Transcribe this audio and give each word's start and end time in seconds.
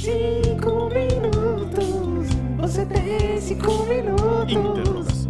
Cinco 0.00 0.88
minutos. 0.90 2.28
Você 2.58 2.86
tem 2.86 3.40
cinco 3.40 3.84
minutos. 3.84 4.52
Interrogação. 4.52 5.28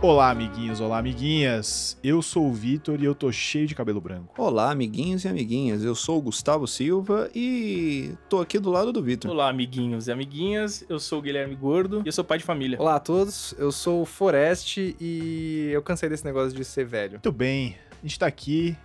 Olá, 0.00 0.30
amiguinhos, 0.30 0.80
olá, 0.80 0.98
amiguinhas. 0.98 1.98
Eu 2.04 2.22
sou 2.22 2.46
o 2.46 2.52
Vitor 2.52 3.02
e 3.02 3.04
eu 3.04 3.16
tô 3.16 3.32
cheio 3.32 3.66
de 3.66 3.74
cabelo 3.74 4.00
branco. 4.00 4.32
Olá, 4.40 4.70
amiguinhos 4.70 5.24
e 5.24 5.28
amiguinhas. 5.28 5.82
Eu 5.82 5.96
sou 5.96 6.18
o 6.18 6.22
Gustavo 6.22 6.68
Silva 6.68 7.28
e 7.34 8.12
tô 8.28 8.40
aqui 8.40 8.60
do 8.60 8.70
lado 8.70 8.92
do 8.92 9.02
Vitor. 9.02 9.28
Olá, 9.28 9.48
amiguinhos 9.48 10.06
e 10.06 10.12
amiguinhas. 10.12 10.84
Eu 10.88 11.00
sou 11.00 11.18
o 11.18 11.22
Guilherme 11.22 11.56
Gordo 11.56 12.02
e 12.04 12.08
eu 12.08 12.12
sou 12.12 12.22
pai 12.22 12.38
de 12.38 12.44
família. 12.44 12.80
Olá 12.80 12.94
a 12.94 13.00
todos, 13.00 13.56
eu 13.58 13.72
sou 13.72 14.02
o 14.02 14.06
Forest 14.06 14.96
e 15.00 15.68
eu 15.72 15.82
cansei 15.82 16.08
desse 16.08 16.24
negócio 16.24 16.56
de 16.56 16.64
ser 16.64 16.86
velho. 16.86 17.14
Muito 17.14 17.32
bem, 17.32 17.74
a 17.90 18.06
gente 18.06 18.16
tá 18.20 18.26
aqui 18.28 18.76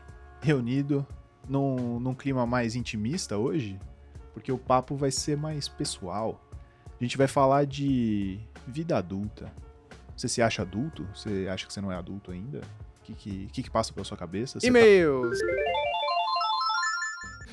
reunido 0.44 1.06
num, 1.48 2.00
num 2.00 2.14
clima 2.14 2.46
mais 2.46 2.76
intimista 2.76 3.38
hoje, 3.38 3.80
porque 4.34 4.52
o 4.52 4.58
papo 4.58 4.96
vai 4.96 5.10
ser 5.12 5.38
mais 5.38 5.68
pessoal. 5.68 6.40
A 7.00 7.04
gente 7.04 7.18
vai 7.18 7.28
falar 7.28 7.66
de 7.66 8.40
vida 8.68 8.98
adulta. 8.98 9.52
Você 10.16 10.28
se 10.28 10.42
acha 10.42 10.62
adulto? 10.62 11.08
Você 11.14 11.48
acha 11.50 11.66
que 11.66 11.74
você 11.74 11.82
não 11.82 11.92
é 11.92 11.96
adulto 11.96 12.32
ainda? 12.32 12.60
O 12.60 13.04
que, 13.04 13.14
que, 13.14 13.48
que 13.48 13.64
que 13.64 13.70
passa 13.72 13.92
pela 13.92 14.04
sua 14.06 14.16
cabeça? 14.18 14.60
Você 14.60 14.68
tá- 14.72 14.80
E-mails! 14.80 15.40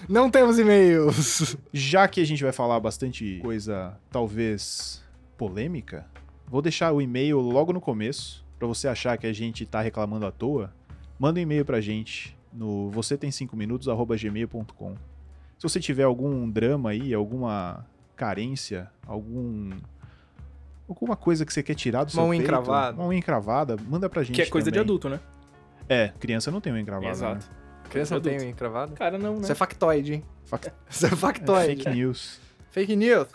Não 0.09 0.31
temos 0.31 0.59
e-mails! 0.59 1.57
Já 1.73 2.09
que 2.09 2.21
a 2.21 2.25
gente 2.27 2.43
vai 2.43 2.53
falar 2.53 2.81
bastante 2.81 3.39
coisa, 3.43 3.99
talvez 4.11 5.03
polêmica, 5.37 6.07
vou 6.47 6.63
deixar 6.63 6.93
o 6.93 7.01
e-mail 7.01 7.39
logo 7.41 7.73
no 7.73 7.81
começo, 7.81 8.45
pra 8.59 8.67
você 8.69 8.89
achar 8.89 9.17
que 9.19 9.27
a 9.27 9.33
gente 9.33 9.65
tá 9.67 9.81
reclamando 9.81 10.27
à 10.27 10.31
toa. 10.33 10.73
Manda 11.19 11.39
um 11.39 11.43
e-mail 11.43 11.65
pra 11.65 11.81
gente 11.81 12.37
no 12.53 12.91
você 12.91 13.17
tem 13.17 13.31
5 13.31 13.57
minutos 13.57 13.87
gmail.com. 13.87 14.95
Se 15.59 15.63
você 15.63 15.79
tiver 15.81 16.05
algum 16.05 16.49
drama 16.51 16.91
aí, 16.91 17.13
alguma 17.15 17.87
carência, 18.17 18.91
algum 19.07 19.71
alguma 20.89 21.17
coisa 21.17 21.45
que 21.47 21.53
você 21.53 21.63
quer 21.63 21.75
tirar 21.75 22.05
do 22.05 22.11
seu 22.11 22.21
Uma 22.23 22.31
unha 22.31 22.41
peito, 22.41 22.51
encravada. 22.53 23.01
unha 23.03 23.19
encravada, 23.19 23.77
manda 23.89 24.09
pra 24.09 24.23
gente 24.23 24.35
Que 24.37 24.43
é 24.43 24.47
coisa 24.47 24.67
de 24.71 24.73
também. 24.79 24.85
adulto, 24.85 25.09
né? 25.09 25.21
É, 25.89 26.09
criança 26.19 26.51
não 26.51 26.61
tem 26.61 26.73
unha 26.73 26.83
encravada, 26.83 27.11
Exato. 27.13 27.47
né? 27.47 27.53
Criança 27.91 28.15
não 28.15 28.21
tem 28.23 28.39
unha 28.39 28.49
encravada? 28.51 28.93
Cara, 28.95 29.19
não, 29.19 29.35
né? 29.37 29.41
Isso 29.43 29.53
é 29.53 29.55
factoide, 29.55 30.15
hein? 30.15 30.25
Fac- 30.45 30.73
Isso 30.89 31.07
é 31.07 31.09
é 31.09 31.17
factoide. 31.17 31.77
fake 31.83 31.91
news. 31.97 32.41
Fake 32.71 32.97
news. 32.97 33.29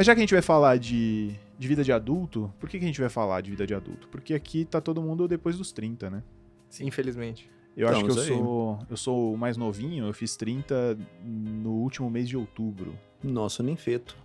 Mas 0.00 0.06
já 0.06 0.14
que 0.14 0.20
a 0.20 0.22
gente 0.22 0.32
vai 0.32 0.40
falar 0.40 0.78
de, 0.78 1.34
de 1.58 1.68
vida 1.68 1.84
de 1.84 1.92
adulto, 1.92 2.50
por 2.58 2.70
que, 2.70 2.78
que 2.78 2.84
a 2.86 2.88
gente 2.88 2.98
vai 2.98 3.10
falar 3.10 3.42
de 3.42 3.50
vida 3.50 3.66
de 3.66 3.74
adulto? 3.74 4.08
Porque 4.08 4.32
aqui 4.32 4.64
tá 4.64 4.80
todo 4.80 5.02
mundo 5.02 5.28
depois 5.28 5.58
dos 5.58 5.72
30, 5.72 6.08
né? 6.08 6.22
Sim, 6.70 6.86
infelizmente. 6.86 7.50
Eu 7.76 7.86
acho 7.86 8.02
que 8.06 8.10
eu 8.10 8.18
aí. 8.18 8.26
sou, 8.28 8.78
eu 8.88 8.96
sou 8.96 9.34
o 9.34 9.36
mais 9.36 9.58
novinho, 9.58 10.06
eu 10.06 10.14
fiz 10.14 10.36
30 10.36 10.96
no 11.22 11.72
último 11.72 12.08
mês 12.08 12.26
de 12.30 12.34
outubro. 12.34 12.98
Nossa, 13.22 13.62
nem 13.62 13.76
feito. 13.76 14.16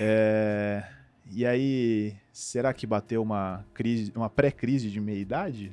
É, 0.00 0.82
E 1.30 1.46
aí, 1.46 2.16
será 2.32 2.74
que 2.74 2.84
bateu 2.84 3.22
uma 3.22 3.64
crise, 3.72 4.12
uma 4.12 4.28
pré-crise 4.28 4.90
de 4.90 5.00
meia-idade? 5.00 5.72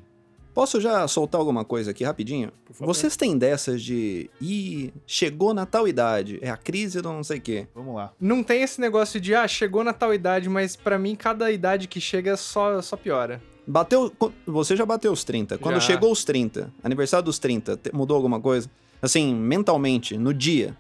Posso 0.54 0.80
já 0.80 1.08
soltar 1.08 1.40
alguma 1.40 1.66
coisa 1.66 1.92
aqui 1.92 2.04
rapidinho? 2.04 2.52
Por 2.66 2.74
favor. 2.74 2.94
Vocês 2.94 3.18
têm 3.18 3.38
dessas 3.38 3.82
de. 3.82 4.30
Ih, 4.40 4.94
chegou 5.08 5.54
na 5.54 5.66
tal 5.66 5.88
idade. 5.88 6.38
É 6.42 6.50
a 6.50 6.58
crise 6.58 7.02
do 7.02 7.10
não 7.12 7.24
sei 7.24 7.40
o 7.40 7.42
quê. 7.42 7.68
Vamos 7.74 7.96
lá. 7.96 8.12
Não 8.20 8.44
tem 8.44 8.62
esse 8.62 8.80
negócio 8.80 9.20
de, 9.20 9.34
ah, 9.34 9.48
chegou 9.48 9.84
na 9.84 9.94
tal 9.94 10.14
idade, 10.14 10.48
mas 10.50 10.76
pra 10.76 11.00
mim 11.00 11.16
cada 11.16 11.52
idade 11.52 11.88
que 11.88 12.00
chega 12.00 12.38
só, 12.38 12.82
só 12.82 12.96
piora. 12.96 13.42
Bateu. 13.66 14.12
Você 14.46 14.76
já 14.76 14.86
bateu 14.86 15.12
os 15.12 15.24
30. 15.24 15.58
Quando 15.58 15.76
Já. 15.76 15.82
chegou 15.82 16.12
os 16.12 16.24
30, 16.26 16.72
aniversário 16.84 17.24
dos 17.26 17.40
30, 17.40 17.78
te- 17.78 17.92
mudou 17.96 18.16
alguma 18.16 18.40
coisa? 18.40 18.70
Assim, 19.02 19.34
mentalmente, 19.34 20.18
no 20.18 20.34
dia. 20.34 20.76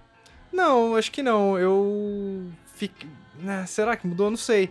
Não, 0.51 0.95
acho 0.95 1.11
que 1.11 1.23
não. 1.23 1.57
Eu. 1.57 2.45
Fique... 2.75 3.07
Ah, 3.47 3.65
será 3.65 3.95
que 3.95 4.05
mudou? 4.05 4.29
Não 4.29 4.37
sei. 4.37 4.69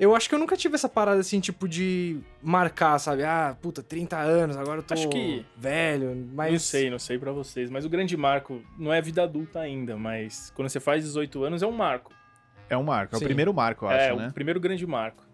Eu 0.00 0.14
acho 0.14 0.28
que 0.28 0.34
eu 0.34 0.38
nunca 0.38 0.56
tive 0.56 0.76
essa 0.76 0.88
parada 0.88 1.20
assim, 1.20 1.40
tipo, 1.40 1.66
de 1.68 2.18
marcar, 2.42 2.98
sabe? 2.98 3.24
Ah, 3.24 3.56
puta, 3.60 3.82
30 3.82 4.16
anos, 4.16 4.56
agora 4.56 4.78
eu 4.78 4.82
tô 4.82 4.94
Acho 4.94 5.08
que- 5.08 5.44
velho. 5.56 6.28
Mas. 6.34 6.52
Não 6.52 6.58
sei, 6.60 6.90
não 6.90 6.98
sei 6.98 7.18
pra 7.18 7.32
vocês. 7.32 7.68
Mas 7.68 7.84
o 7.84 7.88
grande 7.88 8.16
marco 8.16 8.62
não 8.78 8.92
é 8.92 9.00
vida 9.02 9.22
adulta 9.24 9.58
ainda, 9.60 9.96
mas 9.96 10.52
quando 10.54 10.68
você 10.68 10.78
faz 10.78 11.02
18 11.04 11.42
anos 11.42 11.62
é 11.62 11.66
um 11.66 11.72
marco. 11.72 12.12
É 12.70 12.76
um 12.76 12.82
marco, 12.82 13.14
é 13.14 13.18
o 13.18 13.20
primeiro 13.20 13.52
marco, 13.52 13.86
eu 13.86 13.90
é, 13.90 14.08
acho, 14.10 14.18
né? 14.18 14.28
o 14.28 14.32
primeiro 14.32 14.60
grande 14.60 14.86
marco. 14.86 15.26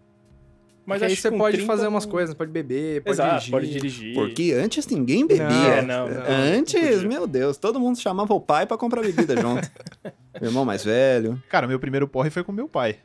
Mas 0.85 1.01
aí 1.01 1.15
você 1.15 1.31
pode 1.31 1.57
30 1.57 1.67
fazer 1.67 1.87
umas 1.87 2.05
coisas, 2.05 2.33
pode 2.35 2.51
beber, 2.51 3.01
pode 3.01 3.15
Exato, 3.15 3.31
dirigir. 3.33 3.51
pode 3.51 3.69
dirigir. 3.71 4.13
Porque 4.13 4.53
antes 4.53 4.85
ninguém 4.87 5.25
bebia. 5.25 5.47
Não, 5.47 5.73
É, 5.73 5.81
não, 5.81 6.07
não, 6.09 6.23
Antes, 6.57 7.03
meu 7.03 7.25
Deus, 7.25 7.57
todo 7.57 7.79
mundo 7.79 7.99
chamava 7.99 8.33
o 8.35 8.39
pai 8.39 8.65
pra 8.67 8.77
comprar 8.77 9.01
bebida 9.01 9.35
junto. 9.35 9.69
Meu 10.39 10.49
irmão 10.51 10.63
mais 10.65 10.83
velho. 10.83 11.41
Cara, 11.49 11.65
meu 11.67 11.79
primeiro 11.79 12.07
porre 12.07 12.29
foi 12.29 12.43
com 12.43 12.51
meu 12.51 12.67
pai, 12.67 12.97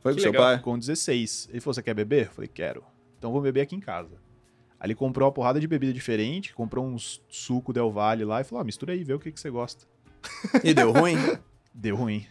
Foi 0.00 0.12
Que 0.12 0.18
com 0.18 0.22
seu 0.22 0.32
legal. 0.32 0.46
pai? 0.54 0.58
com 0.62 0.78
16. 0.78 1.48
Ele 1.50 1.60
falou, 1.60 1.74
você 1.74 1.82
quer 1.82 1.94
beber? 1.94 2.26
Eu 2.26 2.30
falei, 2.32 2.48
quero. 2.52 2.84
Então 3.18 3.32
vou 3.32 3.40
beber 3.42 3.62
aqui 3.62 3.74
em 3.76 3.80
casa. 3.80 4.14
Aí 4.80 4.86
ele 4.86 4.94
comprou 4.94 5.26
uma 5.26 5.32
porrada 5.32 5.58
de 5.58 5.66
bebida 5.66 5.92
diferente, 5.92 6.54
comprou 6.54 6.86
uns 6.86 7.20
suco 7.28 7.72
Del 7.72 7.90
Valle 7.90 8.24
lá 8.24 8.40
e 8.40 8.44
falou, 8.44 8.62
ah, 8.62 8.64
mistura 8.64 8.92
aí, 8.92 9.02
vê 9.02 9.12
o 9.12 9.18
que, 9.18 9.32
que 9.32 9.40
você 9.40 9.50
gosta. 9.50 9.84
E 10.62 10.72
deu 10.74 10.92
ruim? 10.92 11.16
Deu 11.74 11.94
ruim. 11.94 12.26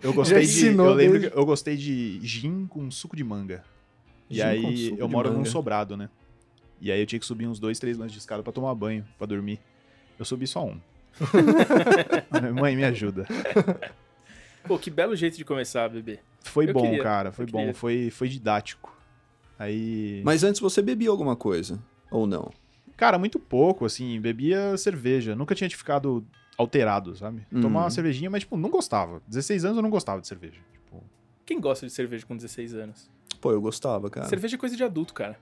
eu 0.00 0.12
gostei 0.12 0.38
de. 0.42 0.44
ensinou 0.44 0.86
Eu 0.90 0.94
lembro 0.94 1.12
desde- 1.18 1.30
que 1.30 1.38
eu 1.38 1.44
gostei 1.44 1.76
de 1.76 2.20
gin 2.24 2.64
com 2.66 2.88
suco 2.88 3.16
de 3.16 3.24
manga. 3.24 3.64
E 4.30 4.36
Gin 4.36 4.42
com 4.42 4.48
aí 4.68 4.76
suco 4.90 5.00
eu 5.00 5.06
de 5.08 5.12
moro 5.12 5.30
num 5.30 5.38
manga. 5.38 5.50
sobrado, 5.50 5.96
né? 5.96 6.08
E 6.80 6.92
aí 6.92 7.00
eu 7.00 7.06
tinha 7.06 7.18
que 7.18 7.26
subir 7.26 7.48
uns 7.48 7.58
dois, 7.58 7.78
três 7.80 7.96
lances 7.98 8.12
de 8.12 8.18
escada 8.18 8.44
pra 8.44 8.52
tomar 8.52 8.72
banho, 8.76 9.04
pra 9.18 9.26
dormir. 9.26 9.58
Eu 10.18 10.24
subi 10.24 10.46
só 10.46 10.64
um. 10.64 10.78
Mãe, 12.60 12.76
me 12.76 12.84
ajuda. 12.84 13.26
Pô, 14.66 14.78
que 14.78 14.90
belo 14.90 15.14
jeito 15.14 15.36
de 15.36 15.44
começar 15.44 15.84
a 15.84 15.88
beber. 15.88 16.20
Foi 16.42 16.68
Eu 16.68 16.72
bom, 16.72 16.82
queria, 16.82 17.02
cara. 17.02 17.32
Foi 17.32 17.44
eu 17.44 17.50
bom. 17.50 17.58
queria. 17.58 17.74
Foi, 17.74 18.10
foi 18.10 18.28
didático. 18.28 18.94
Aí. 19.58 20.22
Mas 20.24 20.44
antes 20.44 20.60
você 20.60 20.82
bebia 20.82 21.10
alguma 21.10 21.36
coisa? 21.36 21.78
Ou 22.10 22.26
não? 22.26 22.50
Cara, 22.96 23.18
muito 23.18 23.38
pouco, 23.38 23.84
assim. 23.84 24.20
Bebia 24.20 24.76
cerveja. 24.76 25.34
Nunca 25.34 25.54
tinha 25.54 25.68
ficado 25.70 26.26
alterado, 26.56 27.14
sabe? 27.16 27.46
Uhum. 27.52 27.60
Tomava 27.60 27.84
uma 27.84 27.90
cervejinha, 27.90 28.30
mas, 28.30 28.40
tipo, 28.40 28.56
não 28.56 28.70
gostava. 28.70 29.22
16 29.26 29.64
anos 29.64 29.76
eu 29.76 29.82
não 29.82 29.90
gostava 29.90 30.20
de 30.20 30.26
cerveja. 30.26 30.60
Tipo, 30.72 31.02
Quem 31.44 31.60
gosta 31.60 31.86
de 31.86 31.92
cerveja 31.92 32.24
com 32.26 32.36
16 32.36 32.74
anos? 32.74 33.10
Pô, 33.40 33.52
eu 33.52 33.60
gostava, 33.60 34.08
cara. 34.08 34.26
Cerveja 34.26 34.56
é 34.56 34.58
coisa 34.58 34.76
de 34.76 34.82
adulto, 34.82 35.12
cara. 35.12 35.38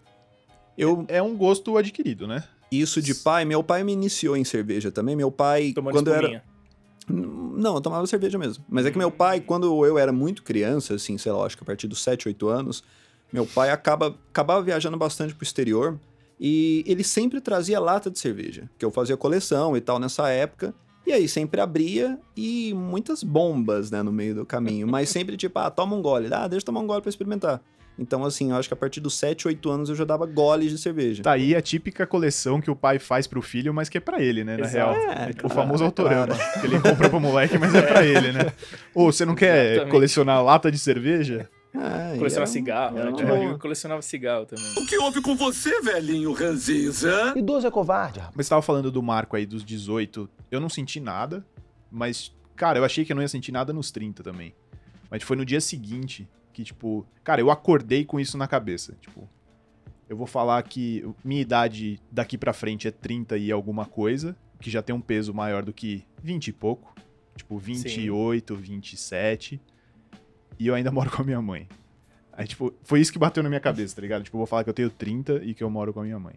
Eu, 0.77 1.05
é 1.09 1.23
um 1.23 1.37
gosto 1.37 1.77
adquirido, 1.77 2.27
né? 2.27 2.43
isso 2.71 3.01
de 3.01 3.15
pai, 3.15 3.45
meu 3.45 3.63
pai 3.63 3.85
me 3.85 3.93
iniciou 3.93 4.37
em 4.37 4.45
cerveja 4.45 4.91
também. 4.91 5.15
Meu 5.15 5.31
pai, 5.31 5.73
Tomando 5.73 5.95
quando 5.95 6.09
eu 6.09 6.15
era. 6.15 6.45
Não, 7.09 7.75
eu 7.75 7.81
tomava 7.81 8.07
cerveja 8.07 8.39
mesmo. 8.39 8.65
Mas 8.69 8.87
é 8.87 8.91
que 8.91 8.99
meu 8.99 9.11
pai, 9.11 9.41
quando 9.41 9.85
eu 9.85 9.99
era 9.99 10.13
muito 10.13 10.43
criança, 10.43 10.95
assim, 10.95 11.19
sei 11.19 11.33
lá, 11.33 11.45
acho 11.45 11.57
que 11.57 11.63
a 11.63 11.67
partir 11.67 11.87
dos 11.87 12.03
7, 12.03 12.29
8 12.29 12.49
anos, 12.49 12.83
meu 13.33 13.47
pai 13.47 13.71
acaba, 13.71 14.15
acabava 14.31 14.63
viajando 14.63 14.97
bastante 14.97 15.35
pro 15.35 15.45
exterior 15.45 15.99
e 16.39 16.85
ele 16.87 17.05
sempre 17.05 17.41
trazia 17.41 17.79
lata 17.79 18.11
de 18.11 18.19
cerveja, 18.19 18.69
que 18.79 18.85
eu 18.85 18.91
fazia 18.91 19.17
coleção 19.17 19.77
e 19.77 19.81
tal 19.81 19.99
nessa 19.99 20.29
época. 20.29 20.75
E 21.07 21.13
aí 21.13 21.29
sempre 21.29 21.61
abria 21.61 22.19
e 22.35 22.73
muitas 22.75 23.23
bombas, 23.23 23.91
né, 23.91 24.03
no 24.03 24.11
meio 24.11 24.35
do 24.35 24.47
caminho. 24.47 24.87
Mas 24.87 25.11
sempre 25.11 25.37
tipo, 25.37 25.59
ah, 25.59 25.71
toma 25.71 25.95
um 25.95 26.01
gole. 26.01 26.33
Ah, 26.33 26.49
deixa 26.49 26.63
eu 26.63 26.67
tomar 26.67 26.81
um 26.81 26.87
gole 26.87 27.03
pra 27.03 27.11
experimentar. 27.11 27.61
Então, 27.97 28.25
assim, 28.25 28.51
eu 28.51 28.57
acho 28.57 28.69
que 28.69 28.75
a 28.75 28.77
partir 28.77 29.01
dos 29.01 29.15
7, 29.15 29.47
8 29.47 29.71
anos 29.71 29.89
eu 29.89 29.95
já 29.95 30.05
dava 30.05 30.27
goles 30.27 30.71
de 30.71 30.79
cerveja. 30.79 31.23
Tá 31.23 31.33
aí 31.33 31.55
a 31.55 31.63
típica 31.63 32.05
coleção 32.07 32.61
que 32.61 32.69
o 32.71 32.75
pai 32.75 32.99
faz 32.99 33.27
pro 33.29 33.41
filho, 33.41 33.73
mas 33.73 33.89
que 33.89 33.97
é 33.99 34.01
pra 34.01 34.21
ele, 34.21 34.43
né? 34.43 34.57
Na 34.57 34.65
Exato. 34.67 34.75
real. 35.01 35.13
É, 35.13 35.31
o 35.31 35.35
claro, 35.37 35.55
famoso 35.55 35.83
é 35.85 35.87
autorama. 35.87 36.35
Que 36.61 36.67
ele 36.67 36.81
compra 36.81 37.09
pro 37.09 37.21
moleque, 37.21 37.57
mas 37.57 37.73
é 37.75 37.83
pra 37.83 38.05
ele, 38.05 38.33
né? 38.33 38.53
Ou 38.93 39.13
você 39.13 39.25
não 39.25 39.37
quer 39.37 39.67
Exatamente. 39.67 39.91
colecionar 39.93 40.43
lata 40.43 40.73
de 40.73 40.79
cerveja? 40.79 41.49
Ah, 41.77 42.13
e 42.15 42.19
Colecionar 42.19 42.47
era- 42.49 42.53
cigarro, 42.53 42.99
era 42.99 43.11
né? 43.11 43.17
Tinha 43.17 43.33
um 43.33 43.37
amigo 43.37 43.55
que 43.55 43.61
colecionava 43.61 44.03
cigarro 44.03 44.47
também. 44.47 44.65
O 44.77 44.87
que 44.87 44.97
houve 44.99 45.21
com 45.23 45.37
você, 45.37 45.81
velhinho 45.81 46.33
ranzinza? 46.33 47.33
Idoso 47.37 47.67
é 47.67 47.71
covarde, 47.71 48.19
rapaz. 48.21 48.35
Mas 48.37 48.47
você 48.47 48.51
tava 48.51 48.63
falando 48.63 48.91
do 48.91 49.03
marco 49.03 49.37
aí 49.37 49.45
dos 49.47 49.65
18. 49.65 50.29
Eu 50.51 50.61
não 50.61 50.69
senti 50.69 50.99
nada, 51.01 51.45
mas, 51.91 52.33
cara, 52.57 52.79
eu 52.79 52.85
achei 52.85 53.05
que 53.05 53.13
eu 53.13 53.17
não 53.17 53.23
ia 53.23 53.29
sentir 53.29 53.51
nada 53.53 53.73
nos 53.73 53.91
30 53.91 54.23
também. 54.23 54.55
Mas 55.11 55.23
foi 55.23 55.37
no 55.37 55.45
dia 55.45 55.61
seguinte 55.61 56.29
que, 56.55 56.63
tipo, 56.63 57.05
cara, 57.25 57.41
eu 57.41 57.51
acordei 57.51 58.05
com 58.05 58.19
isso 58.19 58.39
na 58.39 58.47
cabeça. 58.47 58.97
Tipo, 59.01 59.29
eu 60.09 60.17
vou 60.17 60.27
falar 60.27 60.63
que 60.63 61.05
minha 61.25 61.43
idade 61.43 62.01
daqui 62.11 62.39
pra 62.39 62.53
frente 62.53 62.87
é 62.87 62.91
30 62.93 63.37
e 63.37 63.51
alguma 63.51 63.85
coisa, 63.85 64.37
que 64.61 64.71
já 64.71 64.81
tem 64.81 64.95
um 64.95 65.01
peso 65.01 65.35
maior 65.35 65.65
do 65.65 65.73
que 65.73 66.05
20 66.23 66.49
e 66.49 66.53
pouco. 66.53 66.95
Tipo, 67.37 67.59
28, 67.59 68.55
27. 68.55 69.61
E 70.57 70.67
eu 70.69 70.75
ainda 70.75 70.93
moro 70.93 71.11
com 71.11 71.23
a 71.23 71.25
minha 71.25 71.43
mãe. 71.43 71.69
Aí, 72.33 72.47
tipo, 72.47 72.73
foi 72.85 73.01
isso 73.01 73.13
que 73.13 73.19
bateu 73.19 73.43
na 73.43 73.49
minha 73.49 73.61
cabeça, 73.61 73.97
tá 73.97 74.03
ligado? 74.03 74.23
Tipo, 74.23 74.37
eu 74.37 74.39
vou 74.39 74.47
falar 74.47 74.63
que 74.63 74.71
eu 74.71 74.75
tenho 74.75 74.91
30 74.91 75.43
e 75.45 75.55
que 75.55 75.63
eu 75.63 75.69
moro 75.69 75.93
com 75.93 76.01
a 76.01 76.05
minha 76.05 76.19
mãe. 76.19 76.37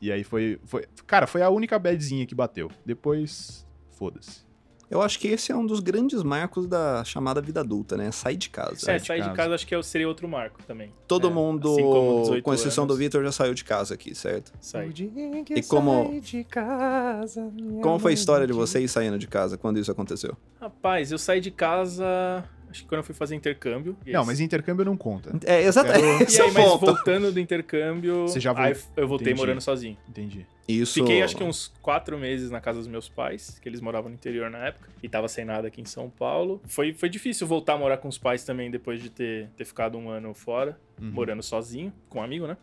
E 0.00 0.12
aí 0.12 0.22
foi. 0.22 0.60
foi 0.64 0.86
cara, 1.06 1.26
foi 1.26 1.40
a 1.40 1.48
única 1.48 1.78
badzinha 1.78 2.26
que 2.26 2.34
bateu. 2.34 2.70
Depois, 2.84 3.66
foda-se. 3.92 4.44
Eu 4.90 5.00
acho 5.02 5.18
que 5.18 5.28
esse 5.28 5.50
é 5.50 5.56
um 5.56 5.66
dos 5.66 5.80
grandes 5.80 6.22
marcos 6.22 6.66
da 6.66 7.02
chamada 7.04 7.40
vida 7.40 7.60
adulta, 7.60 7.96
né? 7.96 8.10
Sair 8.12 8.36
de 8.36 8.50
casa. 8.50 8.90
É, 8.90 8.98
de 8.98 9.06
sair 9.06 9.20
de 9.20 9.24
casa. 9.26 9.36
casa 9.36 9.54
acho 9.54 9.66
que 9.66 9.74
é- 9.74 9.82
seria 9.82 10.06
outro 10.06 10.28
marco 10.28 10.62
também. 10.66 10.92
Todo 11.08 11.28
É, 11.28 11.30
mundo, 11.30 11.72
assim 11.72 11.82
como 11.82 12.20
18 12.22 12.44
com 12.44 12.54
exceção 12.54 12.86
do 12.86 12.92
anos. 12.92 12.98
Vitor, 12.98 13.24
já 13.24 13.32
saiu 13.32 13.54
de 13.54 13.64
casa 13.64 13.94
aqui, 13.94 14.14
certo? 14.14 14.52
Sai. 14.60 14.90
E 14.96 15.62
como- 15.68 16.20
de 16.20 16.44
casa, 16.44 17.50
Como 17.82 17.98
foi 17.98 18.12
a 18.12 18.14
história 18.14 18.46
de 18.46 18.52
vocês 18.52 18.90
saindo 18.90 19.18
de 19.18 19.26
casa 19.26 19.56
quando 19.56 19.78
isso 19.78 19.90
aconteceu? 19.90 20.36
Rapaz, 20.60 21.10
eu 21.10 21.18
saí 21.18 21.40
de 21.40 21.50
casa. 21.50 22.44
Acho 22.74 22.82
que 22.82 22.88
quando 22.88 22.98
eu 22.98 23.04
fui 23.04 23.14
fazer 23.14 23.36
intercâmbio. 23.36 23.96
Não, 24.04 24.20
aí- 24.22 24.26
mas 24.26 24.40
intercâmbio 24.40 24.84
não 24.84 24.96
conta. 24.96 25.32
É, 25.46 25.62
exatamente. 25.62 26.02
Quero- 26.02 26.22
Esse 26.24 26.36
E 26.40 26.42
é 26.42 26.44
aí, 26.46 26.52
mas 26.52 26.64
ponto. 26.64 26.86
voltando 26.86 27.30
do 27.32 27.38
intercâmbio, 27.38 28.22
Você 28.26 28.40
já 28.40 28.50
aí 28.56 28.74
vol- 28.74 28.82
eu 28.96 29.06
voltei 29.08 29.28
Entendi. 29.28 29.40
morando 29.40 29.60
sozinho. 29.60 29.96
Entendi. 30.08 30.44
Isso... 30.66 30.94
Fiquei 30.94 31.22
acho 31.22 31.36
que 31.36 31.44
uns 31.44 31.72
quatro 31.80 32.18
meses 32.18 32.50
na 32.50 32.60
casa 32.60 32.78
dos 32.80 32.88
meus 32.88 33.08
pais, 33.08 33.58
que 33.60 33.68
eles 33.68 33.80
moravam 33.80 34.08
no 34.08 34.16
interior 34.16 34.50
na 34.50 34.58
época, 34.66 34.88
e 35.02 35.08
tava 35.08 35.28
sem 35.28 35.44
nada 35.44 35.68
aqui 35.68 35.80
em 35.80 35.84
São 35.84 36.10
Paulo. 36.10 36.60
Foi, 36.66 36.92
foi 36.92 37.08
difícil 37.08 37.46
voltar 37.46 37.74
a 37.74 37.78
morar 37.78 37.98
com 37.98 38.08
os 38.08 38.18
pais 38.18 38.42
também 38.44 38.70
depois 38.70 39.00
de 39.00 39.08
ter, 39.10 39.48
ter 39.56 39.64
ficado 39.64 39.96
um 39.96 40.08
ano 40.10 40.34
fora, 40.34 40.76
Uhum. 41.00 41.10
morando 41.12 41.42
sozinho, 41.44 41.92
com 42.08 42.18
um 42.18 42.22
amigo, 42.22 42.46
né? 42.48 42.56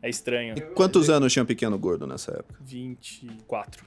É 0.00 0.08
estranho. 0.08 0.54
E 0.56 0.60
quantos 0.60 1.08
anos 1.10 1.32
tinha 1.32 1.42
o 1.42 1.46
pequeno 1.46 1.78
gordo 1.78 2.06
nessa 2.06 2.32
época? 2.32 2.58
24. 2.62 3.84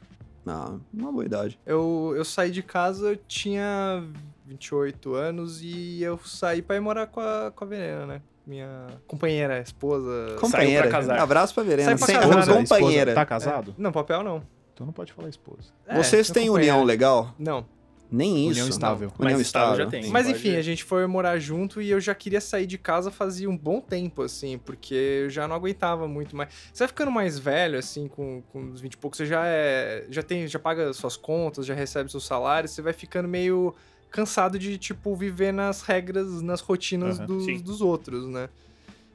Ah, 0.47 0.77
uma 0.93 1.11
boa 1.11 1.25
idade. 1.25 1.59
Eu, 1.65 2.13
eu 2.15 2.23
saí 2.23 2.51
de 2.51 2.61
casa, 2.61 3.13
eu 3.13 3.17
tinha 3.27 4.03
28 4.45 5.13
anos 5.15 5.61
e 5.61 6.01
eu 6.01 6.17
saí 6.23 6.61
pra 6.61 6.75
ir 6.75 6.79
morar 6.79 7.07
com 7.07 7.19
a, 7.19 7.51
com 7.55 7.63
a 7.63 7.67
Verena, 7.67 8.05
né? 8.05 8.21
Minha 8.45 8.87
companheira, 9.07 9.59
esposa. 9.59 10.35
Companheira. 10.39 10.87
casar. 10.87 11.19
Abraço 11.19 11.53
pra 11.53 11.63
Verena. 11.63 11.97
Pra 11.97 12.05
Sem- 12.05 12.15
casar, 12.15 12.27
uma 12.29 12.45
né? 12.45 12.53
companheira. 12.61 13.13
Tá 13.15 13.25
casado? 13.25 13.73
Não, 13.77 13.91
papel 13.91 14.23
não. 14.23 14.43
Então 14.73 14.85
não 14.85 14.93
pode 14.93 15.13
falar 15.13 15.29
esposa. 15.29 15.73
É, 15.87 15.95
Vocês 15.95 16.29
têm 16.29 16.49
união 16.49 16.83
legal? 16.83 17.33
Não. 17.39 17.65
Nem 18.11 18.43
isso. 18.43 18.51
União 18.51 18.69
estável. 18.69 19.07
Não. 19.17 19.25
União 19.25 19.37
Mas 19.39 19.47
estável 19.47 19.75
já 19.77 19.87
tem. 19.87 20.09
Mas 20.09 20.29
enfim, 20.29 20.55
a 20.55 20.61
gente 20.61 20.83
foi 20.83 21.07
morar 21.07 21.39
junto 21.39 21.81
e 21.81 21.89
eu 21.89 21.99
já 21.99 22.13
queria 22.13 22.39
sair 22.39 22.67
de 22.67 22.77
casa 22.77 23.09
fazia 23.09 23.49
um 23.49 23.57
bom 23.57 23.81
tempo, 23.81 24.21
assim, 24.21 24.59
porque 24.59 24.93
eu 25.23 25.29
já 25.29 25.47
não 25.47 25.55
aguentava 25.55 26.07
muito 26.07 26.35
mais. 26.35 26.49
Você 26.71 26.83
vai 26.83 26.87
ficando 26.87 27.09
mais 27.09 27.39
velho, 27.39 27.79
assim, 27.79 28.07
com, 28.07 28.43
com 28.51 28.59
uns 28.61 28.79
20 28.79 28.93
e 28.93 28.97
poucos, 28.97 29.17
você 29.17 29.25
já 29.25 29.43
é. 29.47 30.05
Já 30.09 30.21
tem, 30.21 30.47
já 30.47 30.59
paga 30.59 30.93
suas 30.93 31.17
contas, 31.17 31.65
já 31.65 31.73
recebe 31.73 32.11
seu 32.11 32.19
salário, 32.19 32.69
você 32.69 32.81
vai 32.81 32.93
ficando 32.93 33.27
meio 33.27 33.73
cansado 34.09 34.57
de, 34.57 34.77
tipo, 34.77 35.15
viver 35.15 35.51
nas 35.51 35.81
regras, 35.81 36.41
nas 36.41 36.61
rotinas 36.61 37.19
Aham, 37.19 37.25
dos, 37.25 37.61
dos 37.61 37.81
outros, 37.81 38.27
né? 38.27 38.49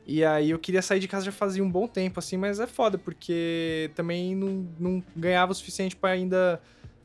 E 0.07 0.25
aí 0.25 0.51
eu 0.51 0.59
queria 0.59 0.83
sair 0.83 0.99
de 0.99 1.07
casa 1.07 1.27
já 1.27 1.33
fazia 1.33 1.63
um 1.63 1.71
bom 1.71 1.87
tempo, 1.87 2.19
assim, 2.19 2.37
mas 2.37 2.59
é 2.59 2.67
foda, 2.67 2.99
porque 2.99 3.91
também 3.95 4.35
não, 4.35 4.67
não 4.79 5.05
ganhava 5.15 5.53
o 5.53 5.55
suficiente 5.55 5.95
pra 5.95 6.11
ainda. 6.11 6.61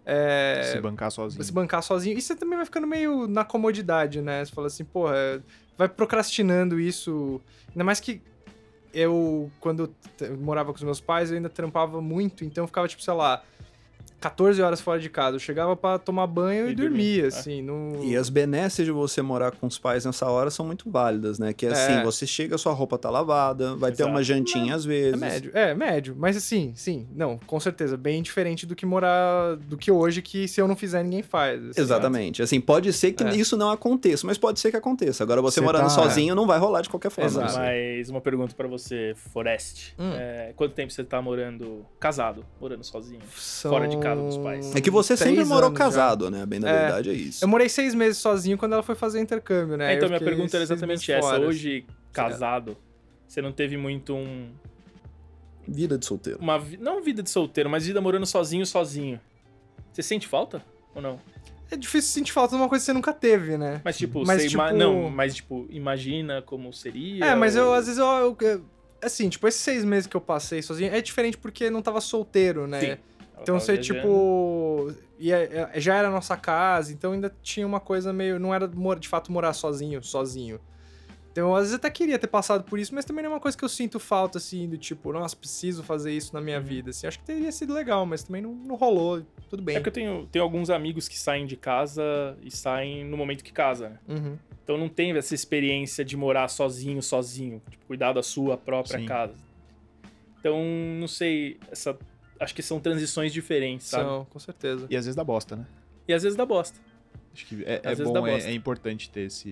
É, 0.05 0.71
Se 0.73 0.81
bancar 0.81 1.11
sozinho. 1.11 1.43
se 1.43 1.51
bancar 1.51 1.81
sozinho. 1.83 2.17
E 2.17 2.21
você 2.21 2.35
também 2.35 2.57
vai 2.57 2.65
ficando 2.65 2.87
meio 2.87 3.27
na 3.27 3.43
comodidade, 3.43 4.21
né? 4.21 4.43
Você 4.43 4.51
fala 4.51 4.67
assim, 4.67 4.83
porra, 4.83 5.43
vai 5.77 5.87
procrastinando 5.89 6.79
isso. 6.79 7.41
Ainda 7.69 7.83
mais 7.83 7.99
que 7.99 8.21
eu, 8.93 9.51
quando 9.59 9.93
eu 10.21 10.37
morava 10.37 10.71
com 10.71 10.77
os 10.77 10.83
meus 10.83 11.01
pais, 11.01 11.29
eu 11.29 11.37
ainda 11.37 11.49
trampava 11.49 12.01
muito, 12.01 12.45
então 12.45 12.63
eu 12.63 12.67
ficava, 12.67 12.87
tipo, 12.87 13.03
sei 13.03 13.13
lá, 13.13 13.43
14 14.19 14.62
horas 14.62 14.81
fora 14.81 15.00
de 15.00 15.09
casa. 15.09 15.35
Eu 15.35 15.39
chegava 15.39 15.75
pra 15.75 16.00
tomar 16.00 16.25
banho 16.27 16.67
e, 16.67 16.71
E 16.71 16.75
dormia, 16.75 17.21
dormir, 17.21 17.25
assim. 17.25 17.62
No... 17.62 18.03
E 18.03 18.15
as 18.15 18.29
benesses 18.29 18.85
de 18.85 18.91
você 18.91 19.21
morar 19.21 19.51
com 19.51 19.67
os 19.67 19.77
pais 19.77 20.06
nessa 20.06 20.27
hora 20.29 20.50
são 20.50 20.65
muito 20.65 20.89
válidas, 20.89 21.38
né? 21.38 21.53
Que 21.53 21.67
é 21.67 21.71
assim, 21.71 21.94
É. 21.94 22.03
você 22.03 22.25
chega, 22.25 22.57
sua 22.57 22.73
roupa 22.73 22.97
tá 22.97 23.09
lavada, 23.09 23.75
vai 23.75 23.91
ter 23.91 24.01
Exato. 24.03 24.09
uma 24.12 24.23
jantinha 24.23 24.75
às 24.75 24.85
É 24.85 24.88
vezes. 24.88 25.19
médio, 25.19 25.51
é 25.53 25.73
médio. 25.75 26.15
Mas 26.17 26.35
assim, 26.38 26.73
sim, 26.75 27.07
não, 27.15 27.38
com 27.38 27.59
certeza. 27.59 27.95
Bem 27.97 28.21
diferente 28.21 28.65
do 28.65 28.75
que 28.75 28.85
morar, 28.85 29.56
do 29.57 29.77
que 29.77 29.91
hoje, 29.91 30.21
que 30.21 30.47
se 30.47 30.59
eu 30.59 30.68
não 30.68 30.75
fizer, 30.75 31.03
ninguém 31.03 31.21
faz. 31.21 31.63
assim. 31.69 31.81
Exatamente. 31.81 32.41
Assim, 32.41 32.59
pode 32.59 32.91
ser 32.94 33.11
que 33.11 33.23
É. 33.23 33.35
isso 33.35 33.56
não 33.56 33.69
aconteça, 33.69 34.25
mas 34.25 34.38
pode 34.38 34.59
ser 34.59 34.71
que 34.71 34.77
aconteça. 34.77 35.23
Agora, 35.23 35.41
você, 35.41 35.59
Você 35.59 35.65
morando 35.65 35.83
tá- 35.83 35.89
sozinho 35.89 36.33
não 36.35 36.47
vai 36.47 36.57
rolar 36.57 36.81
de 36.81 36.89
qualquer 36.89 37.09
forma. 37.11 37.29
Exato. 37.29 37.45
assim. 37.47 37.59
Mas 37.59 38.09
uma 38.09 38.21
pergunta 38.21 38.53
pra 38.56 38.68
você, 38.68 39.13
Forest. 39.15 39.94
Hum. 40.00 40.11
É, 40.15 40.53
quanto 40.56 40.73
tempo 40.73 40.91
você 40.91 41.03
tá 41.03 41.21
morando 41.21 41.85
casado, 42.00 42.45
morando 42.59 42.83
sozinho? 42.83 43.21
São 43.35 43.71
Fora 43.71 43.88
de 43.88 43.97
casa 43.97 44.14
dos 44.23 44.38
pais. 44.38 44.75
É 44.75 44.81
que 44.81 44.89
você 44.91 45.15
sempre 45.17 45.44
morou 45.45 45.67
anos 45.67 45.77
já. 45.79 45.85
casado, 45.85 46.29
né? 46.31 46.45
Bem 46.45 46.59
na 46.59 46.69
É. 46.69 46.79
verdade 46.83 47.09
é 47.09 47.13
isso. 47.13 47.44
Eu 47.44 47.47
morei 47.47 47.67
seis 47.69 47.94
meses 47.94 48.17
sozinho 48.17 48.57
quando 48.57 48.73
ela 48.73 48.83
foi 48.83 48.95
fazer 48.95 49.19
intercâmbio, 49.19 49.77
né? 49.77 49.91
É, 49.94 49.95
então 49.95 50.06
Eu 50.07 50.09
minha 50.09 50.19
pergunta 50.21 50.56
era 50.57 50.63
exatamente 50.63 51.12
essa. 51.12 51.21
fora. 51.27 51.41
Hoje, 51.47 51.85
casado, 52.13 52.77
você 53.27 53.41
não 53.41 53.51
teve 53.51 53.77
muito 53.77 54.13
um. 54.15 54.50
Vida 55.67 55.97
de 55.97 56.06
solteiro. 56.06 56.39
Uma, 56.39 56.59
vi- 56.59 56.77
não 56.77 57.01
vida 57.01 57.23
de 57.23 57.29
solteiro, 57.29 57.69
mas 57.69 57.85
vida 57.88 58.00
morando 58.00 58.25
sozinho, 58.25 58.65
sozinho. 58.65 59.19
Você 59.91 60.03
sente 60.03 60.27
falta? 60.27 60.63
Ou 60.94 61.01
não? 61.01 61.19
É 61.71 61.75
difícil 61.75 62.11
sentir 62.11 62.31
falta 62.31 62.56
de 62.56 62.61
uma 62.61 62.69
coisa 62.69 62.83
que 62.83 62.85
você 62.85 62.94
nunca 62.94 63.11
teve, 63.11 63.57
né? 63.57 63.81
Mas 63.83 63.97
tipo, 63.97 64.23
Mas, 64.25 64.44
você 64.44 64.50
ima- 64.50 64.68
tipo- 64.68 64.77
Não, 64.77 65.09
mas 65.09 65.33
tipo, 65.35 65.65
imagina 65.71 66.41
como 66.44 66.71
seria. 66.71 67.25
É, 67.25 67.35
mas 67.35 67.56
eu, 67.56 67.65
ou- 67.68 67.73
às 67.73 67.85
vezes, 67.88 68.00
eu, 68.00 68.06
eu- 68.06 68.38
eu- 68.41 68.65
Assim, 69.03 69.29
tipo, 69.29 69.47
esses 69.47 69.61
seis 69.61 69.83
meses 69.83 70.07
que 70.07 70.15
eu 70.18 70.21
passei 70.21 70.61
sozinho 70.63 70.91
é 70.94 71.00
diferente 71.01 71.38
porque 71.38 71.69
não 71.69 71.81
tava 71.81 72.00
solteiro, 72.01 72.65
né? 72.65 72.79
Sim. 72.79 72.97
Então 73.41 73.59
você, 73.59 73.73
viajando. 73.73 73.99
tipo. 73.99 74.93
ia- 75.19 75.69
é- 75.73 75.79
já 75.79 75.95
era 75.95 76.07
a 76.07 76.11
nossa 76.11 76.35
casa, 76.37 76.91
então 76.91 77.11
ainda 77.13 77.33
tinha 77.41 77.65
uma 77.65 77.79
coisa 77.79 78.11
meio. 78.13 78.39
Não 78.39 78.53
era 78.53 78.67
de 78.99 79.07
fato 79.07 79.31
morar 79.31 79.53
sozinho, 79.53 80.03
sozinho. 80.03 80.59
Então, 81.31 81.53
às 81.53 81.63
vezes 81.63 81.75
até 81.75 81.89
queria 81.89 82.17
ter 82.17 82.27
passado 82.27 82.63
por 82.63 82.79
isso, 82.79 82.95
mas 82.95 83.03
também 83.03 83.21
não 83.21 83.31
é 83.31 83.33
uma 83.33 83.39
coisa 83.41 83.57
que 83.57 83.65
eu 83.65 83.67
sinto 83.67 83.99
falta, 83.99 84.37
assim, 84.37 84.69
do 84.69 84.77
tipo, 84.77 85.11
nossa, 85.11 85.35
preciso 85.35 85.83
fazer 85.83 86.13
isso 86.13 86.33
na 86.33 86.39
minha 86.39 86.59
Uhum. 86.59 86.63
vida. 86.63 86.89
Assim, 86.91 87.07
acho 87.07 87.19
que 87.19 87.25
teria 87.25 87.51
sido 87.51 87.73
legal, 87.73 88.05
mas 88.05 88.23
também 88.23 88.41
não, 88.41 88.53
não 88.55 88.75
rolou. 88.75 89.21
Tudo 89.49 89.61
bem. 89.61 89.75
É 89.75 89.81
que 89.81 89.89
eu 89.89 89.91
tenho, 89.91 90.25
tenho 90.31 90.43
alguns 90.43 90.69
amigos 90.69 91.09
que 91.09 91.19
saem 91.19 91.45
de 91.45 91.57
casa 91.57 92.37
e 92.41 92.49
saem 92.49 93.03
no 93.03 93.17
momento 93.17 93.43
que 93.43 93.51
casa, 93.51 93.89
né? 93.89 93.99
Uhum. 94.07 94.37
Então 94.63 94.77
não 94.77 94.87
tem 94.87 95.11
essa 95.17 95.35
experiência 95.35 96.05
de 96.05 96.15
morar 96.15 96.47
sozinho, 96.47 97.03
sozinho. 97.03 97.61
Tipo, 97.69 97.85
cuidar 97.85 98.13
da 98.13 98.23
sua 98.23 98.55
própria 98.57 98.97
Sim. 98.99 99.05
casa. 99.05 99.35
Então, 100.39 100.57
não 100.99 101.07
sei, 101.07 101.57
essa. 101.69 101.97
Acho 102.39 102.53
que 102.55 102.61
são 102.61 102.79
transições 102.79 103.31
diferentes, 103.33 103.87
sabe? 103.87 104.03
São, 104.03 104.25
com 104.25 104.39
certeza. 104.39 104.87
E 104.89 104.95
às 104.95 105.05
vezes 105.05 105.15
dá 105.15 105.23
bosta, 105.23 105.55
né? 105.55 105.65
E 106.07 106.13
às 106.13 106.23
vezes 106.23 106.37
dá 106.37 106.45
bosta. 106.45 106.79
Acho 107.33 107.45
que 107.45 107.63
é, 107.65 107.81
é 107.83 107.89
Às 107.91 107.97
vezes 107.97 108.13
dá 108.13 108.19
bom, 108.21 108.27
é, 108.27 108.39
é 108.39 108.51
importante 108.53 109.09
ter 109.09 109.21
esse, 109.21 109.49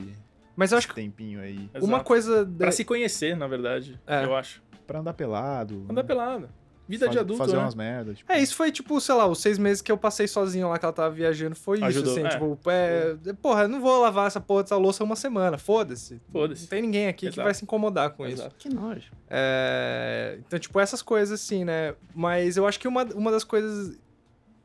Mas 0.56 0.72
eu 0.72 0.78
esse 0.78 0.86
acho 0.86 0.88
que 0.90 0.96
tempinho 0.96 1.40
aí. 1.42 1.70
uma 1.76 1.80
Exato. 1.88 2.04
coisa. 2.04 2.46
da- 2.46 2.66
Pra 2.66 2.72
se 2.72 2.84
conhecer, 2.86 3.36
na 3.36 3.48
verdade, 3.48 4.00
É. 4.06 4.24
eu 4.26 4.36
acho. 4.36 4.62
Pra 4.86 5.00
andar 5.00 5.14
pelado. 5.14 5.86
Andar 5.90 6.04
pelado. 6.04 6.50
Vida 6.88 7.08
de 7.08 7.14
faz- 7.16 7.22
adulto, 7.22 7.38
Fazer 7.44 7.56
né? 7.56 7.62
umas 7.62 7.76
merdas. 7.76 8.18
Tipo, 8.18 8.32
É, 8.32 8.40
isso 8.40 8.56
foi, 8.56 8.72
tipo, 8.72 9.00
sei 9.00 9.16
lá, 9.16 9.26
os 9.26 9.40
seis 9.40 9.58
meses 9.58 9.82
que 9.82 9.90
eu 9.92 9.98
passei 9.98 10.28
sozinho 10.28 10.68
lá 10.70 10.78
que 10.78 10.84
ela 10.84 10.94
tava 10.94 11.14
viajando. 11.14 11.56
Foi 11.56 11.82
Ajudou, 11.82 12.12
isso, 12.12 12.20
assim, 12.20 12.28
é. 12.28 12.30
tipo, 12.32 12.60
é, 12.70 13.16
porra, 13.42 13.62
eu 13.64 13.68
não 13.70 13.80
vou 13.80 14.02
lavar 14.02 14.28
essa 14.28 14.42
porra 14.42 14.64
dessa 14.64 14.76
louça 14.76 15.02
uma 15.04 15.16
semana, 15.16 15.58
foda-se. 15.58 16.20
Foda-se. 16.32 16.64
Não 16.64 16.68
tem 16.70 16.82
ninguém 16.82 17.08
aqui 17.08 17.28
que 17.28 17.34
Exato. 17.36 17.44
vai 17.46 17.54
se 17.54 17.64
incomodar 17.64 18.10
com 18.12 18.26
isso. 18.28 18.42
Exato. 18.42 18.56
Que 18.60 18.68
nojo. 18.70 19.12
É, 19.30 20.38
então, 20.46 20.60
tipo, 20.60 20.80
essas 20.80 21.02
coisas, 21.02 21.40
assim, 21.42 21.64
né? 21.64 21.96
Mas 22.14 22.58
eu 22.58 22.68
acho 22.68 22.80
que 22.80 22.88
uma, 22.88 23.04
uma 23.16 23.32
das 23.32 23.44
coisas 23.46 23.98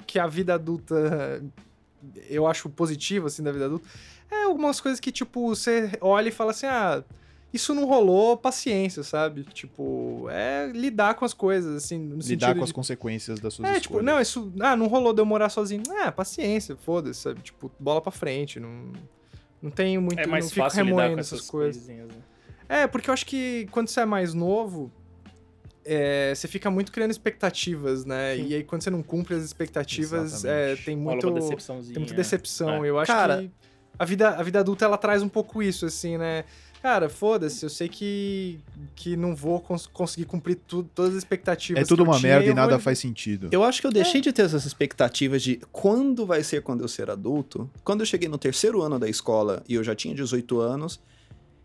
que 0.07 0.19
a 0.19 0.27
vida 0.27 0.55
adulta 0.55 1.43
eu 2.29 2.47
acho 2.47 2.69
positiva, 2.71 3.27
assim, 3.27 3.43
da 3.43 3.51
vida 3.53 3.67
adulta, 3.67 3.87
é 4.31 4.45
algumas 4.45 4.81
coisas 4.81 5.01
que, 5.01 5.11
tipo, 5.11 5.49
você 5.49 5.91
olha 6.01 6.29
e 6.29 6.33
fala 6.33 6.51
assim, 6.53 6.67
ah, 6.67 7.03
isso 7.53 7.75
não 7.75 7.87
rolou, 7.87 8.37
paciência, 8.37 9.03
sabe? 9.03 9.43
Tipo, 9.45 10.27
é 10.31 10.71
lidar 10.75 11.15
com 11.15 11.25
as 11.25 11.33
coisas, 11.33 11.77
assim, 11.85 11.99
no 11.99 12.17
lidar 12.19 12.55
com 12.55 12.63
as 12.63 12.69
de- 12.69 12.75
consequências 12.75 13.41
das 13.41 13.55
suas 13.55 13.69
é, 13.69 13.73
escolhas. 13.79 13.83
tipo, 13.83 14.03
não, 14.03 14.21
isso. 14.21 14.53
Ah, 14.61 14.77
não 14.77 14.87
rolou 14.87 15.13
de 15.15 15.21
eu 15.21 15.27
morar 15.27 15.49
sozinho. 15.49 15.83
Ah, 16.03 16.13
paciência, 16.13 16.77
foda-se, 16.77 17.21
sabe? 17.21 17.41
Tipo, 17.41 17.71
bola 17.81 18.01
pra 18.03 18.13
frente. 18.13 18.61
Não, 18.61 18.93
não 19.63 19.71
tenho 19.71 20.03
muito. 20.03 20.21
É 20.21 20.27
mais 20.27 20.45
não 20.47 20.51
fico 20.51 20.65
fácil 20.65 20.85
lidar 20.85 20.91
remoendo 20.97 21.15
com 21.15 21.21
essas 21.21 21.39
essas 21.39 21.51
coisas. 21.51 21.87
né? 21.89 22.07
É, 22.69 22.87
porque 22.87 23.09
eu 23.09 23.15
acho 23.15 23.25
que 23.25 23.67
quando 23.71 23.89
você 23.89 24.01
é 24.01 24.05
mais 24.05 24.35
novo, 24.35 24.93
é, 25.85 26.35
você 26.35 26.47
fica 26.47 26.71
muito 26.71 26.93
criando 26.93 27.11
expectativas, 27.11 28.05
né? 28.05 28.37
Sim. 28.37 28.47
E 28.49 28.55
aí 28.57 28.63
quando 28.65 28.83
você 28.83 28.91
não 28.91 29.03
cumpre 29.03 29.35
as 29.35 29.43
expectativas, 29.43 30.45
é, 30.45 30.77
tem 30.77 30.95
muito. 30.97 31.23
Tem 31.33 31.33
muita 31.99 32.15
decepção. 32.15 32.85
É. 32.85 32.91
Eu 32.91 32.99
acho 32.99 33.11
Cara- 33.11 33.39
que 33.43 33.51
a 33.99 34.05
vida, 34.05 34.29
a 34.29 34.43
vida 34.43 34.61
adulta 34.61 34.85
ela 34.85 34.99
traz 34.99 35.23
um 35.23 35.29
pouco 35.29 35.63
isso, 35.63 35.87
assim, 35.87 36.19
né? 36.19 36.45
Cara, 36.81 37.09
foda-se, 37.09 37.65
eu 37.65 37.69
sei 37.69 37.89
que, 37.89 38.61
que 38.95 39.17
não 39.17 39.35
vou 39.35 39.61
cons- 39.61 39.87
conseguir 39.89 40.27
cumprir 40.27 40.57
tudo, 40.67 40.89
todas 40.95 41.11
as 41.13 41.19
expectativas. 41.19 41.83
É 41.83 41.85
tudo 41.85 42.05
que 42.05 42.09
eu 42.09 42.13
uma 42.13 42.19
tinha, 42.21 42.33
merda 42.35 42.51
e 42.51 42.55
nada 42.55 42.73
vou- 42.73 42.81
faz 42.81 42.99
sentido. 43.01 43.49
Eu 43.51 43.65
acho 43.65 43.81
que 43.81 43.87
eu 43.87 43.91
deixei 43.91 44.21
de 44.21 44.33
ter 44.33 44.43
essas 44.43 44.65
expectativas 44.65 45.43
de 45.43 45.61
quando 45.73 46.25
vai 46.25 46.43
ser 46.45 46.63
quando 46.63 46.83
eu 46.83 46.89
ser 46.89 47.11
adulto. 47.11 47.69
Quando 47.83 48.01
eu 48.01 48.07
cheguei 48.07 48.29
no 48.29 48.39
terceiro 48.39 48.81
ano 48.81 48.99
da 48.99 49.09
escola 49.09 49.63
e 49.69 49.75
eu 49.75 49.83
já 49.83 49.95
tinha 49.95 50.15
18 50.15 50.61
anos, 50.61 51.01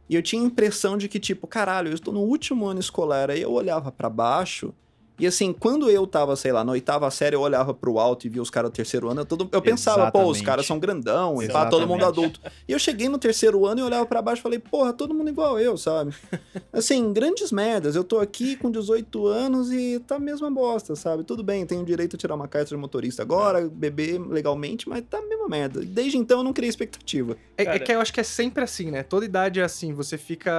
e 0.09 0.15
eu 0.15 0.21
tinha 0.23 0.41
a 0.41 0.45
impressão 0.45 0.97
de 0.97 1.07
que, 1.07 1.19
tipo, 1.19 1.45
caralho, 1.47 1.89
eu 1.89 1.93
estou 1.93 2.13
no 2.13 2.21
último 2.21 2.65
ano 2.65 2.79
escolar. 2.79 3.29
Aí 3.29 3.41
eu 3.41 3.51
olhava 3.51 3.91
pra 3.91 4.09
baixo 4.09 4.73
E 5.19 5.27
assim, 5.27 5.53
quando 5.53 5.89
eu 5.89 6.07
tava, 6.07 6.35
sei 6.35 6.51
lá, 6.51 6.63
na 6.63 6.71
oitava 6.71 7.09
série, 7.11 7.35
eu 7.35 7.41
olhava 7.41 7.73
pro 7.73 7.99
alto 7.99 8.25
e 8.25 8.29
via 8.29 8.41
os 8.41 8.49
caras 8.49 8.71
do 8.71 8.73
terceiro 8.73 9.09
ano, 9.09 9.21
eu, 9.21 9.25
todo, 9.25 9.47
eu 9.51 9.61
pensava, 9.61 10.11
pô, 10.11 10.19
os 10.19 10.23
Exatamente. 10.23 10.43
caras 10.43 10.65
são 10.65 10.79
grandão, 10.79 11.41
e 11.41 11.47
pá, 11.47 11.67
todo 11.67 11.87
mundo 11.87 12.01
Exatamente. 12.01 12.39
adulto. 12.39 12.51
E 12.67 12.71
eu 12.71 12.79
cheguei 12.79 13.07
no 13.07 13.17
terceiro 13.17 13.65
ano 13.65 13.79
e 13.81 13.83
olhava 13.83 14.05
pra 14.05 14.21
baixo 14.21 14.39
e 14.39 14.43
falei, 14.43 14.59
porra, 14.59 14.91
todo 14.91 15.13
mundo 15.13 15.29
igual 15.29 15.59
eu, 15.59 15.77
sabe? 15.77 16.13
Assim, 16.73 17.13
grandes 17.13 17.51
merdas. 17.51 17.95
Eu 17.95 18.03
tô 18.03 18.19
aqui 18.19 18.55
com 18.55 18.71
18 18.71 19.27
anos 19.27 19.71
e 19.71 19.99
tá 19.99 20.15
a 20.15 20.19
mesma 20.19 20.49
bosta, 20.49 20.95
sabe? 20.95 21.23
Tudo 21.23 21.43
bem, 21.43 21.65
tenho 21.65 21.85
direito 21.85 22.15
a 22.15 22.19
tirar 22.19 22.35
uma 22.35 22.47
carta 22.47 22.69
de 22.69 22.77
motorista 22.77 23.21
agora, 23.21 23.69
beber 23.69 24.19
legalmente, 24.19 24.89
mas 24.89 25.03
tá 25.09 25.19
a 25.19 25.21
mesma 25.21 25.47
merda. 25.47 25.81
Desde 25.81 26.17
então 26.17 26.39
eu 26.39 26.43
não 26.43 26.53
criei 26.53 26.69
expectativa. 26.69 27.37
É, 27.57 27.63
é 27.63 27.79
que 27.79 27.91
eu 27.91 28.01
acho 28.01 28.11
que 28.11 28.19
é 28.19 28.23
sempre 28.23 28.63
assim, 28.63 28.89
né? 28.89 29.03
Toda 29.03 29.25
idade 29.25 29.59
é 29.59 29.63
assim. 29.63 29.93
Você 29.93 30.17
fica. 30.17 30.51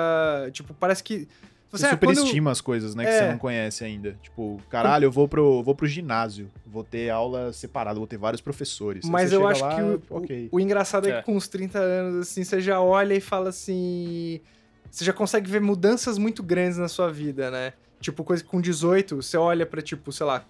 Tipo, 0.52 0.73
parece 0.75 1.02
que. 1.02 1.26
Você 1.78 1.87
ah, 1.87 1.97
quando- 1.97 2.14
superestima 2.14 2.50
as 2.50 2.61
coisas, 2.61 2.95
né? 2.95 3.04
Que 3.04 3.11
É. 3.11 3.19
você 3.19 3.31
não 3.33 3.38
conhece 3.38 3.85
ainda. 3.85 4.16
Tipo, 4.23 4.61
caralho, 4.71 5.07
eu 5.07 5.11
vou 5.12 5.26
pro, 5.28 5.62
vou 5.62 5.75
pro 5.75 5.87
ginásio. 5.87 6.49
Vou 6.66 6.85
ter 6.85 7.11
aula 7.11 7.52
separada, 7.52 7.99
vou 7.99 8.07
ter 8.07 8.16
vários 8.16 8.40
professores. 8.40 9.04
Mas 9.09 9.31
você 9.31 9.37
eu 9.37 9.47
acho 9.47 9.62
lá, 9.62 9.75
que 9.76 9.83
o, 9.83 10.02
ok. 10.11 10.49
o, 10.52 10.57
o 10.57 10.61
engraçado 10.61 11.09
é. 11.09 11.11
É. 11.12 11.16
que 11.19 11.23
com 11.26 11.37
uns 11.37 11.49
30 11.49 11.78
anos, 11.78 12.28
assim, 12.28 12.45
você 12.45 12.61
já 12.61 12.81
olha 12.81 13.14
e 13.14 13.21
fala 13.21 13.49
assim. 13.49 14.40
Você 14.90 15.04
já 15.04 15.12
consegue 15.12 15.50
ver 15.50 15.61
mudanças 15.61 16.19
muito 16.19 16.43
grandes 16.43 16.78
na 16.78 16.88
sua 16.88 17.11
vida, 17.11 17.50
né? 17.50 17.73
Tipo, 18.00 18.23
coisa 18.23 18.43
que 18.45 18.49
com 18.49 18.61
18, 18.61 19.16
você 19.16 19.37
olha 19.37 19.64
pra, 19.66 19.81
tipo, 19.83 20.12
sei 20.12 20.26
lá, 20.26 20.45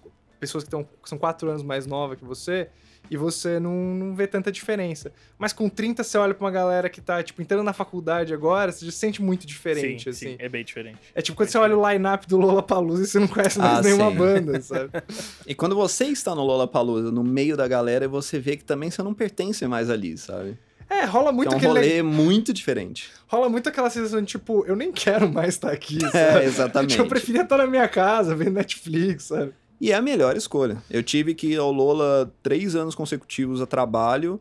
pessoas 0.47 0.63
que, 0.63 0.69
tão, 0.69 0.83
que 0.83 1.09
são 1.09 1.17
4 1.17 1.49
anos 1.49 1.63
mais 1.63 1.85
novas 1.85 2.17
que 2.17 2.25
você, 2.25 2.67
e 3.09 3.15
você 3.17 3.59
não, 3.59 3.71
não 3.71 4.15
vê 4.15 4.25
tanta 4.25 4.51
diferença. 4.51 5.11
Mas 5.37 5.53
com 5.53 5.69
30, 5.69 6.03
você 6.03 6.17
olha 6.17 6.33
pra 6.33 6.43
uma 6.45 6.51
galera 6.51 6.89
que 6.89 6.99
tá, 6.99 7.21
tipo, 7.21 7.41
entrando 7.41 7.63
na 7.63 7.73
faculdade 7.73 8.33
agora, 8.33 8.71
você 8.71 8.83
já 8.85 8.91
se 8.91 8.97
sente 8.97 9.21
muito 9.21 9.45
diferente, 9.45 10.03
sim, 10.05 10.09
assim. 10.09 10.25
sim, 10.29 10.35
é 10.39 10.49
bem 10.49 10.63
diferente. 10.65 10.97
É 11.13 11.21
tipo 11.21 11.37
quando 11.37 11.49
você 11.49 11.57
olha 11.59 11.77
o 11.77 11.89
line-up 11.91 12.27
do 12.27 12.37
Lollapalooza 12.37 13.03
e 13.03 13.05
você 13.07 13.19
não 13.19 13.27
conhece 13.27 13.59
mais 13.59 13.79
Ah, 13.79 13.81
nenhuma 13.83 14.09
sim. 14.09 14.17
banda, 14.17 14.61
sabe? 14.61 14.89
E 15.45 15.53
quando 15.53 15.75
você 15.75 16.05
está 16.05 16.33
no 16.33 16.43
Lollapalooza, 16.43 17.11
no 17.11 17.23
meio 17.23 17.55
da 17.55 17.67
galera, 17.67 18.07
você 18.07 18.39
vê 18.39 18.57
que 18.57 18.63
também 18.63 18.89
você 18.89 19.03
não 19.03 19.13
pertence 19.13 19.67
mais 19.67 19.89
ali, 19.89 20.17
sabe? 20.17 20.57
É, 20.89 21.03
rola 21.05 21.29
Que 21.29 21.35
muito 21.35 21.51
é 21.51 21.53
um 21.55 21.57
aquele... 21.57 21.73
rolê 21.73 22.01
muito 22.03 22.53
diferente. 22.53 23.11
Rola 23.27 23.49
muito 23.49 23.67
aquela 23.69 23.89
sensação 23.89 24.21
de, 24.21 24.27
tipo, 24.27 24.63
eu 24.67 24.75
nem 24.75 24.91
quero 24.91 25.27
mais 25.31 25.49
estar 25.55 25.71
aqui, 25.71 25.99
sabe? 26.11 26.17
É, 26.17 26.43
exatamente. 26.45 26.91
Tipo, 26.91 27.03
eu 27.03 27.07
preferia 27.07 27.41
estar 27.41 27.57
na 27.57 27.65
minha 27.67 27.87
casa, 27.87 28.35
vendo 28.35 28.51
Netflix, 28.51 29.25
sabe? 29.25 29.51
E 29.79 29.91
é 29.91 29.95
a 29.95 30.01
melhor 30.01 30.35
escolha. 30.37 30.77
Eu 30.89 31.03
tive 31.03 31.33
que 31.35 31.47
ir 31.47 31.57
ao 31.57 31.71
Lola 31.71 32.31
três 32.41 32.75
anos 32.75 32.95
consecutivos 32.95 33.61
a 33.61 33.65
trabalho. 33.65 34.39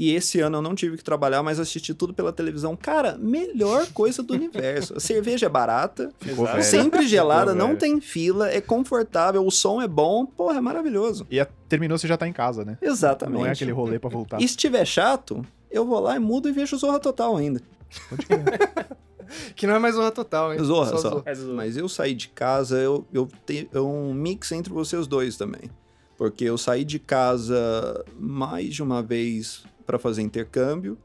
E 0.00 0.14
esse 0.14 0.38
ano 0.40 0.58
eu 0.58 0.62
não 0.62 0.76
tive 0.76 0.96
que 0.96 1.02
trabalhar, 1.02 1.42
mas 1.42 1.58
assisti 1.58 1.92
tudo 1.92 2.14
pela 2.14 2.32
televisão. 2.32 2.76
Cara, 2.76 3.18
melhor 3.18 3.84
coisa 3.92 4.22
do 4.22 4.32
universo. 4.32 4.94
A 4.96 5.00
cerveja 5.00 5.46
é 5.46 5.48
barata, 5.48 6.12
Exato. 6.24 6.62
sempre 6.62 7.08
gelada, 7.08 7.52
não 7.52 7.74
tem 7.74 8.00
fila, 8.00 8.48
é 8.48 8.60
confortável, 8.60 9.44
o 9.44 9.50
som 9.50 9.82
é 9.82 9.88
bom. 9.88 10.24
Porra, 10.24 10.58
é 10.58 10.60
maravilhoso. 10.60 11.26
E 11.28 11.40
a- 11.40 11.48
terminou, 11.68 11.98
você 11.98 12.06
já 12.06 12.16
tá 12.16 12.28
em 12.28 12.32
casa, 12.32 12.64
né? 12.64 12.78
Exatamente. 12.80 13.38
Não 13.40 13.44
é 13.46 13.50
aquele 13.50 13.72
rolê 13.72 13.98
pra 13.98 14.08
voltar. 14.08 14.40
E 14.40 14.46
se 14.46 14.56
tiver 14.56 14.84
chato, 14.84 15.44
eu 15.68 15.84
vou 15.84 15.98
lá 15.98 16.14
e 16.14 16.20
mudo 16.20 16.48
e 16.48 16.52
vejo 16.52 16.78
Zorra 16.78 17.00
Total 17.00 17.36
ainda. 17.36 17.60
Pode 18.08 18.24
crer. 18.24 18.38
Que 19.54 19.66
não 19.66 19.74
é 19.74 19.78
mais 19.78 19.94
Zorra 19.94 20.10
Total, 20.10 20.52
hein? 20.54 20.62
Zorra 20.64 20.96
só. 20.98 21.22
Mas 21.24 21.42
o- 21.42 21.54
Mas 21.54 21.76
eu 21.76 21.88
saí 21.88 22.14
de 22.14 22.28
casa, 22.28 22.78
eu, 22.78 23.06
eu 23.12 23.28
tenho 23.46 23.68
é 23.72 23.80
um 23.80 24.12
mix 24.14 24.50
entre 24.52 24.72
vocês 24.72 25.06
dois 25.06 25.36
também. 25.36 25.70
Porque 26.16 26.44
eu 26.44 26.58
saí 26.58 26.84
de 26.84 26.98
casa 26.98 28.04
mais 28.18 28.74
de 28.74 28.82
uma 28.82 29.02
vez 29.02 29.62
para 29.86 29.98
fazer 29.98 30.22
intercâmbio. 30.22 30.98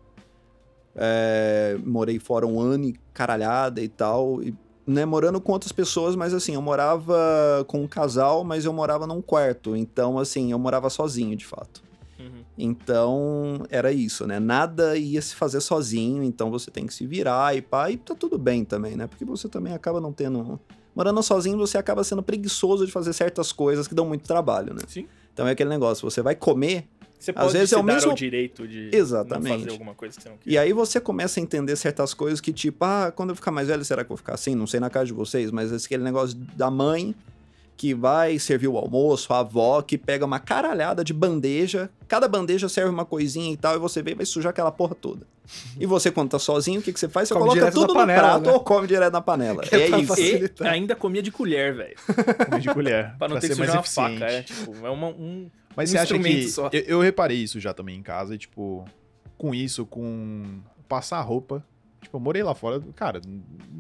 É, 0.96 1.78
morei 1.84 2.20
fora 2.20 2.46
um 2.46 2.60
ano 2.60 2.86
e 2.86 2.94
caralhada 3.14 3.82
e 3.82 3.88
tal. 3.88 4.42
E, 4.44 4.56
né, 4.86 5.06
morando 5.06 5.40
com 5.40 5.52
outras 5.54 5.72
pessoas, 5.72 6.16
mas 6.16 6.34
assim, 6.34 6.56
eu 6.56 6.62
morava 6.62 7.64
com 7.68 7.82
um 7.84 7.88
casal, 7.88 8.44
mas 8.44 8.66
eu 8.66 8.74
morava 8.74 9.08
num 9.08 9.22
quarto. 9.22 9.76
Então, 9.76 10.20
assim, 10.20 10.52
eu 10.52 10.60
morava 10.60 10.90
sozinho, 10.90 11.36
de 11.36 11.46
fato. 11.46 11.82
Então, 12.58 13.64
era 13.70 13.92
isso, 13.92 14.26
né? 14.28 14.40
Nada 14.40 14.96
ia 14.98 15.22
se 15.22 15.36
fazer 15.36 15.60
sozinho, 15.62 16.24
então 16.24 16.52
você 16.52 16.70
tem 16.72 16.86
que 16.86 16.94
se 16.94 17.06
virar 17.06 17.56
e 17.56 17.62
pá, 17.62 17.90
e 17.92 17.98
tá 17.98 18.16
tudo 18.16 18.38
bem 18.38 18.64
também, 18.64 18.96
né? 18.96 19.08
Porque 19.08 19.26
você 19.26 19.50
também 19.50 19.74
acaba 19.74 20.00
não 20.00 20.12
tendo. 20.14 20.60
Morando 20.96 21.22
sozinho, 21.24 21.58
você 21.58 21.78
acaba 21.78 22.04
sendo 22.04 22.22
preguiçoso 22.22 22.86
de 22.86 22.92
fazer 22.92 23.14
certas 23.14 23.52
coisas 23.52 23.88
que 23.88 23.96
dão 23.96 24.06
muito 24.06 24.28
trabalho, 24.28 24.74
né? 24.74 24.82
Sim. 24.88 25.08
Então 25.34 25.48
é 25.48 25.52
aquele 25.52 25.70
negócio, 25.70 26.10
você 26.10 26.22
vai 26.22 26.36
comer, 26.36 26.88
Você 27.20 27.32
Às 27.32 27.38
pode 27.38 27.54
vezes 27.54 27.70
se 27.70 27.76
é 27.76 27.78
o 27.78 27.84
dar 27.84 27.94
mesmo- 27.94 28.12
o 28.12 28.16
direito 28.16 28.68
de 28.68 28.90
Exatamente. 28.94 29.60
fazer 29.60 29.72
alguma 29.72 29.96
coisa 29.96 30.14
que 30.18 30.22
você 30.24 30.28
não 30.30 30.36
quer. 30.36 30.50
e 30.52 30.58
aí 30.58 30.74
você 30.74 31.00
começa 31.00 31.40
a 31.40 31.42
entender 31.44 31.74
certas 31.78 32.14
coisas 32.14 32.42
que, 32.42 32.52
tipo, 32.52 32.84
ah, 32.84 33.14
quando 33.16 33.30
eu 33.30 33.36
ficar 33.38 33.50
mais 33.50 33.70
velho, 33.70 33.86
será 33.86 34.04
que 34.04 34.08
eu 34.08 34.10
vou 34.10 34.18
ficar 34.18 34.34
assim? 34.34 34.54
Não 34.56 34.68
sei 34.68 34.82
na 34.82 34.90
casa 34.90 35.06
de 35.06 35.14
vocês, 35.14 35.50
mas 35.50 35.72
esse 35.72 35.86
aquele 35.86 36.04
negócio 36.04 36.36
da 36.38 36.70
mãe 36.70 37.16
que 37.76 37.94
vai 37.94 38.38
servir 38.40 38.68
o 38.68 38.78
almoço, 38.78 39.34
a 39.34 39.40
avó 39.40 39.82
que 39.82 39.98
pega 39.98 40.26
uma 40.26 40.40
caralhada 40.40 41.04
de 41.04 41.14
bandeja, 41.14 41.90
cada 42.08 42.28
bandeja 42.28 42.70
serve 42.70 42.90
uma 42.90 43.06
coisinha 43.06 43.52
e 43.52 43.58
tal, 43.58 43.76
e 43.76 43.80
você 43.80 44.02
vem 44.02 44.14
e 44.14 44.18
vai 44.18 44.26
sujar 44.26 44.52
aquela 44.52 44.72
porra 44.72 44.96
toda. 44.96 45.26
E 45.80 45.86
você, 45.86 46.10
quando 46.12 46.30
tá 46.32 46.40
sozinho, 46.40 46.80
o 46.80 46.84
que, 46.84 46.94
que 46.94 47.00
você 47.00 47.10
faz? 47.10 47.28
Você 47.28 47.34
Come 47.34 47.50
coloca 47.50 47.72
tudo 47.72 47.94
na 47.94 48.00
panela, 48.02 48.22
no 48.22 48.30
prato 48.30 48.46
né? 48.46 48.52
ou 48.54 48.60
come 48.62 48.88
direto 48.88 49.14
na 49.14 49.22
panela. 49.22 49.64
Que 49.68 49.76
é 49.76 49.86
é 49.88 49.90
pra 49.90 50.20
isso. 50.20 50.64
E 50.64 50.68
ainda 50.68 50.96
comia 50.96 51.22
de 51.22 51.32
colher, 51.32 51.76
velho. 51.76 51.96
Comer 52.46 52.62
de 52.62 52.74
colher. 52.74 53.16
Pra 53.18 53.28
não 53.28 53.40
ter 53.40 53.48
ser 53.48 53.54
que 53.54 53.60
mais 53.60 53.72
sujar 53.72 54.10
uma 54.10 54.20
faca. 54.20 54.32
É, 54.32 54.44
tipo, 54.44 54.86
é 54.86 54.90
uma, 54.90 55.08
um... 55.08 55.50
Mas 55.76 55.90
um 55.90 55.92
você 55.94 55.98
acha 55.98 56.18
que. 56.20 56.48
só. 56.50 56.70
Eu, 56.72 56.82
eu 56.82 57.02
reparei 57.02 57.38
isso 57.38 57.60
já 57.60 57.74
também 57.74 57.98
em 57.98 58.04
casa, 58.04 58.36
e, 58.36 58.38
tipo, 58.38 58.86
com 59.38 59.54
isso, 59.54 59.86
com 59.86 60.62
passar 60.88 61.20
roupa. 61.22 61.64
Tipo, 62.02 62.18
eu 62.18 62.22
morei 62.22 62.44
lá 62.44 62.54
fora, 62.54 62.82
cara, 62.96 63.22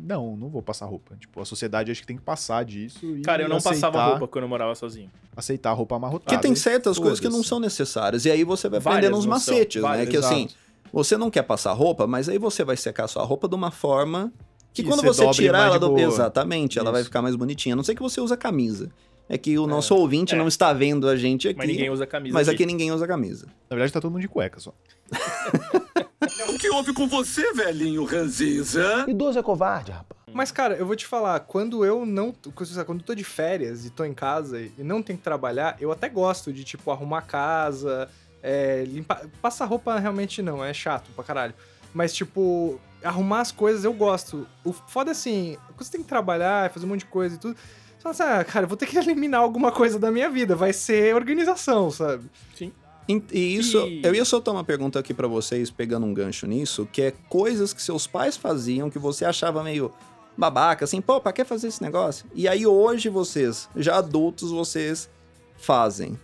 não, 0.06 0.36
não 0.36 0.50
vou 0.50 0.62
passar 0.62 0.86
roupa. 0.86 1.16
Tipo, 1.16 1.40
a 1.40 1.46
sociedade 1.46 1.90
acho 1.92 2.02
que 2.02 2.08
tem 2.08 2.18
que 2.18 2.22
passar 2.24 2.66
disso. 2.66 3.06
E 3.06 3.22
Cara, 3.22 3.44
eu 3.44 3.50
não 3.50 3.58
aceitar, 3.58 3.90
passava 3.92 4.10
roupa 4.12 4.28
quando 4.28 4.44
eu 4.44 4.50
morava 4.50 4.76
sozinho. 4.76 5.10
Aceitar 5.36 5.70
a 5.70 5.74
roupa 5.74 5.96
amarrotada. 5.96 6.26
Porque 6.26 6.38
tem 6.46 6.54
certas 6.56 7.00
coisas 7.00 7.20
que 7.20 7.30
não 7.30 7.42
são 7.42 7.60
necessárias. 7.60 8.26
E 8.26 8.32
aí 8.32 8.44
você 8.44 8.68
vai 8.68 8.80
Várias 8.80 8.98
aprendendo 9.10 9.18
uns 9.18 9.24
são, 9.24 9.30
macetes, 9.54 9.82
né? 9.82 9.88
várias, 9.88 10.10
Que 10.10 10.18
assim, 10.18 10.50
você 10.92 11.16
não 11.18 11.32
quer 11.32 11.44
passar 11.44 11.72
roupa, 11.72 12.06
mas 12.06 12.28
aí 12.28 12.38
você 12.38 12.64
vai 12.64 12.76
secar 12.76 13.08
sua 13.08 13.24
roupa 13.24 13.48
de 13.48 13.56
uma 13.56 13.72
forma 13.72 14.32
que, 14.74 14.84
Que 14.84 14.90
quando 14.90 15.02
você 15.04 15.28
tirar 15.32 15.68
ela 15.68 15.80
do... 15.80 15.88
boa. 15.90 16.02
Exatamente, 16.02 16.78
ela 16.78 16.92
vai 16.92 17.02
Isso. 17.02 17.10
ficar 17.10 17.22
mais 17.22 17.36
bonitinha. 17.36 17.74
A 17.74 17.76
não 17.78 17.84
sei 17.84 17.96
que 17.96 18.02
você 18.02 18.20
usa 18.20 18.36
camisa. 18.36 18.92
É 19.30 19.38
que 19.38 19.58
o 19.58 19.66
nosso 19.66 19.96
ouvinte 19.96 20.36
É. 20.36 20.38
não 20.38 20.50
está 20.50 20.74
vendo 20.74 21.08
a 21.08 21.16
gente 21.16 21.48
aqui. 21.48 21.58
Mas 21.58 21.68
ninguém 21.68 21.90
usa 21.90 22.06
camisa. 22.06 22.34
mas 22.34 22.50
aqui 22.50 22.66
ninguém 22.66 22.92
usa 22.92 23.08
camisa. 23.08 23.46
Na 23.70 23.76
verdade, 23.76 23.94
tá 23.94 24.02
todo 24.02 24.12
mundo 24.12 24.22
de 24.22 24.28
cueca 24.28 24.60
só. 24.60 24.74
O 26.54 26.58
que 26.58 26.70
houve 26.70 26.94
com 26.94 27.08
você, 27.08 27.52
velhinho 27.52 28.04
ranzinza? 28.04 29.06
Idoso 29.08 29.40
é 29.40 29.44
covarde, 29.44 29.92
rapaz. 29.92 30.22
Mas, 30.32 30.52
cara, 30.52 30.76
eu 30.76 30.86
vou 30.86 30.96
te 30.96 31.08
falar, 31.08 31.40
quando 31.40 31.84
eu 31.84 32.06
não. 32.06 32.32
Quando 32.54 33.00
eu 33.00 33.06
tô 33.06 33.16
de 33.16 33.24
férias 33.24 33.88
e 33.88 33.90
tô 33.90 34.06
em 34.06 34.14
casa 34.14 34.62
e 34.62 34.72
não 34.84 35.02
tenho 35.02 35.18
que 35.18 35.24
trabalhar, 35.24 35.76
eu 35.80 35.92
até 35.92 36.08
gosto 36.08 36.54
de, 36.54 36.64
tipo, 36.64 36.92
arrumar 36.92 37.20
a 37.20 37.22
casa, 37.24 38.08
é, 38.42 38.84
limpar. 38.86 39.26
Passar 39.42 39.66
roupa 39.66 39.98
realmente 39.98 40.44
não, 40.44 40.64
é 40.64 40.72
chato 40.76 41.10
pra 41.16 41.24
caralho. 41.24 41.56
Mas, 41.92 42.14
tipo, 42.14 42.80
arrumar 43.04 43.42
as 43.42 43.52
coisas 43.52 43.84
eu 43.84 43.94
gosto. 43.94 44.48
O 44.64 44.72
foda 44.72 45.10
é 45.10 45.14
assim, 45.14 45.58
quando 45.70 45.84
você 45.84 45.92
tem 45.94 46.04
que 46.04 46.08
trabalhar, 46.08 46.70
fazer 46.70 46.86
um 46.86 46.90
monte 46.90 47.00
de 47.00 47.06
coisa 47.08 47.36
e 47.36 47.40
tudo. 47.40 47.56
Você 47.56 48.00
fala 48.00 48.12
assim, 48.12 48.24
ah, 48.24 48.44
cara, 48.44 48.66
eu 48.66 48.70
vou 48.70 48.78
ter 48.78 48.86
que 48.86 48.98
eliminar 49.00 49.42
alguma 49.42 49.72
coisa 49.72 49.98
da 49.98 50.12
minha 50.12 50.30
vida. 50.30 50.56
Vai 50.56 50.72
ser 50.72 51.16
organização, 51.16 51.90
sabe? 51.90 52.30
E 52.62 52.72
e 53.08 53.56
isso, 53.56 53.78
E- 53.80 54.02
eu 54.04 54.16
ia 54.16 54.24
soltar 54.26 54.54
uma 54.54 54.64
pergunta 54.64 54.98
aqui 55.00 55.14
pra 55.14 55.28
vocês, 55.28 55.70
pegando 55.70 56.06
um 56.06 56.14
gancho 56.14 56.48
nisso, 56.48 56.88
que 56.92 57.02
é 57.02 57.14
coisas 57.30 57.74
que 57.74 57.82
seus 57.82 58.08
pais 58.08 58.38
faziam 58.38 58.90
que 58.90 58.98
você 59.00 59.26
achava 59.26 59.64
meio 59.64 59.92
babaca, 60.38 60.86
assim, 60.86 61.00
pô, 61.02 61.20
pra 61.22 61.32
que 61.34 61.44
fazer 61.46 61.68
esse 61.68 61.82
negócio? 61.82 62.26
E 62.34 62.48
aí 62.48 62.66
hoje 62.66 63.10
vocês, 63.10 63.70
já 63.76 63.98
adultos, 63.98 64.52
vocês 64.52 65.10
fazem. 65.58 66.18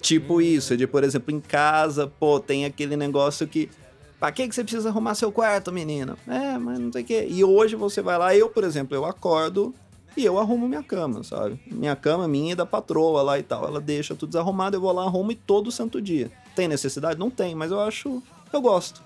Tipo 0.00 0.40
isso, 0.40 0.76
de, 0.76 0.86
por 0.86 1.02
exemplo, 1.02 1.34
em 1.34 1.40
casa, 1.40 2.06
pô, 2.06 2.38
tem 2.38 2.64
aquele 2.64 2.96
negócio 2.96 3.46
que. 3.48 3.68
Pra 4.20 4.30
que, 4.32 4.46
que 4.48 4.54
você 4.54 4.62
precisa 4.62 4.88
arrumar 4.88 5.14
seu 5.14 5.30
quarto, 5.32 5.72
menino? 5.72 6.16
É, 6.26 6.56
mas 6.58 6.78
não 6.78 6.92
sei 6.92 7.02
o 7.02 7.04
quê. 7.04 7.26
E 7.28 7.42
hoje 7.44 7.74
você 7.76 8.00
vai 8.02 8.16
lá, 8.18 8.34
eu, 8.34 8.48
por 8.48 8.62
exemplo, 8.64 8.94
eu 8.96 9.04
acordo 9.04 9.74
e 10.18 10.24
eu 10.24 10.38
arrumo 10.38 10.68
minha 10.68 10.82
cama, 10.82 11.22
sabe? 11.22 11.60
Minha 11.66 11.94
cama 11.94 12.26
minha 12.26 12.52
e 12.52 12.54
da 12.56 12.66
patroa 12.66 13.22
lá 13.22 13.38
e 13.38 13.42
tal. 13.42 13.64
Ela 13.64 13.80
deixa 13.80 14.14
tudo 14.14 14.30
desarrumado, 14.30 14.76
eu 14.76 14.80
vou 14.80 14.92
lá, 14.92 15.04
arrumo 15.04 15.30
e 15.30 15.34
todo 15.36 15.70
santo 15.70 16.02
dia. 16.02 16.30
Tem 16.56 16.66
necessidade? 16.66 17.18
Não 17.18 17.30
tem, 17.30 17.54
mas 17.54 17.70
eu 17.70 17.80
acho. 17.80 18.22
Eu 18.52 18.60
gosto. 18.60 19.00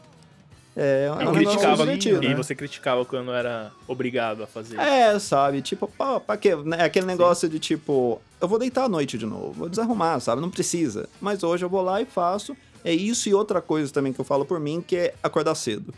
É, 0.74 1.04
é 1.04 1.08
Eu 1.08 1.16
negócio 1.16 1.34
criticava 1.34 1.92
e 1.92 2.28
né? 2.28 2.34
você 2.34 2.54
criticava 2.54 3.04
quando 3.04 3.30
era 3.30 3.70
obrigado 3.86 4.42
a 4.42 4.46
fazer. 4.46 4.78
É, 4.80 5.18
sabe? 5.18 5.60
Tipo, 5.60 5.86
pô, 5.86 6.18
pra 6.18 6.36
quê? 6.38 6.56
Né? 6.56 6.82
Aquele 6.82 7.04
negócio 7.04 7.46
de 7.48 7.58
tipo, 7.58 8.20
eu 8.40 8.48
vou 8.48 8.58
deitar 8.58 8.84
à 8.84 8.88
noite 8.88 9.18
de 9.18 9.26
novo, 9.26 9.52
vou 9.52 9.68
desarrumar, 9.68 10.18
sabe? 10.20 10.40
Não 10.40 10.50
precisa. 10.50 11.08
Mas 11.20 11.42
hoje 11.42 11.62
eu 11.62 11.68
vou 11.68 11.82
lá 11.82 12.00
e 12.00 12.06
faço. 12.06 12.56
É 12.82 12.92
isso 12.92 13.28
e 13.28 13.34
outra 13.34 13.60
coisa 13.60 13.92
também 13.92 14.12
que 14.12 14.20
eu 14.20 14.24
falo 14.24 14.46
por 14.46 14.58
mim, 14.58 14.82
que 14.84 14.96
é 14.96 15.14
acordar 15.22 15.54
cedo. 15.54 15.92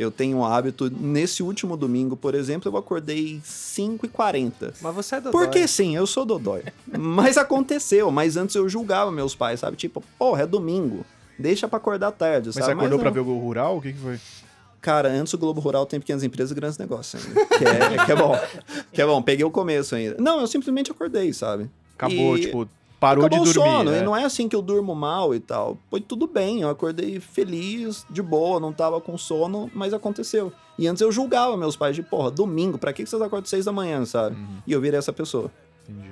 Eu 0.00 0.10
tenho 0.10 0.38
um 0.38 0.44
hábito, 0.46 0.90
nesse 0.90 1.42
último 1.42 1.76
domingo, 1.76 2.16
por 2.16 2.34
exemplo, 2.34 2.72
eu 2.72 2.76
acordei 2.78 3.38
5h40. 3.44 4.74
Mas 4.80 4.94
você 4.94 5.16
é 5.16 5.20
do 5.20 5.30
Porque 5.30 5.68
sim, 5.68 5.94
eu 5.94 6.06
sou 6.06 6.24
dodói. 6.24 6.62
mas 6.98 7.36
aconteceu, 7.36 8.10
mas 8.10 8.36
antes 8.38 8.56
eu 8.56 8.66
julgava 8.66 9.12
meus 9.12 9.34
pais, 9.34 9.60
sabe? 9.60 9.76
Tipo, 9.76 10.02
porra, 10.18 10.44
é 10.44 10.46
domingo. 10.46 11.04
Deixa 11.38 11.68
pra 11.68 11.76
acordar 11.76 12.12
tarde, 12.12 12.46
Mas 12.48 12.54
sabe? 12.54 12.66
você 12.66 12.72
acordou 12.72 12.96
não. 12.98 13.02
pra 13.02 13.10
ver 13.10 13.20
o 13.20 13.38
Rural? 13.38 13.76
O 13.76 13.82
que, 13.82 13.92
que 13.92 13.98
foi? 13.98 14.18
Cara, 14.80 15.10
antes 15.10 15.34
o 15.34 15.38
Globo 15.38 15.60
Rural 15.60 15.84
tem 15.84 16.00
pequenas 16.00 16.22
empresas 16.22 16.50
e 16.50 16.54
grandes 16.54 16.78
negócios 16.78 17.22
ainda. 17.26 17.44
Que 17.60 17.64
é, 17.64 18.04
que 18.06 18.12
é 18.12 18.16
bom. 18.16 18.38
Que 18.92 19.02
é 19.02 19.06
bom. 19.06 19.20
Peguei 19.22 19.44
o 19.44 19.50
começo 19.50 19.94
ainda. 19.94 20.16
Não, 20.18 20.40
eu 20.40 20.46
simplesmente 20.46 20.90
acordei, 20.90 21.30
sabe? 21.34 21.70
Acabou, 21.94 22.38
E- 22.38 22.40
tipo, 22.40 22.66
parou 23.00 23.24
Acabou 23.24 23.44
de 23.44 23.50
o 23.50 23.54
dormir. 23.54 23.70
sono, 23.78 23.90
né? 23.90 23.98
e 23.98 24.02
não 24.02 24.14
é 24.16 24.24
assim 24.24 24.46
que 24.48 24.54
eu 24.54 24.60
durmo 24.62 24.94
mal 24.94 25.34
e 25.34 25.40
tal. 25.40 25.78
Foi 25.88 26.00
tudo 26.00 26.26
bem, 26.26 26.60
eu 26.60 26.68
acordei 26.68 27.18
feliz, 27.18 28.06
de 28.10 28.20
boa, 28.22 28.60
não 28.60 28.72
tava 28.72 29.00
com 29.00 29.16
sono, 29.16 29.70
mas 29.74 29.92
aconteceu. 29.94 30.52
E 30.78 30.86
antes 30.86 31.00
eu 31.00 31.10
julgava 31.10 31.56
meus 31.56 31.74
pais 31.76 31.96
de, 31.96 32.02
porra, 32.02 32.30
domingo, 32.30 32.76
pra 32.78 32.92
que 32.92 33.04
vocês 33.06 33.20
acordam 33.22 33.46
seis 33.46 33.64
da 33.64 33.72
manhã, 33.72 34.04
sabe? 34.04 34.36
Uhum, 34.36 34.58
E 34.66 34.72
eu 34.72 34.80
virei 34.80 34.98
essa 34.98 35.12
pessoa. 35.12 35.50
entendi. 35.88 36.10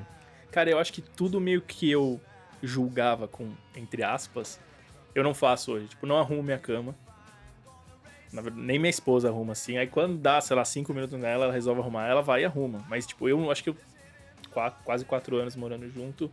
Cara, 0.50 0.70
eu 0.70 0.78
acho 0.78 0.92
que 0.92 1.02
tudo 1.02 1.38
meio 1.40 1.60
que 1.60 1.90
eu 1.90 2.18
julgava 2.62 3.28
com, 3.28 3.50
entre 3.76 4.02
aspas, 4.02 4.58
eu 5.14 5.22
não 5.22 5.34
faço 5.34 5.72
hoje. 5.72 5.88
Tipo, 5.88 6.06
não 6.06 6.16
arrumo 6.18 6.42
minha 6.42 6.58
cama. 6.58 6.94
Na 8.32 8.42
verdade, 8.42 8.64
nem 8.66 8.78
minha 8.78 8.90
esposa 8.90 9.28
arruma 9.28 9.52
assim. 9.52 9.78
Aí 9.78 9.86
quando 9.86 10.16
dá, 10.18 10.40
sei 10.40 10.54
lá, 10.56 10.64
cinco 10.64 10.92
minutos 10.92 11.18
nela, 11.18 11.44
ela 11.44 11.52
resolve 11.52 11.80
arrumar, 11.80 12.06
ela 12.08 12.20
vai 12.22 12.42
e 12.42 12.44
arruma. 12.44 12.84
Mas, 12.88 13.06
tipo, 13.06 13.28
eu 13.28 13.50
acho 13.50 13.62
que 13.62 13.70
eu. 13.70 13.76
qua- 14.52 14.70
Quase 14.70 15.04
quatro 15.04 15.36
anos 15.36 15.56
morando 15.56 15.88
junto. 15.90 16.30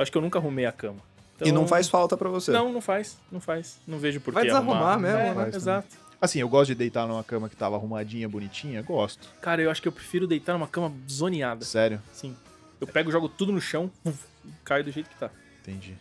Acho 0.00 0.10
que 0.10 0.16
eu 0.18 0.22
nunca 0.22 0.38
arrumei 0.38 0.64
a 0.66 0.72
cama. 0.72 0.98
E 1.40 1.44
não 1.52 1.62
Então- 1.62 1.68
faz 1.68 1.88
falta 1.88 2.16
pra 2.16 2.28
você. 2.28 2.50
Não, 2.50 2.72
não 2.72 2.80
faz. 2.80 3.18
Não 3.30 3.40
faz. 3.40 3.78
Não 3.86 3.98
vejo 3.98 4.20
por 4.20 4.32
Vai 4.32 4.44
que 4.44 4.48
desarrumar 4.48 4.76
arrumar. 4.76 4.98
mesmo, 4.98 5.18
É, 5.18 5.28
né? 5.28 5.34
Faz 5.34 5.54
Exato. 5.56 5.88
Assim, 6.20 6.38
eu 6.38 6.48
gosto 6.48 6.68
de 6.68 6.74
deitar 6.74 7.06
numa 7.08 7.24
cama 7.24 7.48
que 7.48 7.56
tava 7.56 7.76
arrumadinha, 7.76 8.28
bonitinha, 8.28 8.82
gosto. 8.82 9.26
Cara, 9.40 9.62
eu 9.62 9.70
acho 9.70 9.80
que 9.80 9.88
eu 9.88 9.92
prefiro 9.92 10.26
deitar 10.26 10.52
numa 10.52 10.66
cama 10.66 10.92
zoneada. 11.10 11.64
Sério, 11.64 12.00
Sim. 12.12 12.36
Eu 12.80 12.86
pego, 12.86 13.10
jogo 13.10 13.28
tudo 13.28 13.52
no 13.52 13.60
chão, 13.60 13.90
uf, 14.04 14.18
e 14.44 14.50
caio 14.64 14.82
do 14.84 14.90
jeito 14.90 15.08
que 15.10 15.16
tá. 15.16 15.30
entendi. 15.62 15.94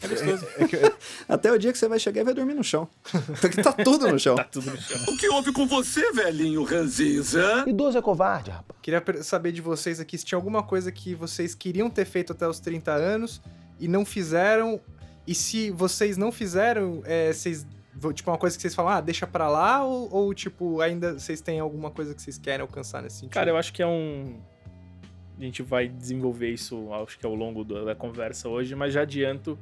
É 0.00 0.08
gostoso. 0.08 0.46
Até 1.28 1.52
o 1.52 1.58
dia 1.58 1.72
que 1.72 1.78
você 1.78 1.88
vai 1.88 1.98
chegar 1.98 2.20
e 2.20 2.24
vai 2.24 2.34
dormir 2.34 2.54
no 2.54 2.62
chão. 2.64 2.88
Porque 3.40 3.62
tá 3.62 3.72
tudo 3.72 4.08
no 4.08 4.18
chão. 4.20 4.36
tá 4.36 4.44
tudo 4.44 4.70
no 4.70 4.76
chão. 4.80 5.00
O 5.08 5.16
que 5.16 5.28
houve 5.28 5.52
com 5.52 5.66
você, 5.66 6.12
velhinho 6.12 6.62
ranzinza? 6.62 7.64
Idoso 7.66 7.98
é 7.98 8.02
covarde, 8.02 8.50
rapaz. 8.50 8.78
Queria 8.80 9.02
saber 9.22 9.52
de 9.52 9.60
vocês 9.60 10.00
aqui 10.00 10.16
se 10.16 10.24
tinha 10.24 10.36
alguma 10.36 10.62
coisa 10.62 10.92
que 10.92 11.14
vocês 11.14 11.54
queriam 11.54 11.90
ter 11.90 12.04
feito 12.04 12.32
até 12.32 12.46
os 12.46 12.60
30 12.60 12.92
anos 12.92 13.40
e 13.80 13.88
não 13.88 14.04
fizeram. 14.04 14.80
E 15.26 15.34
se 15.34 15.70
vocês 15.70 16.16
não 16.16 16.32
fizeram, 16.32 17.02
é, 17.04 17.32
vocês. 17.32 17.66
Tipo, 18.14 18.30
uma 18.30 18.38
coisa 18.38 18.54
que 18.56 18.62
vocês 18.62 18.76
falam, 18.76 18.92
ah, 18.92 19.00
deixa 19.00 19.26
pra 19.26 19.48
lá, 19.48 19.84
ou, 19.84 20.08
ou, 20.12 20.32
tipo, 20.32 20.80
ainda 20.80 21.18
vocês 21.18 21.40
têm 21.40 21.58
alguma 21.58 21.90
coisa 21.90 22.14
que 22.14 22.22
vocês 22.22 22.38
querem 22.38 22.60
alcançar 22.60 23.02
nesse 23.02 23.16
sentido? 23.16 23.32
Cara, 23.32 23.50
eu 23.50 23.56
acho 23.56 23.72
que 23.72 23.82
é 23.82 23.86
um. 23.86 24.38
A 25.36 25.42
gente 25.42 25.62
vai 25.62 25.88
desenvolver 25.88 26.50
isso, 26.50 26.92
acho 26.94 27.18
que 27.18 27.26
ao 27.26 27.34
longo 27.34 27.64
da, 27.64 27.84
da 27.84 27.94
conversa 27.94 28.48
hoje, 28.48 28.74
mas 28.74 28.92
já 28.94 29.02
adianto. 29.02 29.58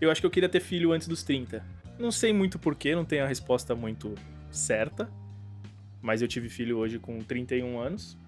Eu 0.00 0.10
acho 0.10 0.20
que 0.20 0.26
eu 0.26 0.30
queria 0.30 0.48
ter 0.48 0.60
filho 0.60 0.92
antes 0.92 1.08
dos 1.08 1.22
30. 1.22 1.64
Não 1.98 2.10
sei 2.10 2.32
muito 2.32 2.58
porquê, 2.58 2.94
não 2.94 3.04
tenho 3.04 3.24
a 3.24 3.28
resposta 3.28 3.74
muito 3.74 4.14
certa. 4.50 5.08
Mas 6.02 6.22
eu 6.22 6.28
tive 6.28 6.48
filho 6.48 6.78
hoje 6.78 6.98
com 6.98 7.18
31 7.20 7.78
anos. 7.78 8.18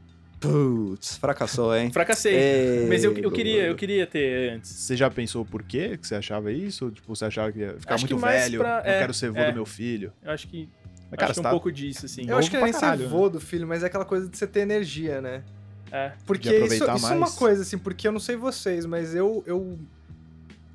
Putz, 0.41 1.17
fracassou, 1.17 1.75
hein? 1.77 1.91
Fracassei. 1.91 2.35
Ei, 2.35 2.87
mas 2.89 3.03
eu, 3.03 3.17
eu, 3.19 3.31
queria, 3.31 3.67
eu 3.67 3.75
queria 3.75 4.07
ter 4.07 4.53
antes. 4.53 4.71
Você 4.71 4.97
já 4.97 5.11
pensou 5.11 5.45
por 5.45 5.63
quê 5.63 5.99
que 5.99 6.07
você 6.07 6.15
achava 6.15 6.53
isso? 6.53 6.91
Tipo, 6.91 7.15
você 7.15 7.25
achava 7.25 7.51
que 7.51 7.59
ia 7.59 7.75
ficar 7.79 7.97
Acho 7.97 8.07
muito 8.09 8.19
velho, 8.19 8.61
pra- 8.61 8.83
não 8.85 8.91
é, 8.91 8.99
quero 9.01 9.13
ser 9.13 9.31
vô 9.31 9.41
é. 9.41 9.51
do 9.51 9.55
meu 9.55 9.67
filho. 9.67 10.13
Eu 10.23 10.31
acho 10.31 10.47
que. 10.47 10.69
Mas, 11.11 11.19
cara, 11.19 11.33
acho 11.33 11.35
que 11.35 11.41
um 11.41 11.43
tá... 11.43 11.51
pouco 11.51 11.73
disso, 11.73 12.07
assim. 12.07 12.29
Eu 12.29 12.37
acho 12.37 12.51
que 12.51 12.57
é 12.57 12.63
nem 12.63 12.73
ser 12.73 12.81
caralho, 12.81 13.09
vô 13.09 13.29
do 13.29 13.41
filho, 13.41 13.67
mas 13.67 13.83
é 13.83 13.87
aquela 13.87 14.05
coisa 14.05 14.29
de 14.29 14.37
você 14.37 14.47
ter 14.47 14.61
energia, 14.61 15.21
né? 15.21 15.43
É. 15.91 16.13
Porque 16.25 16.55
isso, 16.55 16.75
isso 16.75 16.85
é 16.85 17.15
uma 17.15 17.31
coisa, 17.31 17.63
assim, 17.63 17.79
porque 17.79 18.07
eu 18.07 18.13
não 18.13 18.21
sei 18.21 18.37
vocês, 18.37 18.87
mas 18.87 19.15
eu, 19.15 19.43
eu. 19.47 19.79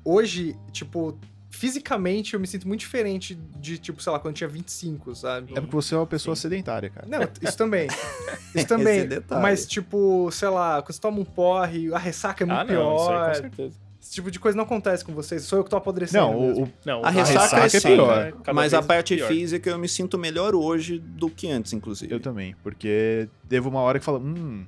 Hoje, 0.04 0.56
tipo, 0.72 1.16
fisicamente 1.50 2.34
eu 2.34 2.40
me 2.40 2.46
sinto 2.46 2.66
muito 2.68 2.80
diferente 2.80 3.34
de, 3.58 3.78
tipo, 3.78 4.02
sei 4.02 4.12
lá, 4.12 4.18
quando 4.18 4.32
eu 4.34 4.38
tinha 4.38 4.48
25, 4.48 5.14
sabe? 5.14 5.52
É 5.56 5.60
porque 5.60 5.74
você 5.74 5.94
é 5.94 5.98
uma 5.98 6.06
pessoa 6.06 6.34
sedentária, 6.36 6.90
cara. 6.90 7.06
Não, 7.08 7.20
isso 7.40 7.56
também. 7.56 7.86
Isso 8.54 8.66
também. 8.68 9.06
Detalhe. 9.06 9.42
Mas, 9.42 9.66
tipo, 9.66 10.30
sei 10.30 10.48
lá, 10.48 10.80
quando 10.80 10.92
você 10.94 11.00
toma 11.00 11.18
um 11.18 11.24
porre, 11.24 11.92
a 11.92 11.98
ressaca 11.98 12.44
é 12.44 12.46
muito 12.46 12.60
Ah, 12.60 12.64
não, 12.64 12.94
isso 12.96 13.02
aí 13.02 13.08
pior. 13.16 13.28
com 13.28 13.34
certeza. 13.34 13.84
Esse 14.00 14.12
tipo 14.12 14.30
de 14.30 14.38
coisa 14.38 14.54
não 14.56 14.64
acontece 14.64 15.04
com 15.04 15.12
vocês. 15.14 15.42
Sou 15.44 15.58
eu 15.58 15.64
que 15.64 15.70
tô 15.70 15.76
apodrecendo. 15.76 16.24
Não, 16.26 16.40
mesmo. 16.40 16.64
o, 16.66 16.72
Não, 16.84 17.04
A 17.04 17.10
ressaca 17.10 17.38
é 17.38 17.42
ressaca 17.62 17.66
é 17.66 17.80
sim, 17.80 17.88
pior. 17.96 18.32
cada 18.44 18.52
Mas 18.52 18.74
a 18.74 18.82
parte 18.82 19.16
pior. 19.16 19.26
física 19.28 19.70
eu 19.70 19.78
me 19.78 19.88
sinto 19.88 20.16
melhor 20.18 20.54
hoje 20.54 20.98
do 20.98 21.28
que 21.30 21.50
antes, 21.50 21.72
inclusive. 21.72 22.12
eu 22.12 22.20
também. 22.20 22.54
Porque 22.62 23.28
teve 23.48 23.66
uma 23.66 23.80
hora 23.80 23.98
que 23.98 24.04
fala, 24.04 24.18
hum, 24.18 24.64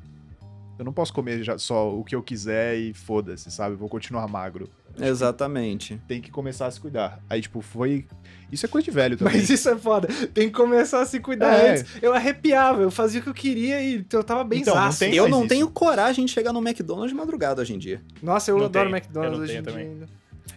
eu 0.79 0.85
não 0.85 0.93
posso 0.93 1.13
comer 1.13 1.43
já 1.45 1.57
só 1.59 1.95
o 1.95 2.03
que 2.03 2.15
eu 2.17 2.23
quiser 2.23 2.77
e 2.79 2.93
foda-se, 2.95 3.51
sabe? 3.51 3.77
Vou 3.77 3.89
continuar 3.91 4.27
magro. 4.27 4.69
Exatamente. 5.01 6.01
Tem 6.09 6.21
que 6.21 6.31
começar 6.31 6.67
a 6.67 6.71
se 6.71 6.81
cuidar. 6.81 7.21
Aí, 7.29 7.41
tipo, 7.41 7.61
foi... 7.61 8.07
Isso 8.51 8.65
é 8.65 8.69
coisa 8.69 8.85
de 8.85 8.91
velho 8.93 9.17
também. 9.17 9.35
Mas 9.35 9.51
isso 9.51 9.69
é 9.69 9.77
foda. 9.77 10.07
Tem 10.33 10.49
que 10.49 10.55
começar 10.55 11.01
a 11.03 11.07
se 11.07 11.19
cuidar 11.19 11.53
É. 11.53 11.71
antes. 11.73 11.85
Eu 12.01 12.15
arrepiava, 12.15 12.81
eu 12.83 12.91
fazia 12.91 13.19
o 13.21 13.23
que 13.23 13.29
eu 13.29 13.35
queria 13.35 13.83
e 13.83 14.07
eu 14.13 14.23
tava 14.23 14.45
bem 14.45 14.61
Então, 14.61 14.75
não 14.75 14.91
Eu 15.13 15.29
não 15.29 15.41
isso. 15.41 15.49
tenho 15.49 15.69
coragem 15.69 16.25
de 16.25 16.31
chegar 16.33 16.53
no 16.53 16.61
McDonald's 16.61 17.11
de 17.11 17.17
madrugada 17.17 17.61
hoje 17.63 17.75
em 17.75 17.79
dia. 17.79 18.01
Nossa, 18.23 18.51
eu 18.53 18.59
Não 18.59 18.67
adoro 18.67 18.85
tenho. 18.89 18.97
McDonald's 18.97 19.39
Eu 19.39 19.43
hoje 19.45 19.53
em 19.53 19.63
dia 19.63 19.73
também. 19.73 19.87
ainda. 19.89 20.07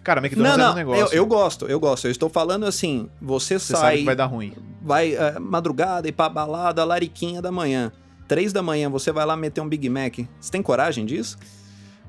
Cara, 0.04 0.22
McDonald's 0.22 0.58
não, 0.58 0.64
é 0.64 0.68
não, 0.68 0.74
um 0.74 0.78
negócio. 0.78 1.16
eu, 1.16 1.18
eu 1.24 1.26
gosto, 1.26 1.66
eu 1.68 1.80
gosto. 1.80 2.06
Eu 2.08 2.12
estou 2.12 2.30
falando 2.30 2.66
assim, 2.66 3.10
você, 3.20 3.58
Você 3.58 3.74
sai, 3.74 3.82
sabe 3.82 3.98
que 3.98 4.06
vai 4.06 4.16
dar 4.16 4.26
ruim. 4.28 4.54
vai 4.82 5.14
eh, 5.16 5.40
madrugada 5.40 6.08
e 6.08 6.12
pra 6.12 6.30
balada, 6.30 6.84
lariquinha 6.86 7.42
da 7.42 7.52
manhã. 7.52 7.92
Três 8.28 8.54
da 8.54 8.62
manhã, 8.62 8.88
você 8.90 9.12
vai 9.12 9.26
lá 9.26 9.36
meter 9.36 9.60
um 9.62 9.68
Big 9.68 9.90
Mac. 9.90 10.20
Você 10.40 10.52
tem 10.52 10.62
coragem 10.62 11.06
disso? 11.08 11.38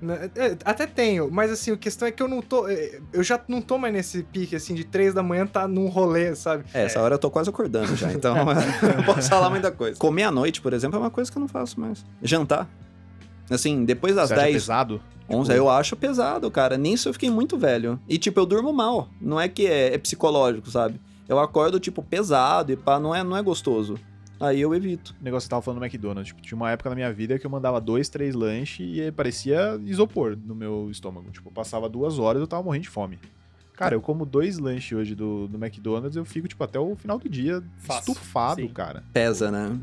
Né, 0.01 0.31
é, 0.35 0.57
Até 0.65 0.87
tenho, 0.87 1.29
mas 1.31 1.51
assim, 1.51 1.73
a 1.73 1.77
questão 1.77 2.09
é 2.09 2.11
que 2.11 2.23
eu 2.23 2.29
não 2.29 2.41
tô. 2.41 2.67
é, 2.69 3.01
Eu 3.13 3.23
já 3.23 3.39
não 3.49 3.61
tô 3.61 3.77
mais 3.77 3.93
nesse 3.93 4.23
pique, 4.23 4.57
assim, 4.57 4.75
de 4.75 4.85
três 4.85 5.13
da 5.13 5.23
manhã 5.23 5.47
tá 5.47 5.69
num 5.69 5.89
rolê, 5.89 6.35
sabe? 6.35 6.65
É, 6.73 6.85
essa 6.85 7.01
hora 7.01 7.15
eu 7.15 7.19
tô 7.19 7.31
quase 7.31 7.51
acordando 7.51 7.95
já, 7.97 8.13
então 8.13 8.37
eu 8.37 8.45
não 8.97 9.05
posso 9.05 9.29
falar 9.29 9.51
muita 9.51 9.71
coisa. 9.71 9.99
Comer 9.99 10.23
à 10.25 10.31
noite, 10.31 10.61
por 10.61 10.73
exemplo, 10.73 10.97
é 10.99 11.01
uma 11.03 11.11
coisa 11.11 11.31
que 11.31 11.37
eu 11.37 11.41
não 11.41 11.49
faço 11.49 11.79
mais. 11.79 12.05
Jantar. 12.23 12.69
Assim, 13.51 13.85
depois 13.85 14.15
das 14.15 14.29
Você 14.29 14.35
acha 14.35 14.43
10, 14.45 14.55
pesado? 14.55 15.01
11, 15.29 15.49
Tipo, 15.51 15.57
eu 15.57 15.69
acho 15.69 15.97
pesado, 15.97 16.51
cara. 16.51 16.77
Nisso 16.77 17.09
eu 17.09 17.13
fiquei 17.13 17.31
muito 17.31 17.59
velho. 17.59 18.01
E, 18.09 18.17
tipo, 18.17 18.39
eu 18.41 18.47
durmo 18.47 18.73
mal. 18.73 19.09
Não 19.21 19.41
é 19.41 19.49
que 19.49 19.67
é, 19.67 19.95
é 19.95 19.99
psicológico, 19.99 20.71
sabe? 20.71 21.01
Eu 21.29 21.39
acordo, 21.39 21.79
tipo, 21.79 22.03
pesado 22.03 22.73
e 22.73 22.77
pá, 22.77 22.99
não 22.99 23.15
é, 23.15 23.23
não 23.23 23.37
é 23.37 23.43
gostoso. 23.43 23.97
Aí 24.41 24.61
eu 24.61 24.75
evito. 24.75 25.15
O 25.21 25.25
negócio 25.25 25.45
que 25.47 25.49
você 25.49 25.51
tava 25.51 25.63
falando 25.63 25.81
do 25.81 25.85
McDonald's. 25.85 26.29
Tipo, 26.29 26.41
tinha 26.41 26.57
uma 26.57 26.71
época 26.71 26.89
na 26.89 26.97
minha 26.97 27.13
vida 27.13 27.39
que 27.39 27.45
eu 27.47 27.51
mandava 27.51 27.79
dois, 27.81 28.09
três 28.09 28.35
lanches 28.35 28.81
e 28.99 29.13
parecia 29.13 29.79
isopor 29.85 30.37
no 30.47 30.55
meu 30.55 30.89
estômago. 30.91 31.31
Tipo, 31.31 31.51
eu 31.51 31.53
passava 31.53 31.89
duas 31.89 32.19
horas 32.19 32.41
e 32.41 32.43
eu 32.45 32.47
tava 32.49 32.63
morrendo 32.63 32.83
de 32.85 32.89
fome. 32.89 33.19
Cara, 33.75 33.95
eu 33.95 34.01
como 34.01 34.25
dois 34.27 34.59
lanches 34.59 34.97
hoje 34.99 35.15
do, 35.15 35.47
do 35.49 35.57
McDonald's, 35.63 36.17
eu 36.17 36.25
fico, 36.25 36.49
tipo, 36.49 36.63
até 36.65 36.79
o 36.79 36.95
final 36.97 37.19
do 37.19 37.29
dia 37.29 37.63
Fácil. 37.79 38.13
estufado, 38.13 38.61
Sim. 38.63 38.69
cara. 38.69 39.03
Pesa, 39.13 39.51
né? 39.51 39.79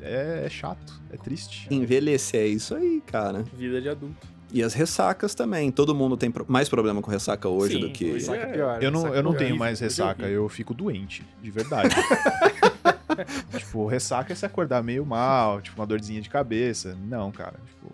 É, 0.00 0.42
é 0.46 0.48
chato, 0.50 1.00
é 1.10 1.16
triste. 1.16 1.66
Envelhecer 1.70 2.40
é 2.40 2.46
isso 2.46 2.74
aí, 2.74 3.02
cara. 3.06 3.42
Vida 3.56 3.80
de 3.80 3.88
adulto. 3.88 4.26
E 4.52 4.62
as 4.62 4.74
ressacas 4.74 5.34
também. 5.34 5.70
Todo 5.70 5.94
mundo 5.94 6.14
tem 6.16 6.30
mais 6.46 6.68
problema 6.68 7.00
com 7.00 7.10
ressaca 7.10 7.48
hoje 7.48 7.74
Sim, 7.76 7.80
do 7.80 7.90
que. 7.90 8.10
hoje 8.12 8.24
Saca 8.26 8.38
É, 8.42 8.52
pior. 8.52 8.82
Eu 8.82 8.90
não, 8.90 9.06
eu 9.14 9.22
não 9.22 9.30
pior. 9.30 9.38
tenho 9.38 9.56
mais 9.56 9.80
ressaca, 9.80 10.26
eu 10.28 10.46
fico 10.50 10.74
doente, 10.74 11.22
de 11.42 11.50
verdade. 11.50 11.94
tipo, 13.56 13.86
ressaca 13.86 14.32
é 14.32 14.36
se 14.36 14.44
acordar 14.46 14.82
meio 14.82 15.04
mal, 15.04 15.60
tipo, 15.60 15.80
uma 15.80 15.86
dorzinha 15.86 16.20
de 16.20 16.28
cabeça. 16.30 16.96
Não, 17.08 17.30
cara, 17.30 17.54
tipo, 17.66 17.92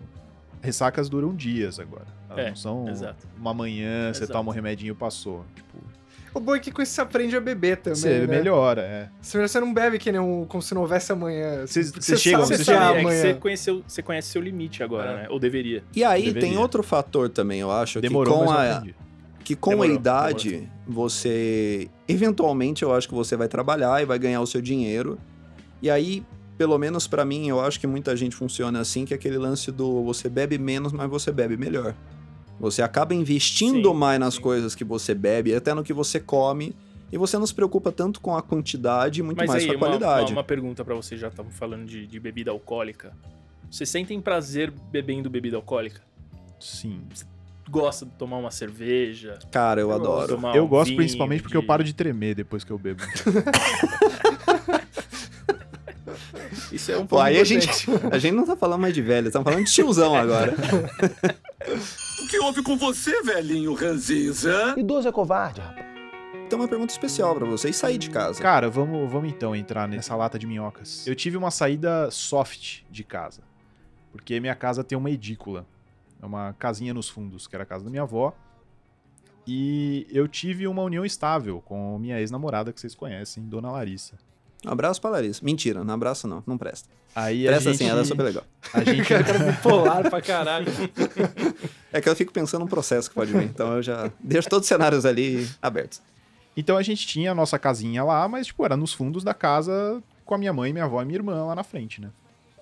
ressacas 0.63 1.09
duram 1.09 1.35
dias 1.35 1.79
agora. 1.79 2.07
Elas 2.31 2.45
É, 2.45 2.49
não 2.51 2.57
são 2.57 2.89
exato. 2.89 3.27
uma 3.39 3.55
manhã, 3.55 4.13
você 4.13 4.25
Exato. 4.25 4.33
toma 4.39 4.51
um 4.51 4.55
remedinho 4.55 4.93
e 4.93 4.95
passou. 4.95 5.45
Tipo, 5.55 5.79
O 6.35 6.41
bom 6.41 6.55
é 6.55 6.59
que 6.61 6.71
com 6.71 6.83
isso 6.83 6.93
você 6.93 7.01
aprende 7.01 7.35
a 7.37 7.41
beber 7.41 7.79
também. 7.79 7.99
você 7.99 8.21
né? 8.21 8.27
melhora, 8.27 8.83
é. 8.83 9.09
Você 9.21 9.41
você 9.49 9.59
não 9.59 9.73
bebe 9.73 9.99
que 9.99 10.13
nem 10.13 10.21
um, 10.21 10.45
como 10.45 10.63
se 10.63 10.75
não 10.75 10.83
houvesse 10.83 11.11
amanhã. 11.11 11.67
Vocês 11.67 11.91
que 11.91 11.99
há 12.13 12.17
chegam- 12.17 12.45
é 12.45 12.59
que 12.59 12.71
amanhã. 12.71 13.23
você, 13.23 13.35
conheceu, 13.35 13.83
você 13.87 14.03
conhece 14.03 14.29
seu 14.29 14.43
limite 14.43 14.83
agora, 14.83 15.11
É. 15.11 15.17
né? 15.23 15.27
Ou 15.31 15.39
deveria. 15.41 15.83
E 15.97 16.05
aí 16.05 16.25
Deveria. 16.27 16.49
tem 16.51 16.59
outro 16.59 16.83
fator 16.83 17.29
também, 17.31 17.61
eu 17.61 17.71
acho, 17.73 17.99
Demorou, 18.01 18.41
que 18.41 18.45
com 18.45 18.51
a. 18.53 18.85
que 19.49 19.57
com 19.57 19.71
Demorou, 19.71 19.93
a 19.93 19.95
idade 19.95 20.71
você 20.87 21.89
eventualmente 22.07 22.83
eu 22.83 22.95
acho 22.95 23.09
que 23.09 23.15
você 23.15 23.35
vai 23.35 23.49
trabalhar 23.49 24.03
e 24.03 24.05
vai 24.05 24.19
ganhar 24.19 24.43
o 24.43 24.47
seu 24.47 24.61
dinheiro. 24.61 25.19
E 25.81 25.89
aí, 25.89 26.23
pelo 26.59 26.77
menos 26.77 27.07
pra 27.07 27.25
mim, 27.25 27.49
eu 27.49 27.59
acho 27.59 27.81
que 27.81 27.87
muita 27.87 28.15
gente 28.15 28.37
funciona 28.37 28.79
assim, 28.79 29.07
que 29.07 29.15
é 29.15 29.17
aquele 29.17 29.39
lance 29.39 29.73
do 29.73 30.05
você 30.05 30.29
bebe 30.29 30.59
menos, 30.59 30.93
mas 30.93 31.09
você 31.09 31.33
bebe 31.33 31.57
melhor. 31.57 31.95
Você 32.61 32.83
acaba 32.83 33.15
investindo 33.15 33.91
Sim, 33.91 33.97
mais 33.97 34.21
nas 34.21 34.35
sim. 34.35 34.43
coisas 34.43 34.75
que 34.75 34.85
você 34.85 35.15
bebe, 35.15 35.55
até 35.55 35.73
no 35.73 35.83
que 35.83 35.95
você 35.95 36.21
come, 36.21 36.77
e 37.11 37.17
você 37.17 37.39
não 37.39 37.47
se 37.47 37.55
preocupa 37.55 37.91
tanto 37.91 38.21
com 38.21 38.37
a 38.37 38.43
quantidade 38.43 39.21
e 39.21 39.23
muito 39.23 39.39
Mas 39.39 39.49
mais 39.49 39.63
aí, 39.63 39.69
com 39.69 39.73
a 39.73 39.77
uma, 39.77 39.87
qualidade. 39.87 40.33
uma, 40.33 40.41
uma 40.41 40.45
pergunta 40.45 40.85
pra 40.85 40.95
você, 40.95 41.17
já 41.17 41.29
estamos 41.29 41.57
falando 41.57 41.87
de, 41.87 42.07
de 42.07 42.21
bebida 42.21 42.51
alcoólica. 42.51 43.17
Vocês 43.71 43.89
sentem 43.89 44.21
prazer 44.21 44.71
bebendo 44.93 45.31
bebida 45.31 45.57
alcoólica? 45.57 46.03
Sim. 46.61 47.01
Gosta 47.71 48.07
de 48.07 48.13
tomar 48.13 48.37
uma 48.39 48.51
cerveja? 48.51 49.39
Cara, 49.53 49.81
eu, 49.81 49.91
Eu 49.91 49.95
adoro. 49.97 50.35
tomar 50.37 50.57
eu 50.57 50.65
um 50.65 50.69
gosto 50.69 50.87
vinho, 50.89 50.97
principalmente 50.99 51.43
porque 51.43 51.57
eu 51.57 51.61
de- 51.61 51.67
paro 51.67 51.85
de 51.85 51.93
tremer 51.95 52.35
depois 52.35 52.65
que 52.65 52.71
eu 52.71 52.79
bebo. 52.79 53.03
Isso 56.73 56.93
é 56.93 56.97
um 56.99 57.07
pouco 57.07 57.23
aí 57.25 57.39
a 57.39 57.45
gente, 57.45 57.69
a 58.11 58.19
gente 58.19 58.35
não 58.35 58.45
tá 58.45 58.57
falando 58.57 58.81
mais 58.81 58.95
de 58.95 59.03
velho, 59.03 59.27
estamos 59.29 59.45
falando 59.49 59.65
de 59.65 59.73
tiozão 59.73 60.15
agora. 60.15 60.55
O 62.23 62.27
que 62.29 62.39
houve 62.41 62.63
com 62.63 62.77
você, 62.77 63.23
velhinho 63.23 63.73
ranzinza? 63.75 64.75
Idoso 64.77 65.09
é 65.09 65.13
covarde, 65.13 65.61
rapaz. 65.61 65.87
ter 66.49 66.57
uma 66.57 66.69
pergunta 66.69 66.93
especial 66.93 67.35
pra 67.35 67.47
você. 67.47 67.69
E 67.71 67.73
sair 67.75 67.97
de 67.99 68.11
casa? 68.11 68.41
Cara, 68.43 68.69
vamos, 68.71 69.11
vamos 69.11 69.31
então 69.31 69.55
entrar 69.57 69.87
nessa 69.89 70.15
lata 70.17 70.39
de 70.39 70.47
minhocas. 70.47 71.07
Eu 71.07 71.15
tive 71.15 71.37
uma 71.37 71.51
saída 71.51 72.11
soft 72.11 72.81
de 72.91 73.03
casa. 73.05 73.43
Porque 74.13 74.39
minha 74.41 74.55
casa 74.55 74.83
tem 74.85 74.97
uma 74.97 75.11
edícula. 75.11 75.67
É 76.21 76.27
uma 76.27 76.53
casinha 76.59 76.93
nos 76.93 77.09
fundos, 77.09 77.47
que 77.47 77.55
era 77.55 77.63
a 77.63 77.67
casa 77.67 77.85
da 77.85 77.91
minha 77.91 78.03
avó. 78.03 78.35
E 79.47 80.07
eu 80.11 80.29
tive 80.29 80.67
uma 80.67 80.83
união 80.83 81.05
estável 81.05 81.63
com 81.65 81.99
minha 81.99 82.21
ex-namorada, 82.21 82.73
que 82.73 82.81
vocês 82.81 82.95
conhecem, 82.95 83.45
Dona 83.45 83.71
Larissa. 83.71 84.17
Um 84.67 84.71
abraço 84.71 85.01
pra 85.01 85.11
Larissa. 85.11 85.45
Mentira, 85.45 85.85
não 85.85 85.95
abraço 85.95 86.27
não. 86.27 86.43
Não 86.47 86.59
presta. 86.59 86.89
Aí 87.15 87.47
a 87.47 87.53
Presta 87.53 87.71
gente, 87.71 87.79
sim, 87.79 87.89
ela 87.89 88.01
é 88.03 88.05
super 88.05 88.25
legal. 88.25 88.45
A 88.75 88.85
gente, 88.85 89.07
Cara, 89.09 89.53
bipolar 89.53 90.11
pra 90.11 90.21
caralho. 90.21 90.67
É 91.91 92.03
que 92.03 92.09
eu 92.09 92.15
fico 92.15 92.31
pensando 92.31 92.61
no 92.61 92.69
processo 92.69 93.09
que 93.09 93.15
pode 93.15 93.33
vir. 93.33 93.45
Então 93.45 93.77
eu 93.77 93.83
já 93.83 94.13
deixo 94.21 94.47
todos 94.47 94.67
os 94.67 94.69
cenários 94.69 95.07
ali 95.07 95.49
abertos. 95.63 96.03
Então 96.55 96.77
a 96.77 96.83
gente 96.83 97.07
tinha 97.07 97.33
a 97.33 97.35
nossa 97.35 97.59
casinha 97.59 98.05
lá, 98.05 98.29
mas, 98.29 98.49
tipo, 98.49 98.63
era 98.63 98.77
nos 98.77 98.93
fundos 98.93 99.25
da 99.25 99.33
casa 99.33 100.03
com 100.27 100.35
a 100.35 100.39
minha 100.39 100.53
mãe, 100.53 100.71
minha 100.71 100.85
avó 100.85 101.01
e 101.01 101.07
minha 101.07 101.17
irmã 101.17 101.47
lá 101.47 101.55
na 101.55 101.65
frente, 101.65 101.99
né? 101.99 102.11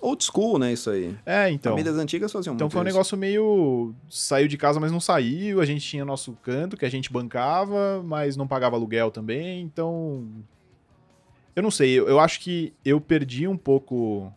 Old 0.07 0.23
school, 0.23 0.57
né? 0.59 0.73
Isso 0.73 0.89
aí. 0.89 1.15
É, 1.25 1.49
então. 1.49 1.71
Famílias 1.73 1.97
antigas 1.97 2.31
faziam 2.31 2.53
Então 2.55 2.65
muito 2.65 2.73
foi 2.73 2.81
um 2.81 2.87
isso. 2.87 2.93
negócio 2.95 3.17
meio. 3.17 3.93
Saiu 4.09 4.47
de 4.47 4.57
casa, 4.57 4.79
mas 4.79 4.91
não 4.91 4.99
saiu. 4.99 5.59
A 5.61 5.65
gente 5.65 5.81
tinha 5.85 6.03
nosso 6.05 6.33
canto 6.43 6.75
que 6.77 6.85
a 6.85 6.89
gente 6.89 7.11
bancava, 7.11 8.01
mas 8.03 8.35
não 8.37 8.47
pagava 8.47 8.75
aluguel 8.75 9.11
também. 9.11 9.61
Então. 9.61 10.27
Eu 11.55 11.63
não 11.63 11.71
sei. 11.71 11.91
Eu, 11.91 12.07
eu 12.07 12.19
acho 12.19 12.39
que 12.39 12.73
eu 12.85 13.01
perdi 13.01 13.47
um 13.47 13.57
pouco 13.57 14.31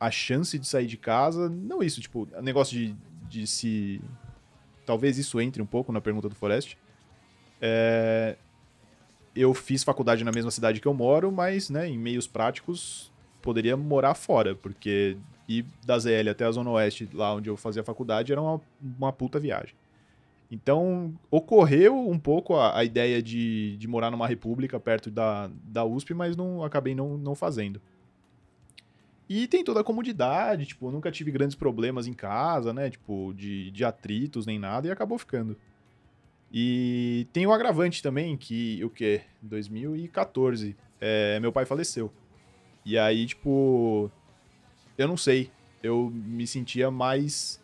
a 0.00 0.10
chance 0.10 0.58
de 0.58 0.66
sair 0.66 0.86
de 0.86 0.96
casa. 0.96 1.48
Não 1.48 1.82
isso, 1.82 2.00
tipo, 2.00 2.28
o 2.36 2.42
negócio 2.42 2.76
de, 2.76 2.94
de 3.28 3.46
se. 3.46 4.00
Talvez 4.86 5.16
isso 5.18 5.40
entre 5.40 5.62
um 5.62 5.66
pouco 5.66 5.92
na 5.92 6.00
pergunta 6.00 6.28
do 6.28 6.34
Forest. 6.34 6.76
É, 7.60 8.36
Eu 9.34 9.54
fiz 9.54 9.82
faculdade 9.82 10.22
na 10.24 10.30
mesma 10.32 10.50
cidade 10.50 10.80
que 10.80 10.86
eu 10.86 10.92
moro, 10.94 11.32
mas, 11.32 11.70
né, 11.70 11.88
em 11.88 11.98
meios 11.98 12.26
práticos, 12.26 13.10
poderia 13.44 13.76
morar 13.76 14.14
fora, 14.14 14.54
porque 14.54 15.18
ir 15.46 15.66
da 15.84 15.98
ZL 15.98 16.30
até 16.30 16.46
a 16.46 16.50
Zona 16.50 16.70
Oeste, 16.70 17.06
lá 17.12 17.34
onde 17.34 17.50
eu 17.50 17.58
fazia 17.58 17.84
faculdade, 17.84 18.32
era 18.32 18.40
uma, 18.40 18.58
uma 18.98 19.12
puta 19.12 19.38
viagem. 19.38 19.74
Então, 20.50 21.14
ocorreu 21.30 21.94
um 22.08 22.18
pouco 22.18 22.54
a, 22.54 22.78
a 22.78 22.84
ideia 22.84 23.22
de, 23.22 23.76
de 23.76 23.86
morar 23.86 24.10
numa 24.10 24.26
república 24.26 24.80
perto 24.80 25.10
da, 25.10 25.50
da 25.62 25.84
USP, 25.84 26.14
mas 26.14 26.34
não 26.34 26.64
acabei 26.64 26.94
não, 26.94 27.18
não 27.18 27.34
fazendo. 27.34 27.82
E 29.28 29.46
tem 29.46 29.62
toda 29.62 29.80
a 29.80 29.84
comodidade, 29.84 30.64
tipo, 30.64 30.86
eu 30.86 30.92
nunca 30.92 31.10
tive 31.10 31.30
grandes 31.30 31.56
problemas 31.56 32.06
em 32.06 32.14
casa, 32.14 32.72
né? 32.72 32.88
Tipo, 32.88 33.34
de, 33.34 33.70
de 33.70 33.84
atritos 33.84 34.46
nem 34.46 34.58
nada, 34.58 34.88
e 34.88 34.90
acabou 34.90 35.18
ficando. 35.18 35.54
E 36.50 37.26
tem 37.32 37.46
o 37.46 37.52
agravante 37.52 38.02
também, 38.02 38.36
que 38.36 38.82
o 38.82 38.88
quê? 38.88 39.22
2014, 39.42 40.74
é, 40.98 41.38
meu 41.40 41.52
pai 41.52 41.66
faleceu. 41.66 42.10
E 42.84 42.98
aí, 42.98 43.26
tipo, 43.26 44.10
eu 44.98 45.08
não 45.08 45.16
sei, 45.16 45.50
eu 45.82 46.10
me 46.14 46.46
sentia 46.46 46.90
mais 46.90 47.60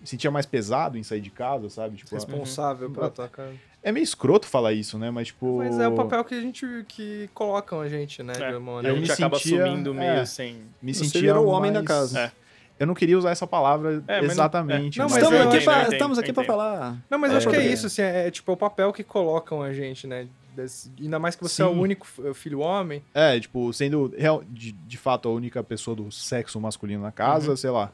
me 0.00 0.06
sentia 0.06 0.30
mais 0.30 0.46
pesado 0.46 0.96
em 0.96 1.02
sair 1.02 1.20
de 1.20 1.28
casa, 1.30 1.68
sabe? 1.68 1.96
Tipo, 1.98 2.14
Responsável 2.14 2.90
pela 2.90 3.10
tua 3.10 3.28
casa. 3.28 3.52
é 3.82 3.92
meio 3.92 4.02
escroto 4.02 4.46
falar 4.46 4.72
isso, 4.72 4.96
né? 4.98 5.10
Mas 5.10 5.26
tipo, 5.28 5.58
Mas 5.58 5.78
é 5.78 5.86
o 5.88 5.94
papel 5.94 6.24
que 6.24 6.34
a 6.34 6.40
gente 6.40 6.66
que 6.88 7.28
colocam 7.34 7.80
a 7.82 7.88
gente, 7.88 8.22
né? 8.22 8.32
É, 8.38 8.50
de 8.50 8.56
uma 8.56 8.80
a 8.80 8.82
gente 8.82 9.00
me 9.06 9.10
acaba 9.10 9.36
sentia- 9.38 9.62
assumindo 9.64 9.92
meio 9.92 10.10
é. 10.10 10.24
sem. 10.24 10.62
me 10.80 10.94
Você 10.94 11.04
sentia 11.04 11.38
o 11.38 11.46
homem 11.48 11.70
da 11.70 11.80
mais- 11.80 11.86
casa. 11.88 12.18
É. 12.18 12.32
Eu 12.78 12.86
não 12.86 12.94
queria 12.94 13.18
usar 13.18 13.30
essa 13.30 13.46
palavra 13.46 14.02
É, 14.08 14.16
mas 14.22 14.28
não- 14.28 14.30
exatamente. 14.32 14.98
é. 14.98 15.02
Não, 15.02 15.10
mas 15.10 15.18
estamos 15.22 15.38
eu 15.38 15.48
aqui, 15.50 15.60
pra, 15.64 15.72
eu 15.74 15.78
entendo, 15.80 15.92
estamos 15.92 16.18
aqui 16.18 16.32
pra 16.32 16.42
entendo. 16.44 16.56
falar. 16.56 16.96
Não, 17.10 17.18
mas 17.18 17.30
eu 17.32 17.36
acho 17.36 17.50
que 17.50 17.56
é 17.56 17.60
É. 17.66 17.66
isso, 17.70 17.86
assim, 17.88 18.00
é, 18.00 18.26
é 18.28 18.30
tipo 18.30 18.50
é 18.50 18.54
o 18.54 18.56
papel 18.56 18.90
que 18.94 19.04
colocam 19.04 19.60
a 19.62 19.70
gente, 19.74 20.06
né? 20.06 20.26
Desse- 20.62 20.90
ainda 21.00 21.18
mais 21.18 21.34
que 21.36 21.42
você 21.42 21.62
é 21.62 21.66
o 21.66 21.72
Sim. 21.74 21.80
único 21.80 22.06
f- 22.06 22.34
filho 22.34 22.60
homem. 22.60 23.02
É, 23.14 23.38
tipo, 23.40 23.72
sendo 23.72 24.14
real- 24.16 24.42
de, 24.48 24.72
de 24.72 24.96
fato 24.98 25.28
a 25.28 25.32
única 25.32 25.62
pessoa 25.64 25.94
do 25.96 26.10
sexo 26.10 26.60
masculino 26.60 27.02
na 27.02 27.12
casa, 27.12 27.56
sei 27.56 27.70
lá. 27.70 27.92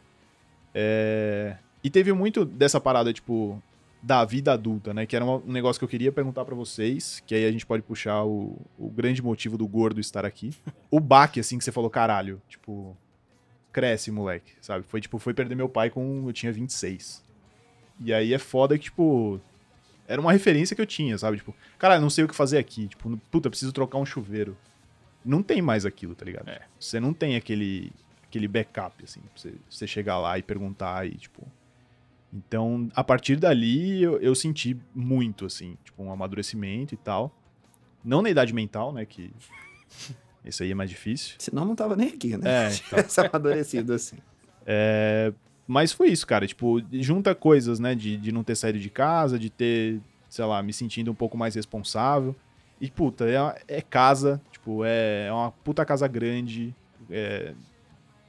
É, 0.75 1.57
E 1.83 1.91
teve 1.91 2.13
muito 2.13 2.45
dessa 2.45 2.81
parada, 2.81 3.13
tipo, 3.13 3.63
da 4.03 4.25
vida 4.25 4.53
adulta, 4.53 4.93
né? 4.93 5.07
Que 5.07 5.15
era 5.17 5.25
um 5.25 5.41
negócio 5.47 5.79
que 5.79 5.85
eu 5.85 5.89
queria 5.89 6.11
perguntar 6.13 6.45
pra 6.45 6.55
vocês, 6.55 7.23
que 7.27 7.35
aí 7.35 7.45
a 7.47 7.53
gente 7.53 7.65
pode 7.65 7.83
puxar 7.83 8.25
o, 8.25 8.57
o 8.79 8.89
grande 8.91 9.23
motivo 9.23 9.57
do 9.57 9.67
gordo 9.67 10.01
estar 10.01 10.25
aqui. 10.25 10.51
O 10.91 10.99
baque, 11.01 11.41
assim, 11.41 11.59
que 11.59 11.65
você 11.65 11.73
falou, 11.73 11.89
caralho, 11.89 12.41
tipo, 12.49 12.97
cresce, 13.73 14.11
moleque, 14.11 14.53
sabe? 14.61 14.85
Foi, 14.89 15.01
tipo, 15.01 15.19
foi 15.19 15.33
perder 15.35 15.55
meu 15.55 15.69
pai 15.69 15.91
com, 15.91 16.25
eu 16.27 16.33
tinha 16.33 16.53
26. 16.53 17.25
E 18.01 18.13
aí 18.13 18.35
é 18.35 18.39
foda 18.39 18.77
que, 18.77 18.85
tipo, 18.85 19.41
era 20.09 20.21
uma 20.21 20.33
referência 20.33 20.75
que 20.75 20.83
eu 20.83 20.87
tinha, 20.87 21.17
sabe? 21.19 21.39
Tipo, 21.39 21.55
cara, 21.79 22.01
não 22.01 22.11
sei 22.11 22.25
o 22.25 22.29
que 22.29 22.35
fazer 22.35 22.59
aqui. 22.59 22.89
Tipo, 22.89 23.17
puta, 23.31 23.51
preciso 23.51 23.73
trocar 23.73 23.99
um 23.99 24.07
chuveiro. 24.07 24.57
Não 25.25 25.43
tem 25.43 25.61
mais 25.61 25.85
aquilo, 25.85 26.15
tá 26.15 26.25
ligado? 26.25 26.49
É. 26.49 26.61
Você 26.79 27.01
não 27.01 27.13
tem 27.13 27.37
aquele, 27.37 27.93
aquele 28.25 28.47
backup, 28.47 29.03
assim, 29.03 29.21
pra 29.21 29.31
você, 29.35 29.55
você 29.69 29.87
chegar 29.87 30.19
lá 30.19 30.39
e 30.39 30.43
perguntar 30.43 31.07
e, 31.07 31.15
tipo. 31.17 31.47
Então, 32.33 32.89
a 32.95 33.03
partir 33.03 33.37
dali, 33.37 34.03
eu, 34.03 34.21
eu 34.21 34.35
senti 34.35 34.77
muito, 34.95 35.47
assim, 35.47 35.77
tipo, 35.85 36.03
um 36.03 36.13
amadurecimento 36.13 36.95
e 36.95 36.97
tal. 36.97 37.35
Não 38.05 38.23
na 38.23 38.31
idade 38.31 38.53
mental, 38.53 38.93
né? 38.93 39.05
Que. 39.05 39.33
Isso 40.45 40.63
aí 40.63 40.71
é 40.71 40.75
mais 40.75 40.89
difícil. 40.89 41.35
Senão 41.39 41.65
não 41.65 41.75
tava 41.75 41.97
nem 41.97 42.09
aqui, 42.09 42.37
né? 42.37 42.67
É, 42.67 42.71
Se 42.71 42.83
então. 42.87 42.99
tivesse 42.99 43.21
amadurecido 43.21 43.93
assim. 43.93 44.17
É, 44.65 45.33
mas 45.67 45.93
foi 45.93 46.09
isso, 46.09 46.27
cara. 46.27 46.47
Tipo, 46.47 46.81
junta 46.93 47.35
coisas, 47.35 47.79
né? 47.79 47.95
De, 47.95 48.17
de 48.17 48.33
não 48.33 48.45
ter 48.45 48.55
saído 48.57 48.79
de 48.79 48.91
casa, 48.91 49.39
de 49.39 49.51
ter, 49.51 50.01
sei 50.29 50.45
lá, 50.45 50.63
me 50.63 50.73
sentindo 50.73 51.11
um 51.11 51.15
pouco 51.15 51.37
mais 51.37 51.55
responsável. 51.55 52.35
E, 52.81 52.91
puta, 52.91 53.25
é, 53.29 53.77
é 53.79 53.81
casa, 53.83 54.41
tipo, 54.53 54.85
é, 54.85 55.27
é 55.29 55.33
uma 55.33 55.51
puta 55.51 55.85
casa 55.85 56.07
grande. 56.07 56.75
É, 57.11 57.55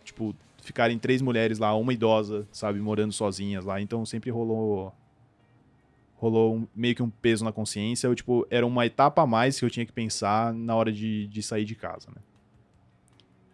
tipo, 0.04 0.34
ficarem 0.62 0.98
três 0.98 1.22
mulheres 1.22 1.60
lá, 1.60 1.76
uma 1.76 1.94
idosa, 1.94 2.48
sabe, 2.52 2.80
morando 2.80 3.12
sozinhas 3.14 3.66
lá. 3.66 3.80
Então 3.82 4.06
sempre 4.06 4.30
rolou. 4.30 4.94
Rolou 6.16 6.56
um- 6.56 6.68
meio 6.76 6.96
que 6.96 7.04
um 7.04 7.10
peso 7.10 7.46
na 7.46 7.52
consciência. 7.52 8.08
Eu, 8.08 8.16
tipo, 8.16 8.48
era 8.50 8.66
uma 8.66 8.86
etapa 8.86 9.22
a 9.22 9.28
mais 9.28 9.60
que 9.60 9.66
eu 9.66 9.70
tinha 9.70 9.86
que 9.86 9.92
pensar 9.92 10.52
na 10.54 10.76
hora 10.76 10.92
de, 10.92 11.28
de 11.28 11.44
sair 11.44 11.64
de 11.64 11.76
casa, 11.76 12.10
né? 12.10 12.22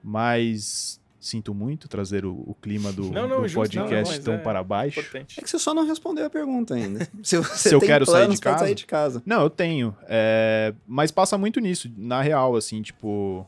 Mas 0.04 1.00
sinto 1.24 1.54
muito 1.54 1.88
trazer 1.88 2.26
o, 2.26 2.34
o 2.34 2.56
clima 2.62 2.92
do, 2.92 3.04
Não, 3.12 3.28
não, 3.28 3.42
do 3.42 3.48
justo, 3.48 3.76
não, 3.76 3.84
podcast 3.86 4.16
mas 4.16 4.24
tão 4.24 4.34
é 4.36 4.38
para 4.38 4.64
baixo. 4.64 5.00
Importante. 5.00 5.40
É 5.40 5.44
que 5.44 5.50
você 5.50 5.58
só 5.58 5.74
não 5.74 5.88
respondeu 5.88 6.26
a 6.26 6.30
pergunta 6.30 6.76
ainda. 6.76 7.08
Se 7.24 7.38
você 7.38 7.70
Se 7.70 7.76
eu 7.76 7.80
quero 7.80 8.06
sair 8.06 8.28
de 8.30 8.40
casa? 8.40 8.60
sair 8.60 8.76
de 8.76 8.86
casa. 8.86 9.24
Não, 9.26 9.42
eu 9.42 9.50
tenho. 9.50 9.96
é, 10.08 10.74
Mas 10.86 11.12
passa 11.12 11.38
muito 11.38 11.60
nisso, 11.60 11.90
na 11.98 12.22
real, 12.22 12.56
assim, 12.56 12.82
tipo. 12.82 13.48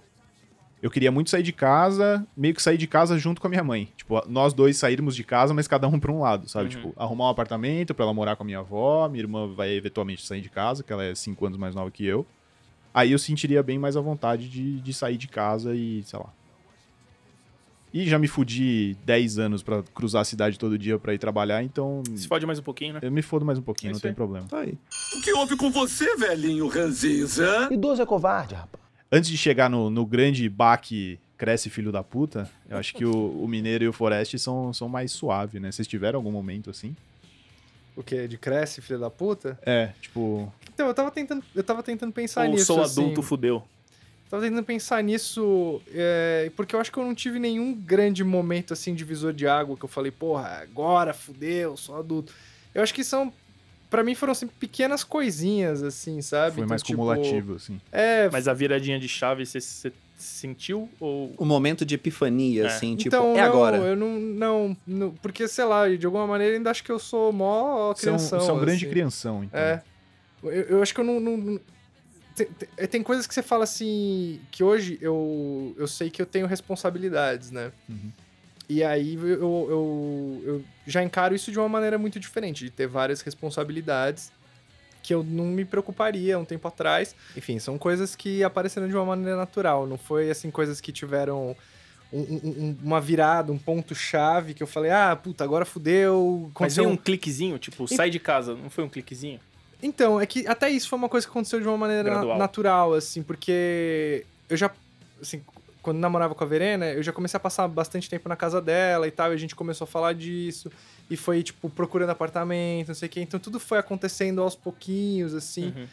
Eu 0.81 0.91
queria 0.91 1.11
muito 1.11 1.31
sair 1.31 1.41
de 1.41 1.51
casa, 1.51 2.25
meio 2.37 2.53
que 2.53 2.61
sair 2.61 2.77
de 2.77 2.85
casa 2.85 3.17
junto 3.17 3.41
com 3.41 3.47
a 3.47 3.49
minha 3.49 3.63
mãe. 3.63 3.89
Tipo, 3.97 4.21
nós 4.27 4.53
dois 4.53 4.77
sairmos 4.77 5.15
de 5.15 5.23
casa, 5.23 5.51
mas 5.51 5.67
cada 5.67 5.87
um 5.87 5.99
pra 5.99 6.11
um 6.11 6.19
lado, 6.19 6.47
sabe? 6.47 6.65
Uhum. 6.65 6.69
Tipo, 6.69 6.93
arrumar 6.95 7.25
um 7.25 7.29
apartamento 7.29 7.95
pra 7.95 8.05
ela 8.05 8.13
morar 8.13 8.35
com 8.35 8.43
a 8.43 8.45
minha 8.45 8.59
avó, 8.59 9.09
minha 9.09 9.23
irmã 9.23 9.51
vai 9.51 9.71
eventualmente 9.71 10.23
sair 10.25 10.41
de 10.41 10.49
casa, 10.49 10.83
que 10.83 10.93
ela 10.93 11.03
é 11.03 11.15
cinco 11.15 11.43
anos 11.45 11.57
mais 11.57 11.73
nova 11.73 11.89
que 11.89 12.05
eu. 12.05 12.23
Aí 12.93 13.11
eu 13.13 13.17
sentiria 13.19 13.63
bem 13.63 13.79
mais 13.79 13.97
a 13.97 14.01
vontade 14.01 14.47
de, 14.47 14.79
de 14.79 14.93
sair 14.93 15.17
de 15.17 15.27
casa 15.27 15.73
e, 15.75 16.03
sei 16.03 16.19
lá. 16.19 16.31
E 17.97 18.05
já 18.09 18.19
me 18.19 18.27
fudi 18.27 18.93
10 19.05 19.39
anos 19.39 19.63
pra 19.63 19.81
cruzar 19.93 20.21
a 20.21 20.25
cidade 20.25 20.59
todo 20.59 20.77
dia 20.77 20.99
pra 20.99 21.13
ir 21.13 21.17
trabalhar, 21.17 21.63
então 21.63 22.03
Se 22.13 22.27
fode 22.27 22.45
mais 22.45 22.59
um 22.59 22.61
pouquinho, 22.61 22.95
né? 22.95 22.99
eu 23.01 23.09
me 23.09 23.21
fodo 23.21 23.45
mais 23.45 23.57
um 23.57 23.61
pouquinho, 23.61 23.91
É 23.91 23.93
não 23.93 23.99
tem 24.01 24.13
problema. 24.13 24.45
Tá 24.49 24.59
aí. 24.59 24.77
O 25.15 25.21
que 25.21 25.31
houve 25.31 25.55
com 25.55 25.71
você, 25.71 26.13
velhinho 26.17 26.67
ranzinza? 26.67 27.69
Idoso 27.71 28.01
é 28.01 28.05
covarde, 28.05 28.53
rapaz. 28.53 28.83
antes 29.09 29.29
de 29.29 29.37
chegar 29.37 29.69
no, 29.69 29.89
no 29.89 30.05
grande 30.05 30.49
baque 30.49 31.17
cresce 31.37 31.69
filho 31.69 31.89
da 31.89 32.03
puta, 32.03 32.49
eu 32.69 32.77
acho 32.77 32.93
que 32.93 33.05
o, 33.05 33.41
o 33.41 33.47
Mineiro 33.47 33.85
e 33.85 33.87
o 33.87 33.93
Forest 33.93 34.39
são, 34.39 34.73
são 34.73 34.89
mais 34.89 35.13
suave, 35.13 35.61
né? 35.61 35.71
Vocês 35.71 35.87
tiveram 35.87 36.19
algum 36.19 36.31
momento 36.31 36.69
assim? 36.69 36.93
O 37.95 38.03
quê? 38.03 38.27
De 38.27 38.37
cresce, 38.37 38.81
filho 38.81 38.99
da 38.99 39.09
puta? 39.09 39.57
É, 39.65 39.91
tipo. 40.01 40.51
Então, 40.73 40.85
eu 40.87 40.93
tava 40.93 41.11
tentando, 41.11 41.41
eu 41.55 41.63
tava 41.63 41.81
tentando 41.81 42.11
pensar 42.11 42.45
Ou 42.45 42.51
nisso. 42.51 42.65
sou 42.65 42.81
assim. 42.81 43.01
adulto, 43.03 43.21
fudeu. 43.21 43.63
Tava 44.29 44.41
tentando 44.43 44.63
pensar 44.63 45.03
nisso, 45.03 45.81
é, 45.93 46.51
porque 46.55 46.75
eu 46.75 46.79
acho 46.79 46.91
que 46.91 46.97
eu 46.97 47.05
não 47.05 47.13
tive 47.13 47.37
nenhum 47.39 47.73
grande 47.73 48.23
momento, 48.23 48.73
assim, 48.73 48.93
divisor 48.95 49.31
de 49.31 49.47
água, 49.47 49.77
que 49.77 49.85
eu 49.85 49.89
falei, 49.89 50.11
porra, 50.11 50.59
agora 50.63 51.13
fudeu, 51.13 51.77
sou 51.77 51.97
adulto. 51.97 52.33
Eu 52.73 52.81
acho 52.83 52.93
que 52.93 53.03
são, 53.03 53.31
Pra 53.87 54.03
mim 54.03 54.15
foram 54.15 54.33
sempre 54.33 54.55
pequenas 54.59 55.03
coisinhas, 55.03 55.81
assim, 55.83 56.19
sabe? 56.21 56.55
Foi 56.55 56.63
Então, 56.63 56.69
mais 56.69 56.81
tipo, 56.81 56.97
cumulativo, 56.97 57.55
assim. 57.55 57.79
É, 57.91 58.27
Mas 58.31 58.47
a 58.47 58.53
viradinha 58.53 58.99
de 58.99 59.07
chave, 59.07 59.45
você, 59.45 59.61
você 59.61 59.93
sentiu? 60.17 60.89
Ou. 60.99 61.31
O 61.37 61.45
momento 61.45 61.85
de 61.85 61.93
epifania, 61.95 62.63
É. 62.63 62.65
assim, 62.65 62.95
tipo, 62.95 63.15
então, 63.15 63.33
é 63.37 63.41
não, 63.41 63.45
agora. 63.45 63.77
eu 63.77 63.95
não, 63.95 64.19
não, 64.19 64.77
não- 64.87 65.11
Porque, 65.21 65.47
sei 65.47 65.63
lá, 65.65 65.87
de 65.87 66.03
alguma 66.05 66.25
maneira 66.25 66.57
ainda 66.57 66.71
acho 66.71 66.83
que 66.83 66.91
eu 66.91 66.97
sou 66.99 67.31
mó 67.31 67.93
Você 67.93 68.09
é 68.09 68.11
um, 68.11 68.15
crianção. 68.15 68.39
você 68.41 68.49
é 68.49 68.53
um 68.53 68.59
grande 68.59 68.83
assim. 68.85 68.89
crianção, 68.91 69.43
então. 69.43 69.59
É. 69.59 69.81
Eu, 70.43 70.51
eu 70.51 70.81
acho 70.81 70.93
que 70.93 70.99
eu 70.99 71.05
não. 71.05 71.19
não- 71.19 71.37
não- 71.37 71.59
tem, 72.35 72.45
tem- 72.47 72.87
tem 72.87 73.03
coisas 73.03 73.25
que 73.25 73.33
você 73.33 73.41
fala 73.41 73.63
assim. 73.63 74.39
Que 74.51 74.63
hoje 74.63 74.97
eu, 75.01 75.73
eu 75.77 75.87
sei 75.87 76.09
que 76.09 76.21
eu 76.21 76.25
tenho 76.25 76.45
responsabilidades, 76.47 77.51
né? 77.51 77.71
Uhum. 77.89 78.11
E 78.67 78.83
aí 78.83 79.13
eu, 79.15 79.29
eu, 79.69 80.41
eu 80.45 80.63
já 80.87 81.03
encaro 81.03 81.35
isso 81.35 81.51
de 81.51 81.59
uma 81.59 81.69
maneira 81.69 81.97
muito 81.97 82.19
diferente, 82.19 82.63
de 82.65 82.71
ter 82.71 82.87
várias 82.87 83.21
responsabilidades. 83.21 84.31
que 85.03 85.13
eu 85.13 85.23
não 85.23 85.45
me 85.45 85.63
preocuparia 85.63 86.39
um 86.39 86.43
tempo 86.43 86.67
atrás. 86.67 87.15
Enfim, 87.37 87.59
são 87.59 87.77
coisas 87.77 88.15
que 88.15 88.43
apareceram 88.43 88.87
de 88.87 88.95
uma 88.95 89.05
maneira 89.05 89.37
natural, 89.37 89.85
não 89.85 89.99
foi 89.99 90.31
assim 90.31 90.49
coisas 90.49 90.81
que 90.81 90.91
tiveram 90.91 91.55
um- 92.11 92.19
um- 92.21 92.39
um- 92.43 92.77
uma 92.81 92.99
virada, 92.99 93.51
um 93.51 93.57
ponto-chave 93.59 94.55
que 94.55 94.63
eu 94.63 94.67
falei, 94.67 94.89
ah, 94.89 95.15
puta, 95.15 95.43
agora 95.43 95.63
fudeu. 95.63 96.39
Mas 96.45 96.51
aconteceu 96.55 96.83
veio 96.85 96.93
um 96.95 96.97
cliquezinho, 96.97 97.59
tipo, 97.59 97.87
sai 97.87 98.09
de 98.09 98.19
casa, 98.19 98.55
não 98.55 98.67
foi 98.71 98.83
um 98.83 98.89
cliquezinho? 98.89 99.39
Então, 99.81 100.19
é 100.19 100.25
que 100.25 100.47
até 100.47 100.69
isso 100.69 100.87
foi 100.89 100.97
uma 100.97 101.09
coisa 101.09 101.25
que 101.27 101.31
aconteceu 101.31 101.59
de 101.59 101.67
uma 101.67 101.77
maneira 101.77 102.03
Gradual. 102.03 102.37
natural, 102.37 102.93
assim, 102.93 103.21
porque 103.21 104.25
eu 104.49 104.57
já, 104.57 104.71
assim, 105.21 105.41
quando 105.81 105.97
namorava 105.99 106.33
com 106.33 106.43
a 106.43 106.47
Verena, 106.47 106.87
eu 106.87 107.03
já 107.03 107.11
comecei 107.11 107.37
a 107.37 107.39
passar 107.39 107.67
bastante 107.67 108.09
tempo 108.09 108.27
na 108.27 108.35
casa 108.35 108.61
dela 108.61 109.07
e 109.07 109.11
tal, 109.11 109.31
e 109.31 109.35
a 109.35 109.37
gente 109.37 109.55
começou 109.55 109.85
a 109.85 109.87
falar 109.87 110.13
disso, 110.13 110.71
e 111.09 111.15
foi, 111.15 111.43
tipo, 111.43 111.69
procurando 111.69 112.09
apartamento, 112.09 112.87
não 112.87 112.95
sei 112.95 113.07
o 113.07 113.11
quê, 113.11 113.21
então 113.21 113.39
tudo 113.39 113.59
foi 113.59 113.77
acontecendo 113.77 114.41
aos 114.41 114.55
pouquinhos, 114.55 115.35
assim, 115.35 115.73
Uhum. 115.75 115.87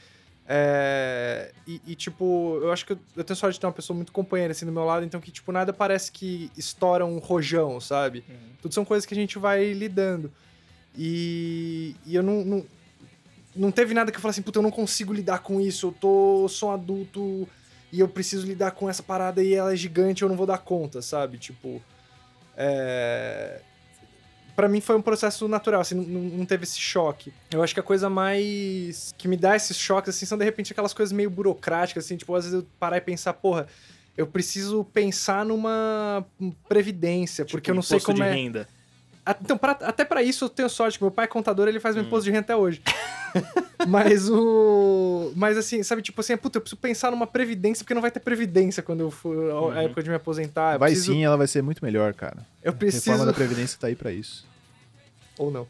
é, 0.49 1.53
e, 1.67 1.83
e, 1.89 1.95
tipo, 1.95 2.59
eu 2.63 2.73
acho 2.73 2.87
que 2.87 2.95
eu, 2.95 2.99
eu 3.17 3.25
tenho 3.25 3.37
sorte 3.37 3.55
de 3.55 3.61
ter 3.61 3.67
uma 3.67 3.73
pessoa 3.73 3.95
muito 3.95 4.13
companheira, 4.13 4.53
assim, 4.53 4.65
do 4.65 4.73
meu 4.73 4.85
lado, 4.85 5.05
então 5.05 5.21
que, 5.21 5.31
tipo, 5.31 5.53
nada 5.53 5.73
parece 5.73 6.11
que 6.11 6.51
estoura 6.57 7.05
um 7.05 7.19
rojão, 7.19 7.79
sabe? 7.81 8.25
Uhum. 8.29 8.37
Tudo 8.63 8.73
são 8.75 8.85
coisas 8.85 9.05
que 9.05 9.13
a 9.13 9.17
gente 9.17 9.39
vai 9.39 9.73
lidando. 9.73 10.33
E, 10.97 11.97
e 12.07 12.15
eu 12.15 12.23
não, 12.23 12.45
não. 12.45 12.65
Não 13.55 13.71
teve 13.71 13.93
nada 13.95 14.11
que 14.11 14.17
eu 14.17 14.21
falasse 14.23 14.41
assim, 14.41 14.45
puta, 14.45 14.59
eu 14.59 14.63
não 14.63 14.71
consigo 14.71 15.13
lidar 15.13 15.41
com 15.41 15.61
isso, 15.61 15.89
eu 15.89 15.93
tô, 15.93 16.49
sou 16.49 16.71
um 16.71 16.73
adulto 16.73 17.47
e 17.93 18.01
eu 18.01 18.09
preciso 18.09 18.47
lidar 18.47 18.71
com 18.71 18.89
essa 18.89 19.03
parada 19.03 19.43
e 19.43 19.53
ela 19.55 19.73
é 19.73 19.77
gigante, 19.77 20.23
eu 20.23 20.29
não 20.29 20.37
vou 20.37 20.47
dar 20.47 20.59
conta, 20.59 21.03
sabe? 21.03 21.37
Tipo. 21.39 21.83
É. 22.57 23.61
Pra 24.55 24.69
mim 24.69 24.81
foi 24.83 24.95
um 24.97 25.03
processo 25.03 25.49
natural, 25.49 25.81
assim, 25.81 25.95
não, 25.95 26.21
não- 26.39 26.45
teve 26.47 26.65
esse 26.65 26.79
choque. 26.79 27.33
Eu 27.51 27.63
acho 27.63 27.73
que 27.73 27.81
a 27.81 27.83
coisa 27.83 28.11
mais 28.11 29.15
que 29.17 29.27
me 29.27 29.37
dá 29.37 29.57
esses 29.57 29.77
choques, 29.79 30.15
assim, 30.15 30.27
são 30.27 30.37
de 30.37 30.45
repente 30.45 30.73
aquelas 30.73 30.93
coisas 30.93 31.11
meio 31.13 31.31
burocráticas, 31.31 32.05
assim, 32.05 32.17
tipo, 32.19 32.35
às 32.35 32.45
vezes 32.45 32.61
eu 32.61 32.67
parar 32.79 32.99
e 32.99 33.01
pensar, 33.01 33.33
porra, 33.33 33.67
eu 34.15 34.27
preciso 34.27 34.85
pensar 34.85 35.45
numa 35.47 36.25
previdência, 36.69 37.47
porque 37.47 37.71
eu 37.71 37.75
não 37.75 37.81
sei 37.83 37.99
Tipo, 37.99 38.13
como 38.13 38.23
de 38.23 38.29
é. 38.29 38.33
renda. 38.33 38.69
A- 39.25 39.37
Então, 39.41 39.57
pra- 39.57 39.79
até 39.83 40.05
pra 40.05 40.23
isso 40.23 40.45
eu 40.45 40.49
tenho 40.49 40.69
sorte, 40.69 40.99
que 40.99 41.05
meu 41.05 41.11
pai 41.11 41.25
é 41.27 41.29
contador, 41.29 41.69
ele 41.69 41.79
faz 41.81 41.95
meu 41.95 42.05
imposto 42.05 42.25
de 42.25 42.31
renda 42.31 42.41
até 42.43 42.57
hoje. 42.57 42.83
mas 43.89 44.29
o. 44.29 45.33
Mas 45.37 45.57
assim, 45.57 45.83
sabe, 45.83 46.03
tipo 46.03 46.21
assim, 46.21 46.37
puta, 46.37 46.59
eu 46.59 46.61
preciso 46.61 46.81
pensar 46.81 47.11
numa 47.11 47.27
previdência, 47.27 47.85
porque 47.85 47.95
não 47.95 48.03
vai 48.03 48.11
ter 48.11 48.21
previdência 48.21 48.83
quando 48.83 49.01
eu 49.01 49.11
for 49.11 49.73
a- 49.75 49.79
a 49.79 49.83
época 49.85 50.03
de 50.03 50.11
me 50.11 50.17
aposentar. 50.17 50.75
Eu 50.75 50.79
Vai 50.81 50.91
preciso- 50.91 51.13
sim, 51.13 51.25
ela 51.25 51.37
vai 51.37 51.47
ser 51.47 51.63
muito 51.63 51.85
melhor, 51.85 52.13
cara. 52.15 52.39
Eu 52.63 52.73
A 52.73 52.75
preciso. 52.75 53.05
reforma 53.11 53.27
da 53.27 53.33
Previdência 53.33 53.79
tá 53.81 53.87
aí 53.87 53.95
pra 53.97 54.11
isso. 54.13 54.45
Ou 55.39 55.51
não. 55.51 55.67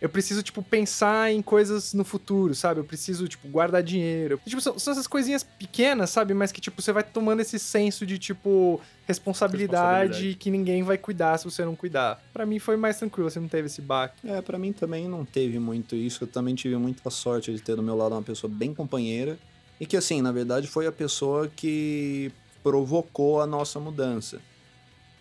Eu 0.00 0.08
preciso, 0.08 0.42
tipo, 0.44 0.62
pensar 0.62 1.32
em 1.32 1.42
coisas 1.42 1.92
no 1.92 2.04
futuro, 2.04 2.54
sabe? 2.54 2.78
Eu 2.80 2.84
preciso, 2.84 3.26
tipo, 3.26 3.48
guardar 3.48 3.82
dinheiro. 3.82 4.40
Tipo, 4.46 4.60
são, 4.60 4.78
são 4.78 4.92
essas 4.92 5.08
coisinhas 5.08 5.42
pequenas, 5.42 6.10
sabe? 6.10 6.34
Mas 6.34 6.52
que, 6.52 6.60
tipo, 6.60 6.80
você 6.80 6.92
vai 6.92 7.02
tomando 7.02 7.40
esse 7.40 7.58
senso 7.58 8.06
de, 8.06 8.16
tipo, 8.16 8.80
responsabilidade, 9.06 10.08
Responsabilidade. 10.08 10.36
que 10.38 10.50
ninguém 10.50 10.82
vai 10.82 10.96
cuidar 10.98 11.36
se 11.38 11.44
você 11.44 11.64
não 11.64 11.74
cuidar. 11.74 12.22
Pra 12.32 12.46
mim 12.46 12.58
foi 12.60 12.76
mais 12.76 12.96
tranquilo, 12.98 13.28
você 13.28 13.40
não 13.40 13.48
teve 13.48 13.66
esse 13.66 13.80
baque. 13.82 14.14
É, 14.28 14.40
pra 14.40 14.56
mim 14.58 14.72
também 14.72 15.08
não 15.08 15.24
teve 15.24 15.58
muito 15.58 15.96
isso. 15.96 16.22
Eu 16.24 16.28
também 16.28 16.54
tive 16.54 16.76
muita 16.76 17.10
sorte 17.10 17.52
de 17.52 17.60
ter 17.60 17.74
do 17.74 17.82
meu 17.82 17.96
lado 17.96 18.12
uma 18.14 18.22
pessoa 18.22 18.50
bem 18.52 18.72
companheira. 18.72 19.36
E 19.80 19.86
que, 19.86 19.96
assim, 19.96 20.22
na 20.22 20.30
verdade 20.32 20.66
foi 20.68 20.86
a 20.86 20.92
pessoa 20.92 21.48
que 21.54 22.30
provocou 22.62 23.40
a 23.40 23.46
nossa 23.46 23.78
mudança. 23.80 24.40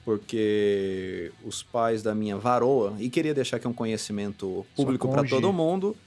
Porque 0.08 1.34
os 1.44 1.62
pais 1.62 2.02
da 2.02 2.16
minha 2.16 2.38
varoa, 2.38 2.96
e 2.98 3.10
queria 3.10 3.34
deixar 3.34 3.58
aqui 3.58 3.68
um 3.68 3.74
conhecimento 3.74 4.66
público 4.74 5.10
para 5.10 5.22
todo 5.28 5.52
mundo, 5.52 5.98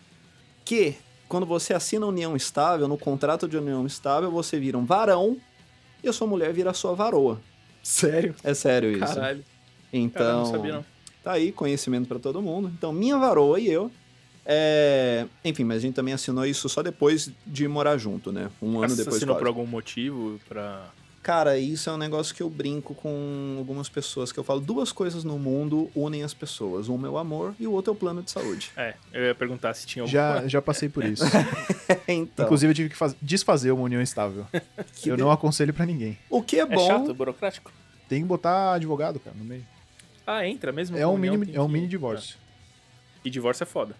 que 0.64 0.94
quando 1.28 1.44
você 1.44 1.74
assina 1.74 2.06
união 2.06 2.34
estável, 2.34 2.88
no 2.88 2.96
contrato 2.96 3.46
de 3.46 3.58
união 3.58 3.84
estável, 3.84 4.30
você 4.30 4.58
vira 4.58 4.78
um 4.78 4.86
varão 4.86 5.36
e 6.02 6.08
a 6.08 6.14
sua 6.14 6.26
mulher 6.26 6.50
vira 6.50 6.70
a 6.70 6.72
sua 6.72 6.94
varoa. 6.94 7.42
Sério? 7.82 8.34
É 8.42 8.54
sério 8.54 8.90
isso. 8.90 9.00
Caralho. 9.00 9.44
Então, 9.92 10.22
Cara, 10.24 10.32
não 10.32 10.46
sabia 10.46 10.72
não. 10.76 10.84
Tá 11.22 11.32
aí, 11.32 11.52
conhecimento 11.52 12.08
pra 12.08 12.18
todo 12.18 12.40
mundo. 12.40 12.72
Então, 12.74 12.94
minha 12.94 13.18
varoa 13.18 13.60
e 13.60 13.70
eu. 13.70 13.90
é, 14.46 15.26
Enfim, 15.44 15.64
mas 15.64 15.76
a 15.76 15.80
gente 15.80 15.94
também 15.94 16.14
assinou 16.14 16.46
isso 16.46 16.70
só 16.70 16.82
depois 16.82 17.30
de 17.46 17.68
morar 17.68 17.98
junto, 17.98 18.32
né? 18.32 18.50
Um 18.62 18.78
ano 18.82 18.96
depois. 18.96 19.16
Assinou 19.16 19.34
quase. 19.34 19.44
por 19.44 19.46
algum 19.46 19.66
motivo 19.66 20.40
pra... 20.48 20.90
Cara, 21.22 21.58
isso 21.58 21.90
é 21.90 21.92
um 21.92 21.98
negócio 21.98 22.34
que 22.34 22.42
eu 22.42 22.48
brinco 22.48 22.94
com 22.94 23.56
algumas 23.58 23.90
pessoas, 23.90 24.32
que 24.32 24.38
eu 24.40 24.44
falo, 24.44 24.58
duas 24.58 24.90
coisas 24.90 25.22
no 25.22 25.38
mundo 25.38 25.90
unem 25.94 26.22
as 26.22 26.32
pessoas. 26.32 26.88
Um 26.88 27.04
é 27.06 27.10
o 27.10 27.18
amor 27.18 27.54
e 27.60 27.66
o 27.66 27.72
outro 27.72 27.92
é 27.92 27.94
o 27.94 27.96
plano 27.96 28.22
de 28.22 28.30
saúde. 28.30 28.70
É, 28.74 28.94
eu 29.12 29.24
ia 29.24 29.34
perguntar 29.34 29.74
se 29.74 29.86
tinha 29.86 30.02
algum... 30.02 30.10
Já, 30.10 30.48
já 30.48 30.62
passei 30.62 30.88
por 30.88 31.04
isso. 31.04 31.22
então, 32.08 32.46
Inclusive, 32.46 32.70
eu 32.70 32.74
tive 32.74 32.88
que 32.88 32.96
faz- 32.96 33.14
desfazer 33.20 33.70
uma 33.70 33.82
união 33.82 34.00
estável. 34.00 34.46
que 34.96 35.10
eu 35.10 35.16
de- 35.16 35.22
não 35.22 35.30
aconselho 35.30 35.74
pra 35.74 35.84
ninguém. 35.84 36.18
o 36.30 36.42
que 36.42 36.56
é 36.56 36.62
É 36.62 36.66
bom... 36.66 36.86
chato, 36.86 37.12
burocrático? 37.12 37.70
Tem 38.08 38.22
que 38.22 38.26
botar 38.26 38.72
advogado, 38.72 39.20
cara, 39.20 39.36
no 39.38 39.44
meio. 39.44 39.64
Ah, 40.26 40.46
entra 40.46 40.72
mesmo? 40.72 40.96
É 40.96 41.06
um 41.06 41.18
mini, 41.18 41.54
é 41.54 41.60
um 41.60 41.68
mini 41.68 41.86
divórcio. 41.86 42.36
Ah. 42.40 43.20
E 43.24 43.28
divórcio 43.30 43.62
é 43.64 43.66
foda. 43.66 43.94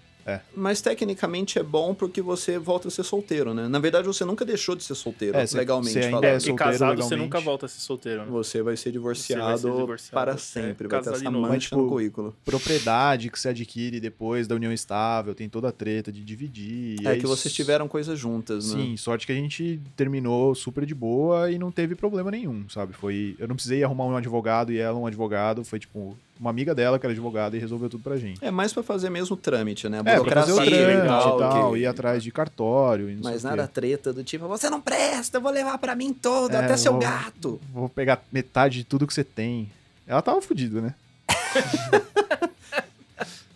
Mas 0.54 0.80
tecnicamente 0.80 1.58
é 1.58 1.62
bom 1.62 1.94
porque 1.94 2.20
você 2.22 2.58
volta 2.58 2.88
a 2.88 2.90
ser 2.90 3.02
solteiro, 3.02 3.52
né? 3.54 3.68
Na 3.68 3.78
verdade, 3.78 4.06
você 4.06 4.24
nunca 4.24 4.44
deixou 4.44 4.74
de 4.76 4.84
ser 4.84 4.94
solteiro, 4.94 5.36
É, 5.36 5.46
você- 5.46 5.56
legalmente 5.56 5.92
você 5.92 5.98
ainda 6.00 6.10
falando. 6.10 6.24
é 6.24 6.40
solteiro 6.40 6.56
casado 6.56 6.78
você 6.96 7.02
legalmente. 7.02 7.22
nunca 7.22 7.40
volta 7.40 7.66
a 7.66 7.68
ser 7.68 7.80
solteiro, 7.80 8.20
né? 8.24 8.30
Você 8.30 8.62
vai 8.62 8.76
ser 8.76 8.92
divorciado, 8.92 9.42
Você 9.42 9.66
vai 9.66 9.74
ser 9.74 9.80
divorciado, 9.80 10.12
para 10.14 10.32
é, 10.32 10.36
sempre. 10.36 10.88
vai 10.88 11.02
ter 11.02 11.10
essa 11.12 11.30
mancha 11.30 11.48
Mas, 11.48 11.62
tipo, 11.64 11.76
no 11.76 11.88
currículo. 11.88 12.36
Propriedade 12.44 13.30
que 13.30 13.38
se 13.40 13.48
adquire 13.48 13.98
depois 14.00 14.46
da 14.46 14.54
união 14.54 14.72
estável, 14.72 15.34
tem 15.34 15.48
toda 15.48 15.68
a 15.68 15.72
treta 15.72 16.12
de 16.12 16.22
dividir. 16.24 16.96
e 17.00 17.06
É 17.06 17.10
aí 17.10 17.18
que 17.20 17.26
vocês 17.26 17.52
tiveram 17.52 17.88
coisas 17.88 18.18
juntas, 18.18 18.72
né? 18.74 18.80
Sim, 18.82 18.96
sorte 18.96 19.26
que 19.26 19.32
a 19.32 19.34
gente 19.34 19.80
terminou 19.96 20.54
super 20.54 20.84
de 20.86 20.94
boa 20.94 21.50
e 21.50 21.58
não 21.58 21.70
teve 21.70 21.94
problema 21.94 22.30
nenhum, 22.30 22.68
sabe? 22.68 22.92
Foi, 22.92 23.34
eu 23.38 23.48
não 23.48 23.54
precisei 23.54 23.82
arrumar 23.82 24.06
um 24.06 24.16
advogado 24.16 24.72
e 24.72 24.78
ela 24.78 24.98
um 24.98 25.06
advogado, 25.06 25.64
foi 25.64 25.78
tipo 25.78 26.16
uma 26.40 26.48
amiga 26.50 26.74
dela 26.74 26.98
que 26.98 27.04
era 27.04 27.12
advogada 27.12 27.54
e 27.56 27.60
resolveu 27.60 27.90
tudo 27.90 28.02
pra 28.02 28.16
gente. 28.16 28.42
É 28.42 28.50
mais 28.50 28.72
pra 28.72 28.82
fazer 28.82 29.10
mesmo 29.10 29.34
o 29.34 29.36
trâmite, 29.36 29.88
né? 29.88 29.98
A 29.98 30.00
É, 30.00 30.18
pra 30.20 30.40
fazer 30.40 30.52
o 30.52 30.54
burocracia 30.56 30.64
trâmite 30.86 31.00
legal, 31.02 31.36
e 31.36 31.38
tal, 31.38 31.72
que- 31.72 31.78
ir 31.78 31.86
atrás 31.86 32.22
de 32.22 32.32
cartório 32.32 33.10
e 33.10 33.14
não 33.14 33.22
Mas 33.24 33.44
nada 33.44 33.68
treta 33.68 34.12
do 34.12 34.24
tipo, 34.24 34.48
você 34.48 34.70
não 34.70 34.80
presta, 34.80 35.36
eu 35.36 35.42
vou 35.42 35.52
levar 35.52 35.76
pra 35.78 35.94
mim 35.94 36.12
todo, 36.14 36.54
É, 36.54 36.64
até 36.64 36.76
seu 36.78 36.92
vou- 36.92 37.00
gato. 37.02 37.60
Vou 37.72 37.88
pegar 37.88 38.22
metade 38.32 38.78
de 38.78 38.84
tudo 38.84 39.06
que 39.06 39.12
você 39.12 39.22
tem. 39.22 39.70
Ela 40.06 40.22
tava 40.22 40.40
fodida, 40.40 40.80
né? 40.80 40.94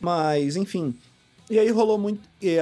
Mas, 0.01 0.57
enfim. 0.57 0.95
E 1.49 1.59
aí 1.59 1.71
rolou 1.71 1.99
muito. 1.99 2.21
E 2.41 2.57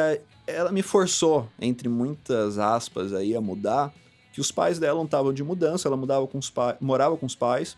ela 0.46 0.70
me 0.72 0.82
forçou, 0.82 1.48
entre 1.60 1.88
muitas 1.88 2.58
aspas, 2.58 3.12
aí, 3.12 3.34
a 3.34 3.40
mudar. 3.40 3.92
Que 4.32 4.40
os 4.40 4.50
pais 4.50 4.78
dela 4.78 4.96
não 4.96 5.04
estavam 5.04 5.32
de 5.32 5.42
mudança, 5.44 5.88
ela 5.88 5.96
mudava 5.96 6.26
com 6.26 6.38
os 6.38 6.48
pais, 6.48 6.76
morava 6.80 7.16
com 7.16 7.26
os 7.26 7.34
pais. 7.34 7.76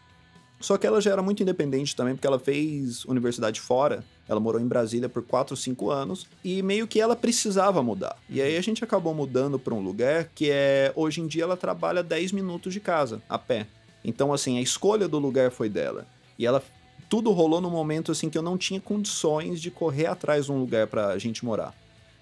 Só 0.61 0.79
que 0.79 0.87
ela 0.87 1.01
já 1.01 1.11
era 1.11 1.23
muito 1.23 1.43
independente 1.43 1.95
também, 1.95 2.15
porque 2.15 2.27
ela 2.27 2.39
fez 2.39 3.05
universidade 3.05 3.61
fora. 3.61 4.05
Ela 4.27 4.41
morou 4.41 4.61
em 4.61 4.67
Brasília 4.67 5.09
por 5.09 5.23
4, 5.23 5.55
5 5.57 5.91
anos. 5.91 6.27
E 6.43 6.63
meio 6.63 6.87
que 6.87 7.01
ela 7.01 7.15
precisava 7.15 7.83
mudar. 7.83 8.17
E 8.31 8.41
aí 8.41 8.57
a 8.57 8.61
gente 8.63 8.83
acabou 8.83 9.15
mudando 9.15 9.59
para 9.59 9.75
um 9.75 9.81
lugar 9.81 10.31
que 10.35 10.51
é. 10.51 10.93
Hoje 10.97 11.21
em 11.21 11.27
dia 11.27 11.43
ela 11.43 11.57
trabalha 11.57 12.03
10 12.03 12.33
minutos 12.33 12.73
de 12.73 12.81
casa, 12.81 13.21
a 13.29 13.39
pé. 13.39 13.67
Então, 14.03 14.33
assim, 14.33 14.59
a 14.59 14.63
escolha 14.63 15.07
do 15.07 15.19
lugar 15.19 15.51
foi 15.51 15.69
dela. 15.69 16.07
E 16.39 16.47
ela. 16.47 16.63
Tudo 17.11 17.31
rolou 17.31 17.61
no 17.61 17.71
momento 17.71 18.11
assim 18.11 18.31
que 18.31 18.37
eu 18.37 18.43
não 18.43 18.57
tinha 18.57 18.81
condições 18.81 19.61
de 19.61 19.71
correr 19.71 20.07
atrás 20.07 20.47
de 20.47 20.53
um 20.53 20.59
lugar 20.59 20.87
pra 20.87 21.19
gente 21.19 21.45
morar. 21.45 21.75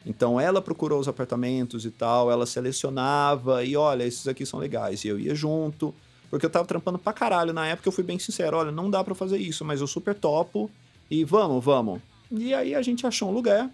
Então 0.05 0.41
ela 0.41 0.61
procurou 0.61 0.99
os 0.99 1.09
apartamentos 1.09 1.85
e 1.85 1.91
tal, 1.91 2.31
ela 2.31 2.45
selecionava 2.47 3.65
e 3.65 3.77
olha, 3.77 4.05
esses 4.05 4.27
aqui 4.27 4.45
são 4.45 4.59
legais. 4.59 5.05
E 5.05 5.09
eu 5.09 5.19
ia 5.19 5.35
junto, 5.35 5.95
porque 6.33 6.47
eu 6.47 6.51
tava 6.51 6.65
trampando 6.65 6.99
pra 6.99 7.13
caralho 7.13 7.53
na 7.53 7.67
época, 7.67 7.87
eu 7.87 7.93
fui 7.93 8.03
bem 8.03 8.19
sincero, 8.19 8.57
olha, 8.57 8.73
não 8.73 8.89
dá 8.89 9.05
pra 9.05 9.15
fazer 9.15 9.37
isso, 9.37 9.67
mas 9.67 9.83
eu 9.83 9.87
super 9.87 10.15
topo 10.15 10.71
e 11.11 11.25
vamos, 11.25 11.63
vamos. 11.63 12.01
E 12.31 12.55
aí 12.55 12.75
a 12.75 12.81
gente 12.81 13.07
achou 13.07 13.29
um 13.29 13.33
lugar. 13.33 13.69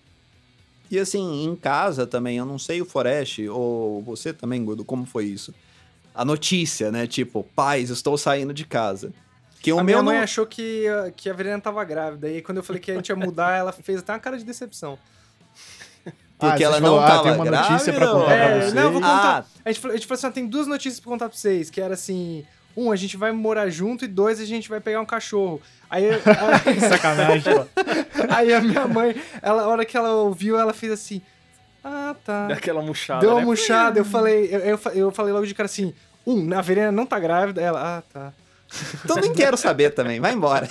E 0.90 0.98
assim, 0.98 1.44
em 1.44 1.54
casa 1.54 2.04
também, 2.04 2.36
eu 2.36 2.44
não 2.44 2.58
sei 2.58 2.82
o 2.82 2.84
Forest, 2.84 3.46
ou 3.48 4.02
você 4.02 4.32
também, 4.32 4.64
Gordo, 4.64 4.84
como 4.84 5.06
foi 5.06 5.26
isso? 5.26 5.54
A 6.12 6.24
notícia, 6.24 6.90
né? 6.90 7.06
Tipo, 7.06 7.44
pais, 7.54 7.90
estou 7.90 8.18
saindo 8.18 8.52
de 8.52 8.64
casa. 8.64 9.12
Que 9.62 9.72
o 9.72 9.78
a 9.78 9.84
meu 9.84 9.98
minha 9.98 10.02
mãe 10.02 10.16
não... 10.16 10.24
achou 10.24 10.44
que, 10.44 10.88
a- 10.88 11.12
que 11.12 11.30
a 11.30 11.32
Verena 11.32 11.60
tava 11.60 11.84
grávida. 11.84 12.28
E 12.28 12.42
quando 12.42 12.58
eu 12.58 12.64
falei 12.64 12.82
que 12.82 12.90
a 12.90 12.94
gente 12.94 13.08
ia 13.08 13.14
mudar, 13.14 13.56
ela 13.56 13.70
fez 13.70 14.00
até 14.00 14.12
uma 14.12 14.18
cara 14.18 14.36
de 14.36 14.44
decepção. 14.44 14.98
Porque 16.38 16.58
você 16.58 16.64
ela 16.64 16.80
falou, 16.80 16.96
não 16.96 17.04
ah, 17.04 17.08
tava 17.08 17.22
tem 17.24 17.32
uma 17.32 17.44
notícia 17.44 17.92
pra 17.92 18.06
contar 18.06 18.18
ou- 18.18 18.24
pra 18.24 18.34
É, 18.34 18.60
você. 18.60 18.74
não, 18.74 18.82
eu 18.82 18.92
vou 18.92 19.00
contar. 19.00 19.38
Ah, 19.38 19.44
A 19.64 19.72
gente, 19.72 19.80
falou, 19.80 19.94
a 19.94 19.96
gente 19.98 20.06
falou 20.06 20.18
assim: 20.18 20.26
ó, 20.26 20.30
tem 20.30 20.46
duas 20.46 20.66
notícias 20.66 21.00
pra 21.00 21.10
contar 21.10 21.28
pra 21.28 21.36
vocês, 21.36 21.68
que 21.70 21.80
era 21.80 21.94
assim. 21.94 22.44
Um, 22.76 22.92
a 22.92 22.96
gente 22.96 23.16
vai 23.16 23.32
morar 23.32 23.68
junto 23.70 24.04
e 24.04 24.08
dois, 24.08 24.40
a 24.40 24.44
gente 24.44 24.68
vai 24.68 24.78
pegar 24.80 25.00
um 25.00 25.04
cachorro. 25.06 25.60
Aí, 25.90 26.08
aí, 26.08 26.78
Sacanagem, 26.88 27.54
ó. 27.54 27.64
aí 28.36 28.54
a 28.54 28.60
minha 28.60 28.86
mãe, 28.86 29.16
ela, 29.42 29.62
a 29.64 29.66
hora 29.68 29.84
que 29.84 29.96
ela 29.96 30.12
ouviu, 30.12 30.56
ela 30.56 30.72
fez 30.72 30.92
assim. 30.92 31.20
Ah, 31.82 32.14
tá. 32.24 32.46
Daquela 32.46 32.80
murchada, 32.82 33.20
Deu 33.20 33.30
uma 33.30 33.40
né? 33.40 33.46
murchada, 33.46 33.98
eu 33.98 34.04
falei, 34.04 34.48
eu, 34.52 34.60
eu, 34.60 34.80
eu 34.94 35.10
falei 35.10 35.32
logo 35.32 35.44
de 35.46 35.54
cara 35.54 35.64
assim: 35.66 35.92
um, 36.24 36.56
a 36.56 36.60
Verena 36.60 36.92
não 36.92 37.04
tá 37.04 37.18
grávida. 37.18 37.60
Ela, 37.60 37.98
ah, 37.98 38.02
tá. 38.12 38.32
então 39.04 39.16
nem 39.16 39.32
quero 39.32 39.56
saber 39.56 39.90
também, 39.90 40.20
vai 40.20 40.32
embora. 40.34 40.68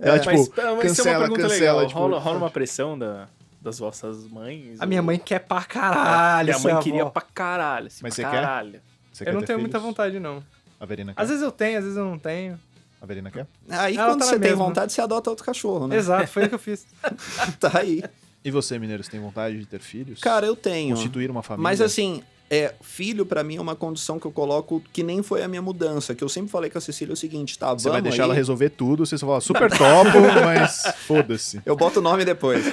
Ela, 0.00 0.16
Mas, 0.24 0.26
tipo, 0.26 0.30
mas 0.32 0.40
isso 0.40 0.60
é 0.60 0.70
uma 0.72 0.82
cancela, 0.82 1.18
pergunta 1.20 1.42
cancela, 1.42 1.72
legal. 1.74 1.86
tipo, 1.86 1.98
rola, 2.00 2.18
rola 2.18 2.38
uma 2.38 2.50
pressão 2.50 2.98
da, 2.98 3.28
das 3.60 3.78
vossas 3.78 4.26
mães. 4.26 4.80
A 4.80 4.86
minha 4.86 5.00
ou- 5.00 5.06
mãe 5.06 5.18
quer 5.18 5.40
pra 5.40 5.62
caralho, 5.62 6.48
Minha 6.48 6.58
mãe 6.74 6.82
queria 6.82 7.02
avó. 7.02 7.10
pra 7.10 7.22
caralho. 7.22 7.86
Assim, 7.88 8.00
Mas 8.02 8.14
pra 8.14 8.24
você 8.24 8.30
quer? 8.30 8.42
caralho. 8.42 8.80
Você 9.12 9.22
Eu 9.22 9.26
quer 9.26 9.32
não 9.32 9.40
ter 9.40 9.46
tenho 9.48 9.58
muita 9.60 9.78
filhos? 9.78 9.86
vontade, 9.96 10.18
não. 10.20 10.42
A 10.78 10.86
Verina 10.86 11.12
quer? 11.14 11.20
Às 11.22 11.28
vezes 11.28 11.42
eu 11.42 11.52
tenho, 11.52 11.78
às 11.78 11.84
vezes 11.84 11.98
eu 11.98 12.04
não 12.04 12.18
tenho. 12.18 12.58
A 13.02 13.06
Verina 13.06 13.30
quer? 13.30 13.46
Aí 13.68 13.96
Ela 13.96 14.08
quando 14.10 14.18
tá 14.20 14.24
você 14.26 14.38
tem 14.38 14.50
mesma. 14.50 14.64
vontade, 14.64 14.92
você 14.92 15.00
adota 15.00 15.30
outro 15.30 15.44
cachorro, 15.44 15.86
né? 15.86 15.96
Exato, 15.96 16.26
foi 16.28 16.44
o 16.44 16.48
que 16.48 16.54
eu 16.54 16.58
fiz. 16.58 16.86
Tá 17.60 17.78
aí. 17.78 18.02
E 18.44 18.50
você, 18.50 18.78
Mineiro, 18.78 19.02
você 19.04 19.10
tem 19.10 19.20
vontade 19.20 19.58
de 19.58 19.66
ter 19.66 19.80
filhos? 19.80 20.20
Cara, 20.20 20.46
eu 20.46 20.56
tenho. 20.56 20.94
Constituir 20.96 21.30
uma 21.30 21.42
família? 21.42 21.62
Mas 21.62 21.80
assim, 21.82 22.22
é, 22.50 22.74
filho 22.82 23.24
pra 23.24 23.44
mim 23.44 23.56
é 23.56 23.60
uma 23.60 23.76
condição 23.76 24.18
que 24.18 24.26
eu 24.26 24.32
coloco 24.32 24.82
que 24.92 25.04
nem 25.04 25.22
foi 25.22 25.42
a 25.44 25.46
minha 25.48 25.62
mudança, 25.62 26.14
que 26.16 26.24
eu 26.24 26.28
sempre 26.28 26.50
falei 26.50 26.68
com 26.68 26.78
a 26.78 26.80
Cecília 26.80 27.12
é 27.12 27.14
o 27.14 27.16
seguinte, 27.16 27.56
tá, 27.56 27.72
Você 27.72 27.88
vai 27.88 28.02
deixar 28.02 28.24
aí, 28.24 28.26
ela 28.26 28.34
resolver 28.34 28.70
tudo, 28.70 29.06
você 29.06 29.16
só 29.16 29.24
fala, 29.26 29.40
super 29.40 29.70
topo, 29.70 30.18
mas 30.44 30.82
foda-se. 31.06 31.60
Eu 31.64 31.76
boto 31.76 32.00
o 32.00 32.02
nome 32.02 32.24
depois. 32.24 32.64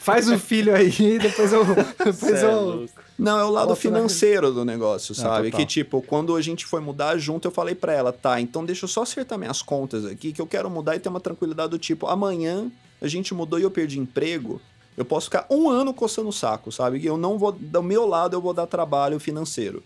Faz 0.00 0.28
o 0.28 0.36
filho 0.38 0.74
aí, 0.74 1.18
depois 1.20 1.52
eu. 1.52 1.64
Depois 2.04 2.42
é 2.42 2.44
eu. 2.44 2.88
Não, 3.18 3.38
é 3.38 3.44
o 3.44 3.50
lado 3.50 3.68
Bota 3.68 3.70
na- 3.70 3.76
financeiro 3.76 4.50
do 4.50 4.64
negócio, 4.64 5.12
Ah, 5.12 5.22
sabe? 5.22 5.50
que 5.50 5.64
tipo, 5.66 6.00
quando 6.02 6.34
a 6.34 6.40
gente 6.42 6.64
foi 6.66 6.80
mudar 6.80 7.16
junto, 7.18 7.46
eu 7.46 7.52
falei 7.52 7.74
pra 7.74 7.92
ela, 7.92 8.12
tá, 8.12 8.40
então 8.40 8.64
deixa 8.64 8.84
eu 8.86 8.88
só 8.88 9.02
acertar 9.02 9.38
minhas 9.38 9.60
contas 9.62 10.04
aqui, 10.06 10.32
que 10.32 10.40
eu 10.40 10.46
quero 10.46 10.68
mudar 10.70 10.96
e 10.96 10.98
ter 10.98 11.08
uma 11.10 11.20
tranquilidade 11.20 11.68
do 11.70 11.78
tipo, 11.78 12.06
amanhã 12.06 12.70
a 13.00 13.06
gente 13.06 13.32
mudou 13.34 13.58
e 13.58 13.62
eu 13.62 13.70
perdi 13.70 13.98
emprego, 13.98 14.60
eu 15.00 15.04
posso 15.04 15.26
ficar 15.26 15.46
um 15.48 15.70
ano 15.70 15.94
coçando 15.94 16.28
o 16.28 16.32
saco, 16.32 16.70
sabe? 16.70 17.00
Que 17.00 17.06
eu 17.08 17.16
não 17.16 17.38
vou, 17.38 17.52
do 17.52 17.82
meu 17.82 18.06
lado 18.06 18.36
eu 18.36 18.40
vou 18.40 18.52
dar 18.52 18.66
trabalho 18.66 19.18
financeiro. 19.18 19.82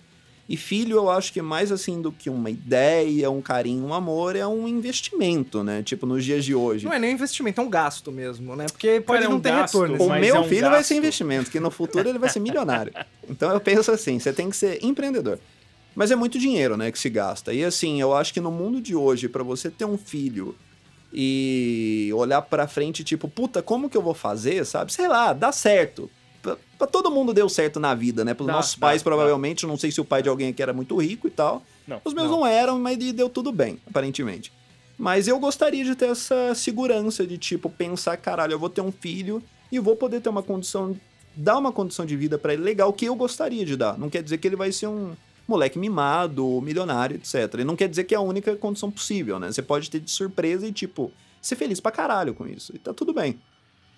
E 0.49 0.57
filho, 0.57 0.97
eu 0.97 1.09
acho 1.09 1.33
que 1.33 1.41
mais 1.41 1.71
assim 1.71 2.03
do 2.03 2.11
que 2.11 2.29
uma 2.29 2.51
ideia, 2.51 3.31
um 3.31 3.41
carinho, 3.41 3.85
um 3.85 3.95
amor, 3.95 4.35
é 4.37 4.47
um 4.47 4.67
investimento, 4.69 5.63
né? 5.63 5.83
Tipo, 5.83 6.05
nos 6.05 6.25
dias 6.25 6.45
de 6.45 6.55
hoje. 6.55 6.85
Não 6.85 6.93
é 6.93 6.99
nem 6.99 7.11
um 7.11 7.13
investimento, 7.15 7.61
é 7.61 7.65
um 7.65 7.71
gasto 7.71 8.11
mesmo, 8.11 8.57
né? 8.57 8.67
Porque 8.67 9.01
pode 9.01 9.21
Cara, 9.21 9.25
é 9.25 9.29
não 9.29 9.37
um 9.37 9.41
ter 9.41 9.51
gasto, 9.51 9.81
retorno. 9.81 10.05
O 10.05 10.09
mas 10.09 10.21
meu 10.21 10.37
é 10.37 10.41
um 10.41 10.45
filho 10.45 10.63
vai 10.63 10.71
gasto. 10.73 10.89
ser 10.89 10.97
investimento, 10.97 11.51
que 11.51 11.61
no 11.61 11.71
futuro 11.71 12.09
ele 12.09 12.19
vai 12.19 12.29
ser 12.29 12.41
milionário. 12.41 12.93
Então 13.27 13.51
eu 13.53 13.61
penso 13.61 13.91
assim, 13.91 14.19
você 14.19 14.35
tem 14.35 14.51
que 14.51 14.57
ser 14.57 14.85
empreendedor. 14.85 15.39
Mas 15.95 16.11
é 16.11 16.17
muito 16.17 16.39
dinheiro, 16.39 16.77
né, 16.77 16.93
que 16.93 16.99
se 16.99 17.09
gasta. 17.09 17.55
E 17.55 17.65
assim, 17.65 17.99
eu 18.01 18.13
acho 18.13 18.35
que 18.35 18.41
no 18.41 18.51
mundo 18.51 18.83
de 18.83 18.95
hoje, 18.95 19.31
pra 19.31 19.43
você 19.43 19.71
ter 19.71 19.87
um 19.87 19.97
filho 19.97 20.55
e 21.15 22.11
olhar 22.13 22.43
pra 22.43 22.67
frente, 22.67 23.05
tipo, 23.05 23.29
puta, 23.29 23.63
como 23.63 23.89
que 23.89 23.97
eu 23.97 24.03
vou 24.03 24.15
fazer, 24.15 24.65
sabe? 24.67 24.93
Sei 24.93 25.07
lá, 25.07 25.33
dá 25.33 25.53
certo. 25.53 26.11
Pra, 26.43 26.57
pra 26.77 26.87
todo 26.89 27.11
mundo 27.11 27.33
deu 27.33 27.49
certo 27.49 27.79
na 27.79 27.95
vida, 27.95 28.25
né? 28.25 28.35
Pros 28.35 28.49
Dá, 28.49 28.53
nossos 28.55 28.75
dá, 28.75 28.81
pais, 28.81 29.01
dá. 29.01 29.05
provavelmente, 29.05 29.63
eu 29.63 29.69
não 29.69 29.77
sei 29.77 29.91
se 29.93 30.01
o 30.01 30.05
pai 30.05 30.23
de 30.23 30.29
alguém 30.29 30.49
aqui 30.49 30.61
era 30.63 30.73
muito 30.73 30.97
rico 31.01 31.29
e 31.29 31.31
tal. 31.31 31.63
Não. 31.87 32.01
Os 32.05 32.13
meus 32.13 32.29
não, 32.29 32.45
eram, 32.45 32.79
mas 32.81 32.99
deu 32.99 33.29
tudo 33.29 33.53
bem, 33.53 33.79
aparentemente. 33.89 34.53
Mas 34.99 35.29
eu 35.29 35.39
gostaria 35.39 35.85
de 35.85 35.95
ter 35.95 36.11
essa 36.11 36.55
segurança 36.55 37.27
de, 37.27 37.39
tipo, 37.39 37.71
pensar, 37.71 38.17
caralho, 38.17 38.53
eu 38.53 38.59
vou 38.59 38.69
ter 38.69 38.81
um 38.81 38.93
filho 38.93 39.43
e 39.71 39.79
vou 39.79 39.97
poder 39.97 40.21
ter 40.21 40.29
uma 40.29 40.43
condição, 40.43 40.97
dar 41.35 41.59
uma 41.59 41.73
condição 41.73 42.05
de 42.05 42.17
vida 42.17 42.39
pra 42.39 42.53
ele 42.55 42.63
legal 42.63 42.93
que 42.93 43.05
eu 43.07 43.15
gostaria 43.15 43.65
de 43.65 43.77
dar. 43.77 43.99
Não 43.99 44.11
quer 44.11 44.23
dizer 44.23 44.39
que 44.39 44.47
ele 44.47 44.57
vai 44.57 44.71
ser 44.73 44.87
um 44.89 45.13
moleque 45.47 45.79
mimado, 45.79 46.61
milionário, 46.61 47.17
etc. 47.17 47.61
E 47.61 47.65
não 47.65 47.77
quer 47.77 47.89
dizer 47.89 48.05
que 48.05 48.15
é 48.15 48.19
a 48.19 48.21
única 48.21 48.57
condição 48.57 48.91
possível, 48.91 49.39
né? 49.39 49.51
Você 49.51 49.63
pode 49.63 49.91
ter 49.91 50.01
de 50.01 50.11
surpresa 50.11 50.67
e, 50.67 50.73
tipo, 50.73 51.13
ser 51.41 51.57
feliz 51.57 51.81
pra 51.81 51.93
caralho 51.93 52.35
com 52.35 52.47
isso. 52.47 52.75
E 52.75 52.79
tá 52.79 52.93
tudo 52.93 53.13
bem. 53.13 53.39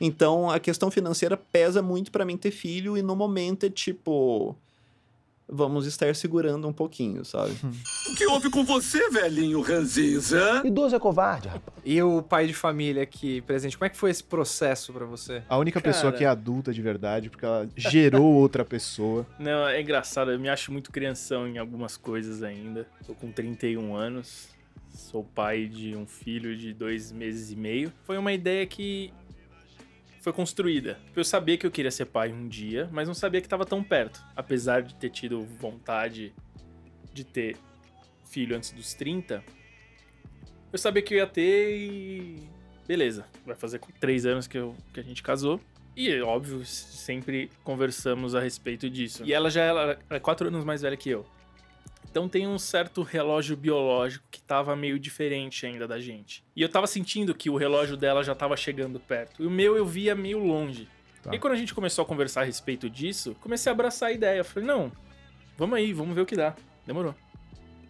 Então, 0.00 0.50
a 0.50 0.58
questão 0.58 0.90
financeira 0.90 1.36
pesa 1.36 1.80
muito 1.80 2.10
pra 2.10 2.24
mim 2.24 2.36
ter 2.36 2.50
filho 2.50 2.96
e 2.96 3.02
no 3.02 3.16
momento 3.16 3.64
é 3.64 3.70
tipo... 3.70 4.54
Vamos 5.48 5.86
estar 5.86 6.12
segurando 6.16 6.66
um 6.66 6.72
pouquinho, 6.72 7.24
sabe? 7.24 7.52
O 8.10 8.14
que 8.16 8.26
houve 8.26 8.50
com 8.50 8.64
você, 8.64 9.08
velhinho 9.10 9.60
ranzinza? 9.60 10.62
Idoso 10.64 10.96
é 10.96 10.98
covarde, 10.98 11.46
rapaz. 11.46 11.76
E 11.84 12.02
o 12.02 12.20
pai 12.20 12.48
de 12.48 12.54
família 12.54 13.04
aqui 13.04 13.40
presente, 13.42 13.78
como 13.78 13.86
é 13.86 13.88
que 13.88 13.96
foi 13.96 14.10
esse 14.10 14.24
processo 14.24 14.92
pra 14.92 15.04
você? 15.06 15.44
A 15.48 15.56
única 15.56 15.80
Cara. 15.80 15.92
pessoa 15.94 16.12
que 16.12 16.24
é 16.24 16.26
adulta 16.26 16.72
de 16.72 16.82
verdade, 16.82 17.30
porque 17.30 17.44
ela 17.44 17.68
gerou 17.76 18.26
outra 18.34 18.64
pessoa. 18.64 19.24
Não, 19.38 19.68
é 19.68 19.80
engraçado, 19.80 20.32
eu 20.32 20.40
me 20.40 20.48
acho 20.48 20.72
muito 20.72 20.90
crianção 20.90 21.46
em 21.46 21.58
algumas 21.58 21.96
coisas 21.96 22.42
ainda. 22.42 22.88
Tô 23.06 23.14
com 23.14 23.30
31 23.30 23.94
anos, 23.94 24.48
sou 24.92 25.22
pai 25.22 25.66
de 25.66 25.94
um 25.94 26.06
filho 26.06 26.56
de 26.56 26.74
dois 26.74 27.12
meses 27.12 27.52
e 27.52 27.56
meio. 27.56 27.92
Foi 28.02 28.18
uma 28.18 28.32
ideia 28.32 28.66
que 28.66 29.12
foi 30.26 30.32
construída. 30.32 30.98
Eu 31.14 31.22
sabia 31.22 31.56
que 31.56 31.64
eu 31.64 31.70
queria 31.70 31.90
ser 31.92 32.06
pai 32.06 32.32
um 32.32 32.48
dia, 32.48 32.88
mas 32.90 33.06
não 33.06 33.14
sabia 33.14 33.40
que 33.40 33.46
estava 33.46 33.64
tão 33.64 33.80
perto. 33.80 34.20
Apesar 34.34 34.82
de 34.82 34.92
ter 34.96 35.08
tido 35.08 35.44
vontade 35.44 36.34
de 37.12 37.22
ter 37.22 37.56
filho 38.24 38.56
antes 38.56 38.72
dos 38.72 38.92
30, 38.92 39.44
eu 40.72 40.78
sabia 40.80 41.00
que 41.00 41.14
eu 41.14 41.18
ia 41.18 41.28
ter 41.28 41.76
e. 41.76 42.42
Beleza, 42.88 43.24
vai 43.46 43.54
fazer 43.54 43.80
três 44.00 44.26
anos 44.26 44.48
que, 44.48 44.58
eu, 44.58 44.74
que 44.92 44.98
a 44.98 45.02
gente 45.04 45.22
casou. 45.22 45.60
E, 45.94 46.20
óbvio, 46.20 46.64
sempre 46.64 47.48
conversamos 47.62 48.34
a 48.34 48.40
respeito 48.40 48.90
disso. 48.90 49.22
E 49.24 49.32
ela 49.32 49.48
já 49.48 49.62
ela 49.62 49.96
é 50.10 50.18
quatro 50.18 50.48
anos 50.48 50.64
mais 50.64 50.82
velha 50.82 50.96
que 50.96 51.08
eu. 51.08 51.24
Então 52.10 52.28
tem 52.28 52.46
um 52.46 52.58
certo 52.58 53.02
relógio 53.02 53.56
biológico 53.56 54.24
que 54.30 54.40
tava 54.40 54.74
meio 54.74 54.98
diferente 54.98 55.66
ainda 55.66 55.86
da 55.86 56.00
gente. 56.00 56.42
E 56.54 56.62
eu 56.62 56.68
tava 56.68 56.86
sentindo 56.86 57.34
que 57.34 57.50
o 57.50 57.56
relógio 57.56 57.96
dela 57.96 58.22
já 58.24 58.34
tava 58.34 58.56
chegando 58.56 58.98
perto. 58.98 59.42
E 59.42 59.46
o 59.46 59.50
meu 59.50 59.76
eu 59.76 59.84
via 59.84 60.14
meio 60.14 60.38
longe. 60.38 60.88
Tá. 61.22 61.34
E 61.34 61.38
quando 61.38 61.52
a 61.52 61.56
gente 61.56 61.74
começou 61.74 62.02
a 62.02 62.06
conversar 62.06 62.42
a 62.42 62.44
respeito 62.44 62.88
disso, 62.88 63.36
comecei 63.40 63.70
a 63.70 63.74
abraçar 63.74 64.08
a 64.08 64.12
ideia. 64.12 64.38
Eu 64.38 64.44
falei, 64.44 64.66
não, 64.66 64.90
vamos 65.58 65.76
aí, 65.76 65.92
vamos 65.92 66.14
ver 66.14 66.22
o 66.22 66.26
que 66.26 66.36
dá. 66.36 66.54
Demorou. 66.86 67.14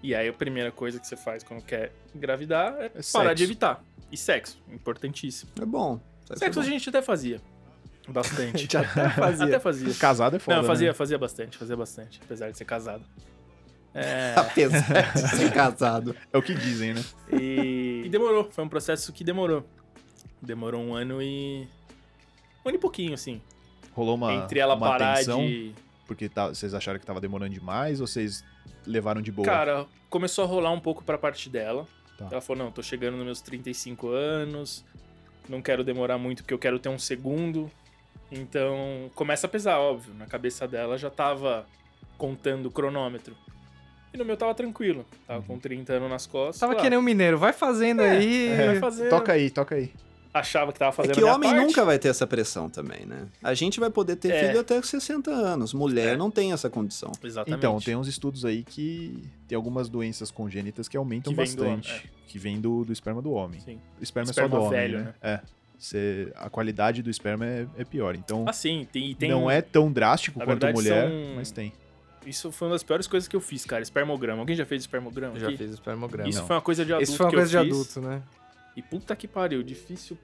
E 0.02 0.14
aí 0.14 0.28
a 0.28 0.32
primeira 0.32 0.70
coisa 0.72 0.98
que 0.98 1.06
você 1.06 1.16
faz 1.16 1.42
quando 1.42 1.62
quer 1.62 1.92
engravidar 2.14 2.74
é, 2.78 2.86
É 2.86 2.88
parar 2.88 3.02
sexo. 3.02 3.34
de 3.36 3.44
evitar. 3.44 3.84
E 4.10 4.16
sexo, 4.16 4.58
importantíssimo. 4.72 5.50
É 5.60 5.64
bom. 5.64 6.00
Vai 6.28 6.36
ser 6.38 6.44
Sexo 6.46 6.60
a 6.60 6.62
bom. 6.62 6.68
gente 6.68 6.88
até 6.88 7.02
fazia. 7.02 7.40
Bastante. 8.08 8.68
Até 8.76 9.10
fazia. 9.10 9.44
Até 9.46 9.58
fazia. 9.58 9.94
Casado 9.94 10.36
é 10.36 10.38
foda, 10.38 10.56
Não, 10.58 10.64
fazia, 10.64 10.88
né? 10.88 10.94
fazia 10.94 11.18
bastante, 11.18 11.58
fazia 11.58 11.76
bastante, 11.76 12.20
apesar 12.24 12.50
de 12.52 12.56
ser 12.56 12.64
casado. 12.64 13.04
É, 13.96 14.34
Apesar 14.36 15.12
de 15.14 15.28
ser 15.36 15.52
casado. 15.52 16.14
É 16.32 16.36
o 16.36 16.42
que 16.42 16.54
dizem, 16.54 16.92
né? 16.92 17.02
e, 17.32 18.02
e 18.06 18.08
demorou, 18.08 18.50
foi 18.50 18.62
um 18.62 18.68
processo 18.68 19.12
que 19.12 19.24
demorou. 19.24 19.64
Demorou 20.42 20.82
um 20.82 20.94
ano 20.94 21.22
e. 21.22 21.66
Um 22.64 22.68
ano 22.68 22.76
e 22.76 22.80
pouquinho, 22.80 23.14
assim. 23.14 23.40
Rolou 23.92 24.16
uma, 24.16 24.32
entre 24.34 24.58
ela 24.60 24.74
uma 24.74 24.86
parar 24.86 25.16
tensão, 25.16 25.40
de. 25.40 25.72
porque 26.06 26.28
tá- 26.28 26.48
vocês 26.48 26.74
acharam 26.74 26.98
que 26.98 27.06
tava 27.06 27.20
demorando 27.20 27.54
demais 27.54 28.00
ou 28.00 28.06
vocês 28.06 28.44
levaram 28.86 29.22
de 29.22 29.32
boa? 29.32 29.46
Cara, 29.46 29.86
começou 30.10 30.44
a 30.44 30.46
rolar 30.46 30.70
um 30.72 30.80
pouco 30.80 31.02
pra 31.02 31.16
parte 31.16 31.48
dela. 31.48 31.86
Tá. 32.18 32.28
Ela 32.30 32.40
falou: 32.42 32.64
não, 32.64 32.70
tô 32.70 32.82
chegando 32.82 33.16
nos 33.16 33.24
meus 33.24 33.40
35 33.40 34.08
anos, 34.08 34.84
não 35.48 35.62
quero 35.62 35.82
demorar 35.82 36.18
muito 36.18 36.42
porque 36.42 36.52
eu 36.52 36.58
quero 36.58 36.78
ter 36.78 36.90
um 36.90 36.98
segundo. 36.98 37.70
Então, 38.30 39.10
começa 39.14 39.46
a 39.46 39.50
pesar, 39.50 39.78
óbvio. 39.78 40.12
Na 40.14 40.26
cabeça 40.26 40.66
dela 40.66 40.98
já 40.98 41.08
tava 41.08 41.66
contando 42.18 42.66
o 42.66 42.70
cronômetro. 42.70 43.36
E 44.12 44.16
no 44.18 44.24
meu 44.24 44.36
tava 44.36 44.54
tranquilo. 44.54 45.04
Tava 45.26 45.42
com 45.42 45.58
30 45.58 45.92
anos 45.94 46.10
nas 46.10 46.26
costas. 46.26 46.58
Tava 46.60 46.72
claro, 46.72 46.84
que 46.84 46.90
nem 46.90 46.98
um 46.98 47.02
mineiro, 47.02 47.38
vai 47.38 47.52
fazendo 47.52 48.00
aí. 48.00 48.54
Vai 48.56 48.78
fazer. 48.78 49.08
Toca 49.10 49.32
aí, 49.32 49.50
toca 49.50 49.74
aí. 49.74 49.90
Achava 50.32 50.70
que 50.70 50.78
tava 50.78 50.90
É 50.90 50.92
fazendo 50.92 51.12
que 51.14 51.20
a 51.20 51.22
minha 51.22 51.34
homem 51.34 51.50
parte. 51.50 51.66
nunca 51.66 51.84
vai 51.84 51.98
ter 51.98 52.08
essa 52.08 52.26
pressão 52.26 52.68
também, 52.68 53.06
né? 53.06 53.26
A 53.42 53.54
gente 53.54 53.80
vai 53.80 53.88
poder 53.88 54.16
ter 54.16 54.32
É. 54.32 54.46
filho 54.48 54.60
até 54.60 54.80
60 54.82 55.30
anos. 55.30 55.72
Mulher 55.72 56.12
É. 56.12 56.16
não 56.16 56.30
tem 56.30 56.52
essa 56.52 56.68
condição. 56.68 57.10
Exatamente. 57.24 57.58
Então, 57.58 57.80
tem 57.80 57.96
uns 57.96 58.06
estudos 58.06 58.44
aí 58.44 58.62
que 58.62 59.22
tem 59.48 59.56
algumas 59.56 59.88
doenças 59.88 60.30
congênitas 60.30 60.88
que 60.88 60.96
aumentam 60.96 61.32
Que 61.32 61.36
vem 61.42 61.54
do 61.54 61.64
bastante. 61.64 61.90
homem, 61.90 62.02
Que 62.26 62.38
vem 62.38 62.60
do, 62.60 62.84
do 62.84 62.92
esperma 62.92 63.22
do 63.22 63.32
homem. 63.32 63.60
Sim. 63.60 63.78
O 63.98 64.02
esperma, 64.02 64.28
é 64.28 64.30
Esperma 64.30 64.50
só 64.50 64.56
do 64.58 64.62
homem, 64.64 64.78
velho, 64.78 64.98
né? 65.04 65.14
É. 65.22 65.40
Cê- 65.78 66.30
a 66.36 66.50
qualidade 66.50 67.02
do 67.02 67.08
esperma 67.10 67.46
é, 67.46 67.66
é 67.78 67.84
pior. 67.84 68.14
Então, 68.14 68.44
Ah, 68.46 68.52
sim. 68.52 68.86
Tem, 68.92 69.14
tem 69.14 69.30
não 69.30 69.50
é 69.50 69.62
tão 69.62 69.90
drástico 69.90 70.38
quanto 70.38 70.48
verdade, 70.48 70.74
mulher, 70.74 71.08
são- 71.08 71.34
mas 71.36 71.50
tem. 71.50 71.72
Isso 72.26 72.50
foi 72.50 72.68
uma 72.68 72.74
das 72.74 72.82
piores 72.82 73.06
coisas 73.06 73.28
que 73.28 73.36
eu 73.36 73.40
fiz, 73.40 73.64
cara. 73.64 73.82
Espermograma. 73.82 74.40
Alguém 74.40 74.56
já 74.56 74.66
fez 74.66 74.82
espermograma? 74.82 75.36
Eu 75.36 75.40
já 75.40 75.48
aqui? 75.48 75.56
fiz 75.56 75.70
espermograma. 75.70 76.28
Isso 76.28 76.40
Não. 76.40 76.46
foi 76.46 76.56
uma 76.56 76.62
coisa 76.62 76.84
de 76.84 76.92
adulto 76.92 77.08
Isso 77.08 77.16
foi 77.16 77.26
uma 77.26 77.30
que 77.30 77.36
coisa 77.36 77.50
de 77.62 77.64
fiz. 77.68 77.72
adulto, 77.76 78.00
né? 78.00 78.22
E 78.76 78.82
puta 78.82 79.14
que 79.16 79.28
pariu, 79.28 79.62
difícil 79.62 80.18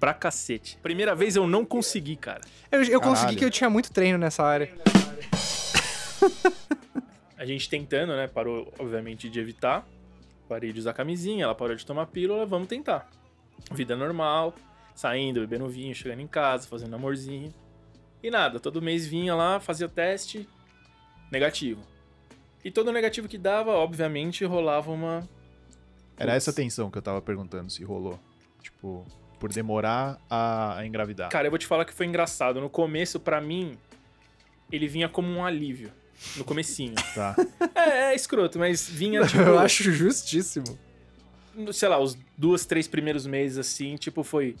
pra 0.00 0.12
cacete. 0.12 0.76
Primeira 0.82 1.14
vez 1.14 1.36
eu 1.36 1.46
não 1.46 1.64
consegui, 1.64 2.16
cara. 2.16 2.40
Eu, 2.70 2.82
eu 2.84 3.00
consegui 3.00 3.36
que 3.36 3.44
eu 3.44 3.50
tinha 3.50 3.70
muito 3.70 3.90
treino 3.92 4.18
nessa 4.18 4.42
área. 4.44 4.70
A 7.36 7.44
gente 7.46 7.68
tentando, 7.68 8.14
né? 8.16 8.26
Parou, 8.26 8.72
obviamente, 8.78 9.28
de 9.28 9.38
evitar. 9.38 9.86
Parei 10.48 10.72
de 10.72 10.80
usar 10.80 10.92
camisinha, 10.92 11.44
ela 11.44 11.54
parou 11.54 11.76
de 11.76 11.84
tomar 11.84 12.06
pílula, 12.06 12.44
vamos 12.46 12.68
tentar. 12.68 13.08
Vida 13.72 13.94
normal, 13.94 14.54
saindo, 14.94 15.40
bebendo 15.40 15.68
vinho, 15.68 15.94
chegando 15.94 16.20
em 16.20 16.26
casa, 16.26 16.66
fazendo 16.66 16.94
amorzinho. 16.96 17.52
E 18.22 18.30
nada, 18.30 18.58
todo 18.58 18.80
mês 18.82 19.06
vinha 19.06 19.34
lá, 19.34 19.60
fazia 19.60 19.88
teste, 19.88 20.48
negativo. 21.30 21.82
E 22.64 22.70
todo 22.70 22.92
negativo 22.92 23.28
que 23.28 23.38
dava, 23.38 23.72
obviamente, 23.72 24.44
rolava 24.44 24.90
uma. 24.90 25.28
Era 26.16 26.34
essa 26.34 26.52
tensão 26.52 26.90
que 26.90 26.98
eu 26.98 27.02
tava 27.02 27.22
perguntando 27.22 27.70
se 27.70 27.84
rolou. 27.84 28.18
Tipo, 28.60 29.06
por 29.38 29.52
demorar 29.52 30.20
a, 30.28 30.78
a 30.78 30.86
engravidar. 30.86 31.30
Cara, 31.30 31.46
eu 31.46 31.50
vou 31.50 31.58
te 31.58 31.66
falar 31.66 31.84
que 31.84 31.92
foi 31.92 32.06
engraçado. 32.06 32.60
No 32.60 32.68
começo, 32.68 33.20
pra 33.20 33.40
mim, 33.40 33.78
ele 34.70 34.88
vinha 34.88 35.08
como 35.08 35.28
um 35.28 35.44
alívio. 35.44 35.92
No 36.36 36.44
comecinho. 36.44 36.94
Tá. 37.14 37.34
é, 37.74 38.12
é 38.12 38.14
escroto, 38.14 38.58
mas 38.58 38.88
vinha, 38.88 39.22
tipo... 39.26 39.40
Eu 39.40 39.58
acho 39.58 39.90
justíssimo. 39.92 40.78
sei 41.72 41.88
lá, 41.88 41.98
os 41.98 42.18
duas, 42.36 42.66
três 42.66 42.88
primeiros 42.88 43.26
meses, 43.26 43.58
assim, 43.58 43.96
tipo, 43.96 44.22
foi... 44.22 44.56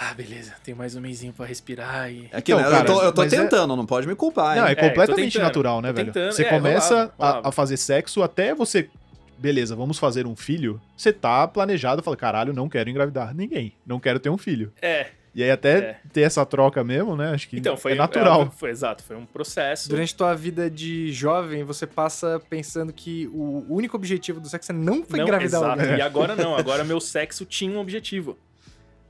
Ah, 0.00 0.14
beleza, 0.14 0.52
tem 0.62 0.74
mais 0.74 0.94
um 0.94 1.00
mêsinho 1.00 1.32
pra 1.32 1.44
respirar 1.44 2.08
e. 2.10 2.28
É 2.30 2.40
que, 2.40 2.52
Então, 2.52 2.62
né, 2.64 2.70
cara, 2.70 2.88
eu 2.88 2.94
tô, 2.94 3.02
eu 3.02 3.12
tô 3.12 3.22
é- 3.24 3.28
tentando, 3.28 3.74
não 3.74 3.84
pode 3.84 4.06
me 4.06 4.14
culpar, 4.14 4.54
hein? 4.56 4.62
Não, 4.62 4.68
é 4.68 4.74
tô 4.76 4.82
completamente 4.86 5.32
tentando, 5.32 5.42
natural, 5.48 5.80
né, 5.82 5.92
velho? 5.92 6.12
tentando. 6.12 6.32
Você 6.32 6.42
É, 6.44 6.48
começa 6.48 6.94
rolava, 6.94 7.14
rolava. 7.18 7.46
A, 7.46 7.48
a 7.48 7.52
fazer 7.52 7.76
sexo 7.76 8.22
até 8.22 8.54
você. 8.54 8.88
Beleza, 9.36 9.74
vamos 9.74 9.98
fazer 9.98 10.24
um 10.26 10.36
filho. 10.36 10.80
Você 10.96 11.12
tá 11.12 11.46
planejado, 11.48 12.00
fala, 12.02 12.16
caralho, 12.16 12.52
não 12.52 12.68
quero 12.68 12.88
engravidar 12.90 13.34
ninguém. 13.34 13.72
Não 13.84 13.98
quero 13.98 14.20
ter 14.20 14.30
um 14.30 14.38
filho. 14.38 14.72
É, 14.80 15.08
E 15.34 15.42
aí 15.42 15.50
até 15.50 15.78
É. 15.78 16.00
ter 16.12 16.22
essa 16.22 16.44
troca 16.46 16.82
mesmo, 16.82 17.14
né? 17.14 17.30
Acho 17.32 17.48
que 17.48 17.58
então 17.58 17.76
foi 17.76 17.92
é 17.92 17.94
natural. 17.94 18.42
é, 18.42 18.50
foi 18.50 18.70
exato, 18.70 19.04
foi 19.04 19.14
um 19.16 19.26
processo. 19.26 19.88
Durante 19.88 20.14
tua 20.14 20.34
vida 20.34 20.68
de 20.70 21.12
jovem, 21.12 21.62
você 21.62 21.86
passa 21.86 22.40
pensando 22.50 22.92
que 22.92 23.28
o 23.32 23.64
único 23.68 23.96
objetivo 23.96 24.40
do 24.40 24.48
sexo 24.48 24.72
é 24.72 24.74
não 24.74 25.04
foi 25.04 25.18
não, 25.18 25.26
engravidar 25.26 25.60
exato. 25.62 25.80
alguém. 25.80 25.98
E 25.98 26.00
agora 26.00 26.34
não, 26.34 26.56
agora 26.56 26.82
meu 26.82 26.98
sexo 27.00 27.44
tinha 27.44 27.70
um 27.76 27.80
objetivo. 27.80 28.36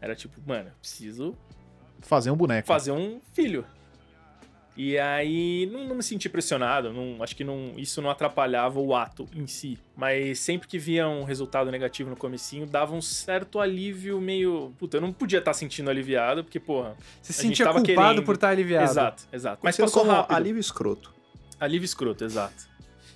Era 0.00 0.14
tipo, 0.14 0.40
mano, 0.46 0.68
eu 0.68 0.74
preciso 0.80 1.36
Fazer 2.00 2.30
um 2.30 2.36
boneco. 2.36 2.66
fazer 2.66 2.92
um 2.92 3.20
filho. 3.32 3.64
E 4.76 4.96
aí 4.96 5.68
não, 5.72 5.88
não 5.88 5.96
me 5.96 6.02
senti 6.04 6.28
pressionado, 6.28 6.92
não, 6.92 7.20
acho 7.20 7.34
que 7.34 7.42
não, 7.42 7.72
isso 7.76 8.00
não 8.00 8.10
atrapalhava 8.10 8.78
o 8.78 8.94
ato 8.94 9.26
em 9.34 9.44
si. 9.44 9.76
Mas 9.96 10.38
sempre 10.38 10.68
que 10.68 10.78
via 10.78 11.08
um 11.08 11.24
resultado 11.24 11.68
negativo 11.72 12.08
no 12.08 12.14
comecinho, 12.16 12.64
dava 12.64 12.94
um 12.94 13.02
certo 13.02 13.58
alívio 13.58 14.20
meio. 14.20 14.72
Puta, 14.78 14.98
eu 14.98 15.00
não 15.00 15.12
podia 15.12 15.40
estar 15.40 15.52
sentindo 15.52 15.90
aliviado, 15.90 16.44
porque, 16.44 16.60
porra. 16.60 16.96
Você 17.20 17.32
se 17.32 17.40
sentia 17.40 17.64
tava 17.66 17.78
culpado 17.82 18.08
querendo. 18.10 18.24
por 18.24 18.36
estar 18.36 18.50
aliviado. 18.50 18.88
Exato, 18.88 19.24
exato. 19.32 19.58
Mas 19.64 19.76
passou 19.76 20.02
como 20.02 20.12
rápido. 20.12 20.36
alívio 20.36 20.60
escroto. 20.60 21.12
Alívio 21.58 21.84
escroto, 21.84 22.24
exato. 22.24 22.68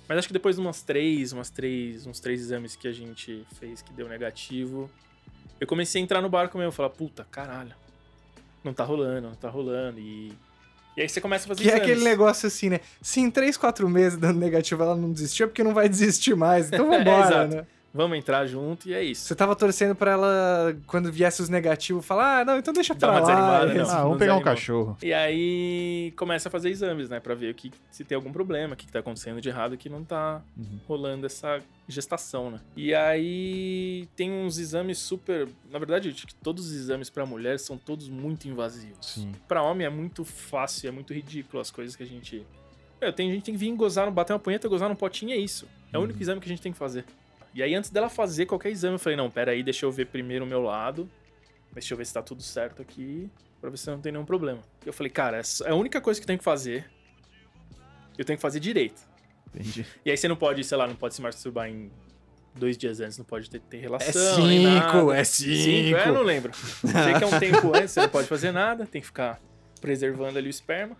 Mas 0.09 0.17
acho 0.17 0.27
que 0.27 0.33
depois 0.33 0.57
de 0.57 0.61
umas 0.61 0.81
três, 0.81 1.31
umas 1.31 1.49
três, 1.49 2.05
uns 2.05 2.19
três 2.19 2.41
exames 2.41 2.75
que 2.75 2.89
a 2.89 2.91
gente 2.91 3.47
fez 3.57 3.81
que 3.81 3.93
deu 3.93 4.09
negativo, 4.09 4.91
eu 5.63 5.67
comecei 5.67 6.01
a 6.01 6.03
entrar 6.03 6.21
no 6.21 6.29
barco 6.29 6.57
mesmo, 6.57 6.71
falar, 6.71 6.89
puta, 6.89 7.25
caralho, 7.31 7.73
não 8.63 8.73
tá 8.73 8.83
rolando, 8.83 9.27
não 9.29 9.35
tá 9.35 9.49
rolando. 9.49 9.99
E, 9.99 10.33
e 10.95 11.01
aí 11.01 11.09
você 11.09 11.19
começa 11.21 11.45
a 11.45 11.47
fazer 11.49 11.61
Que 11.63 11.69
é 11.69 11.73
exames. 11.75 11.89
aquele 11.91 12.03
negócio 12.03 12.47
assim, 12.47 12.69
né? 12.69 12.79
Se 13.01 13.19
em 13.19 13.29
3, 13.31 13.57
4 13.57 13.87
meses 13.89 14.17
dando 14.17 14.39
negativo 14.39 14.83
ela 14.83 14.95
não 14.95 15.11
desistiu, 15.11 15.45
é 15.45 15.47
porque 15.47 15.63
não 15.63 15.73
vai 15.73 15.87
desistir 15.89 16.35
mais. 16.35 16.67
Então 16.67 16.87
vambora, 16.89 17.25
exato. 17.27 17.55
né? 17.55 17.65
Vamos 17.93 18.17
entrar 18.17 18.47
junto 18.47 18.89
e 18.89 18.93
é 18.95 19.03
isso. 19.03 19.25
Você 19.27 19.35
tava 19.35 19.55
torcendo 19.55 19.93
pra 19.93 20.11
ela, 20.13 20.75
quando 20.87 21.11
viesse 21.11 21.43
os 21.43 21.47
negativos, 21.49 22.03
falar, 22.03 22.39
ah, 22.39 22.45
não, 22.45 22.57
então 22.57 22.73
deixa 22.73 22.95
pra 22.95 23.07
lá. 23.11 23.19
desanimada, 23.19 23.73
não. 23.73 23.89
Ah, 23.89 24.01
vamos 24.03 24.17
pegar 24.17 24.33
um 24.33 24.37
desanimou. 24.39 24.41
cachorro. 24.43 24.97
E 25.03 25.13
aí 25.13 26.11
começa 26.17 26.49
a 26.49 26.51
fazer 26.51 26.69
exames, 26.69 27.07
né? 27.07 27.19
Pra 27.19 27.35
ver 27.35 27.51
o 27.51 27.53
que, 27.53 27.71
se 27.91 28.03
tem 28.03 28.15
algum 28.15 28.31
problema, 28.31 28.73
o 28.73 28.75
que, 28.77 28.87
que 28.87 28.91
tá 28.91 28.97
acontecendo 28.99 29.39
de 29.39 29.47
errado 29.49 29.77
que 29.77 29.89
não 29.89 30.03
tá 30.03 30.41
Uhum. 30.57 30.79
rolando 30.87 31.27
essa 31.27 31.59
gestação, 31.87 32.49
né? 32.49 32.59
E 32.75 32.95
aí 32.95 34.07
tem 34.15 34.31
uns 34.31 34.57
exames 34.57 34.97
super. 34.97 35.47
Na 35.71 35.77
verdade, 35.77 36.09
acho 36.09 36.25
que 36.25 36.33
todos 36.35 36.65
os 36.67 36.73
exames 36.73 37.11
pra 37.11 37.25
mulher 37.27 37.59
são 37.59 37.77
todos 37.77 38.09
muito 38.09 38.47
invasivos. 38.47 39.27
Pra 39.47 39.61
homem 39.61 39.85
é 39.85 39.89
muito 39.91 40.25
fácil, 40.25 40.87
é 40.87 40.91
muito 40.91 41.13
ridículo 41.13 41.61
as 41.61 41.69
coisas 41.69 41.95
que 41.95 42.01
a 42.01 42.07
gente. 42.07 42.43
Meu, 42.99 43.13
tem 43.13 43.29
gente 43.29 43.39
que 43.41 43.45
tem 43.45 43.53
que 43.53 43.59
vir 43.59 43.75
gozar, 43.75 44.09
bater 44.09 44.33
uma 44.33 44.39
punheta, 44.39 44.67
gozar 44.67 44.89
no 44.89 44.95
potinho, 44.95 45.31
é 45.33 45.37
isso. 45.37 45.67
É 45.91 45.97
o 45.99 46.01
único 46.01 46.19
exame 46.21 46.39
que 46.41 46.47
a 46.47 46.49
gente 46.49 46.61
tem 46.61 46.71
que 46.71 46.77
fazer. 46.77 47.05
E 47.53 47.61
aí, 47.61 47.73
antes 47.75 47.89
dela 47.89 48.09
fazer 48.09 48.45
qualquer 48.45 48.69
exame, 48.71 48.95
eu 48.95 48.99
falei, 48.99 49.15
não, 49.15 49.29
pera 49.29 49.51
aí, 49.51 49.61
deixa 49.63 49.85
eu 49.85 49.91
ver 49.91 50.05
primeiro 50.07 50.43
o 50.45 50.47
meu 50.47 50.61
lado. 50.61 51.09
Deixa 51.71 51.93
eu 51.93 51.97
ver 51.97 52.05
se 52.05 52.13
tá 52.13 52.21
tudo 52.21 52.41
certo 52.41 52.81
aqui, 52.81 53.29
pra 53.61 53.69
ver 53.69 53.77
se 53.77 53.89
não 53.89 53.99
tem 53.99 54.11
nenhum 54.11 54.25
problema. 54.25 54.61
Eu 54.85 54.93
falei, 54.93 55.09
cara, 55.11 55.37
essa 55.37 55.63
é 55.65 55.71
a 55.71 55.75
única 55.75 55.99
coisa 56.01 56.19
que 56.19 56.23
eu 56.23 56.27
tenho 56.27 56.39
que 56.39 56.45
fazer. 56.45 56.89
Eu 58.17 58.23
tenho 58.25 58.37
que 58.37 58.41
fazer 58.41 58.59
direito. 58.59 59.01
Entendi. 59.55 59.85
E 60.05 60.11
aí 60.11 60.17
você 60.17 60.27
não 60.27 60.35
pode, 60.35 60.63
sei 60.63 60.77
lá, 60.77 60.87
não 60.87 60.95
pode 60.95 61.15
se 61.15 61.21
masturbar 61.21 61.67
em 61.69 61.91
dois 62.55 62.77
dias 62.77 62.99
antes, 62.99 63.17
não 63.17 63.25
pode 63.25 63.49
ter, 63.49 63.59
ter 63.59 63.77
É 63.77 63.81
relação. 63.81 64.45
nem 64.47 64.65
cinco, 64.67 65.11
é 65.11 65.23
Cinco, 65.23 65.55
cinco. 65.55 65.97
é, 65.97 66.07
eu 66.09 66.13
não 66.13 66.21
lembro. 66.23 66.51
Sei 66.55 67.13
que 67.17 67.23
é 67.23 67.27
um 67.27 67.39
tempo 67.39 67.75
antes, 67.75 67.91
você 67.91 68.01
não 68.01 68.09
pode 68.09 68.27
fazer 68.27 68.51
nada, 68.51 68.85
tem 68.85 69.01
que 69.01 69.07
ficar 69.07 69.39
preservando 69.81 70.37
ali 70.37 70.47
o 70.47 70.49
esperma. 70.51 70.95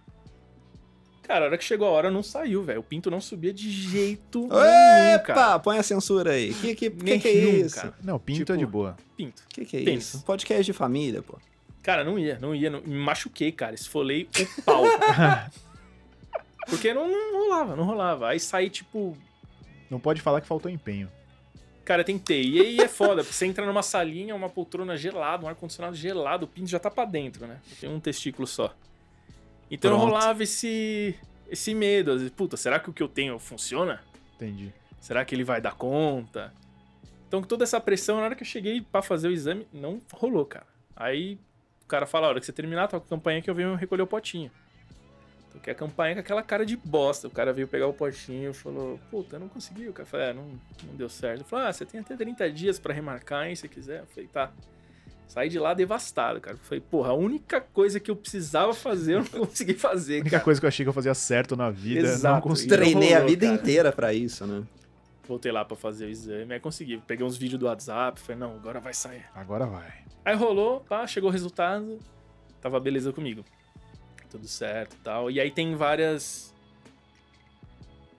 Cara, 1.24 1.46
a 1.46 1.48
hora 1.48 1.58
que 1.58 1.64
chegou 1.64 1.88
a 1.88 1.92
hora, 1.92 2.12
não 2.12 2.22
saiu, 2.22 2.62
velho. 2.64 2.82
O 2.82 2.84
pinto 2.84 3.10
não 3.10 3.22
subia 3.22 3.54
de 3.54 3.72
jeito 3.72 4.42
nenhum, 4.42 4.50
cara. 4.50 5.16
Epa, 5.16 5.60
põe 5.60 5.78
a 5.78 5.84
censura 5.84 6.32
aí. 6.34 6.54
Que 6.54 6.76
que, 6.76 6.90
que, 6.90 7.20
que 7.20 7.28
é 7.28 7.34
Nenhum, 7.34 7.66
isso? 7.66 7.76
cara. 7.76 7.94
Não, 8.04 8.20
pinto 8.20 8.40
Tipo, 8.40 8.54
é 8.54 8.58
de 8.58 8.66
boa. 8.66 8.98
Pinto. 9.16 9.42
Que 9.48 9.64
que 9.66 9.78
é 9.78 9.84
Tênis. 9.86 10.04
isso? 10.16 10.26
Podcast 10.26 10.64
de 10.66 10.74
família, 10.74 11.22
pô. 11.22 11.40
Cara, 11.82 12.04
não 12.04 12.20
ia, 12.20 12.38
não 12.40 12.54
ia. 12.54 12.70
Não... 12.70 12.82
Me 12.82 12.98
machuquei, 12.98 13.52
cara. 13.54 13.74
Esfolei 13.74 14.28
o 14.58 14.62
pau. 14.64 14.84
Porque 16.68 16.94
não, 16.94 17.08
não 17.10 17.44
rolava, 17.44 17.76
não 17.76 17.84
rolava. 17.84 18.30
Aí 18.30 18.40
saí, 18.40 18.70
tipo, 18.70 19.18
Não 19.90 20.00
pode 20.00 20.22
falar 20.22 20.42
que 20.42 20.48
faltou 20.48 20.72
empenho. 20.72 21.10
Cara, 21.84 22.04
tentei. 22.04 22.42
E 22.44 22.62
aí 22.62 22.80
é 22.80 22.88
foda, 22.88 23.22
porque 23.24 23.34
você 23.34 23.46
entra 23.46 23.66
numa 23.66 23.84
salinha, 23.84 24.34
uma 24.34 24.48
poltrona 24.50 24.96
gelada, 24.96 25.46
um 25.46 25.50
ar-condicionado 25.50 25.94
gelado, 25.98 26.46
o 26.46 26.48
pinto 26.48 26.70
já 26.70 26.80
tá 26.80 26.90
pra 26.90 27.04
dentro, 27.04 27.46
né? 27.46 27.60
Tem 27.82 27.90
um 27.90 28.00
testículo 28.00 28.48
só. 28.48 28.74
Então 29.74 29.90
Pronto. 29.90 30.06
rolava 30.06 30.44
esse, 30.44 31.16
esse 31.50 31.74
medo. 31.74 32.12
Às 32.12 32.18
vezes, 32.18 32.32
puta, 32.32 32.56
será 32.56 32.80
que 32.80 32.92
o 32.92 32.94
que 32.94 33.02
eu 33.02 33.08
tenho 33.08 33.40
funciona? 33.40 34.04
Entendi. 34.36 34.72
Será 35.02 35.26
que 35.26 35.34
ele 35.34 35.44
vai 35.44 35.60
dar 35.60 35.74
conta? 35.74 36.54
Então, 37.28 37.42
com 37.42 37.48
toda 37.48 37.64
essa 37.64 37.82
pressão, 37.82 38.18
na 38.18 38.26
hora 38.26 38.36
que 38.36 38.44
eu 38.44 38.48
cheguei 38.48 38.82
pra 38.82 39.02
fazer 39.02 39.30
o 39.30 39.32
exame, 39.32 39.68
não 39.74 40.00
rolou, 40.14 40.46
cara. 40.46 40.68
Aí 40.96 41.40
o 41.84 41.88
cara 41.88 42.06
fala: 42.06 42.28
a 42.28 42.30
hora 42.30 42.40
que 42.40 42.46
você 42.46 42.54
terminar, 42.54 42.88
toca 42.88 43.04
a 43.04 43.10
campanha 43.10 43.42
que 43.42 43.50
eu 43.50 43.56
venho 43.56 43.74
recolher 43.74 44.04
o 44.04 44.08
potinho. 44.08 44.52
Toquei 45.52 45.74
a 45.74 45.76
campanha 45.76 46.14
com 46.14 46.20
aquela 46.20 46.44
cara 46.44 46.64
de 46.68 46.78
bosta. 46.78 47.28
O 47.28 47.32
cara 47.32 47.52
veio 47.52 47.68
pegar 47.68 47.88
o 47.88 47.94
potinho 47.94 48.52
e 48.52 48.54
falou: 48.54 49.00
Puta, 49.10 49.40
não 49.40 49.50
consegui. 49.50 49.88
O 49.90 49.94
cara 49.94 50.06
falou: 50.06 50.26
É, 50.28 50.34
não, 50.34 50.46
não 50.84 50.96
deu 50.96 51.10
certo. 51.10 51.40
Ele 51.40 51.50
falou: 51.50 51.66
Ah, 51.66 51.74
você 51.74 51.84
tem 51.84 52.00
até 52.00 52.16
30 52.16 52.52
dias 52.52 52.78
pra 52.78 52.94
remarcar, 52.94 53.48
hein, 53.48 53.56
se 53.56 53.68
quiser. 53.68 54.02
Eu 54.02 54.06
falei: 54.06 54.28
Tá. 54.28 54.52
Saí 55.34 55.50
de 55.50 55.58
lá 55.58 55.74
devastado, 55.74 56.40
cara. 56.40 56.56
Falei: 56.58 56.80
Porra, 56.80 57.10
a 57.10 57.14
única 57.16 57.60
coisa 57.60 58.00
que 58.00 58.12
eu 58.12 58.16
precisava 58.16 58.72
fazer, 58.72 59.16
eu 59.16 59.20
não 59.20 59.26
consegui 59.48 59.72
A 59.72 59.80
fazer, 59.80 60.16
única 60.22 60.30
cara. 60.30 60.44
coisa 60.44 60.60
que 60.62 60.66
eu 60.66 60.68
achei 60.68 60.86
que 60.86 60.90
eu 60.90 60.94
fazia 60.94 61.16
certo 61.16 61.56
na 61.56 61.72
vida, 61.72 62.04
não 62.04 62.10
Exato. 62.10 62.42
consegui. 62.48 62.70
Não 62.70 62.78
Treinei 62.78 63.14
a 63.14 63.16
rolou, 63.16 63.30
vida 63.30 63.48
cara. 63.48 63.60
inteira 63.60 63.92
pra 63.92 64.14
isso, 64.14 64.46
né? 64.46 64.64
Voltei 65.28 65.52
lá 65.52 65.66
pra 65.66 65.76
fazer 65.76 66.06
o 66.06 66.10
exame, 66.10 66.54
aí 66.54 66.60
consegui. 66.60 67.02
Peguei 67.08 67.26
uns 67.26 67.36
vídeos 67.36 67.60
do 67.60 67.66
WhatsApp, 67.66 68.20
falei: 68.20 68.38
Não, 68.40 68.54
agora 68.56 68.80
vai 68.80 68.94
sair. 68.94 69.26
Agora 69.34 69.66
vai. 69.66 69.92
Aí 70.24 70.36
rolou, 70.36 70.82
pá, 70.82 71.08
chegou 71.08 71.32
o 71.32 71.34
resultado, 71.34 71.98
tava 72.62 72.80
beleza 72.80 73.12
comigo. 73.12 73.44
Tudo 74.30 74.48
certo 74.48 74.94
e 74.94 75.00
tal. 75.00 75.32
E 75.32 75.40
aí 75.40 75.50
tem 75.50 75.76
várias. 75.76 76.53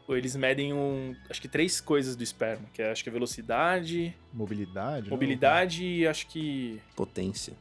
Ou 0.06 0.16
Eles 0.16 0.36
medem 0.36 0.72
um. 0.72 1.14
Acho 1.30 1.40
que 1.40 1.48
três 1.48 1.80
coisas 1.80 2.14
do 2.14 2.22
esperma, 2.22 2.64
que 2.74 2.82
é 2.82 2.90
acho 2.90 3.02
que 3.02 3.08
é 3.08 3.12
velocidade, 3.12 4.14
Mobilidade. 4.32 5.08
mobilidade 5.08 5.84
e 5.84 6.06
acho 6.06 6.26
que. 6.26 6.80
Potência. 6.94 7.54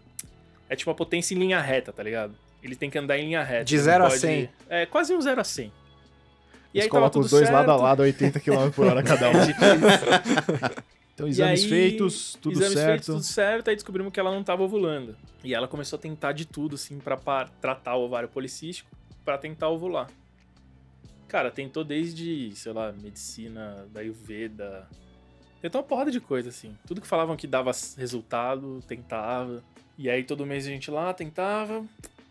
É 0.69 0.75
tipo 0.75 0.91
a 0.91 0.95
potência 0.95 1.33
em 1.33 1.37
linha 1.39 1.61
reta, 1.61 1.93
tá 1.93 2.03
ligado? 2.03 2.35
Ele 2.61 2.75
tem 2.75 2.89
que 2.89 2.97
andar 2.97 3.17
em 3.17 3.25
linha 3.27 3.43
reta. 3.43 3.63
De 3.65 3.75
ele 3.75 3.81
não 3.81 3.85
zero 3.85 4.03
a 4.05 4.07
pode- 4.09 4.19
100. 4.21 4.49
É, 4.69 4.85
quase 4.85 5.13
um 5.13 5.21
0 5.21 5.39
a 5.39 5.43
100. 5.43 5.65
E 5.65 6.77
Eles 6.79 6.83
aí 6.85 6.89
colocam 6.89 7.21
os 7.21 7.29
dois 7.29 7.43
certo. 7.47 7.53
lado 7.55 7.71
a 7.71 7.75
lado, 7.75 8.01
80 8.01 8.39
km 8.39 8.69
por 8.75 8.87
hora 8.87 9.03
cada 9.03 9.29
um. 9.29 9.33
É, 9.43 9.45
tipo. 9.45 10.83
Então, 11.13 11.27
E 11.27 11.29
exames 11.29 11.63
aí, 11.63 11.69
feitos, 11.69 12.37
tudo 12.41 12.53
exames 12.53 12.73
certo. 12.73 12.87
feitos, 12.89 13.05
tudo 13.05 13.21
certo, 13.23 13.67
aí 13.69 13.75
descobrimos 13.75 14.11
que 14.11 14.19
ela 14.19 14.31
não 14.31 14.43
tava 14.43 14.63
ovulando. 14.63 15.15
E 15.43 15.53
ela 15.53 15.67
começou 15.67 15.97
a 15.97 16.01
tentar 16.01 16.31
de 16.31 16.45
tudo, 16.45 16.73
assim, 16.75 16.97
pra, 16.97 17.15
tratar 17.61 17.95
o 17.95 18.01
ovário 18.05 18.27
policístico, 18.27 18.89
pra 19.23 19.37
tentar 19.37 19.69
ovular. 19.69 20.09
Cara, 21.34 21.49
tentou 21.49 21.84
desde, 21.84 22.55
sei 22.55 22.71
lá, 22.73 22.91
medicina, 22.91 23.88
da 23.91 24.01
Ayurveda. 24.01 24.88
Tentou 25.59 25.81
uma 25.81 25.88
porrada 25.88 26.11
de 26.11 26.19
coisa, 26.19 26.49
assim. 26.49 26.77
Tudo 26.86 27.01
que 27.01 27.07
falavam 27.07 27.36
que 27.36 27.47
dava 27.47 27.71
resultado, 27.97 28.84
tentava. 28.88 29.63
E 29.97 30.11
aí 30.11 30.23
todo 30.23 30.45
mês 30.45 30.67
a 30.67 30.69
gente 30.69 30.91
lá 30.91 31.11
tentava, 31.11 31.84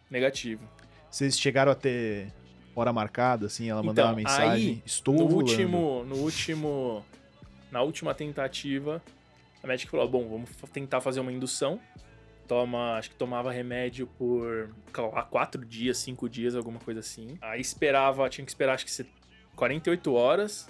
negativo. 0.08 0.62
Vocês 1.10 1.36
chegaram 1.36 1.72
a 1.72 1.74
ter 1.74 2.32
hora 2.76 2.92
marcada, 2.92 3.46
assim, 3.46 3.68
ela 3.68 3.82
mandava 3.82 4.12
uma 4.12 4.20
Então, 4.20 4.32
mensagem, 4.32 4.68
aí, 4.68 4.82
estou 4.86 5.16
no 5.16 5.24
último, 5.24 6.04
no 6.04 6.18
último, 6.18 7.04
na 7.72 7.82
última 7.82 8.14
tentativa, 8.14 9.02
a 9.64 9.66
médica 9.66 9.90
falou: 9.90 10.08
bom, 10.08 10.28
vamos 10.28 10.50
tentar 10.72 11.00
fazer 11.00 11.18
uma 11.18 11.32
indução. 11.32 11.80
Toma, 12.52 12.96
acho 12.98 13.08
que 13.08 13.16
tomava 13.16 13.50
remédio 13.50 14.06
por 14.18 14.68
há 15.14 15.22
quatro 15.22 15.64
dias, 15.64 15.96
cinco 15.96 16.28
dias, 16.28 16.54
alguma 16.54 16.78
coisa 16.78 17.00
assim. 17.00 17.38
Aí 17.40 17.62
esperava, 17.62 18.28
tinha 18.28 18.44
que 18.44 18.50
esperar 18.50 18.74
acho 18.74 18.84
que 18.84 18.90
se- 18.90 19.06
48 19.56 20.12
horas. 20.12 20.68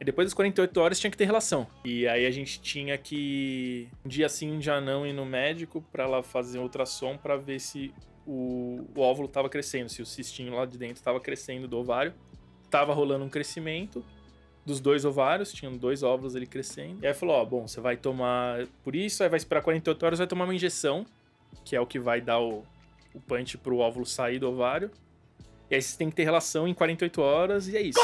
E 0.00 0.04
depois 0.06 0.24
das 0.26 0.32
48 0.32 0.74
horas 0.80 0.98
tinha 0.98 1.10
que 1.10 1.16
ter 1.18 1.26
relação. 1.26 1.66
E 1.84 2.08
aí 2.08 2.24
a 2.24 2.30
gente 2.30 2.62
tinha 2.62 2.96
que 2.96 3.88
um 4.02 4.08
dia 4.08 4.26
sim, 4.26 4.52
um 4.52 4.58
dia 4.58 4.80
não 4.80 5.06
ir 5.06 5.12
no 5.12 5.26
médico 5.26 5.84
pra 5.92 6.04
ela 6.04 6.22
fazer 6.22 6.58
um 6.58 6.62
ultrassom 6.62 7.18
pra 7.18 7.36
ver 7.36 7.60
se 7.60 7.92
o, 8.26 8.86
o 8.96 9.00
óvulo 9.02 9.28
tava 9.28 9.50
crescendo, 9.50 9.90
se 9.90 10.00
o 10.00 10.06
cistinho 10.06 10.54
lá 10.54 10.64
de 10.64 10.78
dentro 10.78 11.02
tava 11.02 11.20
crescendo 11.20 11.68
do 11.68 11.76
ovário 11.76 12.14
tava 12.70 12.94
rolando 12.94 13.22
um 13.22 13.28
crescimento 13.28 14.02
dos 14.64 14.80
dois 14.80 15.04
ovários, 15.04 15.52
tinham 15.52 15.76
dois 15.76 16.02
óvulos 16.02 16.36
ali 16.36 16.46
crescendo. 16.46 16.98
E 17.02 17.06
aí 17.06 17.14
falou, 17.14 17.36
ó, 17.36 17.44
bom, 17.44 17.66
você 17.66 17.80
vai 17.80 17.96
tomar 17.96 18.66
por 18.84 18.94
isso, 18.94 19.22
aí 19.22 19.28
vai 19.28 19.36
esperar 19.36 19.62
48 19.62 20.06
horas, 20.06 20.18
vai 20.18 20.28
tomar 20.28 20.44
uma 20.44 20.54
injeção, 20.54 21.04
que 21.64 21.74
é 21.74 21.80
o 21.80 21.86
que 21.86 21.98
vai 21.98 22.20
dar 22.20 22.40
o, 22.40 22.64
o 23.14 23.20
punch 23.20 23.58
pro 23.58 23.78
óvulo 23.78 24.06
sair 24.06 24.38
do 24.38 24.48
ovário. 24.48 24.90
E 25.70 25.74
aí 25.74 25.82
você 25.82 25.96
tem 25.96 26.10
que 26.10 26.16
ter 26.16 26.24
relação 26.24 26.68
em 26.68 26.74
48 26.74 27.22
horas 27.22 27.68
e 27.68 27.76
é 27.76 27.80
isso. 27.80 27.98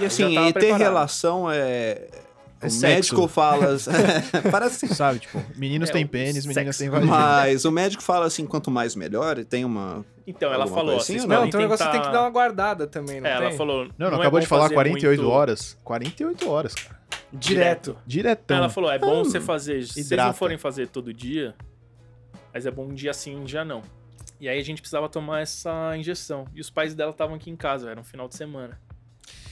E 0.00 0.06
assim, 0.06 0.28
já 0.28 0.34
tava 0.34 0.48
e 0.48 0.52
ter 0.52 0.58
preparado. 0.60 0.80
relação 0.80 1.50
é. 1.50 2.08
O 2.66 2.70
sexo. 2.70 2.86
médico 3.14 3.28
fala. 3.28 3.76
Parece 4.50 4.84
assim. 4.84 4.94
Sabe, 4.94 5.18
tipo, 5.20 5.42
meninos 5.56 5.90
É, 5.90 5.92
têm 5.92 6.06
pênis, 6.06 6.46
meninas 6.46 6.76
têm 6.78 6.88
vagina. 6.88 7.10
Mas 7.10 7.64
o 7.64 7.70
médico 7.70 8.02
fala 8.02 8.26
assim: 8.26 8.46
quanto 8.46 8.70
mais 8.70 8.94
melhor, 8.94 9.38
e 9.38 9.44
tem 9.44 9.64
uma. 9.64 10.04
Então, 10.26 10.52
ela 10.52 10.64
Alguma 10.64 10.76
falou, 10.80 10.96
assim 10.96 11.16
Não, 11.26 11.46
então 11.46 11.58
o 11.58 11.62
negócio 11.64 11.90
tem 11.90 12.00
que 12.00 12.10
dar 12.10 12.20
uma 12.20 12.30
guardada 12.30 12.86
também, 12.86 13.20
não 13.20 13.28
É, 13.28 13.36
tem? 13.36 13.46
ela 13.46 13.56
falou... 13.56 13.86
Não, 13.98 14.08
não, 14.08 14.18
é 14.18 14.20
acabou 14.20 14.38
bom 14.38 14.40
de 14.40 14.46
falar 14.46 14.62
fazer 14.62 14.74
48 14.74 15.20
muito 15.20 15.32
horas. 15.32 15.76
48 15.82 16.48
horas, 16.48 16.74
cara. 16.74 17.00
Direto. 17.32 17.96
Diretão. 18.06 18.56
Ela 18.56 18.68
falou, 18.68 18.90
é 18.92 18.98
bom 19.00 19.24
você 19.24 19.40
fazer, 19.40 19.82
se 19.84 20.04
vocês 20.04 20.10
não 20.10 20.32
forem 20.32 20.56
fazer 20.58 20.86
todo 20.88 21.12
dia, 21.12 21.54
mas 22.54 22.66
é 22.66 22.70
bom 22.70 22.84
um 22.84 22.94
dia 22.94 23.12
sim, 23.12 23.34
um 23.34 23.42
dia 23.44 23.64
não. 23.64 23.82
E 24.40 24.48
aí 24.48 24.58
a 24.60 24.62
gente 24.64 24.80
precisava 24.80 25.08
tomar 25.08 25.40
essa 25.40 25.96
injeção. 25.96 26.46
E 26.54 26.60
os 26.60 26.70
pais 26.70 26.94
dela 26.94 27.10
estavam 27.10 27.34
aqui 27.34 27.50
em 27.50 27.56
casa, 27.56 27.90
era 27.90 27.98
um 28.00 28.04
final 28.04 28.28
de 28.28 28.36
semana. 28.36 28.78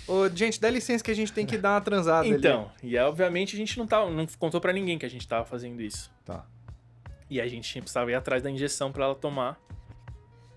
Ô, 0.07 0.29
gente, 0.29 0.61
dá 0.61 0.69
licença 0.69 1.05
que 1.05 1.11
a 1.11 1.15
gente 1.15 1.33
tem 1.33 1.47
que 1.47 1.57
dar 1.57 1.75
uma 1.75 1.81
transada 1.81 2.27
ali. 2.27 2.37
Então, 2.37 2.71
e 2.83 2.99
aí, 2.99 3.05
obviamente 3.05 3.55
a 3.55 3.59
gente 3.59 3.79
não 3.79 3.87
tava, 3.87 4.11
não 4.11 4.27
contou 4.39 4.61
pra 4.61 4.73
ninguém 4.73 4.99
que 4.99 5.07
a 5.07 5.11
gente 5.11 5.27
tava 5.27 5.45
fazendo 5.45 5.81
isso. 5.81 6.11
Tá. 6.25 6.45
E 7.29 7.41
aí 7.41 7.47
a 7.47 7.51
gente 7.51 7.81
precisava 7.81 8.11
ir 8.11 8.15
atrás 8.15 8.43
da 8.43 8.51
injeção 8.51 8.91
pra 8.91 9.05
ela 9.05 9.15
tomar 9.15 9.61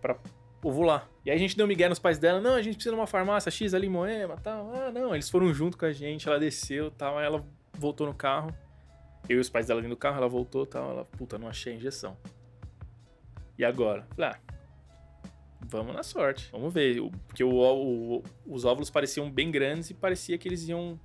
pra 0.01 0.17
ovular. 0.63 1.07
E 1.25 1.29
aí 1.29 1.35
a 1.35 1.39
gente 1.39 1.55
deu 1.55 1.67
migué 1.67 1.87
nos 1.87 1.99
pais 1.99 2.17
dela, 2.17 2.41
não, 2.41 2.55
a 2.55 2.61
gente 2.61 2.75
precisa 2.75 2.95
de 2.95 2.99
uma 2.99 3.07
farmácia 3.07 3.51
X 3.51 3.73
ali 3.73 3.87
em 3.87 3.89
Moema, 3.89 4.37
tal. 4.37 4.73
Ah, 4.73 4.91
não, 4.91 5.13
eles 5.13 5.29
foram 5.29 5.53
junto 5.53 5.77
com 5.77 5.85
a 5.85 5.91
gente, 5.91 6.27
ela 6.27 6.39
desceu, 6.39 6.89
tal, 6.89 7.17
aí 7.17 7.25
ela 7.25 7.45
voltou 7.77 8.07
no 8.07 8.13
carro. 8.13 8.53
Eu 9.29 9.37
e 9.37 9.39
os 9.39 9.49
pais 9.49 9.67
dela 9.67 9.81
dentro 9.81 9.95
do 9.95 9.99
carro, 9.99 10.17
ela 10.17 10.27
voltou, 10.27 10.65
tal, 10.65 10.89
ela, 10.91 11.05
puta, 11.05 11.37
não 11.37 11.47
achei 11.47 11.73
a 11.73 11.75
injeção. 11.75 12.17
E 13.57 13.63
agora? 13.63 14.05
Falei, 14.15 14.31
ah, 14.31 14.52
vamos 15.67 15.93
na 15.95 16.03
sorte, 16.03 16.49
vamos 16.51 16.73
ver. 16.73 17.01
Porque 17.27 17.43
o, 17.43 17.51
o- 17.59 18.23
os 18.45 18.65
óvulos 18.65 18.89
pareciam 18.89 19.29
bem 19.31 19.51
grandes 19.51 19.89
e 19.89 19.93
parecia 19.93 20.37
que 20.37 20.47
eles 20.47 20.67
iam 20.67 20.99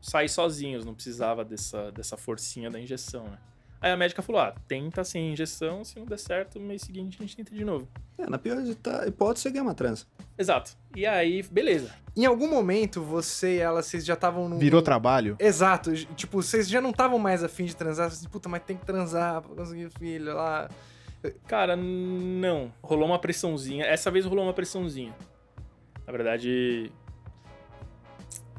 sair 0.00 0.28
sozinhos, 0.28 0.84
não 0.84 0.94
precisava 0.94 1.44
dessa, 1.44 1.90
dessa 1.92 2.16
forcinha 2.16 2.70
da 2.70 2.78
injeção, 2.80 3.24
né? 3.24 3.38
Aí 3.80 3.92
a 3.92 3.96
médica 3.96 4.22
falou, 4.22 4.40
ah, 4.40 4.52
tenta 4.66 5.04
sem 5.04 5.32
injeção, 5.32 5.84
se 5.84 5.96
não 5.96 6.04
der 6.04 6.18
certo, 6.18 6.58
no 6.58 6.66
mês 6.66 6.82
seguinte 6.82 7.16
a 7.20 7.22
gente 7.22 7.36
tenta 7.36 7.54
de 7.54 7.64
novo. 7.64 7.86
É, 8.18 8.28
na 8.28 8.36
pior 8.36 8.58
hipótese, 9.06 9.42
você 9.44 9.50
ganha 9.52 9.62
uma 9.62 9.74
trança. 9.74 10.04
Exato. 10.36 10.76
E 10.96 11.06
aí, 11.06 11.44
beleza. 11.44 11.94
Em 12.16 12.26
algum 12.26 12.48
momento, 12.50 13.00
você 13.04 13.54
e 13.56 13.58
ela, 13.58 13.80
vocês 13.80 14.04
já 14.04 14.14
estavam 14.14 14.48
no... 14.48 14.58
Virou 14.58 14.82
trabalho? 14.82 15.36
Exato. 15.38 15.94
Tipo, 16.16 16.42
vocês 16.42 16.68
já 16.68 16.80
não 16.80 16.90
estavam 16.90 17.20
mais 17.20 17.44
afim 17.44 17.66
de 17.66 17.76
transar. 17.76 18.10
Vocês, 18.10 18.26
puta, 18.26 18.48
mas 18.48 18.64
tem 18.64 18.76
que 18.76 18.84
transar 18.84 19.42
pra 19.42 19.54
conseguir 19.54 19.88
filho 19.90 20.34
lá. 20.34 20.68
Cara, 21.46 21.74
não. 21.76 22.72
Rolou 22.82 23.06
uma 23.06 23.18
pressãozinha. 23.18 23.84
Essa 23.84 24.10
vez 24.10 24.24
rolou 24.24 24.44
uma 24.44 24.52
pressãozinha. 24.54 25.14
Na 26.06 26.12
verdade, 26.12 26.92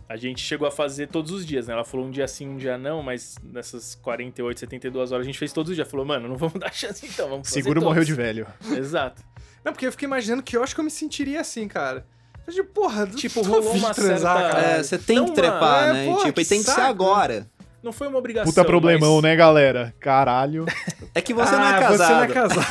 a 0.08 0.16
gente 0.18 0.42
chegou 0.42 0.68
a 0.68 0.72
fazer 0.72 1.08
todos 1.08 1.32
os 1.32 1.46
dias, 1.46 1.68
né? 1.68 1.74
Ela 1.74 1.86
falou 1.86 2.06
um 2.08 2.12
dia 2.12 2.28
sim, 2.28 2.48
um 2.48 2.58
dia 2.58 2.78
não, 2.78 3.02
mas 3.04 3.38
nessas 3.44 3.96
48, 3.96 4.60
72 4.60 5.12
horas 5.12 5.24
a 5.24 5.26
gente 5.26 5.38
fez 5.40 5.54
todos 5.54 5.70
os 5.70 5.76
dias. 5.76 5.88
Falou, 5.90 6.06
mano, 6.06 6.28
não 6.28 6.36
vamos 6.36 6.60
dar 6.60 6.74
chance 6.74 7.06
então, 7.06 7.30
vamos 7.30 7.48
fazer 7.48 7.62
Seguro 7.62 7.80
todos. 7.80 7.90
morreu 7.90 8.04
de 8.04 8.14
velho. 8.14 8.48
Exato. 8.76 9.24
Não, 9.64 9.72
porque 9.72 9.86
eu 9.88 9.92
fiquei 9.92 10.06
imaginando 10.08 10.42
que 10.44 10.56
eu 10.58 10.64
acho 10.64 10.74
que 10.74 10.82
eu 10.82 10.86
me 10.86 10.92
sentiria 10.92 11.42
assim, 11.42 11.68
cara. 11.68 12.06
Eu 12.48 12.66
porra, 12.66 13.06
Tipo, 13.06 13.42
rolou 13.44 13.74
uma 13.76 13.94
transar, 13.94 14.38
certa- 14.38 14.56
cara. 14.56 14.68
É, 14.80 14.84
você 14.84 14.98
tem 14.98 15.18
Não, 15.18 15.26
que 15.26 15.34
trepar, 15.34 15.60
mano, 15.88 15.94
né? 15.94 16.08
é, 16.08 16.10
pô, 16.10 16.18
tipo, 16.26 16.40
e 16.42 16.44
que 16.44 16.50
tem 16.50 16.60
que 16.60 16.66
ser 16.66 16.72
saco, 16.72 16.82
né? 16.82 16.88
agora. 16.90 17.48
Não 17.82 17.92
foi 17.94 18.08
uma 18.08 18.18
obrigação. 18.18 18.52
Puta 18.52 18.66
problemão, 18.66 19.16
mas- 19.16 19.24
né, 19.24 19.36
galera? 19.36 19.94
Caralho. 20.00 20.66
É 21.16 21.22
que 21.22 21.34
você 21.34 21.52
não 21.56 21.64
é 21.66 21.76
Ah, 21.76 21.80
casado. 21.80 21.98
Você 21.98 22.14
não 22.14 22.24
é 22.24 22.28
casado. 22.28 22.68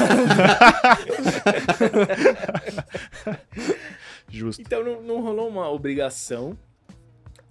Justo. 4.31 4.61
Então 4.63 4.85
não, 4.85 5.03
não 5.03 5.21
rolou 5.23 5.49
uma 5.49 5.69
obrigação, 5.71 6.57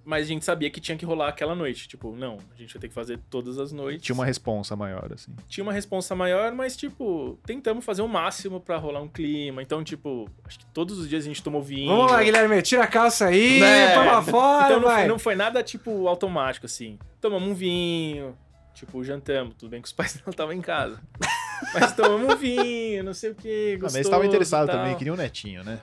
mas 0.07 0.25
a 0.25 0.27
gente 0.29 0.45
sabia 0.45 0.69
que 0.69 0.79
tinha 0.79 0.97
que 0.97 1.03
rolar 1.05 1.27
aquela 1.27 1.53
noite. 1.53 1.85
Tipo, 1.87 2.15
não, 2.15 2.37
a 2.55 2.57
gente 2.57 2.73
vai 2.73 2.79
ter 2.81 2.87
que 2.87 2.93
fazer 2.93 3.19
todas 3.29 3.59
as 3.59 3.73
noites. 3.73 4.01
Tinha 4.05 4.13
uma 4.13 4.25
responsa 4.25 4.73
maior, 4.73 5.11
assim. 5.13 5.35
tinha 5.49 5.61
uma 5.63 5.73
responsa 5.73 6.15
maior, 6.15 6.53
mas, 6.53 6.77
tipo, 6.77 7.37
tentamos 7.45 7.83
fazer 7.83 8.01
o 8.01 8.07
máximo 8.07 8.61
pra 8.61 8.77
rolar 8.77 9.01
um 9.01 9.07
clima. 9.09 9.61
Então, 9.61 9.83
tipo, 9.83 10.29
acho 10.45 10.59
que 10.59 10.65
todos 10.67 10.97
os 10.97 11.09
dias 11.09 11.25
a 11.25 11.27
gente 11.27 11.43
tomou 11.43 11.61
vinho. 11.61 11.89
Vamos 11.93 12.09
lá, 12.11 12.23
Guilherme, 12.23 12.61
tira 12.61 12.85
a 12.85 12.87
calça 12.87 13.25
aí, 13.27 13.59
Né? 13.59 13.93
põe 13.95 14.05
lá 14.05 14.21
fora, 14.23 14.65
Então 14.67 14.79
não 14.79 14.87
vai. 14.87 14.99
foi, 14.99 15.07
não 15.07 15.19
foi 15.19 15.35
nada, 15.35 15.61
tipo, 15.61 16.07
automático, 16.07 16.65
assim. 16.65 16.97
Tomamos 17.19 17.49
um 17.49 17.53
vinho, 17.53 18.37
tipo, 18.73 19.03
jantamos. 19.03 19.55
Tudo 19.57 19.71
bem 19.71 19.81
que 19.81 19.87
os 19.87 19.93
pais 19.93 20.21
não 20.25 20.31
estavam 20.31 20.53
em 20.53 20.61
casa. 20.61 21.01
Mas 21.73 21.91
tomamos 21.93 22.33
um 22.33 22.37
vinho, 22.37 23.03
não 23.03 23.13
sei 23.13 23.31
o 23.31 23.35
quê, 23.35 23.71
Ah, 23.71 23.73
mas 23.73 23.81
gostoso 23.93 24.07
estavam 24.07 24.25
interessados 24.25 24.73
também, 24.73 24.95
queriam 24.95 25.15
um 25.15 25.17
netinho, 25.17 25.63
né? 25.63 25.79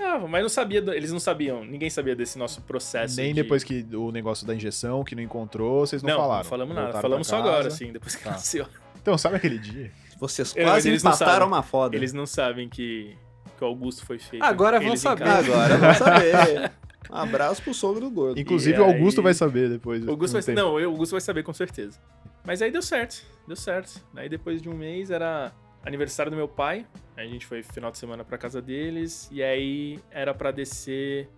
Ah, 0.00 0.18
mas 0.28 0.42
não 0.42 0.48
sabia, 0.48 0.82
do- 0.82 0.92
eles 0.92 1.12
não 1.12 1.20
sabiam, 1.20 1.64
ninguém 1.64 1.88
sabia 1.88 2.16
desse 2.16 2.36
nosso 2.38 2.60
processo. 2.62 3.16
Nem 3.16 3.32
de- 3.32 3.42
depois 3.42 3.62
que 3.62 3.86
o 3.94 4.10
negócio 4.10 4.46
da 4.46 4.54
injeção, 4.54 5.04
que 5.04 5.14
não 5.14 5.22
encontrou, 5.22 5.86
vocês 5.86 6.02
não, 6.02 6.10
Não, 6.10 6.16
falaram. 6.16 6.42
não 6.42 6.50
falamos 6.50 6.74
nada. 6.74 7.00
Falamos 7.00 7.26
só 7.26 7.36
agora, 7.38 7.68
assim, 7.68 7.92
depois 7.92 8.16
que 8.16 8.24
Tá. 8.24 8.32
nasceu. 8.32 8.66
Então, 9.00 9.16
sabe 9.18 9.36
aquele 9.36 9.58
dia? 9.58 9.92
Vocês 10.18 10.52
quase 10.52 10.88
eles 10.88 11.02
sabem. 11.02 11.46
uma 11.46 11.62
foda. 11.62 11.94
Eles 11.94 12.12
não 12.12 12.26
sabem 12.26 12.68
que, 12.68 13.16
que 13.56 13.62
o 13.64 13.66
Augusto 13.66 14.04
foi 14.06 14.18
feito. 14.18 14.42
Agora 14.42 14.80
vão 14.80 14.96
saber. 14.96 15.28
Agora 15.28 15.76
vamos 15.76 15.96
saber. 15.98 16.72
Um 17.10 17.16
abraço 17.16 17.62
pro 17.62 17.74
sogro 17.74 18.00
do 18.00 18.10
gordo. 18.10 18.40
Inclusive, 18.40 18.80
o 18.80 18.84
Augusto 18.84 19.22
vai 19.22 19.34
saber 19.34 19.68
depois. 19.68 20.02
O 20.04 20.10
Augusto 20.10 20.34
não 20.34 20.40
vai, 20.42 20.54
não, 20.54 20.74
o 20.74 20.84
Augusto 20.84 21.12
vai 21.12 21.20
saber 21.20 21.42
com 21.44 21.52
certeza. 21.52 22.00
Mas 22.44 22.62
aí 22.62 22.72
deu 22.72 22.80
certo, 22.80 23.22
deu 23.46 23.54
certo. 23.54 24.00
Aí 24.16 24.26
depois 24.28 24.60
de 24.62 24.70
um 24.70 24.74
mês 24.74 25.10
era 25.10 25.52
aniversário 25.84 26.30
do 26.30 26.36
meu 26.36 26.48
pai. 26.48 26.86
Aí 27.16 27.26
a 27.26 27.30
gente 27.30 27.46
foi 27.46 27.62
final 27.62 27.90
de 27.90 27.98
semana 27.98 28.24
pra 28.24 28.36
casa 28.38 28.60
deles. 28.60 29.28
E 29.32 29.42
aí 29.42 30.00
era 30.10 30.34
pra 30.34 30.50
descer 30.50 31.28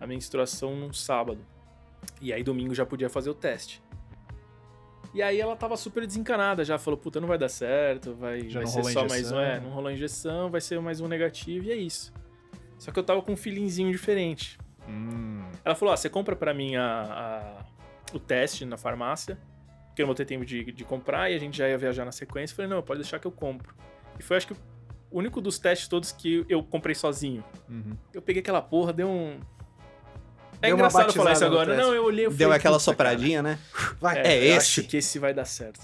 a 0.00 0.06
menstruação 0.06 0.74
num 0.76 0.92
sábado. 0.92 1.40
E 2.20 2.32
aí 2.32 2.42
domingo 2.42 2.74
já 2.74 2.84
podia 2.86 3.08
fazer 3.08 3.30
o 3.30 3.34
teste. 3.34 3.82
E 5.14 5.20
aí 5.22 5.38
ela 5.40 5.54
tava 5.54 5.76
super 5.76 6.06
desencanada, 6.06 6.64
já 6.64 6.78
falou, 6.78 6.96
puta, 6.98 7.20
não 7.20 7.28
vai 7.28 7.36
dar 7.36 7.50
certo, 7.50 8.14
vai, 8.14 8.48
Já 8.48 8.60
vai 8.60 8.66
ser 8.66 8.82
só 8.94 9.06
mais 9.06 9.30
um, 9.30 9.38
é, 9.38 9.60
não 9.60 9.68
rolou 9.70 9.90
injeção, 9.90 10.50
vai 10.50 10.60
ser 10.60 10.80
mais 10.80 11.00
um 11.02 11.06
negativo 11.06 11.66
e 11.66 11.70
é 11.70 11.76
isso. 11.76 12.12
Só 12.78 12.90
que 12.90 12.98
eu 12.98 13.02
tava 13.04 13.20
com 13.20 13.32
um 13.32 13.36
feelingzinho 13.36 13.92
diferente. 13.92 14.58
Hum, 14.88 15.44
Ela 15.64 15.74
falou: 15.74 15.92
ó, 15.92 15.96
você 15.96 16.08
compra 16.08 16.34
pra 16.34 16.54
mim 16.54 16.76
a, 16.76 17.02
a- 17.60 17.64
o 18.14 18.18
teste 18.18 18.64
na 18.64 18.78
farmácia, 18.78 19.38
que 19.94 20.02
eu 20.02 20.04
não 20.04 20.08
vou 20.08 20.14
ter 20.14 20.24
tempo 20.24 20.44
de, 20.44 20.72
de 20.72 20.84
comprar, 20.84 21.30
e 21.30 21.34
a 21.34 21.38
gente 21.38 21.58
já 21.58 21.68
ia 21.68 21.76
viajar 21.78 22.04
na 22.04 22.12
sequência. 22.12 22.52
Eu 22.52 22.56
falei, 22.56 22.70
não, 22.70 22.82
pode 22.82 23.00
deixar 23.00 23.18
que 23.18 23.26
eu 23.26 23.32
compro. 23.32 23.74
E 24.18 24.22
foi, 24.22 24.36
acho 24.36 24.46
que, 24.46 24.54
o 24.54 25.18
único 25.18 25.40
dos 25.40 25.58
testes 25.58 25.88
todos 25.88 26.10
que 26.12 26.44
eu 26.48 26.62
comprei 26.62 26.94
sozinho. 26.94 27.44
uhum. 27.68 27.96
Eu 28.12 28.22
peguei 28.22 28.40
aquela 28.40 28.62
porra, 28.62 28.92
deu 28.92 29.08
um. 29.08 29.38
É 30.60 30.68
Deu 30.68 30.76
engraçado 30.76 31.12
falar 31.12 31.32
isso 31.32 31.44
agora. 31.44 31.76
Não, 31.76 31.92
eu 31.92 32.04
olhei 32.04 32.26
eu 32.26 32.30
Deu 32.30 32.48
falei, 32.48 32.58
aquela 32.58 32.78
"Puta, 32.78 32.94
cara, 32.94 33.10
sopradinha, 33.10 33.42
né? 33.42 33.58
Vai. 34.00 34.18
É 34.20 34.38
eu 34.38 34.56
esse? 34.56 34.80
Acho 34.80 34.88
que 34.88 34.96
esse 34.96 35.18
vai 35.18 35.34
dar 35.34 35.44
certo. 35.44 35.80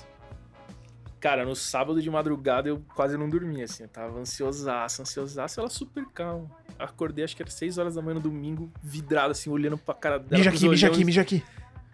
Cara, 1.21 1.45
no 1.45 1.57
sábado 1.57 2.01
de 2.01 2.09
madrugada 2.09 2.69
eu 2.69 2.81
quase 2.95 3.17
não 3.17 3.29
dormia, 3.29 3.65
assim. 3.65 3.83
Eu 3.83 3.89
tava 3.89 4.21
ansiosaço, 4.21 5.03
ansiosaço. 5.03 5.59
Ela 5.59 5.69
super 5.69 6.07
calma. 6.15 6.49
Acordei, 6.79 7.25
acho 7.25 7.35
que 7.35 7.43
era 7.43 7.51
6 7.51 7.77
horas 7.77 7.97
da 7.97 8.03
manhã 8.03 8.15
no 8.15 8.21
domingo, 8.21 8.73
vidrado, 8.81 9.33
assim, 9.33 9.51
olhando 9.51 9.77
pra 9.77 9.95
cara 9.95 10.17
dela. 10.17 10.39
Mija 10.39 10.51
aqui, 10.51 10.69
mija 10.69 10.87
aqui, 10.87 11.05
mija 11.05 11.21
aqui. 11.23 11.45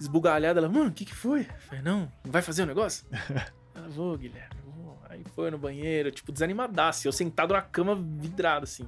Esbugalhada. 0.00 0.60
Ela, 0.60 0.68
mano, 0.68 0.88
o 0.90 0.92
que 0.92 1.04
que 1.04 1.14
foi? 1.14 1.40
Eu 1.42 1.60
falei, 1.60 1.82
não, 1.82 2.10
vai 2.24 2.42
fazer 2.42 2.62
o 2.62 2.66
negócio? 2.66 3.06
ela, 3.74 3.88
vou, 3.88 4.16
Guilherme, 4.16 4.54
vou. 4.64 4.98
Aí 5.08 5.22
foi 5.34 5.50
no 5.50 5.58
banheiro, 5.58 6.10
tipo, 6.10 6.32
desanimadaço. 6.32 7.06
Eu 7.08 7.12
sentado 7.12 7.52
na 7.54 7.62
cama, 7.62 7.94
vidrado, 7.94 8.64
assim. 8.64 8.86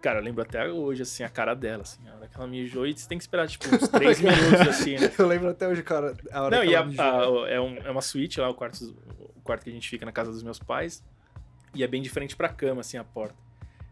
Cara, 0.00 0.18
eu 0.18 0.24
lembro 0.24 0.42
até 0.42 0.68
hoje, 0.68 1.02
assim, 1.02 1.22
a 1.22 1.28
cara 1.28 1.54
dela, 1.54 1.82
assim. 1.82 2.00
A 2.08 2.16
hora 2.16 2.26
que 2.26 2.36
ela 2.36 2.46
mijou, 2.46 2.84
e 2.86 2.92
você 2.96 3.08
tem 3.08 3.16
que 3.16 3.22
esperar, 3.22 3.46
tipo, 3.46 3.66
uns 3.72 3.86
3 3.88 4.20
minutos, 4.20 4.60
assim, 4.68 4.98
né? 4.98 5.12
Eu 5.16 5.28
lembro 5.28 5.48
até 5.48 5.68
hoje, 5.68 5.82
cara, 5.84 6.16
a 6.32 6.42
hora 6.42 6.56
Não, 6.56 6.64
que 6.64 6.70
e 6.70 6.74
ela 6.74 6.84
a- 6.84 6.88
mijou. 6.88 7.44
a- 7.44 7.48
é, 7.50 7.60
um- 7.60 7.76
é 7.76 7.90
uma 7.90 8.00
suíte 8.02 8.40
lá, 8.40 8.48
o 8.48 8.54
quarto, 8.54 8.82
o 9.36 9.40
quarto 9.42 9.62
que 9.62 9.70
a 9.70 9.72
gente 9.72 9.88
fica 9.88 10.04
na 10.04 10.10
casa 10.10 10.32
dos 10.32 10.42
meus 10.42 10.58
pais. 10.58 11.04
E 11.74 11.84
é 11.84 11.86
bem 11.86 12.02
diferente 12.02 12.34
pra 12.34 12.48
cama, 12.48 12.80
assim, 12.80 12.96
a 12.96 13.04
porta. 13.04 13.36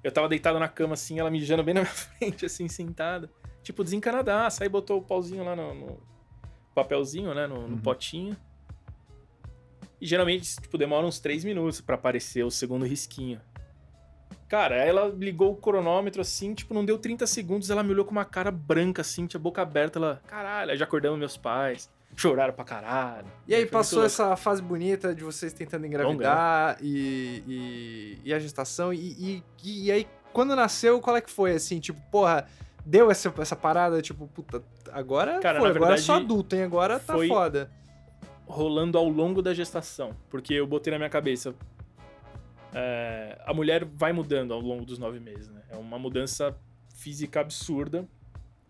Eu 0.03 0.11
tava 0.11 0.28
deitado 0.28 0.59
na 0.59 0.66
cama, 0.68 0.94
assim, 0.94 1.20
ela 1.20 1.30
mijando 1.30 1.62
bem 1.62 1.74
na 1.74 1.82
minha 1.82 1.92
frente, 1.94 2.44
assim, 2.44 2.66
sentada. 2.66 3.30
Tipo, 3.63 3.85
desencanadaça. 3.85 4.65
Aí 4.65 4.69
botou 4.69 4.99
o 4.99 5.03
pauzinho 5.03 5.45
lá 5.45 5.55
no, 5.55 5.75
no 5.75 5.99
papelzinho, 6.75 7.35
né, 7.35 7.47
no, 7.47 7.63
no 7.69 7.75
Uhum. 7.75 7.79
potinho. 7.79 8.37
E 10.01 10.07
geralmente, 10.07 10.57
tipo, 10.61 10.79
demora 10.79 11.07
uns 11.07 11.19
3 11.21 11.45
minutos 11.45 11.81
pra 11.81 11.95
aparecer 11.95 12.43
o 12.45 12.51
segundo 12.51 12.87
risquinho. 12.87 13.41
Cara, 14.49 14.75
ela 14.77 15.07
ligou 15.09 15.53
o 15.53 15.57
cronômetro 15.57 16.21
assim, 16.21 16.55
tipo, 16.55 16.75
não 16.75 16.85
deu 16.85 16.99
30 16.99 17.25
segundos, 17.27 17.71
ela 17.71 17.83
me 17.85 17.91
olhou 17.93 18.05
com 18.05 18.11
uma 18.11 18.25
cara 18.25 18.51
branca 18.51 19.03
assim, 19.03 19.25
tinha 19.27 19.39
a 19.39 19.43
boca 19.43 19.63
aberta, 19.63 19.99
ela, 19.99 20.21
caralho, 20.27 20.77
já 20.77 20.85
acordamos 20.85 21.19
meus 21.21 21.37
pais, 21.37 21.89
choraram 22.17 22.53
pra 22.53 22.65
caralho. 22.65 23.27
E 23.47 23.55
aí 23.55 23.65
passou 23.67 24.03
essa 24.05 24.35
fase 24.35 24.61
bonita 24.61 25.15
de 25.15 25.23
vocês 25.23 25.53
tentando 25.53 25.87
engravidar 25.87 26.79
e, 26.81 27.45
e, 27.47 28.21
e 28.25 28.35
a 28.35 28.41
gestação. 28.41 28.93
E, 28.93 29.45
e, 29.63 29.85
e 29.87 29.93
aí, 29.93 30.09
quando 30.33 30.57
nasceu, 30.57 31.01
qual 31.01 31.17
é 31.17 31.21
que 31.21 31.31
foi? 31.31 31.53
Assim, 31.53 31.79
tipo, 31.79 32.01
porra, 32.11 32.49
deu 32.91 33.09
essa, 33.09 33.32
essa 33.38 33.55
parada, 33.55 34.03
tipo, 34.03 34.26
puta, 34.26 34.62
agora 34.91 35.38
Cara, 35.38 35.61
foi, 35.61 35.70
agora 35.70 35.84
verdade, 35.84 36.03
sou 36.03 36.16
adulto, 36.16 36.57
hein? 36.57 36.64
Agora 36.64 36.99
tá 36.99 37.14
foda. 37.16 37.70
rolando 38.47 38.99
ao 38.99 39.09
longo 39.09 39.41
da 39.41 39.55
gestação, 39.55 40.16
porque 40.28 40.55
eu 40.55 40.66
botei 40.66 40.91
na 40.91 40.99
minha 40.99 41.09
cabeça, 41.09 41.55
é, 42.74 43.41
a 43.47 43.55
mulher 43.55 43.84
vai 43.84 44.12
mudando 44.12 44.53
ao 44.53 44.61
longo 44.61 44.84
dos 44.84 44.99
nove 44.99 45.20
meses, 45.20 45.49
né? 45.49 45.62
É 45.70 45.76
uma 45.76 46.01
mudança 46.01 46.57
física 46.93 47.41
absurda, 47.41 48.09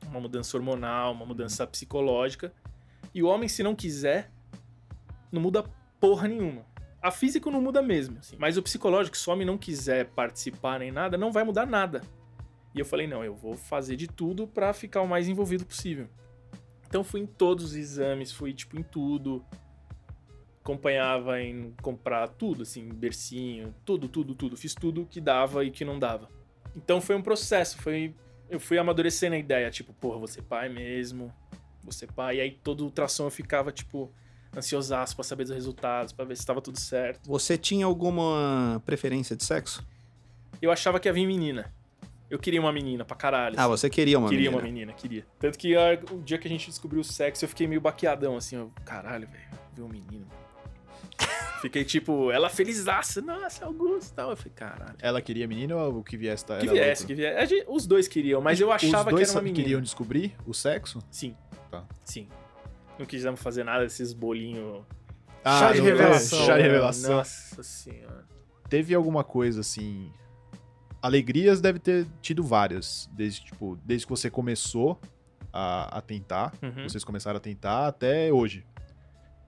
uma 0.07 0.21
mudança 0.21 0.55
hormonal, 0.55 1.13
uma 1.13 1.25
mudança 1.25 1.67
psicológica. 1.67 2.53
E 3.15 3.23
o 3.23 3.27
homem, 3.27 3.49
se 3.49 3.63
não 3.63 3.75
quiser, 3.75 4.31
não 5.33 5.41
muda 5.41 5.65
porra 5.99 6.29
nenhuma. 6.29 6.67
A 7.01 7.11
física 7.11 7.51
não 7.51 7.63
muda 7.63 7.81
mesmo, 7.81 8.19
assim. 8.19 8.37
Mas 8.39 8.59
o 8.59 8.63
psicológico, 8.63 9.17
se 9.17 9.29
o 9.29 9.33
homem 9.33 9.47
não 9.47 9.57
quiser 9.57 10.09
participar 10.11 10.79
nem 10.79 10.93
nada, 10.93 11.17
não 11.17 11.33
vai 11.33 11.43
mudar 11.43 11.67
nada. 11.67 12.03
E 12.75 12.79
eu 12.79 12.85
falei, 12.85 13.07
não, 13.07 13.25
eu 13.25 13.35
vou 13.35 13.57
fazer 13.57 13.97
de 13.97 14.07
tudo 14.07 14.47
pra 14.47 14.73
ficar 14.73 15.03
o 15.03 15.09
mais 15.09 15.29
envolvido 15.29 15.65
possível. 15.67 16.09
Então 16.89 17.03
fui 17.05 17.21
em 17.21 17.27
todos 17.27 17.65
os 17.67 17.75
exames, 17.75 18.33
fui, 18.33 18.53
tipo, 18.53 18.79
em 18.79 18.83
tudo. 18.83 19.45
Acompanhava 20.63 21.41
em 21.41 21.73
comprar 21.83 22.29
tudo, 22.29 22.63
assim, 22.63 22.89
bercinho, 22.89 23.75
tudo, 23.85 24.09
tudo, 24.09 24.35
tudo. 24.35 24.57
Fiz 24.57 24.75
tudo 24.75 25.07
que 25.09 25.21
dava 25.21 25.65
e 25.65 25.71
que 25.71 25.85
não 25.85 25.99
dava. 25.99 26.29
Então 26.77 27.01
foi 27.01 27.17
um 27.17 27.23
processo, 27.23 27.79
foi... 27.79 28.15
Eu 28.49 28.59
fui 28.59 28.79
amadurecendo 28.79 29.37
a 29.37 29.39
ideia, 29.39 29.71
tipo, 29.71 29.93
porra, 29.93 30.27
ser 30.27 30.43
pai 30.43 30.69
mesmo, 30.69 31.33
ser 31.91 32.11
pai. 32.13 32.37
E 32.37 32.41
aí 32.41 32.51
todo 32.51 32.85
ultrassom 32.85 33.27
eu 33.27 33.31
ficava, 33.31 33.71
tipo, 33.71 34.13
ansiosaço 34.57 35.15
pra 35.15 35.25
saber 35.25 35.45
dos 35.45 35.53
resultados, 35.53 36.13
pra 36.13 36.25
ver 36.25 36.37
se 36.37 36.45
tava 36.45 36.61
tudo 36.61 36.79
certo. 36.79 37.29
Você 37.29 37.57
tinha 37.57 37.87
alguma 37.87 38.83
preferência 38.85 39.37
de 39.37 39.45
sexo? 39.45 39.87
Eu 40.61 40.73
achava 40.73 40.99
que 40.99 41.09
ia 41.09 41.13
vir 41.13 41.27
menina. 41.27 41.73
Eu 42.31 42.39
queria 42.39 42.61
uma 42.61 42.73
menina 42.73 43.05
pra 43.05 43.17
caralho. 43.17 43.57
Ah, 43.59 43.63
assim. 43.65 43.71
você 43.71 43.91
queria 43.91 44.17
uma 44.19 44.29
queria 44.29 44.51
menina. 44.51 44.57
uma 44.63 44.73
menina, 44.73 44.93
queria. 44.93 45.27
Tanto 45.39 45.59
que 45.59 45.75
a- 45.77 45.99
o 46.13 46.23
dia 46.23 46.39
que 46.39 46.47
a 46.47 46.51
gente 46.51 46.69
descobriu 46.69 47.01
o 47.01 47.05
sexo, 47.05 47.45
eu 47.45 47.49
fiquei 47.49 47.67
meio 47.67 47.81
baqueadão, 47.81 48.37
assim, 48.37 48.57
ó. 48.57 48.67
Caralho, 48.85 49.27
velho, 49.27 49.49
ver 49.75 49.83
um 49.83 49.89
menino. 49.89 50.27
Fiquei 51.61 51.85
tipo, 51.85 52.31
ela 52.31 52.49
felizaça, 52.49 53.21
nossa, 53.21 53.67
Augusto 53.67 54.13
e 54.13 54.15
tal. 54.15 54.31
Eu 54.31 54.37
falei, 54.37 54.53
caralho. 54.55 54.95
Ela 54.99 55.21
queria 55.21 55.47
menino 55.47 55.77
ou 55.77 55.99
o 55.99 56.05
que 56.05 56.17
viesse? 56.17 56.45
Tá, 56.47 56.57
Que 56.59 56.67
viesse, 56.69 57.03
outro? 57.03 57.07
que 57.09 57.15
viesse. 57.15 57.47
Gente- 57.57 57.67
os 57.69 57.87
dois 57.87 58.09
queriam, 58.09 58.41
mas 58.41 58.59
eu 58.61 58.73
achava 58.73 59.11
Os 59.11 59.17
dois 59.17 59.25
que 59.29 59.31
era 59.31 59.39
uma 59.39 59.43
menina. 59.43 59.63
queriam 59.63 59.81
descobrir 59.83 60.35
o 60.47 60.55
sexo? 60.55 61.01
Sim. 61.11 61.37
Tá. 61.71 61.85
Sim. 62.05 62.29
Não 62.99 63.05
quisemos 63.05 63.43
fazer 63.43 63.63
nada 63.65 63.83
desses 63.85 64.13
bolinhos. 64.15 64.83
Chá 65.45 65.73
de 65.73 65.81
revelação. 65.81 66.47
Chá 66.47 66.57
de 66.57 66.63
revelação. 66.63 67.17
Nossa 67.17 67.63
senhora. 67.63 68.25
Teve 68.69 68.95
alguma 68.95 69.23
coisa 69.25 69.61
assim. 69.61 70.11
Alegrias 71.03 71.61
deve 71.61 71.79
ter 71.79 72.07
tido 72.21 72.43
várias. 72.43 73.09
Desde, 73.13 73.45
tipo, 73.45 73.79
desde 73.85 74.07
que 74.07 74.11
você 74.11 74.31
começou 74.31 75.01
a, 75.53 75.99
a 75.99 76.01
tentar. 76.01 76.53
Uhum. 76.63 76.89
Vocês 76.89 77.05
começaram 77.05 77.37
a 77.39 77.41
tentar 77.41 77.87
até 77.87 78.33
hoje. 78.33 78.65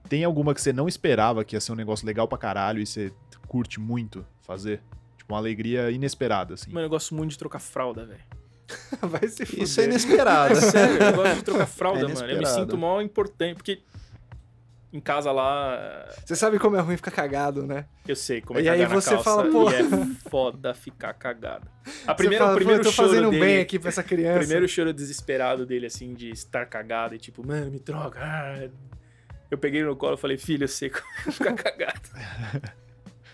Tem 0.09 0.23
alguma 0.23 0.53
que 0.53 0.61
você 0.61 0.73
não 0.73 0.87
esperava 0.87 1.43
que 1.43 1.55
ia 1.55 1.61
ser 1.61 1.71
um 1.71 1.75
negócio 1.75 2.05
legal 2.05 2.27
pra 2.27 2.37
caralho 2.37 2.81
e 2.81 2.85
você 2.85 3.11
curte 3.47 3.79
muito 3.79 4.25
fazer? 4.41 4.81
Tipo, 5.17 5.33
uma 5.33 5.39
alegria 5.39 5.89
inesperada, 5.91 6.55
assim. 6.55 6.71
Mano, 6.71 6.85
eu 6.85 6.89
gosto 6.89 7.15
muito 7.15 7.31
de 7.31 7.37
trocar 7.37 7.59
fralda, 7.59 8.05
velho. 8.05 8.19
Vai 9.01 9.27
se 9.27 9.45
fuder. 9.45 9.63
Isso 9.63 9.79
é 9.81 9.85
inesperado. 9.85 10.53
É 10.57 10.61
sério, 10.61 11.01
eu 11.01 11.13
gosto 11.13 11.35
de 11.35 11.43
trocar 11.43 11.65
fralda, 11.65 11.99
É 12.01 12.13
mano. 12.13 12.27
Eu 12.27 12.39
me 12.39 12.45
sinto 12.45 12.77
mó 12.77 13.01
importante, 13.01 13.55
porque 13.55 13.81
em 14.93 14.99
casa 14.99 15.31
lá, 15.31 16.07
Você 16.23 16.35
sabe 16.35 16.59
como 16.59 16.75
é 16.75 16.79
ruim 16.79 16.95
ficar 16.95 17.09
cagado, 17.11 17.65
né? 17.65 17.85
eu 18.07 18.15
sei 18.15 18.39
como 18.41 18.59
é 18.59 18.61
E 18.61 18.65
cagar 18.65 18.79
aí 18.79 18.93
você 18.93 19.09
calça, 19.09 19.23
fala, 19.23 19.49
pô. 19.51 19.69
e 19.71 19.73
é 19.73 20.29
foda 20.29 20.73
ficar 20.75 21.13
cagado. 21.15 21.67
A 22.07 22.13
primeira, 22.13 22.45
fala, 22.45 22.51
o 22.51 22.53
"Pô, 22.53 22.59
primeiro 22.59 22.81
eu 22.81 22.85
tô 22.85 22.91
fazendo 22.91 23.29
dele, 23.31 23.43
bem 23.43 23.59
aqui 23.59 23.79
pra 23.79 23.89
essa 23.89 24.03
criança. 24.03 24.39
primeiro 24.39 24.67
choro 24.67 24.93
desesperado 24.93 25.65
dele, 25.65 25.87
assim, 25.87 26.13
de 26.13 26.29
estar 26.29 26.65
cagado 26.67 27.15
e 27.15 27.17
tipo, 27.17 27.45
mano, 27.45 27.71
me 27.71 27.79
troca. 27.79 28.19
ah. 28.21 28.69
Eu 29.49 29.57
peguei 29.57 29.83
no 29.83 29.95
colo 29.95 30.13
e 30.15 30.17
falei, 30.17 30.37
filho, 30.37 30.63
eu 30.63 30.67
sei 30.67 30.89
como 30.89 31.03
é 31.27 31.31
ficar 31.31 31.53
cagado. 31.57 32.01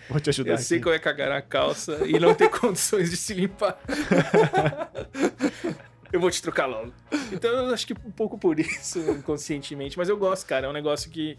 Vou 0.10 0.20
te 0.20 0.30
ajudar 0.32 0.52
Eu 0.54 0.58
sei 0.58 0.78
aqui. 0.78 0.84
como 0.84 0.96
é 0.96 1.00
cagar 1.00 1.30
na 1.30 1.42
calça 1.42 2.00
e 2.06 2.20
não 2.20 2.34
ter 2.34 2.50
condições 2.50 3.10
de 3.12 3.16
se 3.18 3.34
limpar. 3.34 3.80
Eu 6.12 6.20
vou 6.20 6.30
te 6.32 6.42
trocar 6.42 6.66
logo. 6.66 6.92
Então 7.32 7.50
eu 7.52 7.74
acho 7.74 7.86
que 7.86 7.94
um 7.94 8.12
pouco 8.12 8.38
por 8.38 8.60
isso, 8.60 9.00
inconscientemente. 9.12 9.98
Mas 9.98 10.10
eu 10.10 10.18
gosto, 10.18 10.46
cara. 10.46 10.68
É 10.68 10.70
um 10.70 10.74
negócio 10.74 11.10
que, 11.10 11.38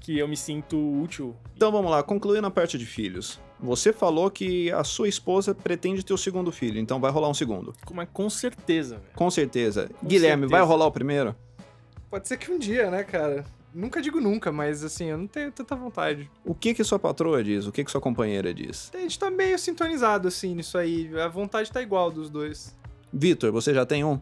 que 0.00 0.18
eu 0.18 0.28
me 0.28 0.36
sinto 0.36 0.76
útil. 1.02 1.34
Então 1.56 1.72
vamos 1.72 1.90
lá, 1.90 2.02
concluindo 2.02 2.46
a 2.46 2.50
parte 2.50 2.76
de 2.78 2.86
filhos. 2.86 3.40
Você 3.58 3.92
falou 3.92 4.30
que 4.30 4.70
a 4.70 4.84
sua 4.84 5.08
esposa 5.08 5.54
pretende 5.54 6.04
ter 6.04 6.12
o 6.12 6.18
segundo 6.18 6.52
filho, 6.52 6.78
então 6.78 7.00
vai 7.00 7.10
rolar 7.10 7.30
um 7.30 7.34
segundo. 7.34 7.72
Com, 7.86 8.04
com 8.06 8.28
certeza, 8.28 8.96
velho. 8.96 9.08
Com 9.14 9.30
certeza. 9.30 9.88
Com 9.98 10.06
Guilherme, 10.06 10.42
certeza. 10.42 10.60
vai 10.60 10.68
rolar 10.68 10.86
o 10.86 10.92
primeiro? 10.92 11.34
Pode 12.10 12.28
ser 12.28 12.36
que 12.36 12.50
um 12.52 12.58
dia, 12.58 12.90
né, 12.90 13.02
cara? 13.02 13.46
Nunca 13.74 14.00
digo 14.00 14.20
nunca, 14.20 14.52
mas 14.52 14.84
assim, 14.84 15.06
eu 15.06 15.18
não 15.18 15.26
tenho 15.26 15.50
tanta 15.52 15.74
vontade. 15.74 16.30
O 16.44 16.54
que 16.54 16.72
que 16.74 16.84
sua 16.84 16.98
patroa 16.98 17.42
diz? 17.42 17.66
O 17.66 17.72
que 17.72 17.82
que 17.84 17.90
sua 17.90 18.00
companheira 18.00 18.52
diz? 18.52 18.90
A 18.94 18.98
gente 18.98 19.18
tá 19.18 19.30
meio 19.30 19.58
sintonizado, 19.58 20.28
assim, 20.28 20.54
nisso 20.54 20.76
aí. 20.78 21.10
A 21.18 21.28
vontade 21.28 21.70
tá 21.72 21.80
igual 21.82 22.10
dos 22.10 22.28
dois. 22.30 22.76
Vitor, 23.18 23.50
você 23.50 23.72
já 23.72 23.86
tem 23.86 24.04
um? 24.04 24.20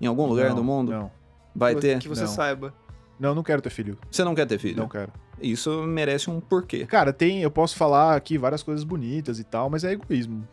Em 0.00 0.06
algum 0.06 0.26
lugar 0.26 0.48
Não, 0.50 0.56
do 0.56 0.64
mundo? 0.64 0.90
Não. 0.90 1.10
Vai 1.54 1.74
ter? 1.76 1.98
Que 2.00 2.08
você 2.08 2.22
Não. 2.22 2.28
saiba. 2.28 2.74
Não, 3.18 3.32
não 3.34 3.44
quero 3.44 3.62
ter 3.62 3.70
filho. 3.70 3.96
Você 4.10 4.24
não 4.24 4.34
quer 4.34 4.44
ter 4.46 4.58
filho? 4.58 4.76
Não 4.76 4.88
quero. 4.88 5.12
Isso 5.40 5.82
merece 5.84 6.28
um 6.28 6.40
porquê. 6.40 6.84
Cara, 6.84 7.12
tem, 7.12 7.42
eu 7.42 7.50
posso 7.50 7.76
falar 7.76 8.16
aqui 8.16 8.36
várias 8.36 8.62
coisas 8.62 8.82
bonitas 8.82 9.38
e 9.38 9.44
tal, 9.44 9.70
mas 9.70 9.84
é 9.84 9.92
egoísmo, 9.92 10.46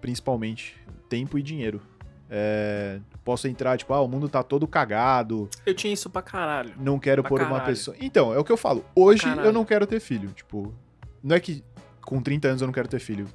principalmente. 0.00 0.76
Tempo 1.08 1.36
e 1.38 1.42
dinheiro. 1.42 1.80
É, 2.30 3.00
posso 3.24 3.46
entrar, 3.48 3.76
tipo, 3.76 3.92
ah, 3.92 4.00
o 4.00 4.08
mundo 4.08 4.28
tá 4.28 4.42
todo 4.42 4.66
cagado, 4.66 5.48
Eu 5.66 5.74
tinha 5.74 5.92
isso 5.92 6.08
pra 6.08 6.22
caralho. 6.22 6.72
não 6.78 6.98
quero 6.98 7.22
Pra 7.22 7.28
pôr 7.28 7.40
uma 7.42 7.48
caralho. 7.50 7.66
pessoa. 7.66 7.96
Então, 8.00 8.32
é 8.32 8.38
o 8.38 8.44
que 8.44 8.50
eu 8.52 8.56
falo. 8.56 8.84
Hoje 8.94 9.26
eu 9.44 9.52
não 9.52 9.64
quero 9.64 9.86
ter 9.86 10.00
filho. 10.00 10.30
Tipo, 10.30 10.72
não 11.22 11.34
é 11.36 11.40
que 11.40 11.62
com 12.00 12.20
30 12.22 12.48
anos 12.48 12.62
eu 12.62 12.66
não 12.66 12.72
quero 12.72 12.88
ter 12.88 12.98
filho. 13.00 13.26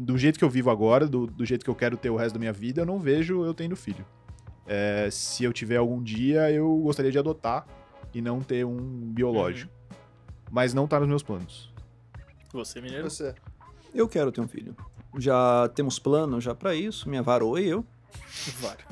Do 0.00 0.16
jeito 0.16 0.38
que 0.38 0.44
eu 0.44 0.48
vivo 0.48 0.70
agora, 0.70 1.08
do, 1.08 1.26
do 1.26 1.44
jeito 1.44 1.64
que 1.64 1.70
eu 1.70 1.74
quero 1.74 1.96
ter 1.96 2.08
o 2.08 2.14
resto 2.14 2.34
da 2.34 2.38
minha 2.38 2.52
vida, 2.52 2.82
eu 2.82 2.86
não 2.86 3.00
vejo 3.00 3.44
eu 3.44 3.52
tendo 3.52 3.74
filho. 3.74 4.06
É, 4.64 5.08
se 5.10 5.42
eu 5.42 5.52
tiver 5.52 5.78
algum 5.78 6.00
dia, 6.00 6.52
eu 6.52 6.72
gostaria 6.76 7.10
de 7.10 7.18
adotar 7.18 7.66
e 8.14 8.22
não 8.22 8.40
ter 8.40 8.64
um 8.64 8.76
biológico. 9.12 9.72
Mas 10.52 10.72
não 10.72 10.86
tá 10.86 11.00
nos 11.00 11.08
meus 11.08 11.22
planos. 11.24 11.74
Você, 12.52 12.80
mineiro? 12.80 13.10
Você. 13.10 13.34
Eu 13.92 14.08
quero 14.08 14.30
ter 14.30 14.40
um 14.40 14.46
filho. 14.46 14.76
Já 15.18 15.68
temos 15.74 15.98
plano 15.98 16.40
já 16.40 16.54
pra 16.54 16.76
isso, 16.76 17.08
minha 17.08 17.22
varoa 17.22 17.60
e 17.60 17.68
eu. 17.68 17.84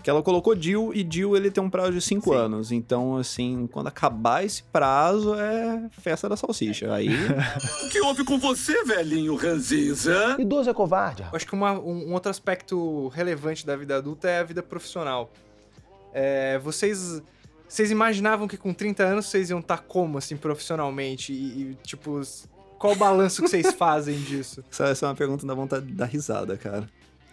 Que 0.03 0.11
ela 0.11 0.23
colocou 0.23 0.55
Jill 0.61 0.93
e 0.95 1.07
Jill 1.09 1.37
ele 1.37 1.51
tem 1.51 1.63
um 1.63 1.71
prazo 1.71 1.93
de 1.93 2.01
5 2.01 2.31
Sim. 2.31 2.37
anos. 2.37 2.73
Então, 2.73 3.17
assim, 3.17 3.67
quando 3.73 3.87
acabar 3.87 4.45
esse 4.45 4.63
prazo 4.65 5.35
é 5.35 5.89
festa 6.01 6.29
da 6.29 6.37
salsicha. 6.37 6.93
Aí 6.93 7.09
O 7.85 7.89
que 7.89 8.01
houve 8.01 8.25
com 8.25 8.39
você, 8.39 8.85
velhinho 8.85 9.35
ranziza? 9.37 10.37
Idoso 10.39 10.69
é 10.69 10.75
covarde. 10.75 11.23
Eu 11.23 11.29
acho 11.37 11.47
que 11.47 11.55
uma- 11.55 11.79
um, 11.79 12.09
um 12.11 12.13
outro 12.13 12.31
aspecto 12.31 13.09
relevante 13.09 13.65
da 13.65 13.77
vida 13.77 13.97
adulta 13.97 14.29
é 14.29 14.41
a 14.41 14.45
vida 14.45 14.63
profissional. 14.63 15.33
É, 16.13 16.59
vocês, 16.59 17.23
vocês 17.69 17.91
imaginavam 17.91 18.47
que 18.49 18.57
com 18.57 18.75
30 18.75 19.05
anos 19.05 19.27
vocês 19.27 19.49
iam 19.51 19.61
estar 19.61 19.79
como, 19.79 20.19
assim, 20.19 20.37
profissionalmente? 20.37 21.33
E, 21.33 21.37
e, 21.73 21.75
tipo, 21.83 22.21
qual 22.79 22.93
o 22.93 22.97
balanço 22.97 23.43
que 23.43 23.49
vocês 23.49 23.73
fazem 23.77 24.19
disso? 24.21 24.63
essa, 24.71 24.85
essa 24.89 25.07
é 25.07 25.09
uma 25.09 25.15
pergunta 25.15 25.47
dá 25.47 25.55
vontade 25.55 25.87
de 25.87 25.93
dar 25.95 26.07
risada, 26.07 26.57
cara. 26.57 26.89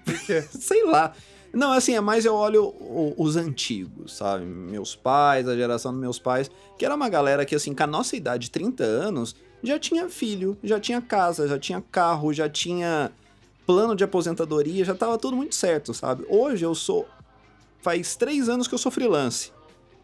Por 0.06 0.18
quê? 0.20 0.42
Sei 0.52 0.84
lá. 0.86 1.14
Não, 1.54 1.72
assim, 1.72 1.94
é 1.94 2.02
mais 2.02 2.26
eu 2.26 2.34
olho 2.34 2.74
os 3.16 3.36
antigos, 3.36 4.18
sabe? 4.18 4.44
Meus 4.44 4.96
pais, 4.96 5.48
a 5.48 5.56
geração 5.56 5.92
dos 5.92 6.02
meus 6.02 6.18
pais, 6.18 6.50
que 6.80 6.84
era 6.84 6.96
uma 6.96 7.08
galera 7.08 7.46
que, 7.46 7.54
assim, 7.54 7.76
com 7.76 7.84
a 7.84 7.88
nossa 7.88 8.16
idade, 8.16 8.50
30 8.50 8.84
anos, 8.84 9.36
já 9.62 9.78
tinha 9.78 10.10
filho, 10.10 10.58
já 10.64 10.80
tinha 10.80 11.00
casa, 11.00 11.48
já 11.48 11.60
tinha 11.60 11.80
carro, 11.80 12.34
já 12.34 12.50
tinha 12.50 13.12
plano 13.68 13.96
de 13.96 14.04
aposentadoria, 14.04 14.84
já 14.84 14.96
tava 14.96 15.18
tudo 15.18 15.38
muito 15.38 15.54
certo, 15.54 15.94
sabe? 15.94 16.26
Hoje 16.28 16.66
eu 16.66 16.74
sou. 16.74 17.08
Faz 17.82 18.16
três 18.16 18.50
anos 18.50 18.68
que 18.68 18.74
eu 18.74 18.80
sou 18.80 18.92
freelance. 18.92 19.52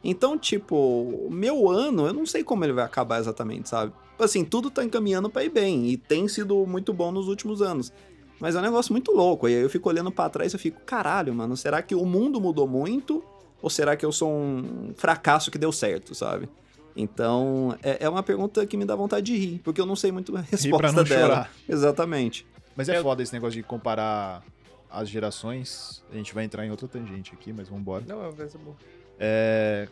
Então, 0.03 0.37
tipo, 0.37 1.27
meu 1.31 1.69
ano, 1.69 2.05
eu 2.05 2.13
não 2.13 2.25
sei 2.25 2.43
como 2.43 2.63
ele 2.63 2.73
vai 2.73 2.85
acabar 2.85 3.19
exatamente, 3.19 3.69
sabe? 3.69 3.91
Assim, 4.17 4.45
tudo 4.45 4.69
tá 4.69 4.83
encaminhando 4.83 5.29
pra 5.29 5.43
ir 5.43 5.49
bem, 5.49 5.87
e 5.87 5.97
tem 5.97 6.27
sido 6.27 6.65
muito 6.65 6.93
bom 6.93 7.11
nos 7.11 7.27
últimos 7.27 7.61
anos. 7.61 7.91
Mas 8.39 8.55
é 8.55 8.59
um 8.59 8.61
negócio 8.61 8.91
muito 8.93 9.11
louco. 9.11 9.47
E 9.49 9.55
aí 9.55 9.61
eu 9.61 9.69
fico 9.69 9.89
olhando 9.89 10.11
pra 10.11 10.29
trás 10.29 10.53
e 10.53 10.55
eu 10.55 10.59
fico, 10.59 10.79
caralho, 10.85 11.33
mano, 11.33 11.55
será 11.57 11.81
que 11.81 11.93
o 11.93 12.05
mundo 12.05 12.39
mudou 12.39 12.67
muito? 12.67 13.23
Ou 13.61 13.69
será 13.69 13.95
que 13.97 14.05
eu 14.05 14.11
sou 14.11 14.31
um 14.31 14.93
fracasso 14.95 15.51
que 15.51 15.57
deu 15.57 15.71
certo, 15.71 16.15
sabe? 16.15 16.47
Então, 16.95 17.77
é, 17.83 18.05
é 18.05 18.09
uma 18.09 18.23
pergunta 18.23 18.65
que 18.65 18.75
me 18.77 18.85
dá 18.85 18.95
vontade 18.95 19.25
de 19.25 19.37
rir, 19.37 19.59
porque 19.63 19.79
eu 19.79 19.85
não 19.85 19.95
sei 19.95 20.11
muito 20.11 20.35
a 20.35 20.41
resposta 20.41 20.77
pra 20.77 20.91
não 20.91 21.03
dela. 21.03 21.27
chorar. 21.27 21.51
Exatamente. 21.67 22.47
Mas 22.75 22.87
é 22.89 22.97
Eu- 22.97 23.03
foda 23.03 23.21
esse 23.21 23.33
negócio 23.33 23.55
de 23.61 23.63
comparar 23.63 24.43
as 24.89 25.07
gerações. 25.09 26.03
A 26.11 26.15
gente 26.15 26.33
vai 26.33 26.43
entrar 26.45 26.65
em 26.65 26.71
outra 26.71 26.87
tangente 26.87 27.33
aqui, 27.33 27.51
mas 27.53 27.67
vambora. 27.69 28.03
Não, 28.07 28.25
é 28.25 28.31
vai 28.31 28.47
ser 28.49 28.57
bom. 28.57 28.73
É, 29.19 29.87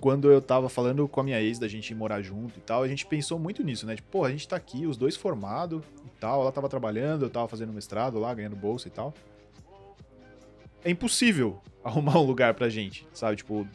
quando 0.00 0.32
eu 0.32 0.40
tava 0.40 0.68
falando 0.68 1.06
com 1.06 1.20
a 1.20 1.24
minha 1.24 1.40
ex 1.40 1.58
da 1.58 1.68
gente 1.68 1.94
morar 1.94 2.22
junto 2.22 2.58
e 2.58 2.62
tal, 2.62 2.82
a 2.82 2.88
gente 2.88 3.04
pensou 3.04 3.38
muito 3.38 3.62
nisso, 3.62 3.86
né? 3.86 3.96
Tipo, 3.96 4.08
pô, 4.10 4.24
a 4.24 4.30
gente 4.30 4.48
tá 4.48 4.56
aqui, 4.56 4.86
os 4.86 4.96
dois 4.96 5.14
formados 5.14 5.82
e 6.04 6.08
tal. 6.18 6.40
Ela 6.40 6.50
tava 6.50 6.68
trabalhando, 6.68 7.26
eu 7.26 7.30
tava 7.30 7.46
fazendo 7.46 7.72
mestrado 7.72 8.18
lá, 8.18 8.32
ganhando 8.32 8.56
bolsa 8.56 8.88
e 8.88 8.90
tal. 8.90 9.12
É 10.82 10.90
impossível 10.90 11.60
arrumar 11.84 12.18
um 12.18 12.24
lugar 12.24 12.54
pra 12.54 12.70
gente, 12.70 13.06
sabe? 13.12 13.36
Tipo, 13.36 13.68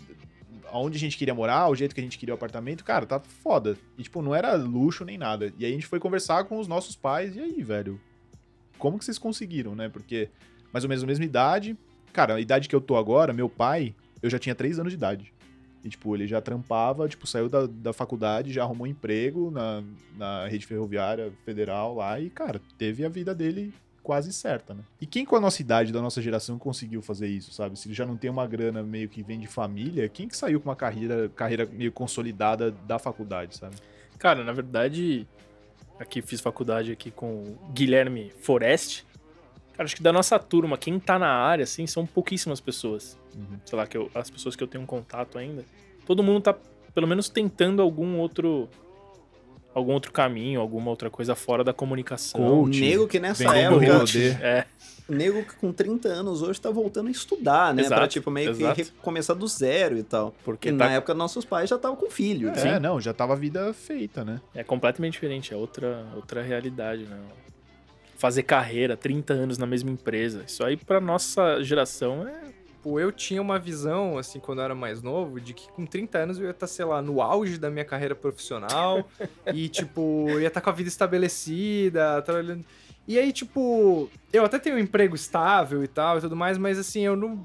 aonde 0.72 0.98
a 0.98 1.00
gente 1.00 1.16
queria 1.16 1.36
morar, 1.36 1.70
o 1.70 1.76
jeito 1.76 1.94
que 1.94 2.02
a 2.02 2.04
gente 2.04 2.18
queria 2.18 2.34
o 2.34 2.38
apartamento, 2.38 2.84
cara, 2.84 3.06
tá 3.06 3.20
foda. 3.20 3.78
E, 3.96 4.02
tipo, 4.02 4.20
não 4.24 4.34
era 4.34 4.56
luxo 4.56 5.06
nem 5.06 5.20
nada. 5.20 5.54
E 5.60 5.66
aí 5.66 5.72
a 5.72 5.76
gente 5.76 5.86
foi 5.86 6.00
conversar 6.00 6.46
com 6.46 6.58
os 6.58 6.68
nossos 6.68 6.96
pais, 6.96 7.36
e 7.36 7.40
aí, 7.40 7.62
velho? 7.62 8.02
Como 8.80 8.98
que 8.98 9.06
vocês 9.06 9.20
conseguiram, 9.20 9.76
né? 9.76 9.90
Porque 9.90 10.30
mais 10.74 10.84
ou 10.84 10.90
menos 10.90 11.04
a 11.04 11.08
mesma 11.08 11.24
idade. 11.24 11.78
Cara, 12.12 12.34
a 12.34 12.42
idade 12.42 12.68
que 12.68 12.76
eu 12.76 12.82
tô 12.82 12.96
agora, 12.96 13.32
meu 13.32 13.48
pai, 13.48 13.94
eu 14.24 14.30
já 14.30 14.40
tinha 14.40 14.56
3 14.56 14.80
anos 14.80 14.92
de 14.92 14.98
idade. 14.98 15.35
E, 15.86 15.90
tipo, 15.90 16.16
ele 16.16 16.26
já 16.26 16.42
trampava, 16.42 17.08
tipo, 17.08 17.28
saiu 17.28 17.48
da, 17.48 17.68
da 17.68 17.94
faculdade, 17.94 18.52
já 18.52 18.64
arrumou 18.64 18.88
emprego 18.88 19.52
na, 19.52 19.84
na 20.18 20.48
rede 20.48 20.66
ferroviária 20.66 21.32
federal 21.46 21.94
lá 21.94 22.20
e, 22.20 22.28
cara, 22.28 22.60
teve 22.76 23.06
a 23.06 23.10
vida 23.10 23.36
dele 23.36 23.72
quase 24.02 24.34
certa, 24.34 24.74
né? 24.74 24.82
E 25.00 25.06
quem 25.06 25.24
com 25.24 25.36
a 25.36 25.40
nossa 25.40 25.62
idade, 25.62 25.94
da 25.94 26.02
nossa 26.02 26.24
geração, 26.24 26.58
conseguiu 26.58 27.04
fazer 27.04 27.28
isso, 27.28 27.54
sabe? 27.54 27.78
Se 27.78 27.88
ele 27.88 27.94
já 27.94 28.04
não 28.04 28.18
tem 28.18 28.32
uma 28.32 28.48
grana 28.48 28.82
meio 28.82 29.08
que 29.08 29.22
vem 29.22 29.40
de 29.40 29.46
família, 29.46 30.10
quem 30.10 30.28
que 30.28 30.36
saiu 30.36 30.60
com 30.60 30.70
uma 30.70 30.76
carreira, 30.76 31.30
carreira 31.36 31.68
meio 31.72 31.92
consolidada 31.92 32.72
da 32.72 32.98
faculdade, 32.98 33.56
sabe? 33.56 33.76
Cara, 34.18 34.44
na 34.44 34.54
verdade, 34.54 35.28
aqui 36.00 36.20
fiz 36.20 36.42
faculdade 36.42 36.92
aqui 36.92 37.12
com 37.12 37.44
o 37.44 37.72
Guilherme 37.74 38.32
Forest. 38.42 39.06
Cara, 39.76 39.84
acho 39.86 39.96
que 39.96 40.04
da 40.04 40.14
nossa 40.14 40.40
turma, 40.40 40.78
quem 40.78 41.00
tá 41.00 41.20
na 41.20 41.28
área, 41.30 41.64
assim, 41.64 41.86
são 41.86 42.06
pouquíssimas 42.06 42.60
pessoas. 42.62 43.18
Uhum. 43.36 43.60
Sei 43.66 43.78
lá, 43.78 43.86
que 43.86 43.98
eu- 43.98 44.10
as 44.16 44.30
pessoas 44.30 44.56
que 44.56 44.64
eu 44.64 44.68
tenho 44.68 44.84
um 44.84 44.88
contato 44.88 45.38
ainda. 45.38 45.66
Todo 46.06 46.24
mundo 46.24 46.42
tá, 46.42 46.56
pelo 46.94 47.08
menos, 47.08 47.28
tentando 47.30 47.82
algum 47.82 48.18
outro. 48.20 48.70
Algum 49.74 49.92
outro 49.92 50.14
caminho, 50.14 50.62
alguma 50.62 50.90
outra 50.90 51.10
coisa 51.10 51.36
fora 51.36 51.62
da 51.62 51.74
comunicação. 51.74 52.40
Coach, 52.40 52.80
nego 52.80 53.08
que 53.10 53.20
nessa 53.20 53.54
época. 53.58 53.86
É, 54.42 54.66
nego 55.10 55.44
que 55.44 55.54
com 55.58 55.74
30 55.74 56.08
anos 56.08 56.42
hoje 56.42 56.62
tá 56.62 56.72
voltando 56.72 57.10
a 57.10 57.12
estudar, 57.12 57.74
né? 57.74 57.82
Exato, 57.82 58.00
pra, 58.00 58.08
tipo, 58.08 58.32
meio 58.32 58.52
exato. 58.52 58.74
que 58.74 58.84
recomeçar 58.84 59.36
do 59.36 59.46
zero 59.46 59.98
e 59.98 60.04
tal. 60.04 60.32
porque 60.46 60.70
Porque 60.70 60.72
tá- 60.72 60.86
na 60.86 60.92
época 60.94 61.14
nossos 61.14 61.44
pais 61.44 61.70
já 61.70 61.76
estavam 61.76 61.98
com 61.98 62.10
filho. 62.10 62.48
É, 62.52 62.64
né? 62.64 62.80
não, 62.80 63.02
já 63.02 63.14
tava 63.14 63.34
a 63.34 63.36
vida 63.36 63.74
feita, 63.74 64.24
né? 64.24 64.40
é 64.54 64.64
completamente 64.64 65.12
diferente, 65.14 65.54
é 65.54 65.58
outra, 65.58 66.08
outra 66.16 66.42
realidade, 66.42 67.04
né? 67.04 67.20
Fazer 68.18 68.44
carreira, 68.44 68.96
30 68.96 69.34
anos 69.34 69.58
na 69.58 69.66
mesma 69.66 69.90
empresa. 69.92 70.44
Isso 70.48 70.64
aí, 70.64 70.78
pra 70.78 71.00
nossa 71.02 71.62
geração, 71.64 72.28
é. 72.28 72.46
Tipo, 72.68 73.00
eu 73.00 73.12
tinha 73.12 73.42
uma 73.42 73.58
visão, 73.60 74.18
assim, 74.18 74.40
quando 74.40 74.60
eu 74.60 74.66
era 74.66 74.76
mais 74.76 75.02
novo, 75.02 75.40
de 75.42 75.54
que 75.54 75.68
com 75.74 75.86
30 75.86 76.20
anos 76.20 76.38
eu 76.40 76.46
ia 76.46 76.52
estar, 76.52 76.68
sei 76.68 76.86
lá, 76.86 77.02
no 77.02 77.22
auge 77.22 77.58
da 77.58 77.70
minha 77.70 77.84
carreira 77.84 78.16
profissional 78.16 79.08
e, 79.54 79.68
tipo, 79.70 80.28
eu 80.30 80.40
ia 80.42 80.48
estar 80.48 80.62
com 80.62 80.70
a 80.70 80.74
vida 80.74 80.88
estabelecida, 80.88 82.22
trabalhando. 82.22 82.64
E 83.08 83.20
aí, 83.20 83.32
tipo, 83.32 84.10
eu 84.32 84.46
até 84.46 84.60
tenho 84.60 84.76
um 84.76 84.80
emprego 84.80 85.16
estável 85.16 85.84
e 85.84 85.88
tal 85.88 86.18
e 86.18 86.22
tudo 86.22 86.36
mais, 86.36 86.58
mas, 86.58 86.78
assim, 86.80 87.02
eu 87.02 87.16
não. 87.16 87.44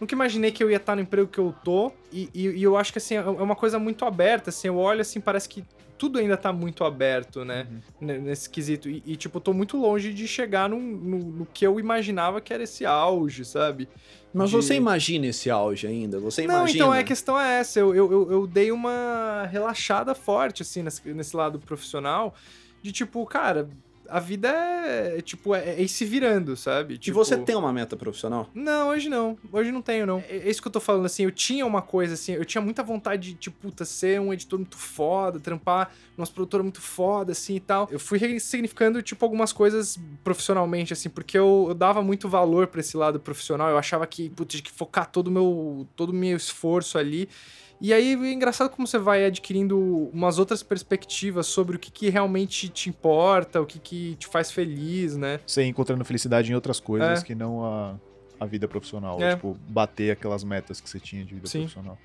Nunca 0.00 0.14
imaginei 0.14 0.50
que 0.50 0.62
eu 0.64 0.70
ia 0.70 0.78
estar 0.78 0.96
no 0.96 1.02
emprego 1.02 1.28
que 1.28 1.38
eu 1.38 1.54
tô. 1.64 1.92
E, 2.12 2.28
e- 2.34 2.48
e 2.58 2.62
eu 2.62 2.76
acho 2.76 2.90
que, 2.92 2.98
assim, 2.98 3.14
é 3.14 3.20
uma 3.22 3.54
coisa 3.54 3.78
muito 3.78 4.04
aberta, 4.04 4.50
assim. 4.50 4.68
Eu 4.68 4.76
olho, 4.76 5.00
assim, 5.00 5.20
parece 5.20 5.48
que 5.48 5.62
tudo 6.02 6.18
ainda 6.18 6.36
tá 6.36 6.52
muito 6.52 6.82
aberto, 6.82 7.44
né? 7.44 7.68
ne- 8.00 8.18
Nesse 8.18 8.50
quesito. 8.50 8.88
E, 8.90 9.00
e, 9.06 9.14
tipo, 9.16 9.36
eu 9.36 9.40
tô 9.40 9.52
muito 9.52 9.76
longe 9.76 10.12
de 10.12 10.26
chegar 10.26 10.68
num- 10.68 10.80
no, 10.80 11.18
no 11.18 11.46
que 11.46 11.64
eu 11.64 11.78
imaginava 11.78 12.40
que 12.40 12.52
era 12.52 12.64
esse 12.64 12.84
auge, 12.84 13.44
sabe? 13.44 13.88
Mas 14.34 14.50
De- 14.50 14.56
você 14.56 14.74
imagina 14.74 15.26
esse 15.26 15.48
auge 15.48 15.86
ainda? 15.86 16.18
Você 16.18 16.44
Não, 16.44 16.56
imagina? 16.62 16.76
então 16.84 16.92
é, 16.92 16.98
a 16.98 17.04
questão 17.04 17.40
é 17.40 17.60
essa. 17.60 17.78
Eu, 17.78 17.94
eu, 17.94 18.10
eu, 18.10 18.32
eu 18.32 18.46
dei 18.48 18.72
uma 18.72 19.46
relaxada 19.48 20.12
forte, 20.12 20.62
assim, 20.62 20.82
nesse, 20.82 21.06
nesse 21.14 21.36
lado 21.36 21.60
profissional. 21.60 22.34
De 22.82 22.90
tipo, 22.90 23.24
cara, 23.24 23.68
a 24.12 24.20
vida 24.20 24.48
é, 24.48 25.22
tipo, 25.22 25.54
é, 25.54 25.70
é 25.70 25.82
ir 25.82 25.88
se 25.88 26.04
virando, 26.04 26.54
sabe? 26.54 26.94
E 26.94 26.98
Tipo, 26.98 27.16
você 27.16 27.38
tem 27.38 27.56
uma 27.56 27.72
meta 27.72 27.96
profissional? 27.96 28.46
Não, 28.54 28.90
hoje 28.90 29.08
não. 29.08 29.38
Hoje 29.50 29.72
não 29.72 29.80
tenho, 29.80 30.04
não. 30.04 30.18
É, 30.28 30.36
é 30.36 30.50
isso 30.50 30.60
que 30.60 30.68
eu 30.68 30.72
tô 30.72 30.80
falando, 30.80 31.06
assim. 31.06 31.24
Eu 31.24 31.30
tinha 31.30 31.64
uma 31.64 31.80
coisa, 31.80 32.12
assim. 32.12 32.32
Eu 32.32 32.44
tinha 32.44 32.60
muita 32.60 32.82
vontade 32.82 33.30
de, 33.30 33.34
tipo, 33.34 33.56
puta, 33.58 33.86
ser 33.86 34.20
um 34.20 34.30
editor 34.30 34.58
muito 34.58 34.76
foda, 34.76 35.40
trampar 35.40 35.92
numa 36.14 36.26
produtora 36.26 36.62
muito 36.62 36.82
foda, 36.82 37.32
assim 37.32 37.56
e 37.56 37.60
tal. 37.60 37.88
Eu 37.90 37.98
fui 37.98 38.18
ressignificando, 38.18 39.00
tipo, 39.00 39.24
algumas 39.24 39.50
coisas 39.50 39.98
profissionalmente, 40.22 40.92
assim, 40.92 41.08
porque 41.08 41.38
eu, 41.38 41.66
eu 41.68 41.74
dava 41.74 42.02
muito 42.02 42.28
valor 42.28 42.66
pra 42.66 42.80
esse 42.80 42.96
lado 42.96 43.18
profissional. 43.18 43.70
Eu 43.70 43.78
achava 43.78 44.06
que, 44.06 44.28
puta, 44.28 44.50
tinha 44.50 44.62
que 44.62 44.70
focar 44.70 45.10
todo 45.10 45.28
o 45.28 45.30
meu, 45.30 45.86
todo 45.96 46.10
o 46.10 46.14
meu 46.14 46.36
esforço 46.36 46.98
ali. 46.98 47.30
E 47.82 47.92
aí 47.92 48.12
é 48.14 48.32
engraçado 48.32 48.70
como 48.70 48.86
você 48.86 48.96
vai 48.96 49.24
adquirindo 49.24 49.76
umas 50.14 50.38
outras 50.38 50.62
perspectivas 50.62 51.48
sobre 51.48 51.74
o 51.74 51.78
que, 51.80 51.90
que 51.90 52.08
realmente 52.08 52.68
te 52.68 52.88
importa, 52.88 53.60
o 53.60 53.66
que, 53.66 53.80
que 53.80 54.14
te 54.20 54.28
faz 54.28 54.52
feliz, 54.52 55.16
né? 55.16 55.40
Você 55.44 55.64
encontrando 55.64 56.04
felicidade 56.04 56.52
em 56.52 56.54
outras 56.54 56.78
coisas 56.78 57.20
É. 57.20 57.24
que 57.24 57.34
não 57.34 57.64
a, 57.64 57.96
a 58.38 58.46
vida 58.46 58.68
profissional. 58.68 59.20
É. 59.20 59.34
Tipo, 59.34 59.56
bater 59.68 60.12
aquelas 60.12 60.44
metas 60.44 60.80
que 60.80 60.88
você 60.88 61.00
tinha 61.00 61.24
de 61.24 61.34
vida 61.34 61.48
Sim. 61.48 61.62
profissional. 61.62 61.98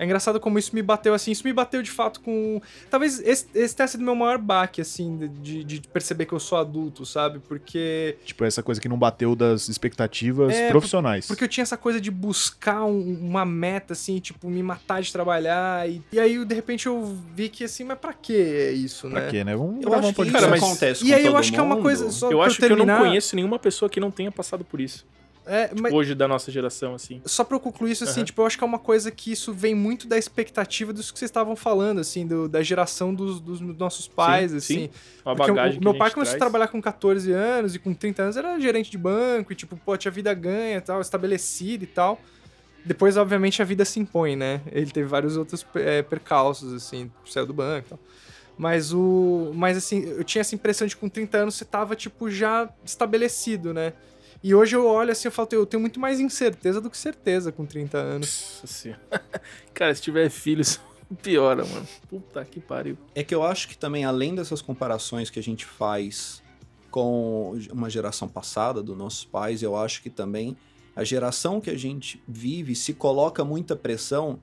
É 0.00 0.04
engraçado 0.06 0.40
como 0.40 0.58
isso 0.58 0.74
me 0.74 0.80
bateu, 0.80 1.12
assim, 1.12 1.30
isso 1.30 1.42
me 1.46 1.52
bateu 1.52 1.82
de 1.82 1.90
fato 1.90 2.20
com... 2.20 2.58
Talvez 2.88 3.20
esse, 3.20 3.46
esse 3.54 3.76
tenha 3.76 3.86
sido 3.86 4.02
meu 4.02 4.14
maior 4.14 4.38
baque, 4.38 4.80
assim, 4.80 5.30
de, 5.42 5.62
de 5.62 5.80
perceber 5.82 6.24
que 6.24 6.32
eu 6.32 6.40
sou 6.40 6.56
adulto, 6.56 7.04
sabe? 7.04 7.38
Porque... 7.38 8.16
Tipo, 8.24 8.46
essa 8.46 8.62
coisa 8.62 8.80
que 8.80 8.88
não 8.88 8.98
bateu 8.98 9.36
das 9.36 9.68
expectativas 9.68 10.54
É, 10.54 10.70
profissionais. 10.70 11.26
Porque 11.26 11.44
eu 11.44 11.48
tinha 11.48 11.62
essa 11.62 11.76
coisa 11.76 12.00
de 12.00 12.10
buscar 12.10 12.82
um- 12.84 13.18
uma 13.20 13.44
meta, 13.44 13.92
assim, 13.92 14.18
tipo, 14.20 14.48
me 14.48 14.62
matar 14.62 15.02
de 15.02 15.12
trabalhar. 15.12 15.86
E, 15.86 16.02
e 16.10 16.18
aí, 16.18 16.42
de 16.46 16.54
repente, 16.54 16.86
eu 16.86 17.18
vi 17.34 17.50
que, 17.50 17.64
assim, 17.64 17.84
mas 17.84 17.98
pra 17.98 18.14
que 18.14 18.34
é 18.34 18.72
isso, 18.72 19.06
Pra 19.10 19.20
né? 19.20 19.30
quê, 19.30 19.44
né? 19.44 19.54
Vamos 19.54 19.84
Eu 19.84 19.92
acho 19.92 20.08
um 20.08 20.12
que 20.14 20.22
isso 20.22 20.48
mas- 20.48 20.62
acontece 20.62 21.04
E 21.04 21.08
com 21.10 21.14
aí 21.14 21.26
eu 21.26 21.36
acho 21.36 21.52
que 21.52 21.58
é 21.58 21.62
uma 21.62 21.74
mundo. 21.74 21.82
coisa... 21.82 22.10
Só 22.10 22.30
Eu 22.30 22.38
pra 22.38 22.46
acho 22.46 22.56
que 22.56 22.64
eu 22.64 22.70
não 22.70 22.76
terminar, 22.78 23.00
conheço 23.00 23.36
nenhuma 23.36 23.58
pessoa 23.58 23.90
que 23.90 24.00
não 24.00 24.10
tenha 24.10 24.32
passado 24.32 24.64
por 24.64 24.80
isso. 24.80 25.04
É, 25.46 25.70
mas, 25.74 25.92
Hoje 25.92 26.14
da 26.14 26.28
nossa 26.28 26.50
geração, 26.52 26.94
assim. 26.94 27.20
só 27.26 27.42
pra 27.42 27.56
eu 27.56 27.60
concluir 27.60 27.92
isso, 27.92 28.04
assim, 28.04 28.20
Aham. 28.20 28.24
tipo, 28.26 28.42
eu 28.42 28.46
acho 28.46 28.58
que 28.58 28.62
é 28.64 28.66
uma 28.66 28.78
coisa 28.78 29.10
que 29.10 29.32
isso 29.32 29.52
vem 29.52 29.74
muito 29.74 30.06
da 30.06 30.18
expectativa 30.18 30.92
dos 30.92 31.10
que 31.10 31.18
vocês 31.18 31.30
estavam 31.30 31.56
falando, 31.56 31.98
assim, 32.00 32.26
do- 32.26 32.48
da 32.48 32.62
geração 32.62 33.14
dos, 33.14 33.40
dos 33.40 33.60
nossos 33.60 34.06
pais, 34.06 34.50
Sim, 34.52 34.56
assim. 34.58 34.74
sim. 34.74 34.90
Uma 35.24 35.34
Porque 35.36 35.50
bagagem 35.50 35.80
o 35.80 35.82
meu 35.82 35.92
a 35.92 35.96
pai 35.98 36.10
começou 36.10 36.34
a 36.34 36.38
traz. 36.38 36.38
trabalhar 36.38 36.68
com 36.68 36.80
14 36.80 37.32
anos 37.32 37.74
e 37.74 37.78
com 37.78 37.94
30 37.94 38.22
anos 38.22 38.36
era 38.36 38.60
gerente 38.60 38.90
de 38.90 38.98
banco 38.98 39.52
e, 39.52 39.56
tipo, 39.56 39.76
pô, 39.76 39.96
tinha 39.96 40.12
vida 40.12 40.32
ganha 40.34 40.76
e 40.76 40.80
tal, 40.80 41.00
estabelecida 41.00 41.84
e 41.84 41.86
tal. 41.86 42.22
Depois, 42.84 43.16
obviamente, 43.16 43.60
a 43.60 43.64
vida 43.64 43.84
se 43.84 43.98
impõe, 44.00 44.36
né? 44.36 44.62
Ele 44.72 44.90
teve 44.90 45.06
vários 45.06 45.36
outros 45.36 45.66
é, 45.74 46.02
percalços, 46.02 46.72
assim, 46.72 47.10
saiu 47.26 47.46
do 47.46 47.52
banco 47.52 47.86
e 47.86 47.90
tal. 47.90 48.00
Mas 48.56 48.92
o. 48.92 49.52
Mas 49.54 49.76
assim, 49.76 50.02
eu 50.04 50.22
tinha 50.24 50.40
essa 50.40 50.54
impressão 50.54 50.86
de 50.86 50.94
que 50.94 51.00
com 51.00 51.08
30 51.08 51.38
anos 51.38 51.54
você 51.54 51.64
tava, 51.64 51.96
tipo, 51.96 52.30
já 52.30 52.68
estabelecido, 52.84 53.72
né? 53.74 53.92
E 54.42 54.54
hoje 54.54 54.74
eu 54.74 54.86
olho 54.86 55.12
assim, 55.12 55.28
eu 55.28 55.32
falo, 55.32 55.48
eu 55.52 55.66
tenho 55.66 55.80
muito 55.80 56.00
mais 56.00 56.18
incerteza 56.18 56.80
do 56.80 56.88
que 56.88 56.96
certeza 56.96 57.52
com 57.52 57.66
30 57.66 57.98
anos. 57.98 58.60
Nossa 58.62 58.66
senhora. 58.66 59.00
Cara, 59.74 59.94
se 59.94 60.00
tiver 60.00 60.30
filhos, 60.30 60.80
piora, 61.22 61.64
mano. 61.64 61.86
Puta 62.08 62.44
que 62.44 62.58
pariu. 62.58 62.96
É 63.14 63.22
que 63.22 63.34
eu 63.34 63.42
acho 63.42 63.68
que 63.68 63.76
também, 63.76 64.04
além 64.04 64.34
dessas 64.34 64.62
comparações 64.62 65.28
que 65.28 65.38
a 65.38 65.42
gente 65.42 65.66
faz 65.66 66.42
com 66.90 67.58
uma 67.70 67.90
geração 67.90 68.26
passada 68.28 68.82
dos 68.82 68.96
nossos 68.96 69.24
pais, 69.24 69.62
eu 69.62 69.76
acho 69.76 70.02
que 70.02 70.10
também 70.10 70.56
a 70.96 71.04
geração 71.04 71.60
que 71.60 71.70
a 71.70 71.78
gente 71.78 72.22
vive 72.26 72.74
se 72.74 72.94
coloca 72.94 73.44
muita 73.44 73.76
pressão, 73.76 74.40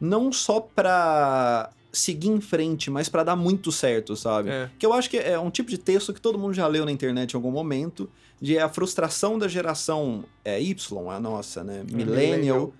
não 0.00 0.32
só 0.32 0.60
pra 0.60 1.70
seguir 1.92 2.28
em 2.28 2.40
frente, 2.40 2.90
mas 2.90 3.08
pra 3.08 3.24
dar 3.24 3.34
muito 3.36 3.72
certo, 3.72 4.14
sabe? 4.16 4.48
É. 4.50 4.70
Que 4.78 4.86
eu 4.86 4.92
acho 4.92 5.10
que 5.10 5.16
é 5.18 5.38
um 5.38 5.50
tipo 5.50 5.70
de 5.70 5.78
texto 5.78 6.12
que 6.14 6.20
todo 6.20 6.38
mundo 6.38 6.54
já 6.54 6.66
leu 6.66 6.84
na 6.84 6.92
internet 6.92 7.32
em 7.32 7.36
algum 7.36 7.50
momento, 7.50 8.08
de 8.40 8.58
a 8.58 8.68
frustração 8.68 9.38
da 9.38 9.48
geração 9.48 10.24
é, 10.44 10.60
Y, 10.60 11.10
a 11.10 11.18
nossa, 11.20 11.62
né? 11.64 11.84
Millennial, 11.90 12.72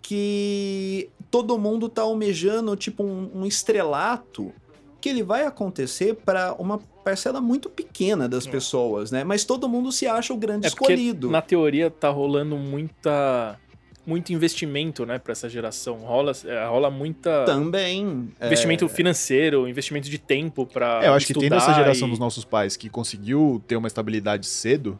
que 0.00 1.08
todo 1.30 1.58
mundo 1.58 1.88
tá 1.88 2.02
almejando 2.02 2.74
tipo 2.76 3.02
um, 3.02 3.30
um 3.34 3.46
estrelato 3.46 4.52
que 5.00 5.08
ele 5.08 5.22
vai 5.22 5.44
acontecer 5.44 6.14
para 6.14 6.54
uma 6.54 6.78
parcela 6.78 7.40
muito 7.40 7.68
pequena 7.68 8.28
das 8.28 8.46
É. 8.46 8.50
pessoas, 8.50 9.10
né? 9.10 9.24
Mas 9.24 9.44
todo 9.44 9.68
mundo 9.68 9.90
se 9.90 10.06
acha 10.06 10.32
o 10.32 10.36
grande 10.36 10.66
É 10.66 10.68
escolhido. 10.68 11.28
na 11.30 11.42
teoria, 11.42 11.90
tá 11.90 12.08
rolando 12.10 12.56
muita... 12.56 13.58
Muito 14.04 14.32
investimento, 14.32 15.06
né, 15.06 15.18
pra 15.18 15.32
essa 15.32 15.48
geração. 15.48 15.98
Rola, 15.98 16.32
é, 16.44 16.66
rola 16.66 16.90
muita... 16.90 17.44
Também. 17.44 18.28
é, 18.40 18.46
Investimento 18.46 18.88
financeiro, 18.88 19.68
investimento 19.68 20.10
de 20.10 20.18
tempo 20.18 20.66
pra 20.66 21.00
É, 21.04 21.08
eu 21.08 21.14
acho 21.14 21.26
que 21.26 21.34
tem 21.34 21.48
nessa 21.48 21.72
geração 21.72 22.08
e- 22.08 22.10
dos 22.10 22.18
nossos 22.18 22.44
pais 22.44 22.76
que 22.76 22.88
conseguiu 22.88 23.62
ter 23.66 23.76
uma 23.76 23.86
estabilidade 23.86 24.46
cedo, 24.46 24.98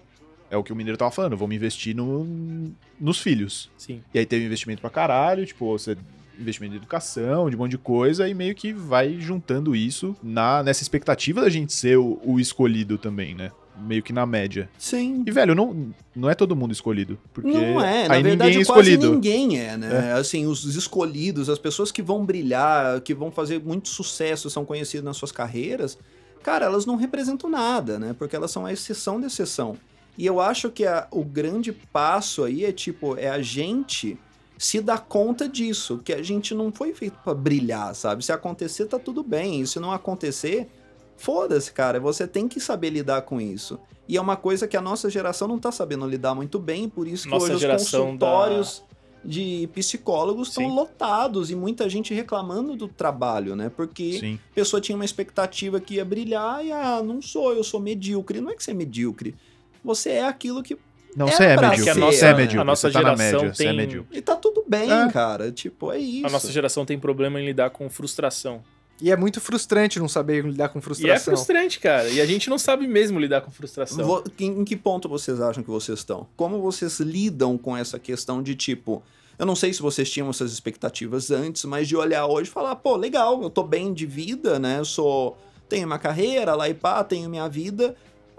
é 0.51 0.57
o 0.57 0.63
que 0.63 0.73
o 0.73 0.77
Mineiro 0.77 0.97
tava 0.97 1.11
falando, 1.11 1.37
vamos 1.37 1.57
investir 1.57 1.97
no, 1.97 2.73
nos 3.01 3.19
filhos. 3.19 3.71
Sim. 3.77 4.03
E 4.15 4.19
aí 4.19 4.27
teve 4.27 4.45
investimento 4.45 4.81
pra 4.81 4.91
caralho, 4.91 5.45
tipo, 5.45 5.67
você 5.67 5.97
investimento 6.39 6.75
em 6.75 6.79
educação, 6.79 7.49
de 7.51 7.57
um 7.57 7.59
monte 7.59 7.73
de 7.73 7.79
coisa, 7.79 8.29
e 8.29 8.35
meio 8.35 8.55
que 8.55 8.73
vai 8.73 9.17
juntando 9.21 9.77
isso 9.77 10.17
na, 10.23 10.63
nessa 10.63 10.83
expectativa 10.83 11.41
da 11.41 11.49
gente 11.49 11.73
ser 11.73 11.99
o, 11.99 12.21
o 12.25 12.41
escolhido 12.41 12.99
também, 12.99 13.35
né? 13.35 13.51
Meio 13.81 14.03
que 14.03 14.13
na 14.13 14.27
média. 14.27 14.69
Sim. 14.79 15.25
E, 15.27 15.31
velho, 15.31 15.55
não, 15.55 15.93
não 16.15 16.29
é 16.29 16.35
todo 16.35 16.55
mundo 16.55 16.73
escolhido. 16.73 17.19
Porque 17.33 17.51
Não 17.51 17.81
é, 17.83 18.07
na 18.07 18.21
verdade 18.21 18.51
ninguém 18.51 18.63
é 18.63 18.65
quase 18.65 18.97
ninguém 18.99 19.59
é, 19.59 19.77
né? 19.77 20.13
Assim, 20.13 20.47
os 20.47 20.65
escolhidos, 20.77 21.49
as 21.49 21.59
pessoas 21.59 21.91
que 21.91 22.03
vão 22.03 22.25
brilhar, 22.25 23.01
que 23.01 23.15
vão 23.15 23.31
fazer 23.31 23.61
muito 23.63 23.89
sucesso, 23.89 24.51
são 24.51 24.65
conhecidas 24.65 25.05
nas 25.05 25.17
suas 25.17 25.33
carreiras, 25.33 25.99
cara, 26.43 26.67
elas 26.67 26.85
não 26.87 26.97
representam 26.97 27.49
nada, 27.49 27.99
né? 27.99 28.15
Porque 28.19 28.37
elas 28.37 28.51
são 28.51 28.67
a 28.67 28.73
exceção 28.73 29.21
da 29.21 29.27
exceção. 29.27 29.77
E 30.19 30.27
eu 30.27 30.39
acho 30.41 30.69
que 30.71 30.85
a- 30.85 31.09
o 31.11 31.25
grande 31.25 31.73
passo 31.73 32.45
aí 32.45 32.65
é 32.67 32.73
tipo, 32.73 33.17
é 33.17 33.29
a 33.31 33.41
gente 33.41 34.19
se 34.59 34.81
dar 34.81 35.01
conta 35.01 35.49
disso, 35.49 36.01
que 36.05 36.13
a 36.13 36.23
gente 36.23 36.55
não 36.55 36.71
foi 36.71 36.93
feito 36.93 37.19
pra 37.25 37.35
brilhar, 37.35 37.95
sabe? 37.97 38.23
Se 38.25 38.31
acontecer, 38.31 38.85
tá 38.85 38.99
tudo 38.99 39.23
bem. 39.25 39.63
E 39.63 39.67
se 39.67 39.81
não 39.81 39.91
acontecer, 39.91 40.69
foda-se, 41.17 41.73
cara. 41.73 42.01
Você 42.01 42.27
tem 42.27 42.49
que 42.49 42.61
saber 42.61 42.91
lidar 42.91 43.23
com 43.23 43.41
isso. 43.41 43.79
E 44.09 44.17
é 44.17 44.21
uma 44.21 44.37
coisa 44.37 44.67
que 44.67 44.77
a 44.77 44.81
nossa 44.81 45.09
geração 45.09 45.47
não 45.49 45.59
tá 45.59 45.71
sabendo 45.73 46.07
lidar 46.07 46.35
muito 46.35 46.59
bem, 46.59 46.89
por 46.89 47.07
isso 47.07 47.25
que 47.25 47.31
Nossa 47.31 47.53
hoje 47.55 47.67
os 47.67 47.73
consultórios 47.83 48.83
de 49.25 49.69
psicólogos 49.73 50.49
estão 50.49 50.67
lotados 50.69 51.49
e 51.51 51.55
muita 51.55 51.89
gente 51.89 52.13
reclamando 52.13 52.75
do 52.75 52.89
trabalho, 52.89 53.55
né? 53.55 53.71
Porque 53.75 54.19
Sim. 54.19 54.39
a 54.51 54.55
pessoa 54.55 54.81
tinha 54.81 54.97
uma 54.97 55.05
expectativa 55.05 55.81
que 55.81 55.95
ia 55.95 56.05
brilhar 56.05 56.65
e, 56.65 56.73
ah, 56.73 57.01
não 57.05 57.23
sou, 57.23 57.53
eu 57.55 57.63
sou 57.63 57.79
medíocre. 57.79 58.41
Não 58.41 58.51
é 58.51 58.57
que 58.57 58.65
você 58.65 58.73
é 58.73 58.75
medíocre. 58.75 59.37
Você 59.85 60.11
é 60.11 60.27
aquilo 60.27 60.61
que. 60.63 60.77
Não, 61.17 61.29
É 61.29 61.31
você 61.31 61.45
é 61.45 61.57
pra 61.57 61.69
medíocre. 61.71 61.93
ser, 61.95 61.99
a 62.01 62.05
nossa- 62.05 62.19
você 62.19 62.25
é 62.27 62.35
medíocre. 62.35 62.59
a 62.59 62.65
nossa 62.65 62.89
você 62.89 62.93
tá 62.93 63.03
na 63.03 63.15
geração 63.17 63.39
média, 63.41 63.55
você 63.55 63.63
é 63.63 63.69
tem- 63.69 63.77
medíocre. 63.77 64.19
E 64.19 64.23
tá 64.23 64.35
tudo 64.35 64.65
bem, 64.67 64.91
É. 64.91 65.09
cara. 65.13 65.53
Tipo, 65.53 65.93
é 65.93 65.99
isso. 65.99 66.27
A 66.27 66.31
nossa 66.31 66.51
geração 66.51 66.85
tem 66.85 66.99
problema 66.99 67.41
em 67.41 67.45
lidar 67.47 67.71
com 67.71 67.89
frustração. 67.89 68.63
E 69.03 69.11
é 69.11 69.17
muito 69.17 69.41
frustrante 69.41 69.99
não 69.99 70.09
saber 70.09 70.45
lidar 70.45 70.69
com 70.69 70.79
E 70.79 70.81
é 70.81 70.83
frustração. 70.83 71.25
frustrante, 71.35 71.81
cara. 71.81 72.09
E 72.09 72.21
a 72.21 72.25
gente 72.27 72.49
não 72.49 72.57
sabe 72.57 72.87
mesmo 72.87 73.19
lidar 73.19 73.41
com 73.41 73.51
frustração. 73.51 74.05
Vo- 74.07 74.23
em 74.39 74.65
que 74.65 74.77
ponto 74.77 75.09
vocês 75.09 75.41
acham 75.41 75.63
que 75.63 75.69
vocês 75.71 75.99
estão? 75.99 76.29
Como 76.37 76.61
vocês 76.63 77.01
lidam 77.01 77.59
com 77.59 77.77
essa 77.77 77.99
questão 77.99 78.41
de 78.43 78.55
tipo. 78.55 79.03
Eu 79.39 79.45
não 79.47 79.57
sei 79.57 79.73
se 79.73 79.83
vocês 79.83 80.09
tinham 80.09 80.31
essas 80.31 80.53
expectativas 80.53 81.33
antes, 81.33 81.65
mas 81.65 81.89
de 81.89 81.97
olhar 81.97 82.27
hoje 82.27 82.49
e 82.49 82.53
falar, 82.53 82.77
pô, 82.77 82.95
legal, 82.97 83.43
eu 83.43 83.51
tô 83.51 83.65
bem 83.65 83.93
de 83.93 84.07
vida, 84.07 84.59
né? 84.61 84.79
Eu 84.79 84.85
sou. 84.85 85.37
Tenho 85.69 85.87
uma 85.87 85.99
carreira 85.99 86.55
lá 86.55 86.69
e 86.69 86.75
pá, 86.75 87.03
tenho 87.03 87.29
minha 87.29 87.49
vida, 87.49 87.97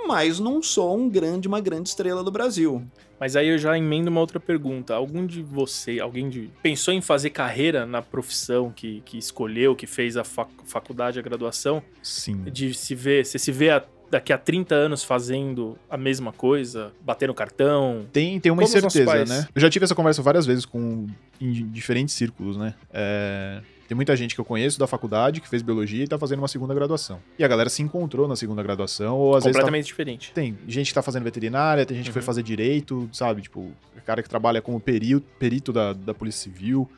mas 0.08 0.40
não 0.40 0.62
sou 0.62 0.98
um 0.98 1.10
grande, 1.10 1.48
uma 1.48 1.60
grande 1.62 1.90
estrela 1.90 2.24
do 2.24 2.32
Brasil. 2.32 2.84
Mas 3.20 3.36
aí 3.36 3.48
eu 3.48 3.58
já 3.58 3.78
emendo 3.78 4.10
uma 4.10 4.20
outra 4.20 4.40
pergunta. 4.40 4.94
Algum 4.94 5.26
de 5.26 5.42
você, 5.42 6.00
alguém 6.00 6.30
de 6.30 6.50
pensou 6.62 6.94
em 6.94 7.02
fazer 7.02 7.30
carreira 7.30 7.86
na 7.86 8.02
profissão 8.02 8.72
que, 8.76 9.02
que 9.06 9.18
escolheu, 9.18 9.76
que 9.76 9.88
fez 9.88 10.18
a 10.18 10.24
fac- 10.24 10.50
faculdade, 10.66 11.20
a 11.20 11.22
graduação, 11.22 11.82
Sim. 12.02 12.44
de 12.52 12.74
se 12.74 12.94
ver, 12.96 13.26
você 13.26 13.40
se 13.40 13.52
vê 13.52 13.70
a- 13.70 13.84
daqui 14.12 14.32
a 14.34 14.38
30 14.38 14.76
anos 14.76 15.04
fazendo 15.04 15.76
a 15.90 15.98
mesma 15.98 16.32
coisa, 16.34 16.92
batendo 17.02 17.34
cartão? 17.34 18.06
Tem, 18.12 18.40
tem 18.40 18.52
uma 18.52 18.62
Como 18.62 18.78
incerteza, 18.78 19.26
né? 19.26 19.48
Eu 19.56 19.62
já 19.62 19.70
tive 19.70 19.86
essa 19.86 19.96
conversa 19.96 20.22
várias 20.22 20.46
vezes 20.46 20.66
com 20.66 21.08
em 21.42 21.52
diferentes 21.72 22.14
círculos, 22.14 22.56
né? 22.58 22.76
É, 22.92 23.62
tem 23.88 23.96
muita 23.96 24.16
gente 24.16 24.36
que 24.36 24.42
eu 24.42 24.46
conheço 24.46 24.80
da 24.80 24.88
faculdade 24.88 25.42
que 25.42 25.48
fez 25.48 25.62
biologia 25.62 26.04
e 26.04 26.08
tá 26.08 26.18
fazendo 26.18 26.40
uma 26.40 26.48
segunda 26.48 26.74
graduação. 26.74 27.20
E 27.38 27.44
a 27.44 27.48
galera 27.48 27.70
se 27.70 27.82
encontrou 27.82 28.28
na 28.28 28.36
segunda 28.36 28.62
graduação, 28.64 29.18
ou 29.18 29.36
às 29.36 29.44
vezes. 29.44 29.56
Tá... 29.56 29.62
completamente 29.62 29.86
diferente. 29.86 30.32
Tem 30.34 30.58
gente 30.68 30.88
que 30.88 30.94
tá 30.94 31.02
fazendo 31.02 31.24
veterinária, 31.24 31.86
tem 31.86 31.98
gente 31.98 32.08
que 32.08 32.12
foi 32.14 32.22
Uhum. 32.22 32.26
fazer 32.26 32.44
direito, 32.44 33.10
sabe? 33.12 33.42
Tipo, 33.42 33.72
cara 34.06 34.22
que 34.22 34.30
trabalha 34.30 34.62
como 34.62 34.80
perito, 34.80 35.26
perito 35.40 35.72
da, 35.74 35.94
da 35.94 36.14
Polícia 36.14 36.44
Civil. 36.44 36.90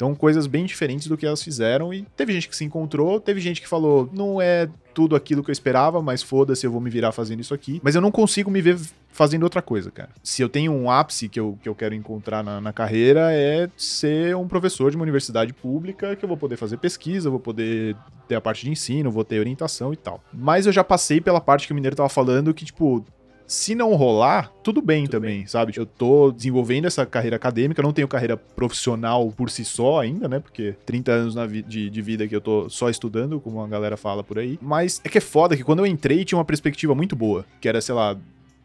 Então, 0.00 0.14
coisas 0.14 0.46
bem 0.46 0.64
diferentes 0.64 1.08
do 1.08 1.16
que 1.18 1.26
elas 1.26 1.42
fizeram. 1.42 1.92
E 1.92 2.06
teve 2.16 2.32
gente 2.32 2.48
que 2.48 2.56
se 2.56 2.64
encontrou, 2.64 3.20
teve 3.20 3.38
gente 3.38 3.60
que 3.60 3.68
falou: 3.68 4.08
não 4.14 4.40
é 4.40 4.66
tudo 4.94 5.14
aquilo 5.14 5.44
que 5.44 5.50
eu 5.50 5.52
esperava, 5.52 6.00
mas 6.00 6.22
foda-se, 6.22 6.66
eu 6.66 6.72
vou 6.72 6.80
me 6.80 6.88
virar 6.88 7.12
fazendo 7.12 7.40
isso 7.40 7.52
aqui. 7.52 7.82
Mas 7.84 7.94
eu 7.94 8.00
não 8.00 8.10
consigo 8.10 8.50
me 8.50 8.62
ver 8.62 8.78
fazendo 9.12 9.42
outra 9.42 9.60
coisa, 9.60 9.90
cara. 9.90 10.08
Se 10.22 10.40
eu 10.40 10.48
tenho 10.48 10.72
um 10.72 10.90
ápice 10.90 11.28
que 11.28 11.38
eu, 11.38 11.58
que 11.62 11.68
eu 11.68 11.74
quero 11.74 11.94
encontrar 11.94 12.42
na, 12.42 12.62
na 12.62 12.72
carreira, 12.72 13.30
é 13.30 13.68
ser 13.76 14.34
um 14.34 14.48
professor 14.48 14.90
de 14.90 14.96
uma 14.96 15.02
universidade 15.02 15.52
pública, 15.52 16.16
que 16.16 16.24
eu 16.24 16.28
vou 16.28 16.38
poder 16.38 16.56
fazer 16.56 16.78
pesquisa, 16.78 17.28
vou 17.28 17.38
poder 17.38 17.94
ter 18.26 18.36
a 18.36 18.40
parte 18.40 18.64
de 18.64 18.70
ensino, 18.70 19.10
vou 19.10 19.24
ter 19.24 19.38
orientação 19.38 19.92
e 19.92 19.96
tal. 19.96 20.24
Mas 20.32 20.64
eu 20.64 20.72
já 20.72 20.82
passei 20.82 21.20
pela 21.20 21.42
parte 21.42 21.66
que 21.66 21.72
o 21.72 21.76
Mineiro 21.76 21.96
tava 21.96 22.08
falando, 22.08 22.54
que, 22.54 22.64
tipo, 22.64 23.04
se 23.52 23.74
não 23.74 23.96
rolar, 23.96 24.52
tudo 24.62 24.80
bem 24.80 25.02
Tudo 25.06 25.12
também, 25.12 25.44
sabe? 25.44 25.72
Eu 25.76 25.84
tô 25.84 26.30
desenvolvendo 26.30 26.84
essa 26.86 27.04
carreira 27.04 27.34
acadêmica, 27.34 27.82
não 27.82 27.92
tenho 27.92 28.06
carreira 28.06 28.36
profissional 28.36 29.32
por 29.32 29.50
si 29.50 29.64
só 29.64 30.00
ainda, 30.00 30.28
né? 30.28 30.38
Porque 30.38 30.76
30 30.86 31.10
anos 31.10 31.34
na 31.34 31.46
vi- 31.46 31.62
de, 31.62 31.90
de 31.90 32.00
vida 32.02 32.28
que 32.28 32.36
eu 32.36 32.40
tô 32.40 32.68
só 32.70 32.88
estudando, 32.88 33.40
como 33.40 33.60
a 33.60 33.66
galera 33.66 33.96
fala 33.96 34.22
por 34.22 34.38
aí. 34.38 34.56
Mas 34.62 35.00
é 35.02 35.08
que 35.08 35.18
é 35.18 35.20
foda 35.20 35.56
que 35.56 35.64
quando 35.64 35.80
eu 35.80 35.86
entrei 35.86 36.24
tinha 36.24 36.38
uma 36.38 36.44
perspectiva 36.44 36.94
muito 36.94 37.16
boa, 37.16 37.44
que 37.60 37.68
era, 37.68 37.80
sei 37.80 37.94
lá, 37.94 38.16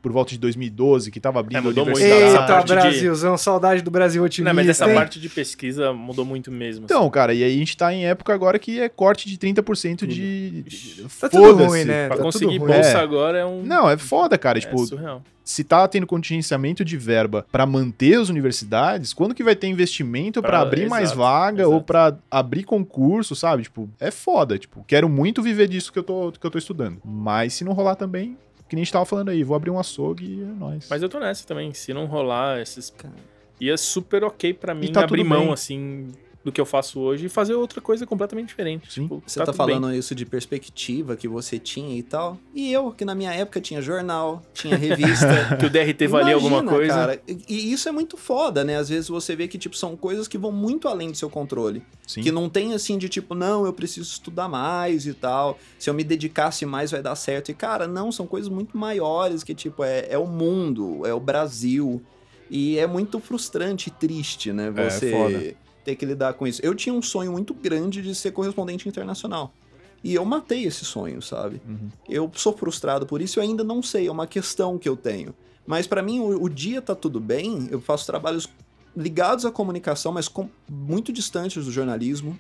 por 0.05 0.11
volta 0.11 0.29
de 0.29 0.37
2012, 0.37 1.09
que 1.09 1.19
tava 1.19 1.39
abrindo 1.39 1.57
É, 1.57 1.61
mudou 1.61 1.83
muito 1.83 1.99
Eita, 1.99 2.43
parte 2.43 2.67
de- 2.67 2.73
Brasilzão, 2.75 3.35
saudade 3.35 3.81
do 3.81 3.89
Brasil 3.89 4.21
otimista. 4.23 4.53
Não, 4.53 4.55
mas 4.55 4.69
essa 4.69 4.87
hein? 4.87 4.93
parte 4.93 5.19
de 5.19 5.27
pesquisa 5.27 5.91
mudou 5.93 6.23
muito 6.23 6.51
mesmo. 6.51 6.85
Então, 6.85 7.09
cara, 7.09 7.33
e 7.33 7.43
aí 7.43 7.55
a 7.55 7.57
gente 7.57 7.75
tá 7.75 7.91
em 7.91 8.05
época 8.05 8.31
agora 8.31 8.59
que 8.59 8.79
é 8.79 8.87
corte 8.87 9.27
de 9.27 9.35
30% 9.35 10.05
de. 10.05 10.61
de- 10.61 11.05
Tá 11.19 11.27
tudo 11.27 11.43
Foda-se. 11.47 11.67
ruim, 11.69 11.85
né? 11.85 12.05
Pra 12.07 12.17
Tá 12.17 12.21
conseguir 12.23 12.45
tudo 12.59 12.65
ruim. 12.65 12.73
bolsa 12.73 12.89
É. 12.89 12.95
agora 13.01 13.37
é 13.39 13.45
um. 13.47 13.63
Não, 13.63 13.89
é 13.89 13.97
foda, 13.97 14.37
cara. 14.37 14.59
é 14.59 14.61
tipo, 14.61 14.77
surreal. 14.85 15.23
se 15.43 15.63
tá 15.63 15.87
tendo 15.87 16.05
contingenciamento 16.07 16.85
de 16.85 16.97
verba 16.97 17.45
pra 17.51 17.65
manter 17.65 18.19
as 18.19 18.29
universidades, 18.29 19.11
quando 19.13 19.33
que 19.35 19.43
vai 19.43 19.55
ter 19.55 19.67
investimento 19.67 20.39
pra 20.41 20.49
Pra- 20.51 20.59
abrir 20.61 20.87
mais 20.87 21.05
exato, 21.05 21.19
vaga 21.19 21.61
exato. 21.63 21.71
ou 21.75 21.81
pra 21.81 22.15
abrir 22.29 22.63
concurso, 22.63 23.35
sabe? 23.35 23.63
Tipo, 23.63 23.89
é 23.99 24.11
foda, 24.11 24.57
tipo, 24.59 24.83
quero 24.87 25.07
muito 25.09 25.41
viver 25.41 25.67
disso 25.67 25.91
que 25.91 25.97
eu 25.99 26.03
tô 26.03 26.31
que 26.31 26.45
eu 26.45 26.51
tô 26.51 26.57
estudando. 26.59 26.97
Mas 27.03 27.53
se 27.53 27.63
não 27.63 27.73
rolar 27.73 27.95
também, 27.95 28.35
que 28.68 28.76
nem 28.76 28.82
a 28.82 28.86
gente 28.86 28.93
tava 28.93 29.05
falando 29.05 29.30
aí, 29.30 29.43
vou 29.43 29.55
abrir 29.55 29.70
um 29.70 29.80
açougue 29.80 30.26
e 30.26 30.41
é 30.41 30.45
nóis. 30.45 30.88
Mas 30.89 31.01
eu 31.01 31.09
tô 31.09 31.20
nessa 31.20 31.45
também. 31.45 31.74
Se 31.74 31.93
não 31.93 32.05
rolar 32.05 32.59
esses. 32.61 32.89
Cara. 32.89 33.13
Ia 33.59 33.78
super 33.78 34.24
ok 34.24 34.53
pra 34.53 34.74
mim 34.74 34.91
tá 34.91 35.03
abrir 35.03 35.24
mão, 35.24 35.45
bem. 35.45 35.53
assim, 35.53 36.11
do 36.45 36.51
que 36.51 36.61
eu 36.61 36.65
faço 36.65 36.99
hoje 36.99 37.25
e 37.25 37.29
fazer 37.29 37.55
outra 37.55 37.81
coisa 37.81 38.05
completamente 38.05 38.49
diferente. 38.49 38.93
Sim. 38.93 39.01
Tipo, 39.01 39.23
Você 39.25 39.39
tá, 39.39 39.47
bem. 39.47 39.55
falando 39.55 39.91
isso 39.91 40.13
de 40.13 40.27
perspectiva 40.27 41.15
que 41.15 41.27
você 41.27 41.57
tinha 41.57 41.97
e 41.97 42.03
tal. 42.03 42.37
E 42.53 42.71
eu, 42.71 42.91
que 42.91 43.03
na 43.03 43.15
minha 43.15 43.33
época 43.33 43.59
tinha 43.59 43.81
jornal, 43.81 44.43
tinha 44.53 44.77
revista. 44.77 45.25
Que 45.59 45.65
o 45.65 45.69
DRT 45.69 46.07
valia 46.07 46.35
alguma 46.35 46.59
Imagina, 46.59 46.71
coisa. 46.71 46.93
Cara, 46.93 47.21
e 47.27 47.71
isso 47.73 47.89
é 47.89 47.91
muito 47.91 48.15
foda, 48.15 48.63
né? 48.63 48.77
Às 48.77 48.89
vezes 48.89 49.09
você 49.09 49.35
vê 49.35 49.47
que, 49.47 49.57
tipo, 49.57 49.75
são 49.75 49.97
coisas 49.97 50.27
que 50.27 50.37
vão 50.37 50.51
muito 50.51 50.87
além 50.87 51.09
do 51.09 51.17
seu 51.17 51.31
controle. 51.31 51.81
Sim. 52.05 52.21
Que 52.21 52.31
não 52.31 52.47
tem 52.47 52.73
assim 52.73 52.99
de 52.99 53.09
tipo, 53.09 53.33
não, 53.33 53.65
eu 53.65 53.73
preciso 53.73 54.07
estudar 54.07 54.47
mais 54.47 55.07
e 55.07 55.13
tal. 55.15 55.57
Se 55.79 55.89
eu 55.89 55.95
me 55.95 56.03
dedicasse 56.03 56.63
mais 56.63 56.91
vai 56.91 57.01
dar 57.01 57.15
certo. 57.15 57.49
E, 57.49 57.55
cara, 57.55 57.87
não, 57.87 58.11
são 58.11 58.27
coisas 58.27 58.49
muito 58.49 58.77
maiores 58.77 59.43
que, 59.43 59.55
tipo, 59.55 59.83
é, 59.83 60.05
é 60.09 60.17
o 60.17 60.27
mundo, 60.27 61.01
é 61.07 61.13
o 61.13 61.19
Brasil. 61.19 62.03
E 62.51 62.77
é 62.77 62.85
muito 62.85 63.19
frustrante 63.19 63.89
e 63.89 63.91
triste, 63.91 64.53
né? 64.53 64.71
É, 64.75 64.89
Você 64.89 65.11
foda. 65.11 65.64
Ter 65.86 65.95
que 65.95 66.05
lidar 66.05 66.33
com 66.33 66.45
isso. 66.45 66.59
Eu 66.63 66.75
tinha 66.75 66.93
um 66.93 67.01
sonho 67.01 67.31
muito 67.31 67.53
grande 67.53 68.01
de 68.01 68.13
ser 68.13 68.31
correspondente 68.31 68.89
internacional. 68.89 69.53
E 70.03 70.13
eu 70.13 70.25
matei 70.25 70.65
esse 70.65 70.83
sonho, 70.83 71.21
sabe? 71.21 71.61
Uhum. 71.67 71.89
Eu 72.09 72.29
sou 72.36 72.55
frustrado 72.55 73.05
por 73.05 73.21
isso, 73.21 73.39
eu 73.39 73.43
ainda 73.43 73.63
não 73.63 73.81
sei, 73.81 74.07
é 74.07 74.11
uma 74.11 74.27
questão 74.27 74.77
que 74.77 74.89
eu 74.89 74.97
tenho. 74.97 75.33
Mas 75.65 75.88
pra 75.88 76.01
mim, 76.01 76.19
o, 76.19 76.43
o 76.43 76.49
dia 76.49 76.81
tá 76.81 76.93
tudo 76.93 77.19
bem, 77.19 77.67
eu 77.71 77.79
faço 77.79 78.05
trabalhos 78.05 78.47
ligados 78.95 79.45
à 79.45 79.51
comunicação, 79.51 80.11
mas 80.11 80.27
com- 80.27 80.49
muito 80.69 81.11
distantes 81.13 81.65
do 81.65 81.71
jornalismo. 81.71 82.38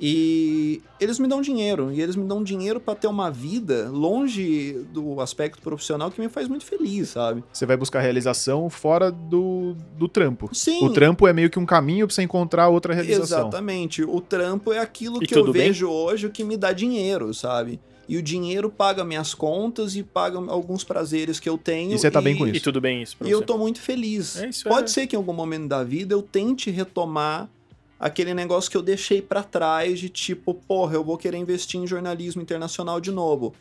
E 0.00 0.80
eles 1.00 1.18
me 1.18 1.26
dão 1.26 1.40
dinheiro, 1.42 1.90
e 1.92 2.00
eles 2.00 2.14
me 2.14 2.24
dão 2.24 2.42
dinheiro 2.44 2.78
pra 2.78 2.94
ter 2.94 3.08
uma 3.08 3.30
vida 3.30 3.88
longe 3.90 4.74
do 4.92 5.20
aspecto 5.20 5.60
profissional 5.60 6.10
que 6.10 6.20
me 6.20 6.28
faz 6.28 6.46
muito 6.48 6.64
feliz, 6.64 7.08
sabe? 7.08 7.42
Você 7.52 7.66
vai 7.66 7.76
buscar 7.76 8.00
realização 8.00 8.70
fora 8.70 9.10
do, 9.10 9.74
do 9.98 10.06
trampo. 10.08 10.50
Sim. 10.52 10.84
O 10.84 10.92
trampo 10.92 11.26
é 11.26 11.32
meio 11.32 11.50
que 11.50 11.58
um 11.58 11.66
caminho 11.66 12.06
pra 12.06 12.14
você 12.14 12.22
encontrar 12.22 12.68
outra 12.68 12.94
realização. 12.94 13.40
Exatamente. 13.48 14.02
O 14.04 14.20
trampo 14.20 14.72
é 14.72 14.78
aquilo 14.78 15.22
E 15.22 15.26
que 15.26 15.36
eu 15.36 15.44
bem? 15.52 15.64
vejo 15.68 15.88
hoje 15.88 16.28
que 16.30 16.44
me 16.44 16.56
dá 16.56 16.72
dinheiro, 16.72 17.34
sabe? 17.34 17.80
E 18.08 18.16
o 18.16 18.22
dinheiro 18.22 18.70
paga 18.70 19.04
minhas 19.04 19.34
contas 19.34 19.94
e 19.94 20.02
paga 20.02 20.38
alguns 20.38 20.82
prazeres 20.82 21.38
que 21.38 21.48
eu 21.48 21.58
tenho. 21.58 21.92
E 21.94 21.98
você 21.98 22.10
tá 22.10 22.22
bem 22.22 22.36
com 22.38 22.46
E 22.46 22.52
isso. 22.52 22.62
tudo 22.64 22.80
bem 22.80 23.02
isso 23.02 23.16
pra 23.16 23.28
E 23.28 23.30
eu 23.30 23.40
você. 23.40 23.44
tô 23.44 23.58
muito 23.58 23.80
feliz. 23.80 24.36
É, 24.40 24.48
isso 24.48 24.64
Pode 24.66 24.84
é- 24.90 24.92
ser 24.94 25.06
que 25.06 25.14
em 25.14 25.18
algum 25.18 25.34
momento 25.34 25.68
da 25.68 25.84
vida 25.84 26.14
eu 26.14 26.22
tente 26.22 26.70
retomar 26.70 27.50
aquele 27.98 28.32
negócio 28.34 28.70
que 28.70 28.76
eu 28.76 28.82
deixei 28.82 29.20
pra 29.20 29.42
trás 29.42 29.98
de 29.98 30.08
tipo, 30.08 30.54
porra, 30.54 30.94
eu 30.94 31.04
vou 31.04 31.18
querer 31.18 31.38
investir 31.38 31.80
em 31.80 31.86
jornalismo 31.86 32.40
internacional 32.40 33.00
de 33.00 33.10
novo. 33.10 33.54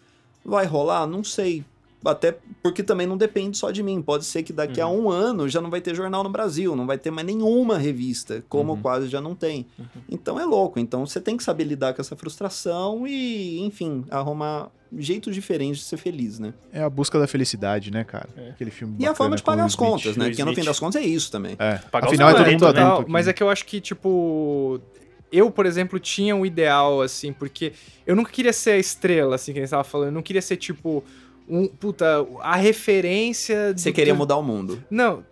Vai 0.44 0.66
rolar? 0.66 1.08
Não 1.08 1.24
sei. 1.24 1.66
Até 2.06 2.38
porque 2.62 2.84
também 2.84 3.08
não 3.08 3.18
depende 3.18 3.58
só 3.58 3.72
de 3.72 3.82
mim. 3.82 4.02
Pode 4.02 4.24
ser 4.24 4.44
que 4.44 4.54
daqui 4.54 4.80
a 4.80 4.88
Uhum. 4.88 5.06
um 5.06 5.10
ano 5.10 5.50
já 5.50 5.60
não 5.60 5.70
vai 5.70 5.82
ter 5.82 5.96
jornal 5.96 6.24
no 6.24 6.30
Brasil, 6.30 6.76
não 6.76 6.86
vai 6.86 6.98
ter 6.98 7.10
mais 7.12 7.26
nenhuma 7.26 7.78
revista, 7.78 8.44
como 8.48 8.74
Uhum. 8.74 8.82
quase 8.82 9.08
já 9.08 9.20
não 9.20 9.34
tem. 9.36 9.66
Uhum. 9.78 9.86
Então 10.10 10.40
é 10.40 10.46
louco. 10.46 10.80
Então 10.80 11.06
você 11.06 11.20
tem 11.20 11.36
que 11.36 11.44
saber 11.44 11.64
lidar 11.64 11.94
com 11.94 12.02
essa 12.02 12.16
frustração 12.16 13.06
e, 13.08 13.60
enfim, 13.62 14.06
arrumar 14.12 14.70
jeitos 14.98 15.34
diferentes 15.36 15.80
de 15.80 15.86
ser 15.86 15.98
feliz, 15.98 16.40
né? 16.40 16.54
É 16.72 16.82
a 16.82 16.90
busca 16.90 17.20
da 17.20 17.28
felicidade, 17.28 17.92
né, 17.92 18.04
cara? 18.04 18.30
É. 18.38 18.50
Aquele 18.52 18.72
filme 18.72 18.96
E 19.00 19.06
a 19.06 19.14
forma 19.16 19.36
de 19.36 19.44
pagar 19.44 19.66
as 19.66 19.72
Smith. 19.74 19.90
contas, 19.90 20.16
né? 20.16 20.30
Porque 20.30 20.46
no 20.46 20.54
fim 20.56 20.64
das 20.64 20.80
contas 20.80 21.02
é 21.02 21.06
isso 21.06 21.32
também. 21.32 21.56
É. 21.60 21.78
Pagar 21.92 22.08
os 22.08 22.14
Afinal, 22.14 22.30
é 22.30 22.34
todo 22.58 22.76
mundo 22.76 23.00
né? 23.00 23.06
Mas 23.10 23.28
é 23.28 23.34
que 23.34 23.42
eu 23.44 23.50
acho 23.50 23.66
que, 23.66 23.82
tipo. 23.82 24.80
Eu, 25.30 25.52
por 25.52 25.66
exemplo, 25.66 26.00
tinha 26.00 26.34
um 26.34 26.46
ideal, 26.46 27.02
assim, 27.02 27.34
porque 27.34 27.74
eu 28.06 28.16
nunca 28.16 28.32
queria 28.32 28.54
ser 28.54 28.72
a 28.72 28.78
estrela, 28.78 29.36
assim, 29.36 29.52
que 29.52 29.60
a 29.60 29.62
gente 29.62 29.70
tava 29.72 29.84
falando. 29.84 30.08
Eu 30.08 30.14
não 30.14 30.22
queria 30.22 30.42
ser, 30.42 30.56
tipo, 30.56 31.04
um. 31.48 31.68
Puta, 31.68 32.26
a 32.42 32.56
referência. 32.56 33.74
Você 33.76 33.92
queria 33.92 34.14
do- 34.14 34.18
mudar 34.18 34.38
o 34.38 34.44
mundo. 34.44 34.84
Não, 34.90 35.24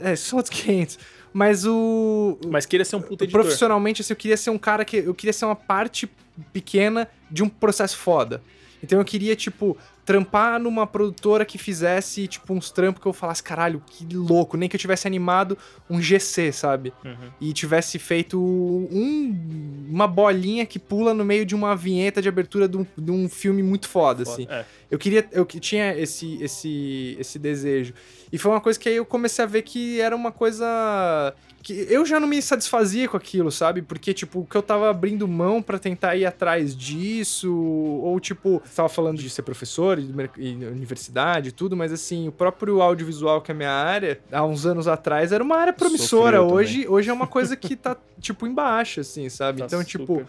é, 0.00 0.16
são 0.16 0.38
outros 0.38 0.54
500. 0.60 0.98
Mas 1.32 1.64
o. 1.66 2.38
Mas 2.48 2.66
queria 2.66 2.84
ser 2.84 2.96
um 2.96 3.00
puta 3.00 3.24
editor. 3.24 3.42
profissionalmente, 3.42 4.02
assim, 4.02 4.12
eu 4.12 4.16
queria 4.16 4.36
ser 4.36 4.50
um 4.50 4.58
cara 4.58 4.84
que. 4.84 4.98
Eu 4.98 5.14
queria 5.14 5.32
ser 5.32 5.44
uma 5.46 5.56
parte 5.56 6.10
pequena 6.52 7.08
de 7.30 7.42
um 7.42 7.48
processo 7.48 7.96
foda. 7.96 8.42
Então 8.82 8.98
eu 8.98 9.04
queria, 9.04 9.34
tipo, 9.36 9.76
trampar 10.04 10.58
numa 10.58 10.86
produtora 10.86 11.44
que 11.44 11.56
fizesse, 11.58 12.26
tipo, 12.26 12.52
uns 12.52 12.70
trampos 12.72 13.00
que 13.00 13.06
eu 13.06 13.12
falasse, 13.12 13.42
caralho, 13.42 13.80
que 13.86 14.04
louco, 14.14 14.56
nem 14.56 14.68
que 14.68 14.74
eu 14.74 14.80
tivesse 14.80 15.06
animado 15.06 15.56
um 15.88 16.00
GC, 16.02 16.50
sabe? 16.52 16.92
Uhum. 17.04 17.30
E 17.40 17.52
tivesse 17.52 17.98
feito 17.98 18.40
um- 18.40 19.86
uma 19.88 20.06
bolinha 20.08 20.66
que 20.66 20.78
pula 20.78 21.14
no 21.14 21.24
meio 21.24 21.46
de 21.46 21.54
uma 21.54 21.76
vinheta 21.76 22.20
de 22.20 22.28
abertura 22.28 22.68
de 22.68 22.76
um, 22.78 22.86
de 22.98 23.10
um 23.10 23.28
filme 23.28 23.62
muito 23.62 23.88
foda, 23.88 24.22
assim. 24.24 24.46
É. 24.50 24.64
Eu 24.90 24.98
queria, 24.98 25.26
eu 25.32 25.46
que 25.46 25.60
tinha 25.60 25.96
esse, 25.96 26.42
esse, 26.42 27.16
esse 27.18 27.38
desejo. 27.38 27.94
E 28.32 28.38
foi 28.38 28.50
uma 28.50 28.60
coisa 28.60 28.78
que 28.78 28.88
aí 28.88 28.96
eu 28.96 29.04
comecei 29.04 29.44
a 29.44 29.46
ver 29.46 29.62
que 29.62 30.00
era 30.00 30.16
uma 30.16 30.32
coisa 30.32 31.34
que 31.62 31.86
eu 31.88 32.04
já 32.04 32.18
não 32.18 32.26
me 32.26 32.42
satisfazia 32.42 33.08
com 33.08 33.16
aquilo, 33.16 33.50
sabe? 33.50 33.82
Porque, 33.82 34.12
tipo, 34.12 34.40
o 34.40 34.44
que 34.44 34.56
eu 34.56 34.62
tava 34.62 34.90
abrindo 34.90 35.28
mão 35.28 35.62
pra 35.62 35.78
tentar 35.78 36.16
ir 36.16 36.26
atrás 36.26 36.76
disso, 36.76 37.54
ou, 37.54 38.18
tipo, 38.18 38.60
você 38.64 38.74
tava 38.74 38.88
falando 38.88 39.18
de 39.18 39.30
ser 39.30 39.42
professor 39.42 39.98
e, 39.98 40.12
e 40.38 40.54
universidade 40.66 41.50
e 41.50 41.52
tudo, 41.52 41.76
mas, 41.76 41.92
assim, 41.92 42.26
o 42.26 42.32
próprio 42.32 42.82
audiovisual, 42.82 43.40
que 43.40 43.52
é 43.52 43.54
a 43.54 43.56
minha 43.56 43.70
área, 43.70 44.18
há 44.32 44.44
uns 44.44 44.66
anos 44.66 44.88
atrás 44.88 45.30
era 45.30 45.42
uma 45.42 45.56
área 45.56 45.72
promissora. 45.72 46.42
Hoje, 46.42 46.86
hoje 46.88 47.10
é 47.10 47.12
uma 47.12 47.28
coisa 47.28 47.56
que 47.56 47.76
tá, 47.76 47.96
tipo, 48.18 48.46
embaixo, 48.46 49.00
assim, 49.00 49.28
sabe? 49.28 49.60
Tá 49.60 49.66
então, 49.66 49.84
tipo, 49.84 50.06
super. 50.06 50.26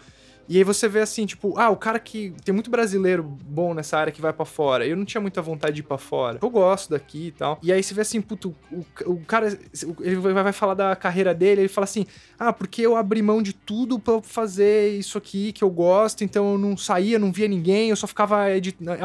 E 0.48 0.56
aí 0.58 0.64
você 0.64 0.88
vê 0.88 1.00
assim, 1.00 1.26
tipo, 1.26 1.58
ah, 1.58 1.70
o 1.70 1.76
cara 1.76 1.98
que. 1.98 2.32
Tem 2.44 2.52
muito 2.52 2.70
brasileiro 2.70 3.22
bom 3.22 3.72
nessa 3.74 3.96
área 3.98 4.12
que 4.12 4.20
vai 4.20 4.32
pra 4.32 4.44
fora. 4.44 4.86
Eu 4.86 4.96
não 4.96 5.04
tinha 5.04 5.20
muita 5.20 5.40
vontade 5.42 5.74
de 5.74 5.80
ir 5.80 5.84
pra 5.84 5.98
fora. 5.98 6.38
Eu 6.42 6.50
gosto 6.50 6.90
daqui 6.90 7.28
e 7.28 7.32
tal. 7.32 7.58
E 7.62 7.72
aí 7.72 7.82
você 7.82 7.94
vê 7.94 8.00
assim, 8.02 8.20
puto, 8.20 8.54
o, 8.70 8.84
o 9.06 9.20
cara. 9.26 9.56
Ele 10.00 10.16
vai 10.16 10.52
falar 10.52 10.74
da 10.74 10.94
carreira 10.96 11.34
dele, 11.34 11.62
ele 11.62 11.68
fala 11.68 11.84
assim: 11.84 12.06
ah, 12.38 12.52
porque 12.52 12.82
eu 12.82 12.96
abri 12.96 13.22
mão 13.22 13.42
de 13.42 13.52
tudo 13.52 13.98
pra 13.98 14.20
fazer 14.22 14.90
isso 14.98 15.16
aqui 15.18 15.52
que 15.52 15.62
eu 15.64 15.70
gosto, 15.70 16.22
então 16.24 16.52
eu 16.52 16.58
não 16.58 16.76
saía, 16.76 17.18
não 17.18 17.32
via 17.32 17.48
ninguém, 17.48 17.90
eu 17.90 17.96
só 17.96 18.06
ficava 18.06 18.44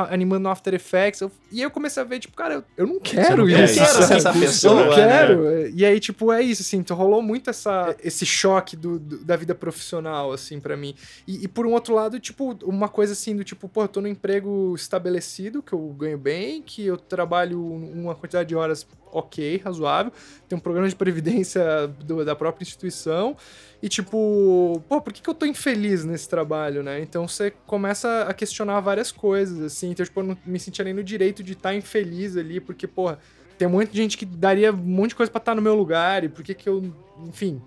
animando 0.09 0.43
no 0.43 0.49
After 0.49 0.73
Effects. 0.73 1.21
Eu- 1.21 1.31
e 1.51 1.57
aí 1.57 1.63
eu 1.63 1.71
comecei 1.71 2.01
a 2.01 2.05
ver, 2.05 2.19
tipo, 2.19 2.35
cara, 2.35 2.55
eu, 2.55 2.63
eu 2.77 2.87
não 2.87 2.99
quero 2.99 3.37
não 3.37 3.47
quer 3.47 3.63
isso. 3.65 3.81
isso. 3.81 3.91
Quero 3.97 4.03
ser 4.07 4.07
sabe? 4.07 4.15
essa 4.17 4.29
Eu 4.29 4.41
pessoa, 4.41 4.73
não 4.83 4.89
né? 4.89 4.95
quero. 4.95 5.69
E 5.75 5.85
aí, 5.85 5.99
tipo, 5.99 6.31
é 6.31 6.41
isso, 6.41 6.61
assim, 6.61 6.77
então 6.77 6.95
rolou 6.95 7.21
muito 7.21 7.49
essa, 7.49 7.95
esse 8.03 8.25
choque 8.25 8.75
do, 8.75 8.99
do- 8.99 9.23
da 9.23 9.35
vida 9.35 9.55
profissional, 9.55 10.31
assim, 10.31 10.59
pra 10.59 10.75
mim. 10.77 10.93
E, 11.29 11.43
e 11.43 11.47
por 11.47 11.67
um 11.67 11.73
outro 11.73 11.93
lado, 11.93 12.19
tipo, 12.19 12.57
uma 12.63 12.89
coisa 12.89 13.13
assim 13.13 13.35
do 13.35 13.43
tipo, 13.43 13.69
pô, 13.69 13.83
eu 13.83 13.87
tô 13.87 14.01
num 14.01 14.07
emprego 14.07 14.73
estabelecido, 14.75 15.61
que 15.61 15.73
eu 15.73 15.79
ganho 15.89 16.17
bem, 16.17 16.59
que 16.59 16.83
eu 16.83 16.97
trabalho 16.97 17.63
uma 17.63 18.15
quantidade 18.15 18.49
de 18.49 18.55
horas 18.55 18.87
ok, 19.11 19.61
razoável, 19.63 20.11
tem 20.47 20.57
um 20.57 20.59
programa 20.59 20.89
de 20.89 20.95
previdência 20.95 21.85
do- 22.03 22.25
da 22.25 22.35
própria 22.35 22.63
instituição, 22.63 23.37
e 23.79 23.87
tipo, 23.87 24.81
pô, 24.89 24.99
por 24.99 25.13
que, 25.13 25.21
que 25.21 25.29
eu 25.29 25.35
tô 25.35 25.45
infeliz 25.45 26.03
nesse 26.03 26.27
trabalho, 26.27 26.81
né? 26.81 26.99
Então 26.99 27.27
você 27.27 27.51
começa 27.67 28.23
a 28.23 28.33
questionar 28.33 28.79
várias 28.79 29.11
coisas, 29.11 29.61
assim, 29.61 29.91
então, 29.91 30.03
tipo, 30.03 30.19
eu 30.21 30.23
não 30.23 30.37
me 30.43 30.59
sentia 30.59 30.83
nem 30.83 30.95
no 30.95 31.03
direito 31.03 31.43
de 31.43 31.53
estar 31.53 31.75
infeliz 31.75 32.37
ali, 32.37 32.59
porque, 32.59 32.87
porra, 32.87 33.19
tem 33.55 33.67
de 33.69 33.95
gente 33.95 34.17
que 34.17 34.25
daria 34.25 34.73
um 34.73 34.77
monte 34.77 35.09
de 35.09 35.15
coisa 35.15 35.31
pra 35.31 35.37
estar 35.37 35.53
no 35.53 35.61
meu 35.61 35.75
lugar, 35.75 36.23
e 36.23 36.29
por 36.29 36.43
que 36.43 36.55
que 36.55 36.67
eu, 36.67 36.91
enfim, 37.27 37.61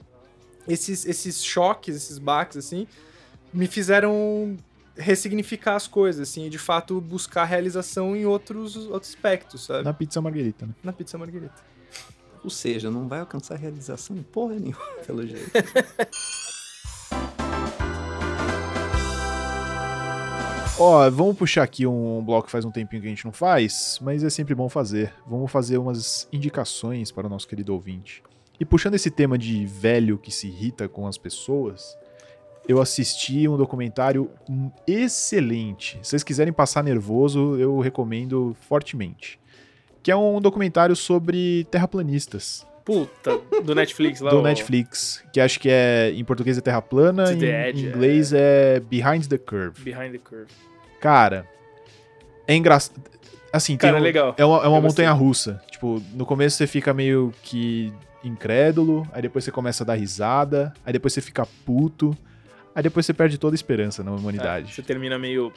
esses, 0.66 1.06
esses 1.06 1.44
choques, 1.44 1.94
esses 1.94 2.18
baques, 2.18 2.56
assim, 2.56 2.88
me 3.52 3.66
fizeram 3.66 4.56
ressignificar 4.96 5.74
as 5.74 5.86
coisas, 5.86 6.28
assim, 6.28 6.46
e 6.46 6.50
de 6.50 6.58
fato 6.58 7.00
buscar 7.00 7.44
realização 7.44 8.14
em 8.14 8.24
outros, 8.26 8.76
outros 8.76 9.10
aspectos, 9.10 9.64
sabe? 9.64 9.84
Na, 9.84 9.90
Na 9.90 9.94
pizza 9.94 10.20
margarita, 10.20 10.66
né? 10.66 10.92
pizza 10.92 11.18
margarita. 11.18 11.54
Ou 12.44 12.50
seja, 12.50 12.90
não 12.90 13.06
vai 13.08 13.20
alcançar 13.20 13.56
realização 13.56 14.16
em 14.16 14.22
porra 14.22 14.54
nenhuma, 14.56 14.76
pelo 15.06 15.26
jeito. 15.26 15.50
Ó, 20.78 21.08
vamos 21.10 21.36
puxar 21.36 21.62
aqui 21.62 21.86
um 21.86 22.24
bloco 22.24 22.46
que 22.46 22.50
faz 22.50 22.64
um 22.64 22.70
tempinho 22.70 23.00
que 23.00 23.06
a 23.06 23.10
gente 23.10 23.24
não 23.24 23.32
faz, 23.32 23.98
mas 24.02 24.24
é 24.24 24.30
sempre 24.30 24.54
bom 24.54 24.68
fazer. 24.68 25.12
Vamos 25.26 25.50
fazer 25.50 25.78
umas 25.78 26.26
indicações 26.32 27.12
para 27.12 27.26
o 27.26 27.30
nosso 27.30 27.46
querido 27.46 27.72
ouvinte. 27.72 28.22
E 28.58 28.64
puxando 28.64 28.94
esse 28.94 29.10
tema 29.10 29.38
de 29.38 29.64
velho 29.64 30.18
que 30.18 30.30
se 30.30 30.48
irrita 30.48 30.88
com 30.88 31.06
as 31.06 31.16
pessoas, 31.16 31.96
eu 32.68 32.80
assisti 32.80 33.48
um 33.48 33.56
documentário 33.56 34.30
excelente. 34.86 35.98
Se 36.02 36.10
vocês 36.10 36.22
quiserem 36.22 36.52
passar 36.52 36.82
nervoso, 36.84 37.56
eu 37.58 37.78
recomendo 37.80 38.56
fortemente. 38.68 39.38
Que 40.02 40.10
é 40.10 40.16
um 40.16 40.40
documentário 40.40 40.96
sobre 40.96 41.64
terraplanistas, 41.70 42.66
Puta, 42.84 43.38
do 43.64 43.74
Netflix 43.74 44.20
lá. 44.20 44.30
do 44.32 44.42
Netflix, 44.42 45.22
que 45.32 45.40
acho 45.40 45.60
que 45.60 45.68
é 45.70 46.10
em 46.12 46.24
português 46.24 46.58
é 46.58 46.60
Terra 46.60 46.82
Plana, 46.82 47.32
em 47.32 47.40
Edge, 47.44 47.86
inglês 47.86 48.32
é 48.32 48.80
Behind 48.80 49.26
the 49.28 49.38
Curve. 49.38 49.80
Behind 49.84 50.10
the 50.12 50.18
Curve. 50.18 50.50
Cara, 51.00 51.46
é 52.46 52.54
engraçado. 52.56 53.00
Assim, 53.52 53.76
Cara, 53.76 53.94
um- 53.94 53.98
é 53.98 54.00
legal. 54.00 54.34
é 54.36 54.44
uma, 54.44 54.64
é 54.64 54.66
uma 54.68 54.80
montanha 54.80 55.12
russa. 55.12 55.62
Tipo, 55.70 56.02
no 56.14 56.26
começo 56.26 56.56
você 56.56 56.66
fica 56.66 56.92
meio 56.92 57.32
que 57.42 57.92
incrédulo, 58.24 59.06
aí 59.12 59.22
depois 59.22 59.44
você 59.44 59.52
começa 59.52 59.84
a 59.84 59.86
dar 59.86 59.94
risada, 59.94 60.72
aí 60.84 60.92
depois 60.92 61.12
você 61.12 61.20
fica 61.20 61.46
puto, 61.64 62.16
aí 62.74 62.82
depois 62.82 63.04
você 63.06 63.12
perde 63.14 63.38
toda 63.38 63.54
a 63.54 63.56
esperança 63.56 64.02
na 64.02 64.10
É, 64.10 64.14
humanidade. 64.14 64.72
você 64.74 64.82
termina 64.82 65.18
meio. 65.18 65.52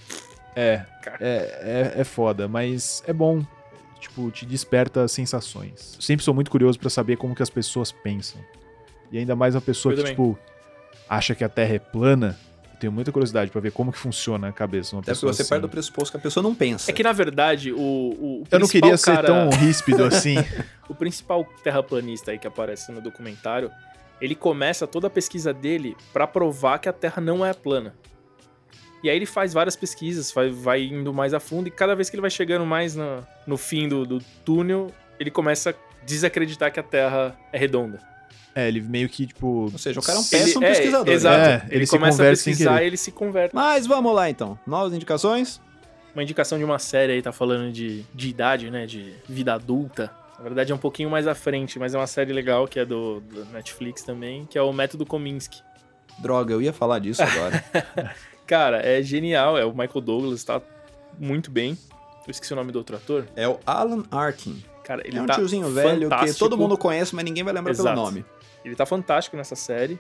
É, 0.56 0.82
é, 1.20 1.94
é, 1.96 2.02
é 2.02 2.04
foda, 2.04 2.48
mas 2.48 3.04
é 3.06 3.14
bom. 3.14 3.44
Tipo, 4.00 4.30
te 4.30 4.46
desperta 4.46 5.08
sensações. 5.08 5.98
Sempre 6.00 6.24
sou 6.24 6.34
muito 6.34 6.52
curioso 6.52 6.78
pra 6.80 6.90
saber 6.90 7.18
como 7.18 7.34
que 7.36 7.42
as 7.42 7.50
pessoas 7.50 7.92
pensam. 7.92 8.40
E 9.12 9.18
ainda 9.18 9.36
mais 9.36 9.56
uma 9.56 9.62
pessoa 9.62 9.94
Eu 9.94 9.98
que, 9.98 10.02
também. 10.04 10.14
tipo, 10.16 10.38
acha 11.10 11.34
que 11.34 11.44
a 11.44 11.50
Terra 11.50 11.74
é 11.76 11.80
plana. 11.80 12.38
Eu 12.74 12.80
tenho 12.80 12.92
muita 12.94 13.12
curiosidade 13.12 13.50
pra 13.50 13.60
ver 13.62 13.72
como 13.72 13.92
que 13.92 13.98
funciona 13.98 14.50
a 14.50 14.52
cabeça 14.52 14.90
de 14.90 14.96
uma 14.96 15.00
Até 15.02 15.12
porque 15.12 15.16
pessoa 15.16 15.34
você 15.34 15.42
assim. 15.42 15.50
parte 15.50 15.62
do 15.62 15.70
pressuposto 15.70 16.12
que 16.12 16.18
a 16.18 16.20
pessoa 16.20 16.44
não 16.44 16.54
pensa. 16.54 16.92
É 16.92 16.94
que 16.94 17.02
na 17.02 17.14
verdade, 17.14 17.72
o. 17.72 17.78
o 17.80 18.44
Eu 18.52 18.60
não 18.60 18.68
principal 18.68 18.68
queria 18.70 18.98
ser 18.98 19.16
cara- 19.16 19.28
tão 19.28 19.50
ríspido 19.50 20.04
assim. 20.04 20.36
O 20.88 20.94
principal 20.94 21.44
terraplanista 21.64 22.30
aí 22.30 22.38
que 22.38 22.46
aparece 22.46 22.92
no 22.92 23.02
documentário, 23.02 23.72
ele 24.22 24.36
começa 24.36 24.88
toda 24.88 25.08
a 25.08 25.10
pesquisa 25.10 25.54
dele 25.54 25.96
pra 26.14 26.26
provar 26.28 26.80
que 26.80 26.88
a 26.90 26.94
Terra 26.94 27.22
não 27.22 27.46
é 27.46 27.54
plana. 27.54 27.96
E 29.04 29.10
aí 29.10 29.16
ele 29.16 29.26
faz 29.26 29.54
várias 29.54 29.76
pesquisas, 29.76 30.32
vai, 30.32 30.50
vai 30.50 30.84
indo 30.84 31.14
mais 31.14 31.34
a 31.34 31.40
fundo, 31.40 31.68
e 31.68 31.72
cada 31.72 31.96
vez 31.96 32.10
que 32.10 32.16
ele 32.16 32.22
vai 32.22 32.30
chegando 32.32 32.66
mais 32.66 32.96
no, 32.96 33.26
no 33.46 33.58
fim 33.58 33.88
do, 33.88 34.06
do 34.06 34.20
túnel, 34.44 34.88
ele 35.20 35.30
começa 35.30 35.72
a 35.72 35.74
desacreditar 36.06 36.72
que 36.72 36.80
a 36.80 36.84
Terra 36.84 37.38
é 37.54 37.58
redonda. 37.58 38.00
É, 38.56 38.70
ele 38.70 38.82
meio 38.82 39.10
que, 39.10 39.28
tipo. 39.28 39.70
Ou 39.72 39.78
seja, 39.78 40.00
o 40.00 40.04
cara 40.04 40.18
é 40.18 40.22
um 40.22 40.24
Ele- 40.24 40.30
péssimo 40.32 40.64
é, 40.64 40.70
pesquisador. 40.70 41.14
Exato. 41.14 41.38
É, 41.38 41.56
ele, 41.68 41.76
ele 41.76 41.86
se 41.86 41.92
começa 41.92 42.24
a 42.24 42.30
pesquisar 42.30 42.82
e 42.82 42.88
ele 42.88 42.96
se 42.96 43.12
converte. 43.12 43.54
Mas 43.54 43.86
vamos 43.86 44.16
lá 44.16 44.30
então. 44.30 44.58
Novas 44.66 44.94
indicações? 44.94 45.62
Uma 46.14 46.24
indicação 46.24 46.58
de 46.58 46.64
uma 46.64 46.80
série 46.80 47.12
aí, 47.12 47.22
tá 47.22 47.34
falando 47.34 47.70
de, 47.74 48.04
de 48.14 48.30
idade, 48.30 48.72
né? 48.72 48.86
De 48.86 49.14
vida 49.28 49.54
adulta. 49.54 50.10
Na 50.38 50.44
verdade 50.44 50.72
é 50.72 50.76
um 50.76 50.80
pouquinho 50.80 51.10
mais 51.10 51.28
à 51.28 51.34
frente, 51.36 51.80
mas 51.80 51.94
é 51.94 51.98
uma 51.98 52.08
série 52.08 52.34
legal 52.34 52.68
que 52.68 52.80
é 52.80 52.86
do, 52.86 53.22
do 53.22 53.46
Netflix 53.46 54.04
também, 54.04 54.46
que 54.46 54.58
é 54.58 54.62
o 54.62 54.72
Método 54.74 55.06
Kominsky. 55.06 55.62
Droga, 56.20 56.54
eu 56.54 56.62
ia 56.62 56.74
falar 56.74 57.00
disso 57.00 57.24
agora. 57.24 57.64
Cara, 58.46 58.82
é 58.86 59.02
genial, 59.02 59.58
é 59.58 59.66
o 59.66 59.72
Michael 59.72 60.02
Douglas, 60.02 60.44
tá 60.44 60.62
muito 61.18 61.50
bem. 61.50 61.78
Eu 62.28 62.32
esqueci 62.32 62.54
o 62.54 62.56
nome 62.56 62.72
do 62.72 62.78
outro 62.78 62.96
ator. 62.96 63.28
é 63.36 63.48
o 63.48 63.60
Alan 63.66 64.04
Arkin. 64.12 64.64
Cara, 64.84 65.02
ele 65.06 65.18
é 65.18 65.22
um 65.22 65.26
tá 65.26 65.36
tiozinho 65.36 65.70
velho 65.72 66.02
que 66.02 66.04
fantástico. 66.06 66.40
todo 66.40 66.58
mundo 66.58 66.78
conhece, 66.78 67.16
mas 67.16 67.26
ninguém 67.26 67.44
vai 67.44 67.54
lembrar 67.54 67.72
Exato. 67.72 67.90
pelo 67.90 68.06
nome. 68.06 68.26
Ele 68.64 68.76
tá 68.76 68.86
fantástico 68.86 69.36
nessa 69.36 69.56
série. 69.56 70.00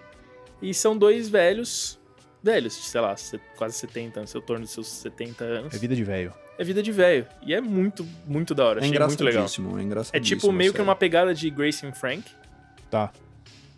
E 0.61 0.73
são 0.73 0.97
dois 0.97 1.27
velhos, 1.27 1.99
velhos, 2.41 2.73
sei 2.73 3.01
lá, 3.01 3.15
se- 3.17 3.39
quase 3.57 3.75
70 3.77 4.19
anos, 4.21 4.29
seu 4.29 4.41
torno 4.41 4.63
dos 4.63 4.71
seus 4.71 4.88
70 4.88 5.43
anos. 5.43 5.73
É 5.73 5.77
vida 5.77 5.95
de 5.95 6.03
velho. 6.03 6.33
É 6.57 6.63
vida 6.63 6.81
de 6.81 6.91
velho. 6.91 7.25
E 7.41 7.53
é 7.53 7.59
muito, 7.61 8.07
muito 8.25 8.55
da 8.55 8.65
hora. 8.65 8.79
É 8.79 8.83
Achei 8.83 8.97
muito 8.99 9.23
legal. 9.23 9.43
engraçadíssimo, 9.43 9.77
é 9.77 9.81
É 9.81 9.83
engraçadíssimo. 9.83 10.39
tipo 10.41 10.51
meio 10.51 10.73
que 10.73 10.81
uma 10.81 10.95
pegada 10.95 11.33
de 11.33 11.49
Grace 11.49 11.85
and 11.85 11.93
Frank. 11.93 12.23
Tá. 12.89 13.11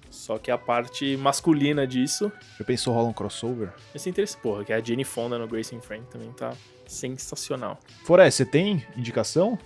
Só 0.09 0.37
que 0.37 0.51
a 0.51 0.57
parte 0.57 1.15
masculina 1.17 1.87
disso. 1.87 2.31
Já 2.59 2.65
pensou 2.65 2.93
rola 2.93 3.07
um 3.07 3.13
crossover? 3.13 3.69
Esse 3.95 4.09
interesse, 4.09 4.35
porra, 4.37 4.63
que 4.65 4.73
é 4.73 4.75
a 4.75 4.81
Jenny 4.81 5.03
Fonda 5.03 5.37
no 5.37 5.47
Grace 5.47 5.75
and 5.75 5.81
Frank 5.81 6.05
também 6.11 6.31
tá 6.31 6.53
sensacional. 6.85 7.79
Foré, 8.03 8.29
você 8.29 8.45
tem 8.45 8.85
indicação? 8.95 9.57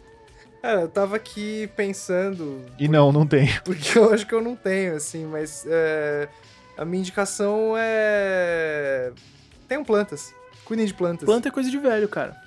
Cara, 0.62 0.82
eu 0.82 0.88
tava 0.88 1.16
aqui 1.16 1.68
pensando, 1.76 2.64
E 2.78 2.88
não, 2.88 3.12
não 3.12 3.26
tem. 3.26 3.48
porque 3.66 3.98
eu 3.98 4.14
acho 4.14 4.28
que 4.28 4.34
eu 4.36 4.42
não 4.42 4.56
tenho, 4.56 4.96
assim, 4.96 5.26
mas 5.26 5.66
é, 5.68 6.30
a 6.78 6.86
minha 6.86 7.00
indicação 7.02 7.74
é. 7.78 9.12
Tenham 9.68 9.84
plantas. 9.84 10.34
Cuidem 10.66 10.86
de 10.86 10.94
plantas. 10.94 11.26
Planta 11.26 11.48
é 11.48 11.52
coisa 11.52 11.70
de 11.72 11.78
velho, 11.80 12.08
cara. 12.08 12.40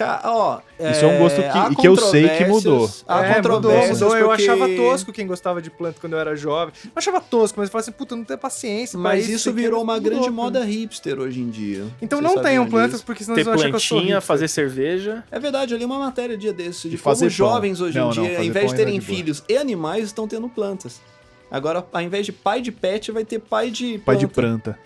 Ca- 0.00 0.22
ó, 0.24 0.60
Isso 0.78 1.04
é 1.04 1.08
um 1.08 1.18
gosto 1.18 1.42
que- 1.42 1.76
que 1.82 1.86
eu 1.86 1.94
sei 1.94 2.26
que 2.26 2.44
mudou. 2.46 2.90
Há 3.06 3.22
é, 3.22 3.36
mudou, 3.36 3.52
controvérsias 3.60 4.00
mudou. 4.00 4.16
Eu 4.16 4.28
porque- 4.28 4.42
achava 4.44 4.66
tosco 4.74 5.12
quem 5.12 5.26
gostava 5.26 5.60
de 5.60 5.68
planta 5.70 5.98
quando 6.00 6.14
eu 6.14 6.18
era 6.18 6.34
jovem. 6.34 6.72
Eu 6.86 6.92
achava 6.96 7.20
tosco, 7.20 7.60
mas 7.60 7.68
eu 7.68 7.72
falava 7.72 7.82
assim, 7.90 7.92
puta, 7.92 8.16
não 8.16 8.24
tenho 8.24 8.38
paciência. 8.38 8.98
Mas 8.98 9.28
isso 9.28 9.50
aqui, 9.50 9.60
virou 9.60 9.84
mas 9.84 9.96
uma 9.98 10.02
grande 10.02 10.20
cara. 10.22 10.32
moda 10.32 10.64
hipster 10.64 11.20
hoje 11.20 11.40
em 11.42 11.50
dia. 11.50 11.84
Então 12.00 12.18
Vocês 12.22 12.34
não 12.34 12.42
tenham 12.42 12.66
plantas, 12.66 12.92
disso? 12.92 13.04
porque 13.04 13.22
senão 13.24 13.34
Ter 13.34 13.40
eles 13.42 13.44
vão 13.44 13.54
achar 13.56 13.70
que 13.70 13.76
eu 13.76 13.80
plantinha, 13.98 14.20
fazer 14.22 14.48
cerveja. 14.48 15.22
É 15.30 15.38
verdade, 15.38 15.74
eu 15.74 15.78
li 15.78 15.84
uma 15.84 15.98
matéria 15.98 16.34
dia 16.34 16.54
desse 16.54 16.88
de 16.88 16.94
E 16.94 16.98
como 16.98 17.02
fazer 17.14 17.26
os 17.26 17.36
pão. 17.36 17.46
jovens 17.48 17.80
hoje 17.82 17.98
Não, 17.98 18.10
em 18.10 18.16
não, 18.16 18.22
dia, 18.24 18.38
ao 18.38 18.44
invés 18.44 18.68
de 18.68 18.72
é 18.72 18.76
terem 18.78 19.00
filhos 19.02 19.44
e 19.50 19.58
animais, 19.58 20.06
estão 20.06 20.26
tendo 20.26 20.48
plantas. 20.48 20.98
Agora, 21.50 21.84
ao 21.92 22.00
invés 22.00 22.24
de 22.24 22.32
pai 22.32 22.62
de 22.62 22.72
pet, 22.72 23.12
vai 23.12 23.24
ter 23.26 23.38
pai 23.38 23.70
de 23.70 23.98
Pai 23.98 24.16
de 24.16 24.26
planta. 24.26 24.78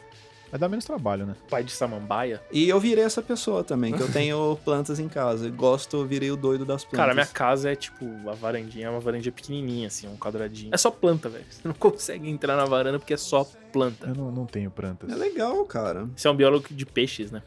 Vai 0.55 0.59
dar 0.61 0.69
menos 0.69 0.85
trabalho, 0.85 1.27
né? 1.27 1.35
Pai 1.51 1.65
de 1.65 1.73
samambaia. 1.73 2.41
E 2.53 2.69
eu 2.69 2.79
virei 2.79 3.03
essa 3.03 3.21
pessoa 3.21 3.65
também, 3.65 3.93
que 3.93 4.01
eu 4.01 4.07
tenho 4.13 4.57
plantas 4.65 5.01
em 5.01 5.09
casa. 5.09 5.51
Gosto, 5.51 5.97
eu 5.97 6.07
virei 6.07 6.31
o 6.31 6.37
doido 6.37 6.65
das 6.65 6.85
plantas. 6.85 6.97
Cara, 6.97 7.13
minha 7.13 7.27
casa 7.27 7.73
é 7.73 7.75
tipo, 7.75 8.07
a 8.31 8.35
varandinha 8.35 8.87
é 8.87 8.89
uma 8.91 9.01
varandinha 9.01 9.33
pequenininha, 9.33 9.89
assim, 9.89 10.07
um 10.07 10.17
quadradinho. 10.17 10.73
É 10.73 10.77
só 10.77 10.93
planta, 10.93 11.29
velho. 11.29 11.45
Você 11.51 11.67
não 11.67 11.75
consegue 11.75 12.31
entrar 12.31 12.57
na 12.57 12.65
varanda 12.67 13.01
porque 13.01 13.15
é 13.15 13.17
só 13.17 13.45
planta. 13.73 14.07
Eu 14.07 14.15
não, 14.15 14.31
não 14.31 14.47
tenho 14.47 14.71
plantas. 14.71 15.11
É 15.11 15.17
legal, 15.17 15.65
cara. 15.65 16.09
Você 16.15 16.29
é 16.29 16.31
um 16.31 16.37
biólogo 16.37 16.67
de 16.71 16.87
peixes, 16.87 17.33
né? 17.33 17.43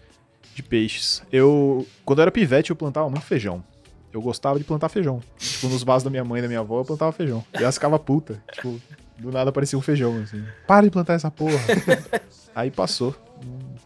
De 0.53 0.62
peixes. 0.62 1.24
Eu. 1.32 1.88
Quando 2.03 2.20
eu 2.20 2.24
era 2.24 2.32
pivete, 2.32 2.72
eu 2.72 2.76
plantava 2.76 3.10
muito 3.10 3.24
feijão. 3.24 3.64
Eu 4.12 4.22
gostava 4.22 4.60
de 4.60 4.66
plantar 4.66 4.89
feijão. 4.89 5.22
Tipo, 5.38 5.70
nos 5.70 5.82
vasos 5.82 6.03
da 6.03 6.10
minha 6.10 6.26
mãe 6.26 6.39
e 6.39 6.41
da 6.41 6.49
minha 6.49 6.60
avó, 6.60 6.82
eu 6.82 6.86
plantava 6.86 7.14
feijão. 7.14 7.41
E 7.53 7.64
elas 7.64 7.76
ficavam 7.76 7.97
puta. 7.99 8.43
Tipo, 8.51 8.82
do 9.18 9.32
nada 9.32 9.49
aparecia 9.49 9.80
um 9.80 9.82
feijão, 9.82 10.22
assim. 10.22 10.43
Para 10.68 10.86
de 10.86 10.91
plantar 10.91 11.14
essa 11.14 11.32
porra. 11.32 11.58
Aí 12.58 12.72
passou. 12.72 13.16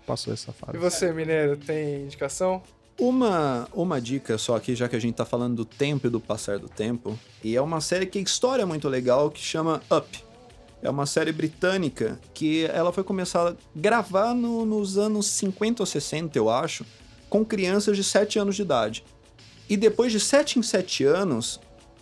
Passou 0.08 0.32
essa 0.34 0.54
fase. 0.54 0.78
E 0.78 0.80
você, 0.80 1.12
Mineiro, 1.12 1.58
tem 1.58 2.04
indicação? 2.04 2.64
Uma, 2.98 3.68
uma 3.74 4.00
dica 4.00 4.38
só 4.38 4.56
aqui, 4.56 4.76
já 4.76 4.88
que 4.88 4.96
a 4.96 5.00
gente 5.00 5.14
tá 5.16 5.26
falando 5.26 5.58
do 5.58 5.66
tempo 5.66 6.08
e 6.08 6.10
do 6.10 6.22
passar 6.22 6.58
do 6.58 6.70
tempo, 6.70 7.20
e 7.44 7.54
é 7.54 7.62
uma 7.62 7.82
série 7.82 8.06
que 8.06 8.18
a 8.18 8.22
história 8.22 8.62
é 8.62 8.66
muito 8.66 8.88
legal, 8.88 9.30
que 9.30 9.42
chama 9.42 9.82
Up. 9.92 10.24
É 10.82 10.90
uma 10.90 11.06
série 11.06 11.34
britânica 11.34 12.18
que 12.34 12.64
ela 12.68 12.94
foi 12.94 13.04
começar 13.04 13.50
a 13.50 13.56
gravar 13.76 14.34
no- 14.34 14.66
nos 14.66 14.98
anos 14.98 15.26
50 15.28 15.84
ou 15.84 15.86
60, 15.86 16.38
eu 16.38 16.50
acho, 16.50 16.86
com 17.30 17.44
crianças 17.44 17.98
de 17.98 18.06
7 18.06 18.40
anos 18.40 18.56
de 18.56 18.62
idade. 18.62 19.04
E 19.70 19.76
depois 19.76 20.14
de 20.14 20.20
7 20.20 20.60
em 20.60 20.64
7 20.64 21.04
anos, 21.04 21.60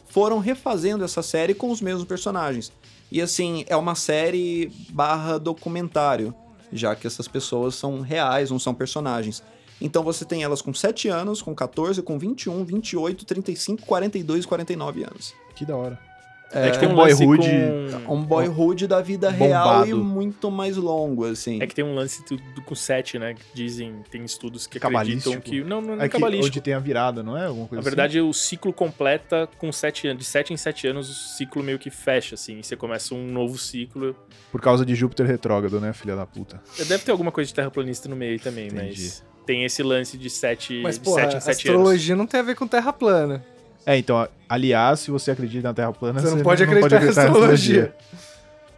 foram 0.08 0.38
refazendo 0.38 1.04
essa 1.04 1.24
série 1.24 1.56
com 1.56 1.72
os 1.72 1.82
mesmos 1.82 2.06
personagens. 2.06 2.72
E 3.12 3.20
assim, 3.24 3.66
é 3.68 3.76
uma 3.76 3.96
série 3.96 4.72
barra 4.92 5.40
documentário, 5.40 6.32
já 6.72 6.96
que 6.96 7.08
essas 7.08 7.28
pessoas 7.28 7.76
são 7.76 8.02
reais, 8.02 8.52
não 8.52 8.60
são 8.60 8.74
personagens. 8.74 9.44
Então 9.82 10.04
você 10.04 10.26
tem 10.26 10.44
elas 10.44 10.62
com 10.62 10.74
7 10.74 11.08
anos, 11.08 11.42
com 11.42 11.56
14, 11.56 12.02
com 12.02 12.20
21, 12.20 12.64
28, 12.66 13.26
35, 13.26 13.86
42 13.86 14.44
e 14.44 14.48
49 14.48 15.04
anos. 15.04 15.34
Que 15.56 15.66
da 15.66 15.76
hora. 15.76 16.09
É, 16.52 16.72
que 16.72 16.80
tem 16.80 16.90
um 16.90 16.94
um 16.94 16.96
lance 16.96 17.24
boyhood- 17.26 18.04
com... 18.06 18.16
Um 18.16 18.24
boyhood 18.24 18.88
da 18.88 19.02
vida 19.02 19.30
real 19.30 19.86
e 19.86 19.92
Bombado. 19.92 20.04
muito 20.04 20.50
mais 20.50 20.78
longo, 20.78 21.26
assim. 21.26 21.62
É 21.62 21.68
que 21.68 21.76
tem 21.76 21.86
um 21.86 21.94
lance 21.94 22.24
do, 22.26 22.62
com 22.64 22.74
sete, 22.74 23.20
né? 23.20 23.36
Que 23.36 23.42
dizem, 23.54 24.02
tem 24.10 24.24
estudos 24.26 24.66
que 24.66 24.78
acreditam 24.78 25.40
que... 25.40 25.64
Não, 25.64 25.80
não 25.82 25.94
é, 26.02 26.06
É 26.06 26.10
que 26.10 26.14
cabalístico. 26.14 26.48
onde 26.48 26.62
tem 26.62 26.74
a 26.74 26.80
virada, 26.80 27.22
não 27.22 27.38
é? 27.38 27.46
Alguma 27.46 27.68
coisa 27.68 27.82
Na 27.82 27.84
verdade, 27.84 28.20
o 28.20 28.34
ciclo 28.34 28.74
completa 28.74 29.48
com 29.58 29.72
sete 29.72 30.08
anos. 30.08 30.24
De 30.24 30.30
sete 30.30 30.52
em 30.54 30.58
sete 30.58 30.88
anos, 30.88 31.10
o 31.10 31.14
ciclo 31.38 31.62
meio 31.62 31.78
que 31.78 31.90
fecha, 31.90 32.34
assim. 32.36 32.60
E 32.60 32.64
você 32.64 32.76
começa 32.76 33.14
um 33.14 33.28
novo 33.32 33.58
ciclo. 33.58 34.10
assim? 34.10 34.16
Por 34.52 34.60
causa 34.62 34.84
de 34.86 34.96
Júpiter 34.96 35.28
retrógrado, 35.28 35.80
né, 35.80 35.94
filha 35.94 36.16
da 36.16 36.26
puta? 36.26 36.60
Deve 36.78 37.04
ter 37.04 37.12
alguma 37.12 37.32
coisa 37.32 37.48
de 37.48 37.54
terraplanista 37.54 38.10
no 38.10 38.16
meio 38.16 38.32
aí 38.34 38.40
também, 38.40 38.68
Entendi. 38.68 39.02
mas... 39.04 39.30
Tem 39.46 39.66
esse 39.66 39.82
lance 39.82 40.16
de 40.16 40.30
sete, 40.30 40.80
Mas, 40.84 40.96
de 41.00 41.02
porra, 41.06 41.22
sete 41.24 41.38
em 41.38 41.40
sete 41.40 41.68
anos. 41.68 41.80
astrologia 41.82 42.16
não 42.16 42.28
tem 42.28 42.40
a 42.40 42.44
ver 42.44 42.56
com 42.56 42.68
terra 42.68 42.94
plana. 42.94 43.44
É, 43.86 43.98
então, 43.98 44.28
aliás, 44.48 45.00
se 45.02 45.12
você 45.12 45.32
acredita 45.32 45.68
na 45.68 45.74
Terra 45.74 45.92
plana, 45.94 46.20
Você 46.20 46.36
não 46.36 46.44
pode 46.44 46.64
acreditar 46.64 47.04
em 47.04 47.10
astrologia. 47.10 47.96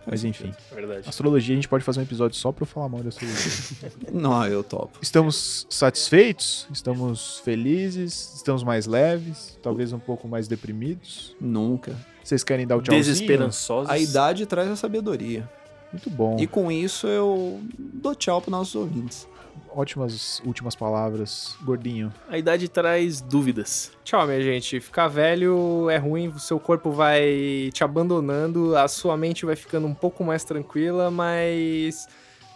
Mas 0.05 0.23
enfim. 0.23 0.51
É 0.71 0.75
verdade. 0.75 1.07
Astrologia, 1.07 1.53
a 1.53 1.55
gente 1.55 1.67
pode 1.67 1.83
fazer 1.83 1.99
um 1.99 2.03
episódio 2.03 2.35
só 2.37 2.51
pra 2.51 2.63
eu 2.63 2.67
falar 2.67 2.89
mal 2.89 3.01
de 3.01 3.09
astrologia. 3.09 3.91
Não, 4.11 4.45
eu 4.47 4.63
topo. 4.63 4.97
Estamos 5.01 5.67
satisfeitos, 5.69 6.67
estamos 6.73 7.39
felizes, 7.45 8.33
estamos 8.35 8.63
mais 8.63 8.87
leves, 8.87 9.57
talvez 9.61 9.93
um 9.93 9.99
pouco 9.99 10.27
mais 10.27 10.47
deprimidos. 10.47 11.35
Nunca. 11.39 11.95
Vocês 12.23 12.43
querem 12.43 12.65
dar 12.65 12.77
o 12.77 12.81
tchauzinho? 12.81 13.03
Desesperançosos. 13.03 13.91
A 13.91 13.97
idade 13.99 14.45
traz 14.45 14.69
a 14.69 14.75
sabedoria. 14.75 15.47
Muito 15.91 16.09
bom. 16.09 16.37
E 16.39 16.47
com 16.47 16.71
isso 16.71 17.05
eu 17.07 17.59
dou 17.77 18.15
tchau 18.15 18.41
para 18.41 18.51
nossos 18.51 18.75
ouvintes. 18.75 19.27
Ótimas 19.73 20.41
últimas 20.45 20.75
palavras. 20.75 21.55
Gordinho. 21.63 22.13
A 22.29 22.37
idade 22.37 22.67
traz 22.67 23.21
dúvidas. 23.21 23.91
Tchau, 24.03 24.25
minha 24.27 24.41
gente. 24.41 24.79
Ficar 24.81 25.07
velho 25.07 25.89
é 25.89 25.97
ruim, 25.97 26.27
o 26.27 26.39
seu 26.39 26.59
corpo 26.59 26.91
vai 26.91 27.69
te 27.73 27.83
abandonando, 27.83 28.75
a 28.75 28.87
sua 28.87 29.15
mente 29.15 29.45
vai 29.45 29.55
ficando 29.55 29.87
um 29.87 29.93
pouco 29.93 30.23
mais 30.23 30.43
tranquila, 30.43 31.09
mas. 31.09 32.07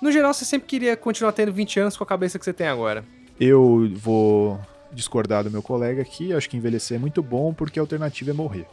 No 0.02 0.12
geral, 0.12 0.34
você 0.34 0.44
sempre 0.44 0.68
queria 0.68 0.98
continuar 0.98 1.32
tendo 1.32 1.54
20 1.54 1.80
anos 1.80 1.98
com 1.98 2.04
a 2.04 2.08
cabeça 2.08 2.38
que 2.38 2.44
você 2.44 2.52
tem 2.54 2.68
agora. 2.68 3.04
Eu 3.40 3.90
vou 3.96 4.60
discordar 4.92 5.44
do 5.46 5.52
meu 5.52 5.62
colega 5.64 6.02
aqui. 6.02 6.34
Acho 6.34 6.50
que 6.50 6.58
envelhecer 6.58 6.98
é 6.98 7.00
muito 7.00 7.24
bom 7.24 7.54
porque 7.54 7.80
a 7.80 7.82
alternativa 7.82 8.32
é 8.32 8.34
morrer. 8.34 8.66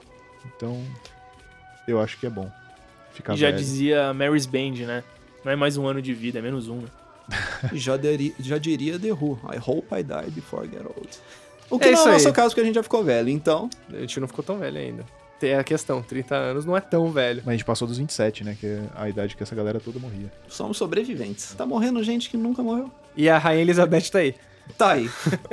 Então, 0.57 0.82
eu 1.86 2.01
acho 2.01 2.18
que 2.18 2.26
é 2.26 2.30
bom. 2.30 2.51
Ficar 3.12 3.34
E 3.34 3.36
já 3.36 3.47
velho. 3.47 3.59
dizia 3.59 4.12
Mary's 4.12 4.47
Band, 4.47 4.84
né? 4.86 5.05
Não 5.45 5.53
é 5.53 5.57
mais 5.57 5.76
um 5.76 5.86
ano 5.86 6.03
de 6.03 6.12
vida, 6.12 6.38
é 6.40 6.43
menos 6.43 6.68
um. 6.68 6.76
né? 6.76 6.88
Já, 7.72 7.97
deri- 7.97 8.35
já 8.41 8.59
diria 8.59 8.99
The 8.99 9.12
Who. 9.12 9.39
I 9.53 9.59
hope 9.59 9.87
I 9.95 10.03
die 10.03 10.30
before 10.30 10.66
I 10.66 10.70
get 10.70 10.83
old. 10.85 11.09
O 11.70 11.78
que 11.78 11.87
É 11.89 11.91
não 11.93 11.99
é 12.01 12.03
o 12.03 12.07
aí. 12.09 12.12
nosso 12.12 12.33
caso, 12.33 12.49
porque 12.51 12.61
a 12.61 12.64
gente 12.64 12.74
já 12.74 12.83
ficou 12.83 13.03
velho. 13.03 13.28
Então, 13.28 13.70
A 13.93 13.97
gente 14.01 14.20
não 14.20 14.28
ficou 14.28 14.45
tão 14.45 14.59
velho 14.59 14.78
ainda. 14.78 15.05
Tem 15.41 15.55
a 15.55 15.64
questão, 15.64 16.03
30 16.03 16.35
anos 16.37 16.64
não 16.64 16.76
é 16.76 16.80
tão 16.80 17.11
velho. 17.11 17.39
Mas 17.45 17.49
a 17.49 17.53
gente 17.57 17.64
passou 17.64 17.89
dos 17.89 17.99
27, 17.99 18.45
né? 18.45 18.57
Que 18.61 18.66
é 18.66 18.83
a 18.95 19.09
idade 19.09 19.35
que 19.37 19.43
essa 19.43 19.55
galera 19.57 19.80
toda 19.80 19.99
morria. 19.99 20.30
somos 20.49 20.76
sobreviventes. 20.76 21.53
Tá 21.55 21.66
morrendo 21.66 22.03
gente 22.05 22.30
que 22.30 22.37
nunca 22.37 22.62
morreu. 22.62 22.91
E 23.16 23.28
a 23.28 23.39
Rainha 23.39 23.62
Elizabeth 23.62 24.11
tá 24.11 24.18
aí. 24.20 24.35
Tá 24.78 24.91
aí. 24.93 25.09
Tchau. 25.09 25.49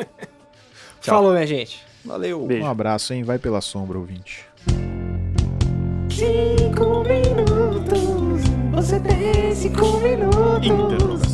Falou, 1.16 1.32
minha 1.34 1.48
gente. 1.48 1.84
Valeu. 2.06 2.46
Beijo. 2.46 2.64
Um 2.64 2.68
abraço, 2.70 3.14
hein? 3.14 3.24
Vai 3.24 3.40
pela 3.40 3.62
sombra, 3.62 3.98
ouvinte. 3.98 4.46
Cinco 6.12 7.04
minutos, 7.04 8.42
você 8.74 9.00
tem 9.00 9.56
cinco 9.56 9.98
minutos. 10.00 10.68
Então. 10.68 11.29